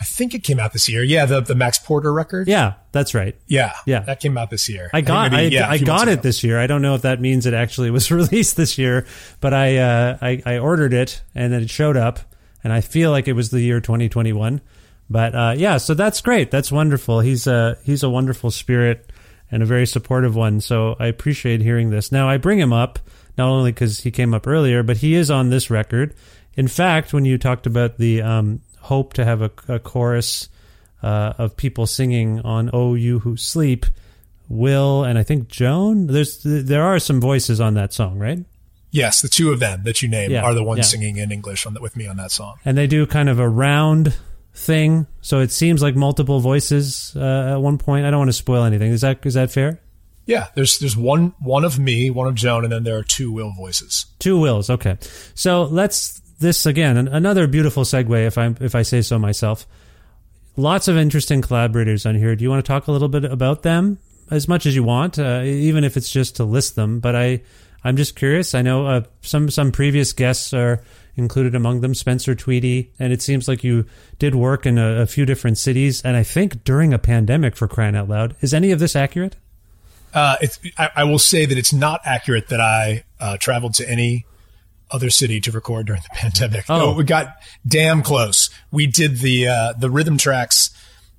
I 0.04 0.06
think 0.06 0.34
it 0.34 0.42
came 0.42 0.60
out 0.60 0.74
this 0.74 0.86
year. 0.86 1.02
Yeah, 1.02 1.24
the 1.24 1.40
the 1.40 1.54
Max 1.54 1.78
Porter 1.78 2.12
record. 2.12 2.46
Yeah, 2.46 2.74
that's 2.92 3.14
right. 3.14 3.34
yeah, 3.46 3.72
Yeah. 3.86 4.00
That 4.00 4.20
came 4.20 4.36
out 4.36 4.50
this 4.50 4.68
year. 4.68 4.90
I 4.92 5.00
got 5.00 5.32
maybe, 5.32 5.56
I, 5.56 5.60
yeah, 5.60 5.70
I 5.70 5.78
got 5.78 6.08
it 6.08 6.20
this 6.20 6.44
year. 6.44 6.60
I 6.60 6.66
don't 6.66 6.82
know 6.82 6.94
if 6.94 7.02
that 7.02 7.22
means 7.22 7.46
it 7.46 7.54
actually 7.54 7.90
was 7.90 8.10
released 8.10 8.54
this 8.54 8.76
year, 8.76 9.06
but 9.40 9.54
I, 9.54 9.78
uh, 9.78 10.18
I 10.20 10.42
I 10.44 10.58
ordered 10.58 10.92
it 10.92 11.22
and 11.34 11.50
then 11.50 11.62
it 11.62 11.70
showed 11.70 11.96
up, 11.96 12.20
and 12.62 12.70
I 12.70 12.82
feel 12.82 13.12
like 13.12 13.28
it 13.28 13.32
was 13.32 13.48
the 13.48 13.62
year 13.62 13.80
2021. 13.80 14.60
But 15.08 15.34
uh, 15.34 15.54
yeah, 15.56 15.78
so 15.78 15.94
that's 15.94 16.20
great. 16.20 16.50
That's 16.50 16.70
wonderful. 16.70 17.20
He's 17.20 17.46
a 17.46 17.78
he's 17.82 18.02
a 18.02 18.10
wonderful 18.10 18.50
spirit 18.50 19.10
and 19.50 19.62
a 19.62 19.66
very 19.66 19.86
supportive 19.86 20.36
one. 20.36 20.60
So 20.60 20.96
I 20.98 21.06
appreciate 21.06 21.62
hearing 21.62 21.88
this. 21.88 22.12
Now 22.12 22.28
I 22.28 22.36
bring 22.36 22.58
him 22.58 22.74
up 22.74 22.98
not 23.38 23.48
only 23.48 23.72
because 23.72 24.00
he 24.00 24.10
came 24.10 24.34
up 24.34 24.46
earlier, 24.46 24.82
but 24.82 24.98
he 24.98 25.14
is 25.14 25.30
on 25.30 25.48
this 25.48 25.70
record. 25.70 26.14
In 26.56 26.68
fact, 26.68 27.14
when 27.14 27.24
you 27.24 27.38
talked 27.38 27.66
about 27.66 27.96
the 27.96 28.20
um, 28.20 28.60
hope 28.84 29.14
to 29.14 29.24
have 29.24 29.42
a, 29.42 29.50
a 29.68 29.78
chorus 29.78 30.48
uh, 31.02 31.34
of 31.38 31.56
people 31.56 31.86
singing 31.86 32.40
on 32.40 32.70
"Oh 32.72 32.94
You 32.94 33.20
Who 33.20 33.36
Sleep," 33.36 33.86
Will 34.48 35.04
and 35.04 35.18
I 35.18 35.22
think 35.22 35.48
Joan. 35.48 36.06
There's 36.06 36.40
there 36.44 36.82
are 36.82 36.98
some 36.98 37.20
voices 37.20 37.60
on 37.60 37.74
that 37.74 37.92
song, 37.92 38.18
right? 38.18 38.38
Yes, 38.90 39.22
the 39.22 39.28
two 39.28 39.50
of 39.50 39.58
them 39.58 39.82
that 39.84 40.02
you 40.02 40.08
named 40.08 40.32
Yeah, 40.32 40.42
are 40.44 40.54
the 40.54 40.62
ones 40.62 40.78
yeah. 40.78 40.84
singing 40.84 41.16
in 41.16 41.32
English 41.32 41.66
on 41.66 41.74
the, 41.74 41.80
with 41.80 41.96
me 41.96 42.06
on 42.06 42.16
that 42.18 42.30
song. 42.30 42.58
And 42.64 42.78
they 42.78 42.86
do 42.86 43.06
kind 43.06 43.28
of 43.28 43.40
a 43.40 43.48
round 43.48 44.14
thing, 44.54 45.08
so 45.20 45.40
it 45.40 45.50
seems 45.50 45.82
like 45.82 45.96
multiple 45.96 46.38
voices 46.38 47.12
uh, 47.16 47.54
at 47.54 47.56
one 47.56 47.76
point. 47.76 48.06
I 48.06 48.10
don't 48.10 48.20
want 48.20 48.28
to 48.28 48.34
spoil 48.34 48.62
anything. 48.62 48.92
Is 48.92 49.00
that 49.00 49.26
is 49.26 49.34
that 49.34 49.50
fair? 49.50 49.80
Yeah, 50.26 50.46
there's 50.54 50.78
there's 50.78 50.96
one 50.96 51.34
one 51.40 51.64
of 51.64 51.78
me, 51.78 52.08
one 52.10 52.28
of 52.28 52.34
Joan, 52.34 52.64
and 52.64 52.72
then 52.72 52.84
there 52.84 52.96
are 52.96 53.02
two 53.02 53.32
Will 53.32 53.50
voices. 53.52 54.06
Two 54.20 54.38
wills. 54.38 54.70
Okay, 54.70 54.96
so 55.34 55.64
let's 55.64 56.22
this 56.38 56.66
again. 56.66 56.96
Another 56.96 57.46
beautiful 57.46 57.84
segue, 57.84 58.26
if 58.26 58.38
I 58.38 58.54
if 58.60 58.74
I 58.74 58.82
say 58.82 59.02
so 59.02 59.18
myself. 59.18 59.66
Lots 60.56 60.86
of 60.86 60.96
interesting 60.96 61.42
collaborators 61.42 62.06
on 62.06 62.14
here. 62.14 62.36
Do 62.36 62.44
you 62.44 62.50
want 62.50 62.64
to 62.64 62.68
talk 62.68 62.86
a 62.86 62.92
little 62.92 63.08
bit 63.08 63.24
about 63.24 63.62
them 63.62 63.98
as 64.30 64.46
much 64.46 64.66
as 64.66 64.74
you 64.74 64.84
want, 64.84 65.18
uh, 65.18 65.42
even 65.44 65.82
if 65.82 65.96
it's 65.96 66.10
just 66.10 66.36
to 66.36 66.44
list 66.44 66.76
them? 66.76 67.00
But 67.00 67.16
I 67.16 67.42
I'm 67.84 67.96
just 67.96 68.16
curious. 68.16 68.54
I 68.54 68.62
know 68.62 68.86
uh, 68.86 69.02
some 69.20 69.50
some 69.50 69.70
previous 69.70 70.12
guests 70.12 70.54
are 70.54 70.82
included 71.16 71.54
among 71.54 71.80
them, 71.80 71.94
Spencer 71.94 72.34
Tweedy, 72.34 72.92
and 72.98 73.12
it 73.12 73.22
seems 73.22 73.46
like 73.46 73.62
you 73.62 73.84
did 74.18 74.34
work 74.34 74.66
in 74.66 74.78
a, 74.78 75.02
a 75.02 75.06
few 75.06 75.26
different 75.26 75.58
cities, 75.58 76.02
and 76.02 76.16
I 76.16 76.22
think 76.22 76.64
during 76.64 76.92
a 76.92 76.98
pandemic 76.98 77.56
for 77.56 77.68
crying 77.68 77.94
out 77.94 78.08
loud. 78.08 78.34
Is 78.40 78.54
any 78.54 78.72
of 78.72 78.78
this 78.78 78.96
accurate? 78.96 79.36
Uh, 80.12 80.36
I, 80.78 80.90
I 80.96 81.04
will 81.04 81.18
say 81.18 81.44
that 81.44 81.58
it's 81.58 81.72
not 81.72 82.00
accurate 82.04 82.48
that 82.48 82.60
I 82.60 83.04
uh, 83.20 83.36
traveled 83.36 83.74
to 83.74 83.88
any 83.88 84.24
other 84.94 85.10
city 85.10 85.40
to 85.40 85.50
record 85.50 85.86
during 85.86 86.02
the 86.02 86.08
pandemic. 86.14 86.64
Oh. 86.68 86.78
No, 86.78 86.92
we 86.92 87.04
got 87.04 87.36
damn 87.66 88.02
close. 88.02 88.48
We 88.70 88.86
did 88.86 89.18
the 89.18 89.48
uh, 89.48 89.72
the 89.78 89.90
rhythm 89.90 90.16
tracks. 90.16 90.70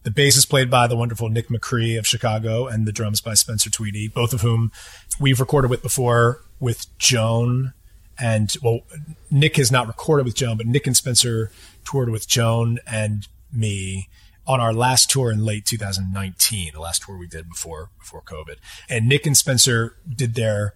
The 0.03 0.11
bass 0.11 0.38
is 0.38 0.45
played 0.45 0.69
by 0.69 0.88
the 0.88 0.95
wonderful 0.95 1.30
Nick 1.30 1.49
Macri 1.49 1.97
of 1.97 2.07
Chicago, 2.07 2.67
and 2.67 2.88
the 2.88 2.91
drums 2.91 3.21
by 3.21 3.34
Spencer 3.34 3.69
Tweedy, 3.69 4.07
both 4.07 4.34
of 4.34 4.41
whom 4.41 4.71
we've 5.19 5.39
recorded 5.39 5.69
with 5.69 5.82
before 5.82 6.41
with 6.59 6.88
Joan. 6.97 7.73
And 8.17 8.53
well, 8.63 8.82
Nick 9.30 9.57
has 9.57 9.71
not 9.71 9.88
recorded 9.88 10.26
with 10.26 10.36
Joan, 10.36 10.57
but 10.57 10.67
Nick 10.67 10.88
and 10.88 10.95
Spencer 10.95 11.51
toured 11.84 12.09
with 12.09 12.28
Joan 12.28 12.80
and 12.88 13.28
me 13.51 14.07
on 14.47 14.61
our 14.61 14.73
last 14.73 15.09
tour 15.09 15.32
in 15.32 15.43
late 15.43 15.65
2019, 15.65 16.73
the 16.73 16.80
last 16.80 17.03
tour 17.03 17.17
we 17.17 17.28
did 17.28 17.49
before 17.49 17.89
before 17.99 18.21
COVID. 18.21 18.57
And 18.88 19.09
Nick 19.09 19.26
and 19.26 19.36
Spencer 19.36 19.97
did 20.07 20.36
their 20.36 20.76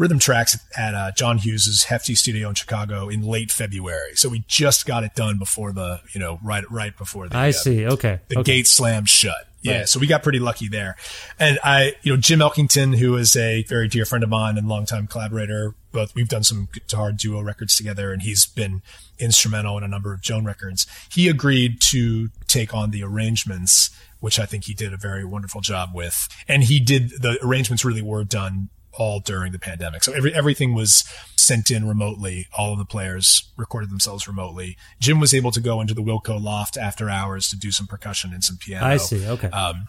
rhythm 0.00 0.18
tracks 0.18 0.58
at 0.76 0.94
uh, 0.94 1.12
John 1.12 1.36
Hughes's 1.36 1.84
Hefty 1.84 2.14
Studio 2.14 2.48
in 2.48 2.54
Chicago 2.54 3.10
in 3.10 3.22
late 3.22 3.52
February. 3.52 4.14
So 4.14 4.30
we 4.30 4.42
just 4.48 4.86
got 4.86 5.04
it 5.04 5.14
done 5.14 5.38
before 5.38 5.72
the 5.72 6.00
you 6.14 6.18
know 6.18 6.40
right 6.42 6.64
right 6.70 6.96
before 6.96 7.28
the 7.28 7.36
I 7.36 7.50
uh, 7.50 7.52
see. 7.52 7.86
Okay. 7.86 8.18
the 8.28 8.38
okay. 8.38 8.56
gate 8.56 8.66
slammed 8.66 9.10
shut. 9.10 9.46
Yeah, 9.62 9.80
Right. 9.80 9.88
so 9.90 10.00
we 10.00 10.06
got 10.06 10.22
pretty 10.22 10.38
lucky 10.38 10.68
there. 10.68 10.96
And 11.38 11.58
I, 11.62 11.92
you 12.00 12.14
know, 12.14 12.16
Jim 12.16 12.38
Elkington, 12.38 12.96
who 12.96 13.14
is 13.16 13.36
a 13.36 13.62
very 13.64 13.88
dear 13.88 14.06
friend 14.06 14.24
of 14.24 14.30
mine 14.30 14.56
and 14.56 14.66
longtime 14.66 15.06
collaborator, 15.06 15.74
both 15.92 16.14
we've 16.14 16.30
done 16.30 16.44
some 16.44 16.68
guitar 16.72 17.12
duo 17.12 17.42
records 17.42 17.76
together, 17.76 18.10
and 18.10 18.22
he's 18.22 18.46
been 18.46 18.80
instrumental 19.18 19.76
in 19.76 19.84
a 19.84 19.88
number 19.88 20.14
of 20.14 20.22
Joan 20.22 20.46
records. 20.46 20.86
He 21.12 21.28
agreed 21.28 21.78
to 21.90 22.30
take 22.48 22.72
on 22.72 22.90
the 22.90 23.02
arrangements, 23.02 23.90
which 24.20 24.38
I 24.38 24.46
think 24.46 24.64
he 24.64 24.72
did 24.72 24.94
a 24.94 24.96
very 24.96 25.26
wonderful 25.26 25.60
job 25.60 25.90
with. 25.92 26.26
And 26.48 26.64
he 26.64 26.80
did 26.80 27.20
the 27.20 27.38
arrangements 27.44 27.84
really 27.84 28.00
were 28.00 28.24
done 28.24 28.70
all 29.00 29.18
during 29.18 29.50
the 29.50 29.58
pandemic. 29.58 30.04
So 30.04 30.12
every, 30.12 30.34
everything 30.34 30.74
was 30.74 31.04
sent 31.34 31.70
in 31.70 31.88
remotely. 31.88 32.48
All 32.56 32.74
of 32.74 32.78
the 32.78 32.84
players 32.84 33.50
recorded 33.56 33.90
themselves 33.90 34.28
remotely. 34.28 34.76
Jim 35.00 35.18
was 35.18 35.32
able 35.32 35.50
to 35.52 35.60
go 35.60 35.80
into 35.80 35.94
the 35.94 36.02
Wilco 36.02 36.40
loft 36.40 36.76
after 36.76 37.08
hours 37.08 37.48
to 37.48 37.56
do 37.56 37.70
some 37.72 37.86
percussion 37.86 38.34
and 38.34 38.44
some 38.44 38.58
piano. 38.58 38.84
I 38.84 38.98
see. 38.98 39.26
Okay. 39.26 39.48
Um, 39.48 39.88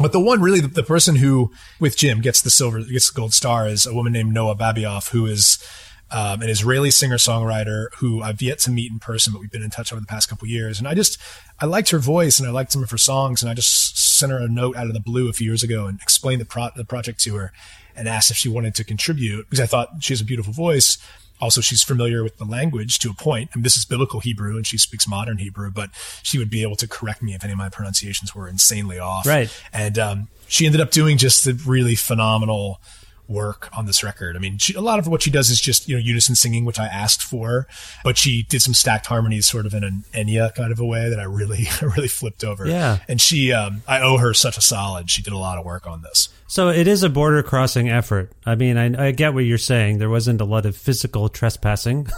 but 0.00 0.12
the 0.12 0.20
one 0.20 0.40
really, 0.40 0.60
the, 0.60 0.68
the 0.68 0.82
person 0.82 1.16
who 1.16 1.52
with 1.78 1.98
Jim 1.98 2.22
gets 2.22 2.40
the 2.40 2.48
silver, 2.48 2.80
gets 2.80 3.10
the 3.10 3.16
gold 3.20 3.34
star 3.34 3.68
is 3.68 3.84
a 3.84 3.92
woman 3.92 4.14
named 4.14 4.32
Noa 4.32 4.56
Babayof, 4.56 5.10
who 5.10 5.26
is 5.26 5.62
um, 6.10 6.42
an 6.42 6.48
Israeli 6.48 6.90
singer 6.90 7.16
songwriter 7.16 7.88
who 7.98 8.22
I've 8.22 8.40
yet 8.40 8.58
to 8.60 8.70
meet 8.70 8.90
in 8.90 8.98
person, 8.98 9.32
but 9.32 9.40
we've 9.40 9.50
been 9.50 9.62
in 9.62 9.70
touch 9.70 9.92
over 9.92 10.00
the 10.00 10.06
past 10.06 10.28
couple 10.28 10.48
years. 10.48 10.78
And 10.78 10.88
I 10.88 10.94
just, 10.94 11.18
I 11.60 11.66
liked 11.66 11.90
her 11.90 11.98
voice 11.98 12.38
and 12.38 12.48
I 12.48 12.50
liked 12.50 12.72
some 12.72 12.82
of 12.82 12.90
her 12.90 12.98
songs. 12.98 13.42
And 13.42 13.50
I 13.50 13.54
just 13.54 13.98
sent 13.98 14.32
her 14.32 14.38
a 14.38 14.48
note 14.48 14.76
out 14.76 14.86
of 14.86 14.94
the 14.94 15.00
blue 15.00 15.28
a 15.28 15.32
few 15.32 15.46
years 15.46 15.62
ago 15.62 15.86
and 15.86 16.00
explained 16.00 16.40
the, 16.40 16.46
pro- 16.46 16.70
the 16.74 16.84
project 16.84 17.20
to 17.20 17.34
her 17.36 17.52
and 17.94 18.08
asked 18.08 18.30
if 18.30 18.36
she 18.36 18.48
wanted 18.48 18.74
to 18.76 18.84
contribute 18.84 19.44
because 19.50 19.60
I 19.60 19.66
thought 19.66 19.90
she 20.00 20.12
has 20.12 20.20
a 20.20 20.24
beautiful 20.24 20.52
voice. 20.52 20.98
Also, 21.40 21.60
she's 21.60 21.84
familiar 21.84 22.24
with 22.24 22.36
the 22.38 22.44
language 22.44 22.98
to 23.00 23.10
a 23.10 23.14
point. 23.14 23.50
I 23.52 23.58
mean, 23.58 23.62
this 23.62 23.76
is 23.76 23.84
biblical 23.84 24.20
Hebrew 24.20 24.56
and 24.56 24.66
she 24.66 24.76
speaks 24.76 25.06
modern 25.06 25.38
Hebrew, 25.38 25.70
but 25.70 25.90
she 26.22 26.38
would 26.38 26.50
be 26.50 26.62
able 26.62 26.76
to 26.76 26.88
correct 26.88 27.22
me 27.22 27.34
if 27.34 27.44
any 27.44 27.52
of 27.52 27.58
my 27.58 27.68
pronunciations 27.68 28.34
were 28.34 28.48
insanely 28.48 28.98
off. 28.98 29.26
Right. 29.26 29.54
And 29.72 29.98
um, 29.98 30.28
she 30.48 30.66
ended 30.66 30.80
up 30.80 30.90
doing 30.90 31.16
just 31.18 31.46
a 31.46 31.52
really 31.52 31.94
phenomenal 31.94 32.80
work 33.28 33.68
on 33.76 33.86
this 33.86 34.02
record. 34.02 34.36
I 34.36 34.38
mean, 34.38 34.58
she, 34.58 34.74
a 34.74 34.80
lot 34.80 34.98
of 34.98 35.06
what 35.06 35.22
she 35.22 35.30
does 35.30 35.50
is 35.50 35.60
just, 35.60 35.88
you 35.88 35.94
know, 35.94 36.00
unison 36.00 36.34
singing, 36.34 36.64
which 36.64 36.78
I 36.78 36.86
asked 36.86 37.22
for, 37.22 37.66
but 38.02 38.16
she 38.16 38.44
did 38.44 38.62
some 38.62 38.74
stacked 38.74 39.06
harmonies 39.06 39.46
sort 39.46 39.66
of 39.66 39.74
in 39.74 39.84
an 39.84 40.04
Enya 40.14 40.54
kind 40.54 40.72
of 40.72 40.80
a 40.80 40.84
way 40.84 41.10
that 41.10 41.20
I 41.20 41.24
really, 41.24 41.66
really 41.82 42.08
flipped 42.08 42.42
over. 42.42 42.66
Yeah. 42.66 42.98
And 43.06 43.20
she, 43.20 43.52
um, 43.52 43.82
I 43.86 44.00
owe 44.00 44.16
her 44.16 44.34
such 44.34 44.56
a 44.56 44.62
solid. 44.62 45.10
She 45.10 45.22
did 45.22 45.32
a 45.32 45.38
lot 45.38 45.58
of 45.58 45.64
work 45.64 45.86
on 45.86 46.02
this. 46.02 46.30
So 46.46 46.70
it 46.70 46.88
is 46.88 47.02
a 47.02 47.10
border 47.10 47.42
crossing 47.42 47.90
effort. 47.90 48.32
I 48.46 48.54
mean, 48.54 48.78
I, 48.78 49.08
I 49.08 49.10
get 49.10 49.34
what 49.34 49.44
you're 49.44 49.58
saying. 49.58 49.98
There 49.98 50.08
wasn't 50.08 50.40
a 50.40 50.46
lot 50.46 50.64
of 50.64 50.74
physical 50.74 51.28
trespassing 51.28 52.08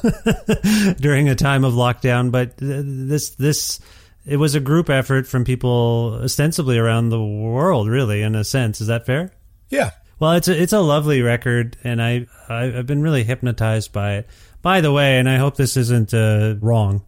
during 1.01 1.29
a 1.29 1.35
time 1.35 1.65
of 1.65 1.75
lockdown, 1.75 2.31
but 2.31 2.57
this 2.57 3.31
this 3.31 3.81
it 4.25 4.37
was 4.37 4.55
a 4.55 4.61
group 4.61 4.89
effort 4.89 5.27
from 5.27 5.45
people 5.45 6.21
ostensibly 6.23 6.79
around 6.79 7.09
the 7.09 7.21
world, 7.21 7.89
really, 7.89 8.23
in 8.23 8.37
a 8.37 8.45
sense. 8.45 8.81
Is 8.81 8.87
that 8.87 9.05
fair? 9.05 9.33
Yeah. 9.71 9.91
Well, 10.21 10.33
it's 10.33 10.47
a 10.49 10.63
it's 10.63 10.73
a 10.75 10.81
lovely 10.81 11.23
record, 11.23 11.77
and 11.83 12.01
I, 12.01 12.27
I 12.49 12.65
I've 12.79 12.87
been 12.87 13.03
really 13.03 13.25
hypnotized 13.25 13.93
by 13.93 14.17
it. 14.19 14.29
By 14.63 14.81
the 14.83 14.93
way, 14.93 15.19
and 15.19 15.29
I 15.29 15.39
hope 15.39 15.57
this 15.57 15.77
isn't 15.77 16.13
uh, 16.15 16.57
wrong, 16.61 17.03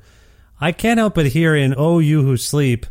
I 0.61 0.73
can't 0.73 0.99
help 0.99 1.15
but 1.15 1.27
hear 1.27 1.55
in 1.55 1.75
"Oh 1.77 1.99
You 1.99 2.23
Who 2.23 2.37
Sleep" 2.39 2.87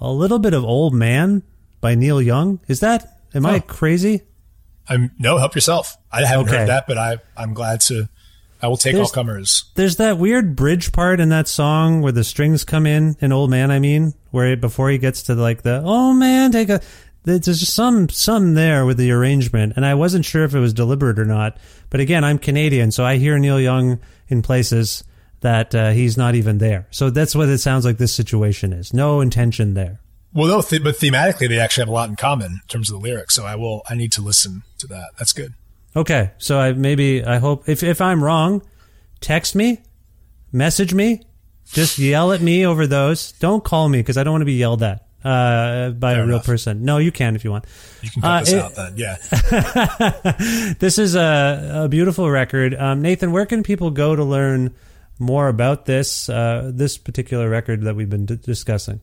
a 0.00 0.10
little 0.10 0.38
bit 0.38 0.54
of 0.54 0.64
"Old 0.64 0.94
Man" 0.94 1.42
by 1.80 1.94
Neil 1.96 2.22
Young. 2.22 2.60
Is 2.68 2.80
that 2.80 3.18
am 3.34 3.44
I 3.44 3.56
Oh. 3.56 3.60
crazy? 3.60 4.22
I'm 4.88 5.10
no 5.18 5.36
help 5.38 5.56
yourself. 5.56 5.96
I 6.12 6.24
haven't 6.24 6.46
Okay. 6.48 6.58
heard 6.58 6.68
that, 6.68 6.86
but 6.86 6.96
I, 6.96 7.18
I'm 7.36 7.52
glad 7.52 7.80
to, 7.82 8.08
I 8.62 8.68
will 8.68 8.76
take 8.76 8.92
There's- 8.94 9.08
all 9.08 9.12
comers. 9.12 9.64
There's 9.74 9.96
that 9.96 10.16
weird 10.16 10.54
bridge 10.54 10.92
part 10.92 11.18
in 11.18 11.28
that 11.30 11.48
song 11.48 12.02
where 12.02 12.12
the 12.12 12.22
strings 12.22 12.62
come 12.62 12.86
in, 12.86 13.16
an 13.20 13.32
old 13.32 13.50
man, 13.50 13.72
I 13.72 13.80
mean, 13.80 14.14
where 14.30 14.52
it, 14.52 14.60
before 14.60 14.88
he 14.90 14.98
gets 14.98 15.24
to 15.24 15.34
like 15.34 15.62
the 15.62 15.82
oh 15.84 16.12
man, 16.12 16.52
take 16.52 16.68
a. 16.68 16.80
there's 17.26 17.58
just 17.58 17.74
some 17.74 18.08
some 18.08 18.54
there 18.54 18.86
with 18.86 18.98
the 18.98 19.10
arrangement, 19.10 19.72
and 19.74 19.84
I 19.84 19.94
wasn't 19.94 20.24
sure 20.24 20.44
if 20.44 20.54
it 20.54 20.60
was 20.60 20.72
deliberate 20.72 21.18
or 21.18 21.24
not. 21.24 21.58
But 21.90 21.98
again, 21.98 22.22
I'm 22.22 22.38
Canadian, 22.38 22.92
so 22.92 23.04
I 23.04 23.16
hear 23.16 23.36
Neil 23.36 23.60
Young 23.60 23.98
in 24.28 24.42
places 24.42 25.02
that 25.40 25.74
uh, 25.74 25.90
he's 25.90 26.16
not 26.16 26.36
even 26.36 26.58
there. 26.58 26.86
So 26.90 27.10
that's 27.10 27.34
what 27.34 27.48
it 27.48 27.58
sounds 27.58 27.84
like 27.84 27.98
this 27.98 28.14
situation 28.14 28.72
is. 28.72 28.94
No 28.94 29.20
intention 29.20 29.74
there. 29.74 30.00
Well, 30.32 30.48
no, 30.48 30.62
th- 30.62 30.84
but 30.84 30.96
thematically, 30.96 31.48
they 31.48 31.58
actually 31.58 31.82
have 31.82 31.88
a 31.88 31.92
lot 31.92 32.08
in 32.08 32.16
common 32.16 32.52
in 32.52 32.60
terms 32.68 32.90
of 32.90 33.00
the 33.00 33.02
lyrics. 33.02 33.34
So 33.34 33.44
I 33.44 33.56
will. 33.56 33.82
I 33.90 33.96
need 33.96 34.12
to 34.12 34.22
listen 34.22 34.62
to 34.78 34.86
that. 34.88 35.10
That's 35.18 35.32
good. 35.32 35.54
Okay, 35.96 36.30
so 36.38 36.60
I 36.60 36.72
maybe 36.74 37.24
I 37.24 37.38
hope 37.38 37.68
if 37.68 37.82
if 37.82 38.00
I'm 38.00 38.22
wrong, 38.22 38.62
text 39.20 39.56
me, 39.56 39.82
message 40.52 40.94
me, 40.94 41.22
just 41.72 41.98
yell 41.98 42.30
at 42.32 42.40
me 42.40 42.64
over 42.64 42.86
those. 42.86 43.32
Don't 43.32 43.64
call 43.64 43.88
me 43.88 43.98
because 43.98 44.16
I 44.16 44.22
don't 44.22 44.34
want 44.34 44.42
to 44.42 44.46
be 44.46 44.54
yelled 44.54 44.84
at 44.84 45.05
uh, 45.26 45.90
by 45.90 46.12
Fair 46.14 46.22
a 46.22 46.26
real 46.26 46.36
enough. 46.36 46.46
person. 46.46 46.84
No, 46.84 46.98
you 46.98 47.10
can 47.12 47.34
if 47.36 47.44
you 47.44 47.50
want. 47.50 47.64
You 48.02 48.10
can 48.10 48.22
cut 48.22 48.28
Uh, 48.30 48.40
this 48.40 48.52
it- 48.52 48.58
out 48.62 48.74
then. 48.76 48.94
Yeah. 48.96 49.16
this 50.78 50.98
is 50.98 51.14
a, 51.14 51.82
a 51.84 51.88
beautiful 51.88 52.30
record. 52.30 52.74
Um, 52.74 53.02
Nathan, 53.02 53.32
where 53.32 53.46
can 53.46 53.62
people 53.62 53.90
go 53.90 54.14
to 54.16 54.24
learn 54.24 54.74
more 55.18 55.48
about 55.48 55.86
this 55.86 56.28
uh, 56.28 56.70
this 56.74 56.98
particular 56.98 57.48
record 57.48 57.82
that 57.82 57.96
we've 57.96 58.10
been 58.10 58.26
d- 58.26 58.36
discussing? 58.36 59.00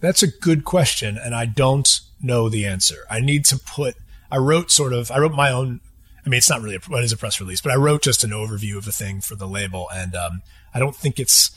That's 0.00 0.22
a 0.22 0.28
good 0.28 0.64
question, 0.64 1.18
and 1.18 1.34
I 1.34 1.46
don't 1.46 1.88
know 2.20 2.48
the 2.48 2.66
answer. 2.66 3.04
I 3.10 3.20
need 3.20 3.44
to 3.46 3.58
put. 3.58 3.96
I 4.30 4.36
wrote 4.38 4.70
sort 4.70 4.92
of. 4.92 5.10
I 5.10 5.18
wrote 5.18 5.32
my 5.32 5.50
own. 5.50 5.80
I 6.24 6.28
mean, 6.28 6.38
it's 6.38 6.50
not 6.50 6.60
really 6.60 6.76
a, 6.76 6.80
what 6.88 7.02
is 7.04 7.12
a 7.12 7.16
press 7.16 7.40
release, 7.40 7.60
but 7.60 7.72
I 7.72 7.76
wrote 7.76 8.02
just 8.02 8.22
an 8.22 8.30
overview 8.30 8.76
of 8.76 8.84
the 8.84 8.92
thing 8.92 9.20
for 9.20 9.34
the 9.34 9.46
label, 9.48 9.88
and 9.94 10.14
um, 10.14 10.42
I 10.74 10.78
don't 10.78 10.94
think 10.94 11.18
it's. 11.18 11.50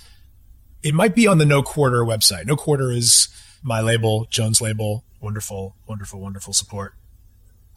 It 0.84 0.96
might 0.96 1.14
be 1.14 1.28
on 1.28 1.38
the 1.38 1.46
No 1.46 1.62
Quarter 1.62 2.04
website. 2.04 2.48
No 2.48 2.56
Quarter 2.56 2.92
is 2.92 3.28
my 3.62 3.82
label, 3.82 4.28
Joan's 4.30 4.62
label. 4.62 5.04
Wonderful, 5.22 5.76
wonderful, 5.88 6.20
wonderful 6.20 6.54
support. 6.54 6.96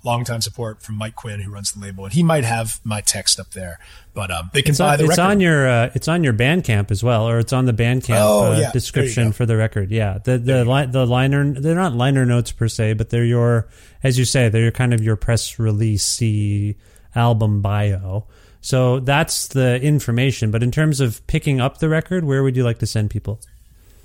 Longtime 0.05 0.43
support 0.43 0.82
from 0.82 0.97
Mike 0.97 1.15
Quinn, 1.15 1.40
who 1.40 1.51
runs 1.51 1.73
the 1.73 1.81
label, 1.81 2.05
and 2.05 2.12
he 2.12 2.23
might 2.23 2.44
have 2.44 2.78
my 2.85 3.01
text 3.01 3.40
up 3.40 3.52
there. 3.52 3.78
But 4.12 4.31
um, 4.31 4.51
they 4.52 4.61
can 4.61 4.73
It's, 4.73 4.78
buy 4.78 4.93
on, 4.93 4.98
the 4.98 5.05
it's 5.05 5.11
record. 5.16 5.31
on 5.31 5.40
your 5.40 5.66
uh, 5.66 5.90
it's 5.94 6.09
on 6.09 6.23
your 6.23 6.35
Bandcamp 6.35 6.90
as 6.90 7.02
well, 7.02 7.27
or 7.27 7.39
it's 7.39 7.55
on 7.55 7.65
the 7.65 7.73
Bandcamp 7.73 8.16
Oh, 8.19 8.52
uh, 8.52 8.59
yeah. 8.59 8.70
Description 8.70 9.32
for 9.32 9.47
the 9.47 9.56
record. 9.56 9.90
Yeah, 9.90 10.19
the 10.23 10.36
the 10.36 10.65
li- 10.66 10.86
the 10.86 11.06
liner 11.06 11.55
they're 11.55 11.74
not 11.74 11.94
liner 11.94 12.27
notes 12.27 12.52
per 12.52 12.69
se, 12.69 12.93
but 12.94 13.09
they're 13.09 13.24
your 13.24 13.66
as 14.02 14.19
you 14.19 14.27
say 14.27 14.51
they're 14.51 14.70
kind 14.70 14.93
of 14.93 15.02
your 15.02 15.16
press 15.16 15.59
release 15.59 16.20
album 17.15 17.62
bio. 17.62 18.27
So 18.61 19.01
that's 19.01 19.48
the 19.48 19.81
information. 19.81 20.51
But 20.51 20.62
in 20.62 20.70
terms 20.70 21.01
of 21.01 21.27
picking 21.27 21.61
up 21.62 21.78
the 21.78 21.89
record, 21.89 22.24
where 22.24 22.43
would 22.43 22.56
you 22.56 22.65
like 22.65 22.78
to 22.81 22.86
send 22.86 23.09
people? 23.09 23.40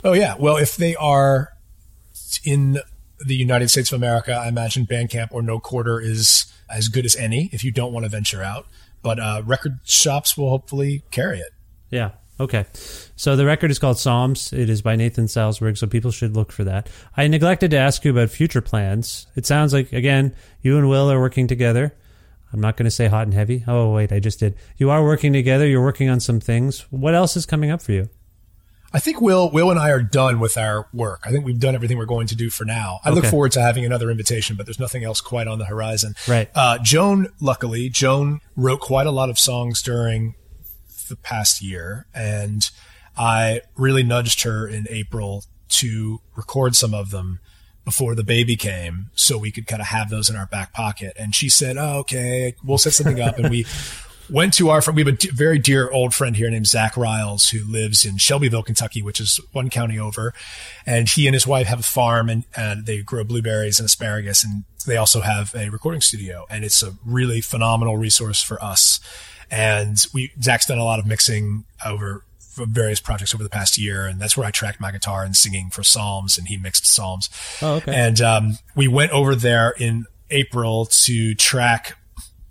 Oh 0.03 0.13
yeah. 0.13 0.35
Well, 0.39 0.55
if 0.55 0.77
they 0.77 0.95
are 0.95 1.49
in 2.43 2.79
the 3.25 3.35
United 3.35 3.69
States 3.69 3.91
of 3.91 3.97
America, 3.97 4.33
I 4.33 4.47
imagine 4.47 4.85
Bandcamp 4.85 5.29
or 5.31 5.41
No 5.41 5.59
Quarter 5.59 5.99
is 5.99 6.45
as 6.69 6.87
good 6.87 7.05
as 7.05 7.15
any. 7.15 7.49
If 7.51 7.63
you 7.63 7.71
don't 7.71 7.91
want 7.91 8.05
to 8.05 8.09
venture 8.09 8.43
out, 8.43 8.67
but 9.01 9.19
uh, 9.19 9.41
record 9.45 9.79
shops 9.83 10.37
will 10.37 10.49
hopefully 10.49 11.03
carry 11.11 11.39
it. 11.39 11.51
Yeah. 11.89 12.11
Okay. 12.39 12.65
So 13.17 13.35
the 13.35 13.45
record 13.45 13.69
is 13.69 13.79
called 13.79 13.99
Psalms. 13.99 14.53
It 14.53 14.69
is 14.69 14.81
by 14.81 14.95
Nathan 14.95 15.27
Salsburg, 15.27 15.75
so 15.75 15.87
people 15.87 16.11
should 16.11 16.35
look 16.35 16.51
for 16.53 16.63
that. 16.63 16.87
I 17.17 17.27
neglected 17.27 17.71
to 17.71 17.77
ask 17.77 18.05
you 18.05 18.11
about 18.11 18.29
future 18.29 18.61
plans. 18.61 19.27
It 19.35 19.45
sounds 19.45 19.73
like, 19.73 19.91
again, 19.91 20.33
you 20.61 20.77
and 20.77 20.87
Will 20.87 21.11
are 21.11 21.19
working 21.19 21.47
together. 21.47 21.93
I'm 22.53 22.61
not 22.61 22.77
going 22.77 22.85
to 22.85 22.91
say 22.91 23.07
hot 23.07 23.27
and 23.27 23.33
heavy. 23.33 23.63
Oh, 23.67 23.91
wait, 23.91 24.13
I 24.13 24.19
just 24.19 24.39
did. 24.39 24.55
You 24.77 24.89
are 24.89 25.03
working 25.03 25.33
together. 25.33 25.67
You're 25.67 25.83
working 25.83 26.09
on 26.09 26.19
some 26.21 26.39
things. 26.39 26.81
What 26.89 27.13
else 27.13 27.35
is 27.35 27.45
coming 27.45 27.71
up 27.71 27.81
for 27.81 27.91
you? 27.91 28.09
I 28.93 28.99
think 28.99 29.21
Will, 29.21 29.51
Will 29.51 29.69
and 29.69 29.79
I 29.79 29.91
are 29.91 30.01
done 30.01 30.39
with 30.39 30.57
our 30.57 30.87
work. 30.93 31.21
I 31.25 31.31
think 31.31 31.45
we've 31.45 31.59
done 31.59 31.75
everything 31.75 31.97
we're 31.97 32.05
going 32.05 32.27
to 32.27 32.35
do 32.35 32.49
for 32.49 32.65
now. 32.65 32.99
I 33.05 33.11
look 33.11 33.25
forward 33.25 33.51
to 33.51 33.61
having 33.61 33.85
another 33.85 34.09
invitation, 34.09 34.55
but 34.55 34.65
there's 34.65 34.79
nothing 34.79 35.03
else 35.03 35.21
quite 35.21 35.47
on 35.47 35.59
the 35.59 35.65
horizon. 35.65 36.15
Right. 36.27 36.49
Uh, 36.55 36.79
Joan, 36.81 37.27
luckily, 37.39 37.89
Joan 37.89 38.39
wrote 38.55 38.79
quite 38.79 39.05
a 39.05 39.11
lot 39.11 39.29
of 39.29 39.37
songs 39.37 39.81
during 39.83 40.33
the 41.07 41.15
past 41.15 41.61
year, 41.61 42.07
and 42.13 42.69
I 43.17 43.61
really 43.75 44.03
nudged 44.03 44.43
her 44.43 44.67
in 44.67 44.87
April 44.89 45.43
to 45.69 46.21
record 46.35 46.75
some 46.75 46.93
of 46.93 47.11
them 47.11 47.39
before 47.85 48.15
the 48.15 48.23
baby 48.23 48.55
came, 48.55 49.09
so 49.13 49.37
we 49.37 49.51
could 49.51 49.67
kind 49.67 49.81
of 49.81 49.87
have 49.87 50.09
those 50.09 50.29
in 50.29 50.35
our 50.35 50.45
back 50.45 50.73
pocket. 50.73 51.13
And 51.17 51.35
she 51.35 51.49
said, 51.49 51.77
"Oh, 51.77 51.99
okay, 51.99 52.55
we'll 52.63 52.77
set 52.77 52.93
something 52.93 53.19
up." 53.19 53.37
And 53.37 53.49
we 53.49 53.65
went 54.29 54.53
to 54.55 54.69
our 54.69 54.81
friend. 54.81 54.95
We 54.95 55.03
have 55.03 55.13
a 55.13 55.17
d- 55.17 55.29
very 55.33 55.59
dear 55.59 55.89
old 55.89 56.13
friend 56.13 56.35
here 56.35 56.49
named 56.49 56.67
Zach 56.67 56.95
Riles 56.97 57.49
who 57.49 57.63
lives 57.69 58.05
in 58.05 58.17
Shelbyville, 58.17 58.63
Kentucky, 58.63 59.01
which 59.01 59.19
is 59.19 59.39
one 59.51 59.69
county 59.69 59.99
over. 59.99 60.33
And 60.85 61.07
he 61.09 61.27
and 61.27 61.33
his 61.33 61.47
wife 61.47 61.67
have 61.67 61.79
a 61.79 61.83
farm 61.83 62.29
and, 62.29 62.45
and 62.55 62.85
they 62.85 63.01
grow 63.01 63.23
blueberries 63.23 63.79
and 63.79 63.85
asparagus. 63.85 64.43
And 64.43 64.63
they 64.85 64.97
also 64.97 65.21
have 65.21 65.53
a 65.55 65.69
recording 65.69 66.01
studio. 66.01 66.45
And 66.49 66.63
it's 66.63 66.81
a 66.83 66.93
really 67.05 67.41
phenomenal 67.41 67.97
resource 67.97 68.41
for 68.41 68.61
us. 68.63 68.99
And 69.51 69.97
we, 70.13 70.31
Zach's 70.41 70.67
done 70.67 70.77
a 70.77 70.83
lot 70.83 70.99
of 70.99 71.05
mixing 71.05 71.65
over 71.85 72.23
various 72.55 72.99
projects 72.99 73.33
over 73.33 73.43
the 73.43 73.49
past 73.49 73.77
year. 73.77 74.05
And 74.05 74.19
that's 74.19 74.35
where 74.35 74.45
I 74.45 74.51
tracked 74.51 74.79
my 74.79 74.91
guitar 74.91 75.23
and 75.23 75.35
singing 75.35 75.69
for 75.69 75.83
Psalms 75.83 76.37
and 76.37 76.47
he 76.47 76.57
mixed 76.57 76.85
Psalms. 76.85 77.29
Oh, 77.61 77.75
okay. 77.75 77.93
And, 77.95 78.21
um, 78.21 78.57
we 78.75 78.87
went 78.87 79.11
over 79.11 79.35
there 79.35 79.73
in 79.77 80.05
April 80.31 80.85
to 80.85 81.33
track 81.35 81.97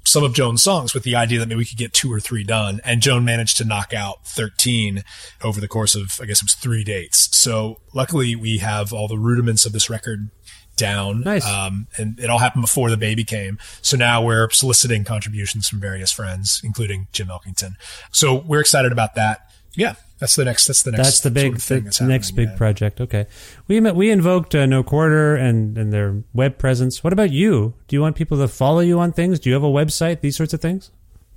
some 0.08 0.24
of 0.24 0.32
Joan's 0.32 0.62
songs 0.62 0.94
with 0.94 1.02
the 1.02 1.14
idea 1.14 1.38
that 1.38 1.48
maybe 1.48 1.58
we 1.58 1.64
could 1.64 1.76
get 1.76 1.92
two 1.92 2.12
or 2.12 2.18
three 2.18 2.42
done. 2.42 2.80
And 2.84 3.02
Joan 3.02 3.24
managed 3.24 3.58
to 3.58 3.64
knock 3.64 3.92
out 3.92 4.26
13 4.26 5.02
over 5.44 5.60
the 5.60 5.68
course 5.68 5.94
of, 5.94 6.18
I 6.20 6.24
guess 6.24 6.38
it 6.38 6.44
was 6.44 6.54
three 6.54 6.82
dates. 6.82 7.36
So 7.36 7.80
luckily 7.92 8.34
we 8.34 8.58
have 8.58 8.92
all 8.92 9.06
the 9.06 9.18
rudiments 9.18 9.66
of 9.66 9.72
this 9.72 9.90
record 9.90 10.30
down. 10.76 11.20
Nice. 11.20 11.46
Um, 11.46 11.88
and 11.98 12.18
it 12.18 12.30
all 12.30 12.38
happened 12.38 12.62
before 12.62 12.88
the 12.88 12.96
baby 12.96 13.24
came. 13.24 13.58
So 13.82 13.96
now 13.96 14.22
we're 14.22 14.48
soliciting 14.50 15.04
contributions 15.04 15.68
from 15.68 15.80
various 15.80 16.10
friends, 16.10 16.62
including 16.64 17.08
Jim 17.12 17.28
Elkington. 17.28 17.72
So 18.10 18.34
we're 18.34 18.60
excited 18.60 18.92
about 18.92 19.14
that. 19.16 19.40
Yeah. 19.74 19.96
That's 20.18 20.34
the 20.34 20.44
next, 20.44 20.66
that's 20.66 20.82
the 20.82 20.90
next, 20.90 21.02
That's 21.02 21.20
the 21.20 21.30
big, 21.30 21.44
sort 21.44 21.56
of 21.56 21.62
thing 21.62 21.78
the 21.78 21.84
that's 21.84 22.00
next 22.00 22.30
big 22.32 22.48
yeah. 22.48 22.56
project. 22.56 23.00
Okay, 23.00 23.26
we 23.68 23.80
met, 23.80 23.94
we 23.94 24.10
invoked 24.10 24.54
uh, 24.54 24.66
No 24.66 24.82
Quarter 24.82 25.36
and 25.36 25.78
and 25.78 25.92
their 25.92 26.22
web 26.32 26.58
presence. 26.58 27.04
What 27.04 27.12
about 27.12 27.30
you? 27.30 27.74
Do 27.86 27.94
you 27.94 28.02
want 28.02 28.16
people 28.16 28.38
to 28.38 28.48
follow 28.48 28.80
you 28.80 28.98
on 28.98 29.12
things? 29.12 29.38
Do 29.38 29.48
you 29.48 29.54
have 29.54 29.62
a 29.64 29.68
website? 29.68 30.20
These 30.20 30.36
sorts 30.36 30.52
of 30.52 30.60
things. 30.60 30.90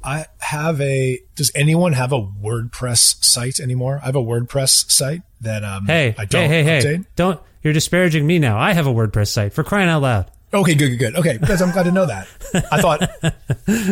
I 0.04 0.26
have 0.40 0.82
a. 0.82 1.20
Does 1.36 1.52
anyone 1.54 1.94
have 1.94 2.12
a 2.12 2.22
WordPress 2.22 3.24
site 3.24 3.60
anymore? 3.60 4.00
I 4.02 4.08
have 4.08 4.16
a 4.16 4.24
WordPress 4.24 4.90
site 4.90 5.22
that 5.42 5.64
um. 5.64 5.86
Hey, 5.86 6.16
I 6.18 6.26
don't 6.26 6.50
hey, 6.50 6.64
hey, 6.64 6.82
hey! 6.82 7.00
Don't 7.16 7.40
you're 7.62 7.74
disparaging 7.74 8.26
me 8.26 8.40
now. 8.40 8.58
I 8.58 8.74
have 8.74 8.88
a 8.88 8.94
WordPress 8.94 9.28
site 9.28 9.54
for 9.54 9.64
crying 9.64 9.90
out 9.90 10.02
loud. 10.02 10.32
Okay, 10.54 10.76
good, 10.76 10.90
good, 10.90 11.00
good. 11.00 11.16
Okay, 11.16 11.38
because 11.38 11.62
I'm 11.62 11.72
glad 11.72 11.84
to 11.84 11.92
know 11.92 12.06
that. 12.06 12.28
I 12.72 12.82
thought, 12.82 13.02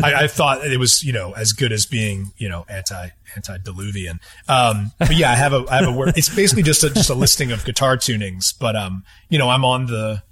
I, 0.04 0.24
I 0.24 0.26
thought 0.26 0.66
it 0.66 0.78
was 0.78 1.02
you 1.02 1.12
know 1.12 1.32
as 1.32 1.52
good 1.52 1.72
as 1.72 1.86
being 1.86 2.32
you 2.36 2.48
know 2.48 2.66
anti 2.68 3.08
antediluvian. 3.36 4.20
Um, 4.48 4.92
but 4.98 5.16
yeah, 5.16 5.30
I 5.30 5.36
have 5.36 5.52
a 5.52 5.64
I 5.70 5.76
have 5.76 5.88
a 5.88 5.92
word. 5.92 6.12
It's 6.16 6.28
basically 6.28 6.62
just 6.62 6.84
a 6.84 6.90
just 6.90 7.08
a 7.10 7.14
listing 7.14 7.50
of 7.52 7.64
guitar 7.64 7.96
tunings. 7.96 8.52
But 8.58 8.76
um, 8.76 9.04
you 9.28 9.38
know, 9.38 9.48
I'm 9.48 9.64
on 9.64 9.86
the 9.86 10.22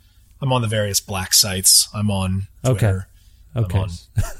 I'm 0.40 0.52
on 0.52 0.62
the 0.62 0.68
various 0.68 1.00
black 1.00 1.32
sites. 1.32 1.88
I'm 1.94 2.10
on 2.10 2.48
Twitter. 2.64 3.06
Okay. 3.56 3.78
I'm 3.78 3.82
on 3.82 3.88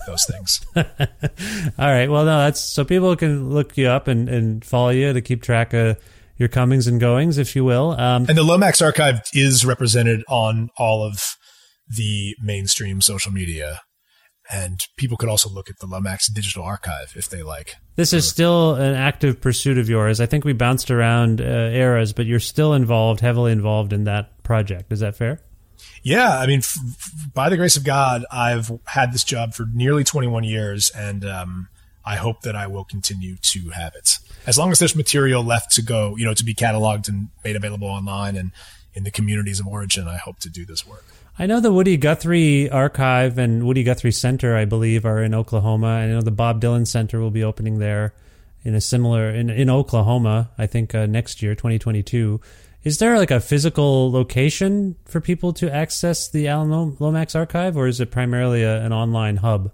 those 0.07 0.27
things. 0.27 0.61
All 0.77 1.87
right. 1.89 2.09
Well, 2.09 2.25
no, 2.25 2.39
that's 2.39 2.61
so 2.61 2.85
people 2.85 3.17
can 3.17 3.51
look 3.51 3.77
you 3.77 3.89
up 3.89 4.07
and, 4.07 4.29
and 4.29 4.65
follow 4.65 4.91
you 4.91 5.13
to 5.13 5.21
keep 5.21 5.43
track 5.43 5.73
of 5.73 5.97
your 6.37 6.49
comings 6.49 6.87
and 6.87 7.01
goings, 7.01 7.37
if 7.39 7.57
you 7.57 7.65
will. 7.65 7.93
Um, 7.93 8.27
And 8.29 8.39
the 8.39 8.45
Lomax 8.45 8.81
archive 8.81 9.23
is 9.33 9.65
represented 9.65 10.23
on 10.29 10.71
all 10.77 11.03
of 11.03 11.37
the 11.97 12.37
mainstream 12.43 13.01
social 13.01 13.33
media. 13.33 13.81
And 14.51 14.81
people 14.97 15.19
could 15.19 15.29
also 15.29 15.51
look 15.51 15.69
at 15.69 15.79
the 15.79 15.87
Lomax 15.87 16.29
digital 16.33 16.63
archive 16.63 17.13
if 17.17 17.29
they 17.29 17.43
like. 17.43 17.75
this 17.97 18.15
is 18.15 18.27
still 18.27 18.77
an 18.77 18.95
active 18.95 19.43
pursuit 19.43 19.77
of 19.77 19.91
yours. 19.91 20.23
I 20.23 20.27
think 20.27 20.45
we 20.45 20.55
bounced 20.55 20.91
around 20.91 21.43
uh, 21.43 21.45
eras, 21.45 22.15
but 22.15 22.25
you're 22.25 22.41
still 22.41 22.73
involved, 22.73 23.21
heavily 23.21 23.53
involved 23.53 23.93
in 23.93 24.05
that 24.05 24.43
project. 24.43 24.91
Is 24.91 25.01
that 25.01 25.17
fair? 25.17 25.43
Yeah, 26.03 26.39
I 26.39 26.47
mean, 26.47 26.61
f- 26.61 26.79
f- 26.83 27.35
by 27.35 27.51
the 27.51 27.59
grace 27.59 27.77
of 27.77 27.85
God, 27.85 28.25
I've 28.33 28.73
had 28.87 29.13
this 29.13 29.23
job 29.23 29.53
for 29.53 29.67
nearly 29.73 30.03
21 30.03 30.45
years, 30.45 30.91
and 30.97 31.27
um, 31.27 31.69
I 32.05 32.17
hope 32.17 32.41
that 32.43 32.57
I 32.57 32.67
will 32.69 32.85
continue 32.85 33.37
to 33.37 33.69
have 33.71 33.95
it 33.95 34.19
as 34.47 34.57
long 34.57 34.73
as 34.73 34.79
there's 34.79 34.97
material 34.97 35.45
left 35.45 35.73
to 35.73 35.83
go, 35.83 36.17
you 36.17 36.25
know, 36.25 36.33
to 36.33 36.45
be 36.45 36.55
cataloged 36.55 37.07
and 37.07 37.29
made 37.45 37.55
available 37.55 37.87
online 37.87 38.35
and 38.35 38.51
in 38.95 39.05
the 39.05 39.11
communities 39.11 39.61
of 39.61 39.67
origin. 39.67 40.09
I 40.09 40.17
hope 40.17 40.39
to 40.41 40.49
do 40.49 40.65
this 40.65 40.87
work. 40.87 41.05
I 41.41 41.47
know 41.47 41.61
the 41.61 41.73
Woody 41.73 41.97
Guthrie 41.97 42.69
Archive 42.69 43.39
and 43.39 43.65
Woody 43.65 43.85
Guthrie 43.85 44.11
Center, 44.11 44.57
I 44.57 44.65
believe, 44.65 45.05
are 45.05 45.23
in 45.23 45.35
Oklahoma. 45.35 46.01
And 46.01 46.11
I 46.11 46.15
know 46.17 46.21
the 46.21 46.33
Bob 46.33 46.61
Dylan 46.61 46.85
Center 46.85 47.21
will 47.21 47.31
be 47.31 47.45
opening 47.45 47.79
there 47.79 48.13
in 48.65 48.75
a 48.75 48.81
similar 48.81 49.31
in 49.31 49.49
in 49.49 49.71
Oklahoma. 49.71 50.51
I 50.59 50.67
think 50.67 50.95
uh, 50.95 51.07
next 51.07 51.41
year, 51.41 51.55
2022. 51.55 52.41
Is 52.83 52.99
there 52.99 53.19
like 53.19 53.31
a 53.31 53.41
physical 53.41 54.11
location 54.11 54.97
for 55.05 55.21
people 55.21 55.53
to 55.55 55.73
access 55.73 56.29
the 56.29 56.49
Alan 56.49 56.97
Lomax 56.99 57.37
archive, 57.37 57.77
or 57.77 57.87
is 57.87 58.01
it 58.01 58.11
primarily 58.11 58.63
a, 58.63 58.83
an 58.83 58.93
online 58.93 59.37
hub? 59.37 59.73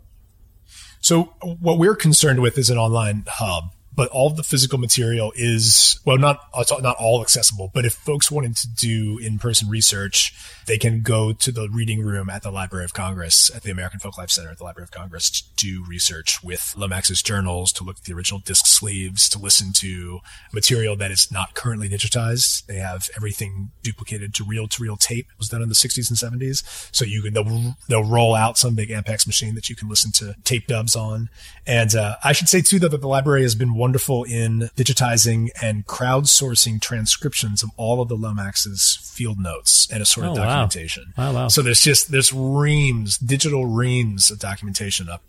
So 1.00 1.34
what 1.60 1.78
we're 1.78 1.96
concerned 1.96 2.40
with 2.40 2.58
is 2.58 2.70
an 2.70 2.78
online 2.78 3.24
hub, 3.26 3.74
but 3.94 4.08
all 4.10 4.30
the 4.30 4.42
physical 4.42 4.78
material 4.78 5.32
is 5.36 6.00
well 6.04 6.18
not 6.18 6.38
not 6.82 6.96
all 6.98 7.20
accessible 7.22 7.70
but 7.74 7.84
if 7.84 7.94
folks 7.94 8.30
wanted 8.30 8.56
to 8.56 8.68
do 8.68 9.18
in-person 9.18 9.68
research 9.68 10.34
they 10.66 10.78
can 10.78 11.02
go 11.02 11.32
to 11.32 11.52
the 11.52 11.68
reading 11.72 12.00
room 12.00 12.28
at 12.30 12.42
the 12.42 12.50
library 12.50 12.84
of 12.84 12.94
congress 12.94 13.50
at 13.54 13.62
the 13.62 13.70
american 13.70 14.00
folklife 14.00 14.30
center 14.30 14.50
at 14.50 14.58
the 14.58 14.64
library 14.64 14.84
of 14.84 14.90
congress 14.90 15.30
to 15.30 15.44
do 15.56 15.84
research 15.88 16.42
with 16.42 16.74
lomax's 16.76 17.22
journals 17.22 17.72
to 17.72 17.84
look 17.84 17.98
at 17.98 18.04
the 18.04 18.12
original 18.12 18.40
disc 18.40 18.66
sleeves 18.66 19.28
to 19.28 19.38
listen 19.38 19.72
to 19.72 20.20
material 20.52 20.96
that 20.96 21.10
is 21.10 21.30
not 21.30 21.54
currently 21.54 21.88
digitized. 21.88 22.66
They 22.66 22.76
have 22.76 23.08
everything 23.16 23.70
duplicated 23.82 24.34
to 24.34 24.44
reel-to-reel 24.44 24.96
tape. 24.96 25.26
It 25.30 25.38
was 25.38 25.48
done 25.48 25.62
in 25.62 25.68
the 25.68 25.74
60s 25.74 26.08
and 26.08 26.40
70s 26.40 26.88
so 26.94 27.04
you 27.04 27.22
can 27.22 27.34
they'll, 27.34 27.76
they'll 27.88 28.04
roll 28.04 28.34
out 28.34 28.58
some 28.58 28.74
big 28.74 28.90
ampex 28.90 29.26
machine 29.26 29.54
that 29.54 29.68
you 29.68 29.76
can 29.76 29.88
listen 29.88 30.12
to 30.12 30.34
tape 30.44 30.66
dubs 30.66 30.96
on. 30.96 31.28
And 31.66 31.94
uh, 31.94 32.16
i 32.22 32.32
should 32.32 32.48
say 32.48 32.60
too 32.60 32.78
though 32.78 32.88
that 32.88 33.00
the 33.00 33.08
library 33.08 33.42
has 33.42 33.54
been 33.54 33.74
wonderful 33.84 34.24
in 34.24 34.70
digitizing 34.76 35.48
and 35.62 35.86
crowdsourcing 35.86 36.80
transcriptions 36.80 37.62
of 37.62 37.70
all 37.76 38.00
of 38.00 38.08
the 38.08 38.16
Lomax's 38.16 38.98
field 39.14 39.38
notes 39.38 39.86
and 39.92 40.02
assorted 40.02 40.30
Oh, 40.30 40.34
wow. 40.34 40.44
documentation. 40.44 41.12
Wow, 41.18 41.32
wow. 41.34 41.48
So 41.48 41.60
there's 41.62 41.82
just 41.82 42.10
there's 42.10 42.32
reams, 42.32 43.18
digital 43.18 43.66
reams 43.66 44.30
of 44.30 44.38
documentation 44.38 45.08
up 45.08 45.22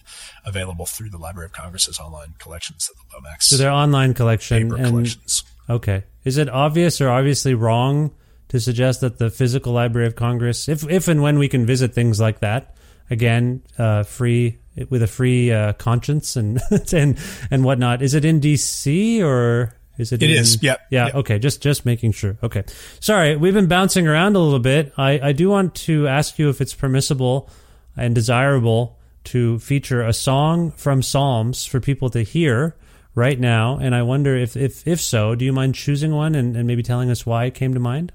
available 0.46 0.86
through 0.86 1.10
the 1.10 1.18
Library 1.18 1.48
of 1.48 1.54
Congress's 1.54 2.00
online 2.00 2.34
collections 2.40 2.90
of 2.90 2.96
the 2.98 3.16
Lomax 3.16 3.48
So 3.48 3.58
their 3.58 3.72
online 3.72 4.14
collection 4.14 4.70
paper 4.70 4.76
and 4.82 4.88
collections. 4.88 5.44
okay, 5.70 6.04
is 6.24 6.38
it 6.38 6.50
obvious 6.50 7.02
or 7.02 7.10
obviously 7.10 7.54
wrong 7.54 8.12
to 8.50 8.60
suggest 8.60 9.02
that 9.02 9.18
the 9.18 9.30
physical 9.30 9.74
Library 9.74 10.08
of 10.08 10.16
Congress, 10.16 10.70
if 10.70 10.88
if 10.90 11.08
and 11.08 11.22
when 11.22 11.38
we 11.40 11.48
can 11.50 11.66
visit 11.66 11.94
things 11.94 12.20
like 12.22 12.40
that 12.40 12.76
again, 13.10 13.62
uh, 13.78 14.04
free 14.04 14.58
with 14.90 15.02
a 15.02 15.08
free 15.08 15.52
uh, 15.52 15.74
conscience 15.74 16.36
and 16.36 16.62
and 16.94 17.18
and 17.52 17.64
whatnot, 17.64 18.02
is 18.02 18.14
it 18.14 18.26
in 18.26 18.40
D.C. 18.40 19.22
or 19.24 19.74
is 19.98 20.12
it? 20.12 20.22
It 20.22 20.32
in, 20.32 20.38
is, 20.38 20.62
yep, 20.62 20.82
Yeah. 20.92 21.06
yep. 21.08 21.16
Okay. 21.16 21.40
Just 21.40 21.62
just 21.62 21.86
making 21.86 22.12
sure. 22.12 22.38
Okay. 22.44 22.64
Sorry, 23.00 23.36
we've 23.36 23.54
been 23.54 23.68
bouncing 23.68 24.08
around 24.08 24.36
a 24.36 24.40
little 24.40 24.60
bit. 24.60 24.94
I 24.98 25.20
I 25.30 25.32
do 25.32 25.50
want 25.50 25.76
to 25.76 26.08
ask 26.08 26.38
you 26.40 26.50
if 26.50 26.62
it's 26.62 26.74
permissible 26.74 27.50
and 27.96 28.14
desirable 28.14 29.00
to 29.26 29.58
feature 29.60 30.02
a 30.02 30.14
song 30.14 30.72
from 30.72 31.02
Psalms 31.02 31.66
for 31.66 31.80
people 31.80 32.10
to 32.12 32.22
hear 32.22 32.76
right 33.16 33.40
now. 33.40 33.78
And 33.78 33.96
I 33.96 34.02
wonder 34.04 34.36
if 34.36 34.56
if 34.58 34.86
if 34.88 35.00
so, 35.00 35.34
do 35.36 35.46
you 35.46 35.54
mind 35.54 35.76
choosing 35.76 36.14
one 36.14 36.36
and, 36.36 36.56
and 36.58 36.68
maybe 36.68 36.84
telling 36.84 37.10
us 37.10 37.26
why 37.26 37.46
it 37.46 37.54
came 37.56 37.74
to 37.74 37.80
mind? 37.80 38.12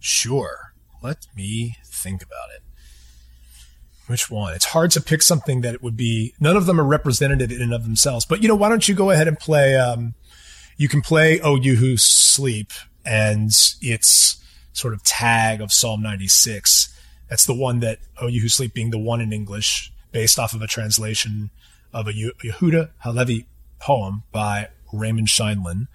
Sure. 0.00 0.72
Let 1.02 1.26
me 1.36 1.76
think 1.84 2.22
about 2.22 2.50
it. 2.56 2.61
Which 4.12 4.30
one? 4.30 4.52
It's 4.52 4.66
hard 4.66 4.90
to 4.90 5.00
pick 5.00 5.22
something 5.22 5.62
that 5.62 5.72
it 5.72 5.82
would 5.82 5.96
be. 5.96 6.34
None 6.38 6.54
of 6.54 6.66
them 6.66 6.78
are 6.78 6.84
representative 6.84 7.50
in 7.50 7.62
and 7.62 7.72
of 7.72 7.84
themselves. 7.84 8.26
But 8.26 8.42
you 8.42 8.48
know, 8.48 8.54
why 8.54 8.68
don't 8.68 8.86
you 8.86 8.94
go 8.94 9.10
ahead 9.10 9.26
and 9.26 9.38
play? 9.38 9.74
Um, 9.74 10.12
you 10.76 10.86
can 10.86 11.00
play 11.00 11.40
"Oh 11.40 11.56
You 11.56 11.76
Who 11.76 11.96
Sleep" 11.96 12.72
and 13.06 13.50
its 13.80 14.36
sort 14.74 14.92
of 14.92 15.02
tag 15.02 15.62
of 15.62 15.72
Psalm 15.72 16.02
96. 16.02 16.94
That's 17.30 17.46
the 17.46 17.54
one 17.54 17.80
that 17.80 18.00
"Oh 18.20 18.26
You 18.26 18.42
Who 18.42 18.50
Sleep" 18.50 18.74
being 18.74 18.90
the 18.90 18.98
one 18.98 19.22
in 19.22 19.32
English, 19.32 19.90
based 20.10 20.38
off 20.38 20.52
of 20.52 20.60
a 20.60 20.66
translation 20.66 21.48
of 21.94 22.06
a 22.06 22.12
Yehuda 22.12 22.90
Halevi 22.98 23.46
poem 23.80 24.24
by 24.30 24.68
Raymond 24.92 25.28
Scheindlin. 25.28 25.88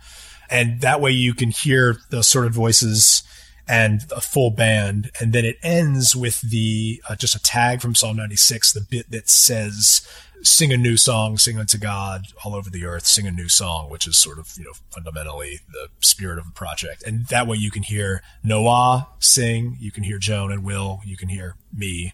And 0.50 0.82
that 0.82 1.02
way 1.02 1.12
you 1.12 1.36
can 1.36 1.52
hear 1.52 1.98
the 2.10 2.24
sort 2.24 2.48
of 2.48 2.54
voices 2.54 3.22
and 3.68 4.06
a 4.16 4.22
full 4.22 4.52
band. 4.52 5.12
And 5.20 5.34
then 5.34 5.46
it 5.46 5.58
ends 5.62 6.16
with 6.16 6.42
the, 6.42 7.02
uh, 7.10 7.16
just 7.16 7.36
a 7.36 7.42
tag 7.42 7.82
from 7.82 7.96
Psalm 7.96 8.18
96, 8.18 8.74
the 8.74 8.82
bit 8.82 9.12
that 9.12 9.30
says, 9.30 10.08
sing 10.44 10.72
a 10.72 10.78
new 10.78 10.98
song, 10.98 11.38
sing 11.38 11.58
unto 11.58 11.78
God 11.78 12.28
all 12.44 12.56
over 12.56 12.70
the 12.70 12.86
earth, 12.86 13.06
sing 13.06 13.28
a 13.28 13.32
new 13.32 13.50
song, 13.50 13.90
which 13.90 14.08
is 14.08 14.18
sort 14.18 14.40
of, 14.40 14.54
you 14.58 14.64
know, 14.64 14.74
fundamentally 14.92 15.60
the 15.72 15.88
spirit 16.00 16.38
of 16.38 16.46
the 16.46 16.52
project. 16.52 17.04
And 17.04 17.26
that 17.28 17.48
way 17.48 17.58
you 17.58 17.72
can 17.72 17.84
hear 17.84 18.22
Noa 18.44 19.08
sing, 19.20 19.78
you 19.80 19.92
can 19.92 20.04
hear 20.04 20.18
Joan 20.18 20.52
and 20.52 20.64
Will, 20.64 21.02
you 21.06 21.18
can 21.18 21.30
hear 21.30 21.56
me. 21.74 22.14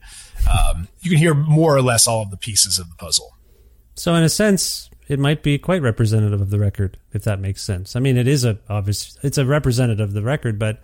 Um, 0.50 0.88
you 1.02 1.10
can 1.10 1.20
hear 1.20 1.34
more 1.34 1.76
or 1.76 1.82
less 1.82 2.08
all 2.08 2.22
of 2.22 2.32
the 2.32 2.38
pieces 2.38 2.80
of 2.80 2.90
the 2.90 2.96
puzzle. 2.96 3.34
So 3.96 4.16
in 4.16 4.24
a 4.24 4.30
sense, 4.30 4.90
it 5.08 5.20
might 5.20 5.44
be 5.44 5.58
quite 5.58 5.82
representative 5.82 6.42
of 6.42 6.50
the 6.50 6.60
record, 6.60 6.98
if 7.14 7.24
that 7.24 7.40
makes 7.40 7.62
sense. 7.62 7.96
I 7.96 8.00
mean, 8.00 8.18
it 8.18 8.28
is 8.28 8.44
a 8.46 8.58
obvious, 8.70 9.18
it's 9.22 9.38
a 9.38 9.46
representative 9.46 10.10
of 10.10 10.14
the 10.14 10.24
record, 10.24 10.58
but 10.58 10.82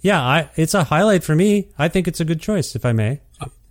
yeah, 0.00 0.20
I, 0.20 0.50
it's 0.56 0.74
a 0.74 0.84
highlight 0.84 1.24
for 1.24 1.34
me. 1.34 1.68
I 1.78 1.88
think 1.88 2.08
it's 2.08 2.20
a 2.20 2.24
good 2.24 2.40
choice, 2.40 2.74
if 2.76 2.84
I 2.84 2.92
may. 2.92 3.20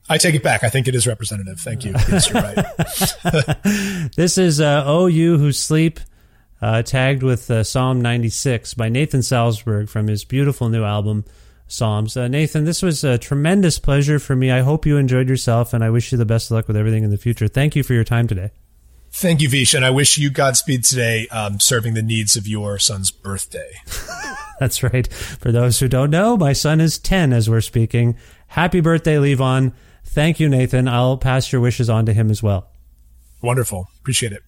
I 0.09 0.17
take 0.17 0.35
it 0.35 0.43
back. 0.43 0.63
I 0.63 0.69
think 0.69 0.87
it 0.87 0.95
is 0.95 1.05
representative. 1.05 1.59
Thank 1.59 1.83
you. 1.83 1.91
Yes, 1.91 2.29
you're 2.29 2.41
right. 2.41 4.11
This 4.15 4.37
is 4.37 4.61
uh, 4.61 4.83
"Oh 4.85 5.07
You 5.07 5.37
Who 5.37 5.51
Sleep," 5.51 5.99
uh, 6.61 6.81
tagged 6.81 7.23
with 7.23 7.51
uh, 7.51 7.63
Psalm 7.63 8.01
96 8.01 8.73
by 8.75 8.87
Nathan 8.87 9.21
Salsburg 9.21 9.89
from 9.89 10.07
his 10.07 10.23
beautiful 10.23 10.69
new 10.69 10.83
album 10.83 11.25
Psalms. 11.67 12.15
Uh, 12.15 12.29
Nathan, 12.29 12.63
this 12.63 12.81
was 12.81 13.03
a 13.03 13.17
tremendous 13.17 13.79
pleasure 13.79 14.19
for 14.19 14.35
me. 14.35 14.49
I 14.49 14.61
hope 14.61 14.85
you 14.85 14.95
enjoyed 14.95 15.27
yourself, 15.27 15.73
and 15.73 15.83
I 15.83 15.89
wish 15.89 16.13
you 16.13 16.17
the 16.17 16.25
best 16.25 16.49
of 16.49 16.55
luck 16.55 16.67
with 16.67 16.77
everything 16.77 17.03
in 17.03 17.09
the 17.09 17.17
future. 17.17 17.49
Thank 17.49 17.75
you 17.75 17.83
for 17.83 17.93
your 17.93 18.05
time 18.05 18.27
today. 18.27 18.51
Thank 19.19 19.41
you, 19.41 19.49
Vish, 19.49 19.73
and 19.73 19.83
I 19.83 19.89
wish 19.89 20.19
you 20.19 20.29
Godspeed 20.29 20.83
today, 20.83 21.27
um, 21.29 21.59
serving 21.59 21.95
the 21.95 22.03
needs 22.03 22.35
of 22.35 22.45
your 22.45 22.77
son's 22.77 23.09
birthday. 23.09 23.71
That's 24.59 24.83
right. 24.83 25.11
For 25.11 25.51
those 25.51 25.79
who 25.79 25.87
don't 25.87 26.11
know, 26.11 26.37
my 26.37 26.53
son 26.53 26.79
is 26.79 26.99
10 26.99 27.33
as 27.33 27.49
we're 27.49 27.61
speaking. 27.61 28.15
Happy 28.49 28.79
birthday, 28.79 29.15
Levon. 29.15 29.73
Thank 30.03 30.39
you, 30.39 30.47
Nathan. 30.47 30.87
I'll 30.87 31.17
pass 31.17 31.51
your 31.51 31.61
wishes 31.61 31.89
on 31.89 32.05
to 32.05 32.13
him 32.13 32.29
as 32.29 32.43
well. 32.43 32.69
Wonderful. 33.41 33.87
Appreciate 34.01 34.33
it. 34.33 34.43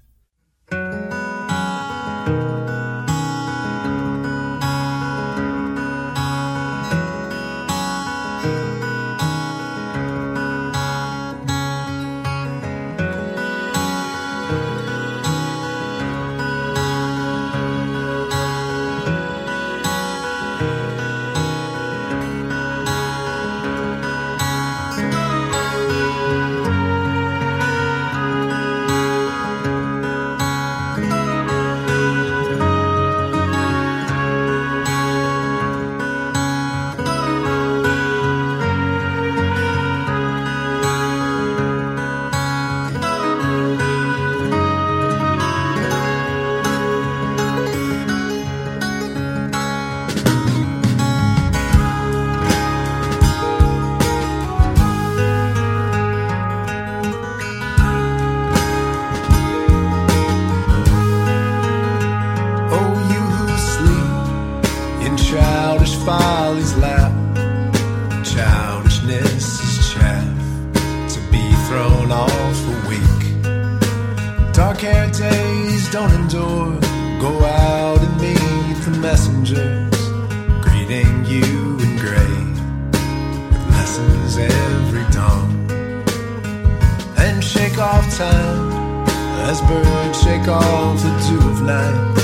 Birds 89.62 90.22
shake 90.22 90.48
off 90.48 91.02
the 91.02 91.12
dew 91.26 91.42
of 91.50 91.62
night 91.62 92.16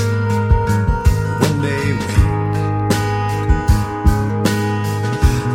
when 1.40 1.54
they 1.60 1.92
wake. 2.00 2.16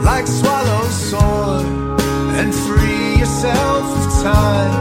Like 0.04 0.28
swallows 0.28 0.96
soar 1.10 1.66
and 2.40 2.54
free 2.54 3.20
yourself 3.20 3.86
of 4.00 4.24
time. 4.24 4.81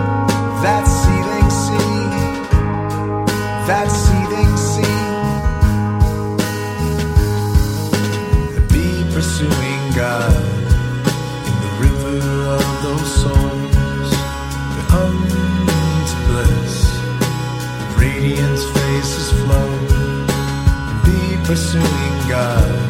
Pursuing 21.71 22.29
God 22.29 22.90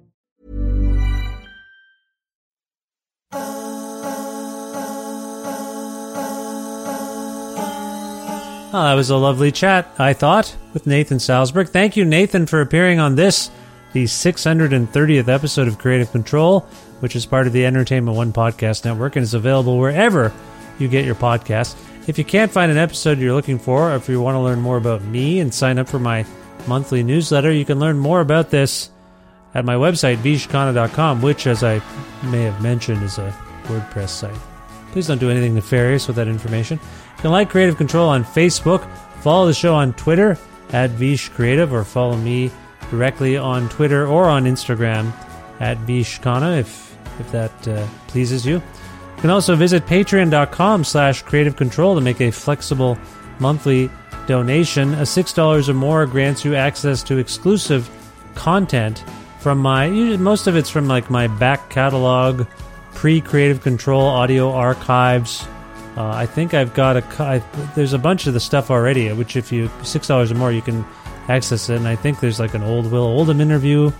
Oh, 8.73 8.83
that 8.83 8.93
was 8.93 9.09
a 9.09 9.17
lovely 9.17 9.51
chat, 9.51 9.93
I 9.99 10.13
thought, 10.13 10.55
with 10.73 10.87
Nathan 10.87 11.19
Salsburg. 11.19 11.67
Thank 11.69 11.97
you, 11.97 12.05
Nathan, 12.05 12.45
for 12.45 12.61
appearing 12.61 12.99
on 12.99 13.15
this, 13.15 13.51
the 13.91 14.05
630th 14.05 15.27
episode 15.27 15.67
of 15.67 15.77
Creative 15.77 16.09
Control, 16.09 16.61
which 17.01 17.15
is 17.15 17.25
part 17.25 17.47
of 17.47 17.53
the 17.53 17.65
Entertainment 17.65 18.15
One 18.15 18.31
Podcast 18.31 18.85
Network 18.85 19.17
and 19.17 19.23
is 19.23 19.33
available 19.33 19.77
wherever 19.77 20.31
you 20.79 20.87
get 20.87 21.03
your 21.03 21.15
podcasts. 21.15 21.75
If 22.07 22.17
you 22.17 22.23
can't 22.23 22.51
find 22.51 22.71
an 22.71 22.77
episode 22.77 23.19
you're 23.19 23.33
looking 23.33 23.59
for, 23.59 23.91
or 23.91 23.95
if 23.95 24.07
you 24.07 24.21
want 24.21 24.35
to 24.35 24.39
learn 24.39 24.61
more 24.61 24.77
about 24.77 25.03
me 25.03 25.39
and 25.41 25.53
sign 25.53 25.77
up 25.77 25.89
for 25.89 25.99
my 25.99 26.25
monthly 26.67 27.03
newsletter, 27.03 27.51
you 27.51 27.65
can 27.65 27.79
learn 27.79 27.97
more 27.97 28.21
about 28.21 28.51
this 28.51 28.90
at 29.53 29.65
my 29.65 29.75
website, 29.75 30.17
vishkhanna.com, 30.17 31.21
which, 31.21 31.47
as 31.47 31.63
I 31.63 31.81
may 32.23 32.43
have 32.43 32.61
mentioned, 32.61 33.03
is 33.03 33.17
a 33.17 33.33
WordPress 33.63 34.09
site. 34.09 34.39
Please 34.91 35.07
don't 35.07 35.19
do 35.19 35.29
anything 35.29 35.55
nefarious 35.55 36.07
with 36.07 36.15
that 36.17 36.27
information. 36.27 36.79
You 37.17 37.21
can 37.21 37.31
like 37.31 37.49
Creative 37.49 37.77
Control 37.77 38.09
on 38.09 38.23
Facebook, 38.23 38.85
follow 39.21 39.47
the 39.47 39.53
show 39.53 39.75
on 39.75 39.93
Twitter 39.93 40.37
at 40.71 40.89
Vish 40.91 41.29
Creative, 41.29 41.71
or 41.73 41.83
follow 41.83 42.17
me 42.17 42.51
directly 42.89 43.37
on 43.37 43.69
Twitter 43.69 44.05
or 44.05 44.25
on 44.25 44.43
Instagram 44.43 45.11
at 45.59 45.77
Vishkhanna 45.79 46.59
if 46.59 46.91
if 47.19 47.31
that 47.31 47.67
uh, 47.67 47.85
pleases 48.07 48.45
you. 48.45 48.55
You 48.55 49.21
can 49.21 49.29
also 49.29 49.55
visit 49.55 49.85
patreon.com 49.85 50.83
slash 50.83 51.21
creative 51.21 51.55
control 51.55 51.93
to 51.95 52.01
make 52.01 52.19
a 52.21 52.31
flexible 52.31 52.97
monthly 53.39 53.89
donation. 54.25 54.93
A 54.95 55.03
$6 55.03 55.69
or 55.69 55.73
more 55.73 56.05
grants 56.05 56.43
you 56.43 56.55
access 56.55 57.03
to 57.03 57.17
exclusive 57.17 57.89
content 58.33 59.03
from 59.41 59.57
my, 59.59 59.89
most 59.89 60.47
of 60.47 60.55
it's 60.55 60.69
from 60.69 60.87
like 60.87 61.09
my 61.09 61.27
back 61.27 61.69
catalog, 61.69 62.47
pre 62.93 63.21
creative 63.21 63.61
control 63.61 64.03
audio 64.03 64.51
archives, 64.51 65.45
Uh, 65.97 66.07
I 66.07 66.25
think 66.25 66.53
I've 66.53 66.73
got 66.73 66.95
a. 66.95 67.43
there's 67.75 67.91
a 67.91 67.99
bunch 67.99 68.25
of 68.25 68.33
the 68.33 68.39
stuff 68.39 68.71
already, 68.71 69.11
which 69.11 69.35
if 69.35 69.51
you 69.51 69.69
six 69.83 70.07
dollars 70.07 70.31
or 70.31 70.35
more, 70.35 70.51
you 70.51 70.61
can 70.61 70.85
access 71.27 71.69
it. 71.69 71.75
And 71.75 71.87
I 71.87 71.97
think 71.97 72.21
there's 72.21 72.39
like 72.39 72.53
an 72.53 72.63
old 72.63 72.89
Will 72.89 73.03
Oldham 73.03 73.41
interview 73.41 73.91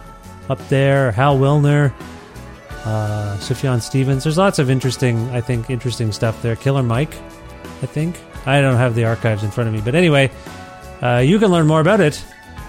up 0.50 0.60
there, 0.70 1.12
Hal 1.12 1.38
Willner, 1.38 1.92
uh, 2.86 3.36
Sufjan 3.40 3.82
Stevens. 3.82 4.24
There's 4.24 4.38
lots 4.38 4.58
of 4.58 4.70
interesting, 4.70 5.30
I 5.32 5.42
think, 5.42 5.70
interesting 5.70 6.14
stuff 6.14 6.42
there. 6.42 6.56
Killer 6.56 6.82
Mike, 6.84 7.14
I 7.82 7.88
think. 7.88 8.18
I 8.46 8.62
don't 8.62 8.78
have 8.78 8.96
the 8.96 9.04
archives 9.04 9.44
in 9.44 9.52
front 9.52 9.68
of 9.68 9.74
me, 9.76 9.82
but 9.84 9.94
anyway, 9.94 10.32
uh, 11.02 11.18
you 11.18 11.40
can 11.40 11.52
learn 11.52 11.68
more 11.68 11.82
about 11.82 12.00
it 12.00 12.24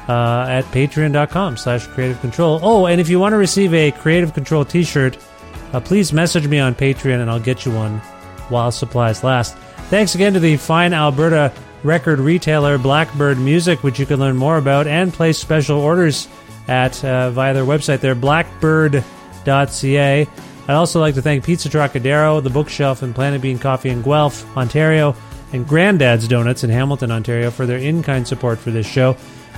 uh, 0.09 0.47
at 0.49 0.65
patreon.com 0.66 1.57
slash 1.57 1.87
creative 1.87 2.20
control. 2.20 2.61
Oh, 2.62 2.87
and 2.87 3.01
if 3.01 3.09
you 3.09 3.20
want 3.20 3.33
to 3.33 3.37
receive 3.37 3.73
a 3.74 3.93
creative 3.93 4.35
control 4.35 4.65
t-shirt, 4.65 5.19
uh, 5.73 5.81
please 5.81 6.12
message 6.12 6.47
me 6.47 6.59
on 6.59 6.74
Patreon 6.74 7.20
and 7.20 7.31
I'll 7.31 7.41
get 7.41 7.65
you 7.65 7.73
one 7.73 7.99
while 8.49 8.70
supplies 8.70 9.24
last. 9.24 9.57
Thanks 9.89 10.15
again 10.15 10.35
to 10.35 10.41
the 10.41 10.57
fine 10.57 10.93
Alberta 10.93 11.53
record 11.83 12.20
retailer 12.20 12.79
Blackbird 12.79 13.39
Music, 13.39 13.83
which 13.83 13.99
you 13.99 14.07
can 14.07 14.20
learn 14.20 14.37
more 14.37 14.59
about 14.59 14.87
and 14.87 15.12
place 15.12 15.39
special 15.39 15.79
orders 15.79 16.29
at 16.69 17.03
uh, 17.05 17.31
via 17.31 17.55
their 17.55 17.65
website 17.65 18.01
there, 18.01 18.15
blackbird.ca. 18.15 20.27
I'd 20.69 20.74
also 20.74 21.01
like 21.01 21.16
to 21.16 21.23
thank 21.23 21.45
Pizza 21.45 21.69
Trocadero, 21.69 22.43
The 22.43 22.51
Bookshelf, 22.51 23.03
and 23.03 23.15
Planet 23.15 23.43
Bean 23.43 23.59
Coffee 23.59 23.91
in 23.91 24.03
Guelph, 24.03 24.57
Ontario, 24.57 25.16
and 25.53 25.66
Granddad's 25.66 26.29
Donuts 26.29 26.62
in 26.62 26.70
Hamilton, 26.70 27.11
Ontario 27.11 27.51
for 27.51 27.66
their 27.66 27.79
in-kind 27.79 28.29
support 28.29 28.59
for 28.59 28.70
this 28.70 28.87
show. 28.87 29.16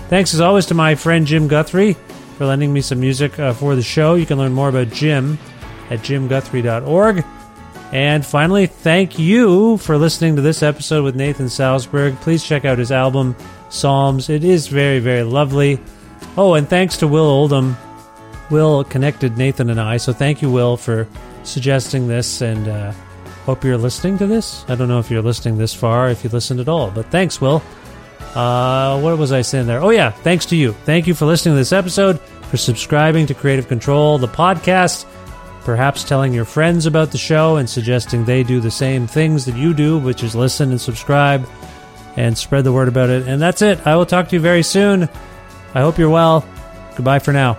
Thanks 0.08 0.34
as 0.34 0.40
always 0.40 0.66
to 0.66 0.74
my 0.74 0.94
friend 0.94 1.26
Jim 1.26 1.48
Guthrie 1.48 1.96
for 2.36 2.46
lending 2.46 2.72
me 2.72 2.80
some 2.80 3.00
music 3.00 3.38
uh, 3.38 3.52
for 3.52 3.74
the 3.74 3.82
show. 3.82 4.14
You 4.14 4.26
can 4.26 4.38
learn 4.38 4.52
more 4.52 4.68
about 4.68 4.90
Jim 4.90 5.38
at 5.90 6.00
jimguthrie.org. 6.00 7.24
And 7.92 8.26
finally, 8.26 8.66
thank 8.66 9.18
you 9.18 9.76
for 9.78 9.96
listening 9.96 10.36
to 10.36 10.42
this 10.42 10.62
episode 10.62 11.04
with 11.04 11.14
Nathan 11.14 11.48
Salsburg. 11.48 12.16
Please 12.16 12.42
check 12.42 12.64
out 12.64 12.78
his 12.78 12.90
album, 12.90 13.36
Psalms. 13.68 14.28
It 14.28 14.42
is 14.44 14.66
very, 14.66 14.98
very 14.98 15.22
lovely. 15.22 15.78
Oh, 16.36 16.54
and 16.54 16.68
thanks 16.68 16.96
to 16.98 17.06
Will 17.06 17.26
Oldham. 17.26 17.76
Will 18.50 18.84
connected 18.84 19.38
Nathan 19.38 19.70
and 19.70 19.80
I, 19.80 19.96
so 19.96 20.12
thank 20.12 20.42
you, 20.42 20.50
Will, 20.50 20.76
for 20.76 21.06
suggesting 21.44 22.08
this. 22.08 22.40
And 22.40 22.68
uh, 22.68 22.92
hope 23.44 23.64
you're 23.64 23.78
listening 23.78 24.18
to 24.18 24.26
this. 24.26 24.64
I 24.68 24.74
don't 24.74 24.88
know 24.88 24.98
if 24.98 25.10
you're 25.10 25.22
listening 25.22 25.56
this 25.56 25.72
far, 25.72 26.10
if 26.10 26.24
you 26.24 26.30
listened 26.30 26.60
at 26.60 26.68
all, 26.68 26.90
but 26.90 27.06
thanks, 27.06 27.40
Will. 27.40 27.62
Uh, 28.34 29.00
what 29.00 29.16
was 29.18 29.32
I 29.32 29.42
saying 29.42 29.66
there? 29.66 29.80
Oh, 29.80 29.90
yeah, 29.90 30.10
thanks 30.10 30.46
to 30.46 30.56
you. 30.56 30.72
Thank 30.72 31.06
you 31.06 31.14
for 31.14 31.24
listening 31.26 31.54
to 31.54 31.58
this 31.58 31.72
episode, 31.72 32.20
for 32.50 32.56
subscribing 32.56 33.26
to 33.26 33.34
Creative 33.34 33.68
Control, 33.68 34.18
the 34.18 34.28
podcast, 34.28 35.06
perhaps 35.64 36.04
telling 36.04 36.32
your 36.32 36.44
friends 36.44 36.86
about 36.86 37.10
the 37.10 37.18
show 37.18 37.56
and 37.56 37.68
suggesting 37.68 38.24
they 38.24 38.42
do 38.42 38.60
the 38.60 38.70
same 38.70 39.06
things 39.06 39.44
that 39.44 39.56
you 39.56 39.72
do, 39.72 39.98
which 39.98 40.22
is 40.22 40.34
listen 40.34 40.70
and 40.70 40.80
subscribe 40.80 41.48
and 42.16 42.36
spread 42.36 42.64
the 42.64 42.72
word 42.72 42.88
about 42.88 43.10
it. 43.10 43.26
And 43.26 43.40
that's 43.40 43.62
it. 43.62 43.86
I 43.86 43.96
will 43.96 44.06
talk 44.06 44.28
to 44.28 44.36
you 44.36 44.40
very 44.40 44.62
soon. 44.62 45.08
I 45.74 45.80
hope 45.80 45.98
you're 45.98 46.10
well. 46.10 46.46
Goodbye 46.96 47.18
for 47.18 47.32
now. 47.32 47.58